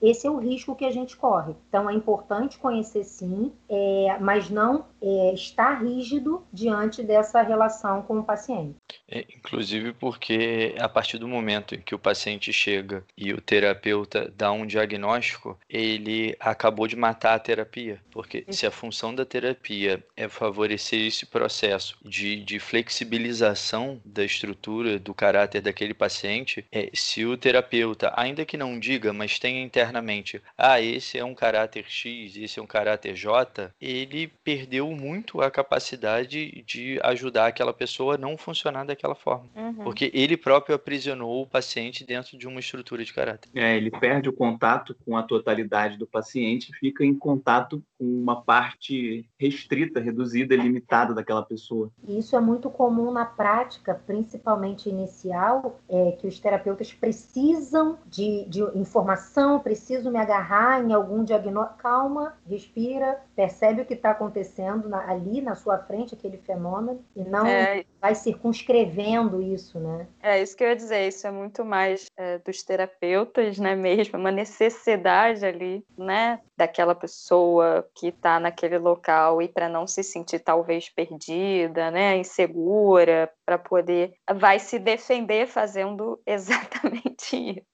Esse 0.00 0.26
é 0.26 0.30
o 0.30 0.38
risco 0.38 0.74
que 0.74 0.84
a 0.84 0.90
gente 0.90 1.16
corre. 1.16 1.54
Então 1.68 1.88
é 1.88 1.94
importante 1.94 2.58
conhecer 2.58 3.04
sim, 3.04 3.52
é, 3.68 4.16
mas 4.20 4.50
não 4.50 4.86
é, 5.00 5.32
estar 5.34 5.82
rígido 5.82 6.44
diante 6.52 7.02
dessa 7.02 7.42
relação 7.42 8.02
com 8.02 8.18
o 8.18 8.24
paciente. 8.24 8.76
É, 9.08 9.24
inclusive 9.36 9.92
porque 9.92 10.74
a 10.78 10.88
partir 10.88 11.18
do 11.18 11.28
momento 11.28 11.74
em 11.74 11.80
que 11.80 11.94
o 11.94 11.98
paciente 11.98 12.52
chega 12.52 13.04
e 13.16 13.32
o 13.32 13.40
terapeuta 13.40 14.32
dá 14.36 14.52
um 14.52 14.66
diagnóstico, 14.66 15.58
ele 15.68 16.36
acabou 16.40 16.86
de 16.86 16.96
matar 16.96 17.34
a 17.34 17.38
terapia. 17.38 18.00
Porque 18.10 18.44
se 18.50 18.66
a 18.66 18.70
função 18.70 19.14
da 19.14 19.24
terapia 19.24 20.04
é 20.16 20.28
favorecer 20.28 21.06
esse 21.06 21.26
processo 21.26 21.96
de, 22.04 22.42
de 22.42 22.58
flexibilização 22.58 24.00
da 24.04 24.24
estrutura, 24.24 24.98
do 24.98 25.14
caráter 25.14 25.60
daquele 25.60 25.94
paciente, 25.94 26.64
é, 26.70 26.90
se 26.94 27.24
o 27.24 27.36
terapeuta, 27.36 28.12
ainda 28.16 28.44
que 28.44 28.56
não 28.56 28.78
diga, 28.78 29.12
mas 29.14 29.38
tenha 29.38 29.62
internamente, 29.62 30.42
ah, 30.56 30.80
esse 30.80 31.18
é 31.18 31.24
um 31.24 31.34
caráter 31.34 31.84
X, 31.88 32.36
esse 32.36 32.58
é 32.58 32.62
um 32.62 32.66
caráter 32.66 33.14
J, 33.14 33.72
ele 33.80 34.28
perdeu 34.42 34.90
muito 34.90 35.40
a 35.40 35.50
capacidade 35.50 36.62
de 36.66 36.98
ajudar 37.02 37.46
aquela 37.46 37.72
pessoa 37.72 38.14
a 38.14 38.18
não 38.18 38.36
funcionar 38.36 38.84
daquela 38.84 39.14
forma. 39.14 39.48
Uhum. 39.54 39.84
Porque 39.84 40.10
ele 40.12 40.36
próprio 40.36 40.74
aprisionou 40.74 41.42
o 41.42 41.46
paciente 41.46 42.04
dentro 42.04 42.36
de 42.36 42.46
uma 42.46 42.60
estrutura 42.60 43.04
de 43.04 43.12
caráter. 43.12 43.50
É, 43.54 43.76
ele 43.76 43.90
perde 43.90 44.28
o 44.28 44.32
contato 44.32 44.96
com 45.04 45.16
a 45.16 45.22
totalidade 45.22 45.96
do 45.96 46.06
paciente 46.06 46.70
e 46.70 46.76
fica 46.76 47.04
em 47.04 47.14
contato 47.14 47.82
com 47.98 48.04
uma 48.04 48.42
parte 48.42 49.28
restrita, 49.38 50.00
reduzida, 50.00 50.54
limitada 50.56 51.14
daquela 51.14 51.42
pessoa. 51.42 51.90
Isso 52.06 52.36
é 52.36 52.40
muito 52.40 52.70
comum 52.70 53.10
na 53.10 53.24
prática, 53.24 53.94
principalmente 53.94 54.88
inicial, 54.88 55.80
é 55.88 56.12
que 56.12 56.26
os 56.26 56.38
terapeutas 56.38 56.92
precisam 56.92 57.98
de, 58.06 58.44
de 58.48 58.62
informação, 59.04 59.60
precisam 59.60 60.10
me 60.10 60.18
agarrar 60.18 60.82
em 60.82 60.92
algum 60.92 61.22
diagnóstico. 61.22 61.78
Calma, 61.78 62.34
respira, 62.48 63.20
percebe 63.36 63.82
o 63.82 63.84
que 63.84 63.94
está 63.94 64.10
acontecendo 64.10 64.88
na, 64.88 65.10
ali 65.10 65.42
na 65.42 65.54
sua 65.54 65.78
frente, 65.78 66.14
aquele 66.14 66.38
fenômeno, 66.38 67.04
e 67.14 67.22
não 67.22 67.46
é... 67.46 67.84
vai 68.00 68.14
circunscrevendo 68.14 69.42
isso, 69.42 69.78
né? 69.78 70.06
É 70.22 70.40
isso 70.40 70.56
que 70.56 70.64
eu 70.64 70.68
ia 70.68 70.76
dizer, 70.76 71.06
isso 71.06 71.26
é 71.26 71.30
muito 71.30 71.64
mais 71.64 72.06
é, 72.16 72.38
dos 72.38 72.62
terapeutas, 72.62 73.58
né, 73.58 73.74
mesmo, 73.74 74.18
uma 74.18 74.30
necessidade 74.30 75.44
ali, 75.44 75.84
né, 75.96 76.40
daquela 76.56 76.94
pessoa 76.94 77.86
que 77.94 78.08
está 78.08 78.40
naquele 78.40 78.78
local 78.78 79.42
e 79.42 79.48
para 79.48 79.68
não 79.68 79.86
se 79.86 80.02
sentir 80.02 80.38
talvez 80.38 80.88
perdida, 80.88 81.90
né, 81.90 82.16
insegura, 82.16 83.30
para 83.44 83.58
poder 83.58 84.14
vai 84.36 84.58
se 84.58 84.78
defender 84.78 85.46
fazendo 85.46 86.20
exatamente 86.26 87.36
isso, 87.36 87.66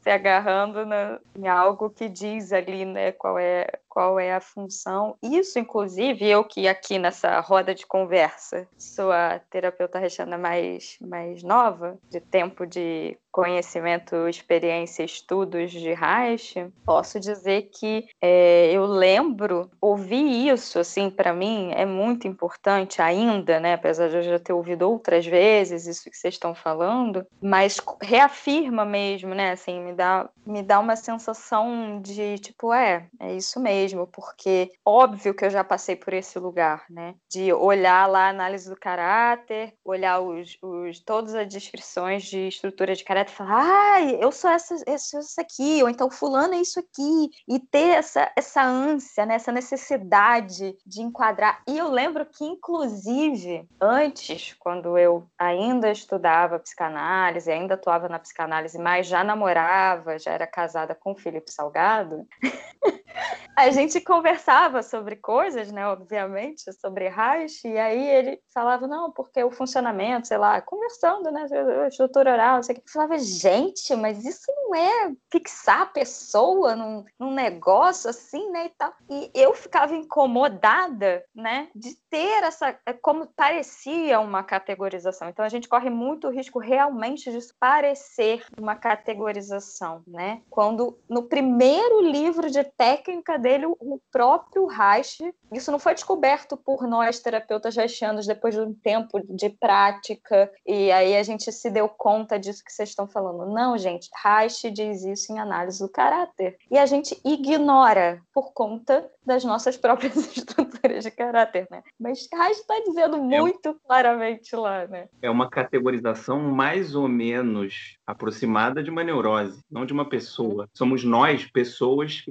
se 0.00 0.10
agarrando 0.10 0.86
na, 0.86 1.20
em 1.36 1.48
algo 1.48 1.90
que 1.90 2.08
diz 2.08 2.52
ali, 2.52 2.84
né, 2.84 3.12
qual 3.12 3.38
é 3.38 3.66
qual 3.96 4.20
é 4.20 4.34
a 4.34 4.40
função. 4.42 5.16
Isso, 5.22 5.58
inclusive, 5.58 6.28
eu 6.28 6.44
que 6.44 6.68
aqui 6.68 6.98
nessa 6.98 7.40
roda 7.40 7.74
de 7.74 7.86
conversa 7.86 8.68
sou 8.76 9.10
a 9.10 9.38
terapeuta 9.38 9.98
rechana 9.98 10.36
mais 10.36 10.98
mais 11.00 11.42
nova, 11.42 11.98
de 12.10 12.20
tempo 12.20 12.66
de 12.66 13.16
conhecimento, 13.36 14.26
experiência, 14.28 15.02
estudos 15.02 15.70
de 15.70 15.92
Reich, 15.92 16.54
posso 16.86 17.20
dizer 17.20 17.68
que 17.70 18.06
é, 18.18 18.72
eu 18.72 18.86
lembro, 18.86 19.70
ouvir 19.78 20.48
isso, 20.48 20.78
assim, 20.78 21.10
para 21.10 21.34
mim 21.34 21.70
é 21.74 21.84
muito 21.84 22.26
importante 22.26 23.02
ainda, 23.02 23.60
né? 23.60 23.74
Apesar 23.74 24.08
de 24.08 24.16
eu 24.16 24.22
já 24.22 24.38
ter 24.38 24.54
ouvido 24.54 24.90
outras 24.90 25.26
vezes 25.26 25.86
isso 25.86 26.10
que 26.10 26.16
vocês 26.16 26.32
estão 26.32 26.54
falando, 26.54 27.26
mas 27.38 27.78
reafirma 28.00 28.86
mesmo, 28.86 29.34
né? 29.34 29.50
Assim, 29.50 29.80
me 29.80 29.92
dá, 29.92 30.30
me 30.46 30.62
dá 30.62 30.80
uma 30.80 30.96
sensação 30.96 32.00
de 32.00 32.38
tipo, 32.38 32.72
é, 32.72 33.06
é 33.20 33.34
isso 33.34 33.60
mesmo, 33.60 33.85
porque 34.06 34.70
óbvio 34.84 35.34
que 35.34 35.44
eu 35.44 35.50
já 35.50 35.62
passei 35.62 35.94
por 35.94 36.12
esse 36.14 36.38
lugar, 36.38 36.84
né? 36.88 37.14
De 37.30 37.52
olhar 37.52 38.08
lá 38.08 38.26
a 38.26 38.30
análise 38.30 38.68
do 38.68 38.76
caráter, 38.76 39.74
olhar 39.84 40.20
os, 40.20 40.56
os, 40.62 41.00
todas 41.00 41.34
as 41.34 41.46
descrições 41.46 42.24
de 42.24 42.48
estrutura 42.48 42.94
de 42.94 43.04
caráter 43.04 43.32
e 43.32 43.34
falar, 43.34 43.62
ai, 43.62 44.18
eu 44.20 44.32
sou 44.32 44.50
essa, 44.50 44.76
sou 44.98 45.20
essa 45.20 45.42
aqui, 45.42 45.82
ou 45.82 45.88
então 45.88 46.10
fulano 46.10 46.54
é 46.54 46.60
isso 46.60 46.80
aqui, 46.80 47.30
e 47.48 47.60
ter 47.60 47.96
essa, 47.96 48.30
essa 48.36 48.62
ânsia, 48.62 49.26
né, 49.26 49.34
essa 49.34 49.52
necessidade 49.52 50.76
de 50.84 51.02
enquadrar. 51.02 51.62
E 51.68 51.76
eu 51.76 51.90
lembro 51.90 52.24
que, 52.26 52.44
inclusive, 52.44 53.68
antes, 53.80 54.54
quando 54.58 54.96
eu 54.96 55.26
ainda 55.38 55.90
estudava 55.90 56.58
psicanálise, 56.58 57.50
ainda 57.50 57.74
atuava 57.74 58.08
na 58.08 58.18
psicanálise, 58.18 58.78
mas 58.78 59.06
já 59.06 59.22
namorava, 59.22 60.18
já 60.18 60.32
era 60.32 60.46
casada 60.46 60.94
com 60.94 61.12
o 61.12 61.16
Felipe 61.16 61.50
Salgado, 61.50 62.26
a 63.56 63.70
gente 63.76 64.00
conversava 64.00 64.82
sobre 64.82 65.16
coisas, 65.16 65.70
né, 65.70 65.86
obviamente, 65.86 66.72
sobre 66.74 67.08
Reich, 67.08 67.66
e 67.66 67.78
aí 67.78 68.08
ele 68.08 68.40
falava, 68.52 68.86
não, 68.86 69.10
porque 69.10 69.42
o 69.42 69.50
funcionamento, 69.50 70.28
sei 70.28 70.38
lá, 70.38 70.60
conversando, 70.60 71.30
né, 71.30 71.46
estrutura 71.88 72.32
oral, 72.32 72.62
sei 72.62 72.76
o 72.76 72.80
que, 72.80 72.90
falava, 72.90 73.18
gente, 73.18 73.94
mas 73.96 74.24
isso 74.24 74.46
não 74.48 74.74
é 74.74 75.12
fixar 75.30 75.82
a 75.82 75.86
pessoa 75.86 76.74
num, 76.74 77.04
num 77.18 77.32
negócio 77.32 78.10
assim, 78.10 78.50
né, 78.50 78.66
e 78.66 78.70
tal. 78.70 78.92
E 79.08 79.30
eu 79.34 79.54
ficava 79.54 79.94
incomodada, 79.94 81.24
né, 81.34 81.68
de 81.74 81.94
ter 82.10 82.42
essa, 82.42 82.78
é 82.86 82.92
como 82.92 83.26
parecia 83.26 84.20
uma 84.20 84.42
categorização. 84.42 85.28
Então 85.28 85.44
a 85.44 85.48
gente 85.48 85.68
corre 85.68 85.90
muito 85.90 86.28
risco 86.28 86.58
realmente 86.58 87.30
de 87.30 87.38
parecer 87.60 88.44
uma 88.58 88.74
categorização, 88.74 90.02
né, 90.06 90.42
quando 90.50 90.98
no 91.08 91.22
primeiro 91.22 92.00
livro 92.00 92.50
de 92.50 92.64
técnica 92.64 92.96
técnica 92.96 93.38
o 93.64 94.00
próprio 94.12 94.66
Reich. 94.66 95.18
Isso 95.52 95.70
não 95.70 95.78
foi 95.78 95.94
descoberto 95.94 96.56
por 96.56 96.86
nós, 96.86 97.20
terapeutas 97.20 97.76
reichianos, 97.76 98.26
depois 98.26 98.54
de 98.54 98.60
um 98.60 98.74
tempo 98.74 99.20
de 99.28 99.48
prática, 99.50 100.50
e 100.66 100.90
aí 100.90 101.16
a 101.16 101.22
gente 101.22 101.50
se 101.52 101.70
deu 101.70 101.88
conta 101.88 102.38
disso 102.38 102.64
que 102.64 102.72
vocês 102.72 102.88
estão 102.88 103.06
falando. 103.06 103.52
Não, 103.52 103.78
gente, 103.78 104.08
Reich 104.22 104.70
diz 104.70 105.04
isso 105.04 105.32
em 105.32 105.38
análise 105.38 105.78
do 105.78 105.88
caráter. 105.88 106.56
E 106.70 106.78
a 106.78 106.86
gente 106.86 107.18
ignora 107.24 108.20
por 108.34 108.52
conta 108.52 109.08
das 109.24 109.44
nossas 109.44 109.76
próprias 109.76 110.16
estruturas 110.36 111.04
de 111.04 111.10
caráter, 111.10 111.66
né? 111.70 111.82
Mas 111.98 112.28
Reich 112.32 112.60
está 112.60 112.78
dizendo 112.86 113.18
muito 113.18 113.68
é, 113.70 113.74
claramente 113.86 114.54
lá, 114.54 114.86
né? 114.86 115.08
É 115.22 115.30
uma 115.30 115.48
categorização 115.48 116.40
mais 116.40 116.94
ou 116.94 117.08
menos 117.08 117.95
aproximada 118.06 118.82
de 118.82 118.90
uma 118.90 119.02
neurose, 119.02 119.60
não 119.70 119.84
de 119.84 119.92
uma 119.92 120.08
pessoa. 120.08 120.64
Uhum. 120.64 120.68
Somos 120.72 121.04
nós, 121.04 121.44
pessoas, 121.46 122.20
que 122.20 122.30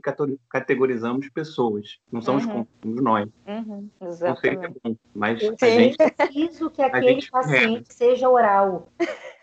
categorizamos 0.50 1.28
pessoas. 1.30 2.00
Não 2.12 2.22
somos 2.22 2.46
uhum. 2.46 2.66
somos 2.82 3.04
nós. 3.04 3.30
Uhum. 3.46 3.90
Exatamente. 4.02 4.24
Não 4.24 4.36
sei 4.38 4.52
é 4.52 4.74
bom, 4.84 4.96
mas 5.14 5.40
Sim. 5.42 5.56
a 5.62 5.68
gente... 5.68 5.98
Eu 6.00 6.12
preciso 6.12 6.70
que 6.70 6.82
aquele 6.82 7.30
paciente 7.30 7.94
seja 7.94 8.30
oral. 8.30 8.90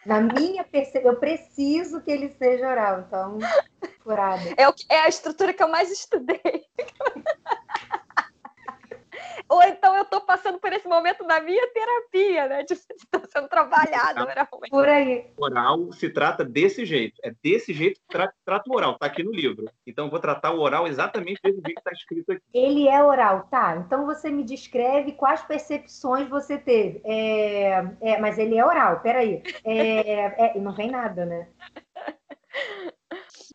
Na 0.06 0.20
minha 0.20 0.64
percepção, 0.64 1.12
eu 1.12 1.16
preciso 1.18 2.00
que 2.00 2.10
ele 2.10 2.30
seja 2.30 2.68
oral, 2.68 3.04
então, 3.06 3.38
curado. 4.02 4.42
É, 4.56 4.68
o, 4.68 4.74
é 4.88 5.00
a 5.00 5.08
estrutura 5.08 5.52
que 5.52 5.62
eu 5.62 5.68
mais 5.68 5.90
estudei. 5.92 6.40
Ou 9.48 9.62
então 9.62 9.94
eu 9.96 10.02
estou 10.02 10.20
passando 10.20 10.58
por 10.58 10.72
esse 10.72 10.88
momento 10.88 11.24
na 11.24 11.40
minha 11.40 11.66
terapia, 11.72 12.48
né? 12.48 12.62
De 12.64 12.72
estar 12.74 13.20
tá 13.20 13.28
sendo 13.30 13.48
trabalhado 13.48 14.22
oralmente. 14.22 14.70
Por 14.70 14.88
aí. 14.88 15.30
Oral 15.36 15.92
se 15.92 16.08
trata 16.10 16.44
desse 16.44 16.84
jeito. 16.84 17.20
É 17.22 17.32
desse 17.42 17.72
jeito 17.72 18.00
que 18.00 18.06
trata, 18.08 18.34
trata 18.44 18.70
o 18.70 18.74
oral. 18.74 18.92
Está 18.92 19.06
aqui 19.06 19.22
no 19.22 19.32
livro. 19.32 19.64
Então, 19.86 20.10
vou 20.10 20.20
tratar 20.20 20.52
o 20.52 20.60
oral 20.60 20.86
exatamente 20.86 21.40
desse 21.42 21.60
jeito 21.60 21.74
que 21.74 21.80
está 21.80 21.92
escrito 21.92 22.32
aqui. 22.32 22.42
Ele 22.54 22.88
é 22.88 23.02
oral, 23.02 23.46
tá? 23.50 23.76
Então, 23.76 24.06
você 24.06 24.30
me 24.30 24.44
descreve 24.44 25.12
quais 25.12 25.42
percepções 25.42 26.28
você 26.28 26.58
teve. 26.58 27.00
É, 27.04 27.84
é 28.00 28.18
mas 28.18 28.38
ele 28.38 28.56
é 28.56 28.64
oral, 28.64 29.00
peraí. 29.00 29.42
É, 29.64 30.56
é, 30.56 30.58
não 30.58 30.72
vem 30.72 30.90
nada, 30.90 31.24
né? 31.24 31.48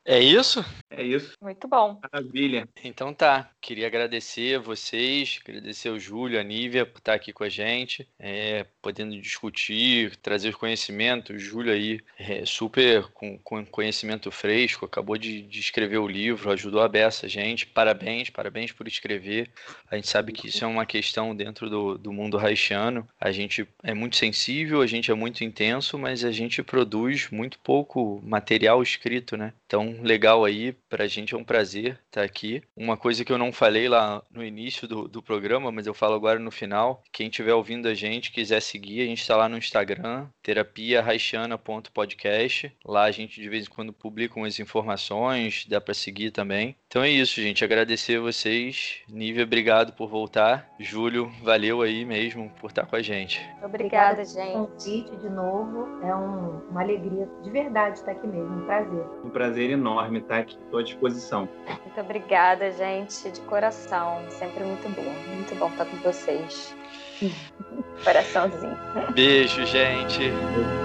É 0.10 0.22
isso? 0.22 0.64
É 0.90 1.04
isso. 1.04 1.34
Muito 1.42 1.68
bom. 1.68 2.00
Maravilha. 2.02 2.66
Então 2.82 3.14
tá. 3.14 3.52
Queria 3.60 3.88
agradecer 3.88 4.56
a 4.56 4.60
vocês, 4.60 5.42
agradecer 5.46 5.90
ao 5.90 6.00
Júlio, 6.00 6.40
a 6.40 6.44
Nívia 6.44 6.86
por 6.86 7.00
estar 7.00 7.14
aqui 7.14 7.34
com 7.34 7.44
a 7.44 7.50
gente, 7.50 8.08
é, 8.18 8.66
podendo 8.82 9.20
discutir, 9.20 10.16
trazer 10.16 10.48
os 10.48 10.56
conhecimentos. 10.56 11.36
O 11.36 11.38
Júlio 11.38 11.74
aí, 11.74 12.00
é, 12.18 12.46
super 12.46 13.04
com, 13.10 13.38
com, 13.40 13.66
conhecimento 13.66 14.32
fresco, 14.32 14.86
acabou 14.86 15.18
de, 15.18 15.42
de, 15.42 15.60
escrever 15.60 15.98
o 15.98 16.08
livro, 16.08 16.50
ajudou 16.52 16.82
a 16.82 16.88
beça 16.88 17.26
a 17.26 17.30
gente. 17.30 17.68
Parabéns, 17.68 18.30
parabéns 18.30 18.72
por 18.72 18.88
escrever. 18.88 19.50
A 19.92 19.98
gente 19.98 20.08
sabe 20.08 20.32
que 20.32 20.48
isso 20.48 20.64
é 20.64 20.68
uma 20.68 20.86
questão 20.86 21.36
dentro 21.36 21.70
do, 21.70 21.98
do 21.98 22.14
mundo 22.14 22.40
haitiano. 22.40 23.06
A 23.20 23.30
gente 23.34 23.68
é 23.84 23.94
muito 23.94 24.16
sensível, 24.16 24.82
a 24.82 24.88
gente 24.88 25.12
é 25.12 25.14
muito 25.14 25.44
intenso, 25.44 26.00
mas 26.00 26.24
a 26.24 26.32
gente 26.32 26.64
produz 26.64 27.30
muito 27.30 27.60
pouco 27.60 28.22
material 28.24 28.82
escrito, 28.82 29.36
né? 29.36 29.52
Então, 29.66 29.97
legal 30.02 30.46
aí, 30.46 30.74
pra 30.90 31.08
gente 31.08 31.34
é 31.34 31.38
um 31.38 31.44
prazer 31.44 32.00
estar 32.06 32.24
aqui. 32.24 32.62
Uma 32.76 32.98
coisa 32.98 33.26
que 33.26 33.32
eu 33.32 33.38
não 33.38 33.52
falei 33.52 33.90
lá 33.90 34.24
no 34.32 34.44
início 34.44 34.88
do, 34.88 35.08
do 35.08 35.22
programa, 35.22 35.72
mas 35.72 35.86
eu 35.88 35.94
falo 35.94 36.16
agora 36.16 36.40
no 36.40 36.52
final. 36.52 37.04
Quem 37.12 37.28
estiver 37.28 37.54
ouvindo 37.54 37.88
a 37.88 37.94
gente, 37.94 38.32
quiser 38.32 38.62
seguir, 38.62 39.02
a 39.02 39.06
gente 39.06 39.22
está 39.22 39.36
lá 39.36 39.50
no 39.50 39.58
Instagram, 39.58 40.28
terapiaraixiana.podcast. 40.42 42.72
Lá 42.86 43.04
a 43.04 43.12
gente 43.12 43.42
de 43.42 43.50
vez 43.50 43.66
em 43.66 43.70
quando 43.70 43.92
publica 43.92 44.40
umas 44.40 44.58
informações, 44.60 45.66
dá 45.68 45.82
para 45.82 45.94
seguir 45.94 46.32
também. 46.32 46.76
Então 46.88 47.04
é 47.04 47.10
isso, 47.10 47.42
gente. 47.42 47.64
Agradecer 47.64 48.18
a 48.18 48.22
vocês. 48.22 49.00
Nívia, 49.10 49.44
obrigado 49.44 49.94
por 49.94 50.08
voltar. 50.08 50.70
Júlio, 50.80 51.32
valeu 51.44 51.82
aí 51.82 52.06
mesmo 52.06 52.52
por 52.60 52.70
estar 52.70 52.86
com 52.86 52.96
a 52.96 53.02
gente. 53.02 53.42
Obrigada, 53.64 54.24
gente. 54.24 54.54
convite 54.54 55.16
de 55.18 55.30
novo. 55.30 55.88
É 56.04 56.16
um, 56.16 56.60
uma 56.70 56.82
alegria 56.82 57.28
de 57.44 57.50
verdade 57.50 57.98
estar 58.00 58.12
aqui 58.12 58.28
mesmo. 58.28 58.64
Um 58.64 58.66
prazer. 58.66 59.06
Um 59.24 59.30
prazer 59.30 59.70
enorme 59.72 59.87
estar 60.18 60.40
aqui. 60.40 60.58
Estou 60.64 60.80
à 60.80 60.84
disposição. 60.84 61.50
Muito 61.68 62.02
obrigada, 62.02 62.72
gente, 62.72 63.32
de 63.32 63.42
coração. 63.42 64.24
Sempre 64.30 64.64
muito 64.64 64.90
bom. 64.90 65.36
Muito 65.36 65.56
bom 65.56 65.70
estar 65.70 65.86
com 65.86 65.98
vocês. 65.98 66.76
Coraçãozinho. 68.04 68.78
Beijo, 69.14 69.66
gente. 69.66 70.32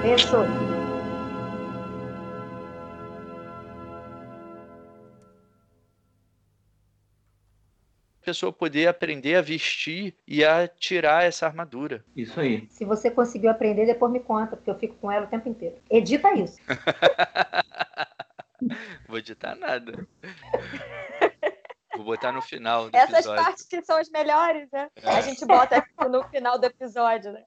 Beijo. 0.02 0.28
pessoa 8.32 8.52
poder 8.52 8.86
aprender 8.86 9.34
a 9.34 9.42
vestir 9.42 10.14
e 10.26 10.44
a 10.44 10.66
tirar 10.66 11.24
essa 11.24 11.44
armadura. 11.44 12.04
Isso 12.16 12.40
aí. 12.40 12.66
Se 12.70 12.84
você 12.84 13.10
conseguiu 13.10 13.50
aprender, 13.50 13.84
depois 13.84 14.10
me 14.10 14.20
conta, 14.20 14.56
porque 14.56 14.70
eu 14.70 14.78
fico 14.78 14.94
com 14.96 15.10
ela 15.10 15.26
o 15.26 15.28
tempo 15.28 15.48
inteiro. 15.48 15.76
Edita 15.90 16.32
isso. 16.34 16.58
Vou 19.08 19.18
editar 19.18 19.54
nada. 19.56 20.06
Vou 21.94 22.06
botar 22.06 22.32
no 22.32 22.40
final 22.40 22.90
do 22.90 22.96
Essas 22.96 23.18
episódio. 23.18 23.44
partes 23.44 23.66
que 23.66 23.82
são 23.82 23.98
as 23.98 24.08
melhores, 24.08 24.68
né? 24.72 24.88
É. 24.96 25.10
A 25.10 25.20
gente 25.20 25.44
bota 25.44 25.84
no 26.10 26.24
final 26.28 26.58
do 26.58 26.64
episódio, 26.64 27.32
né? 27.32 27.44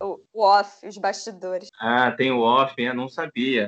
O, 0.00 0.20
o 0.32 0.42
off, 0.44 0.86
os 0.86 0.96
bastidores. 0.96 1.68
Ah, 1.80 2.12
tem 2.12 2.30
o 2.30 2.40
off, 2.40 2.74
eu 2.78 2.94
não 2.94 3.08
sabia. 3.08 3.66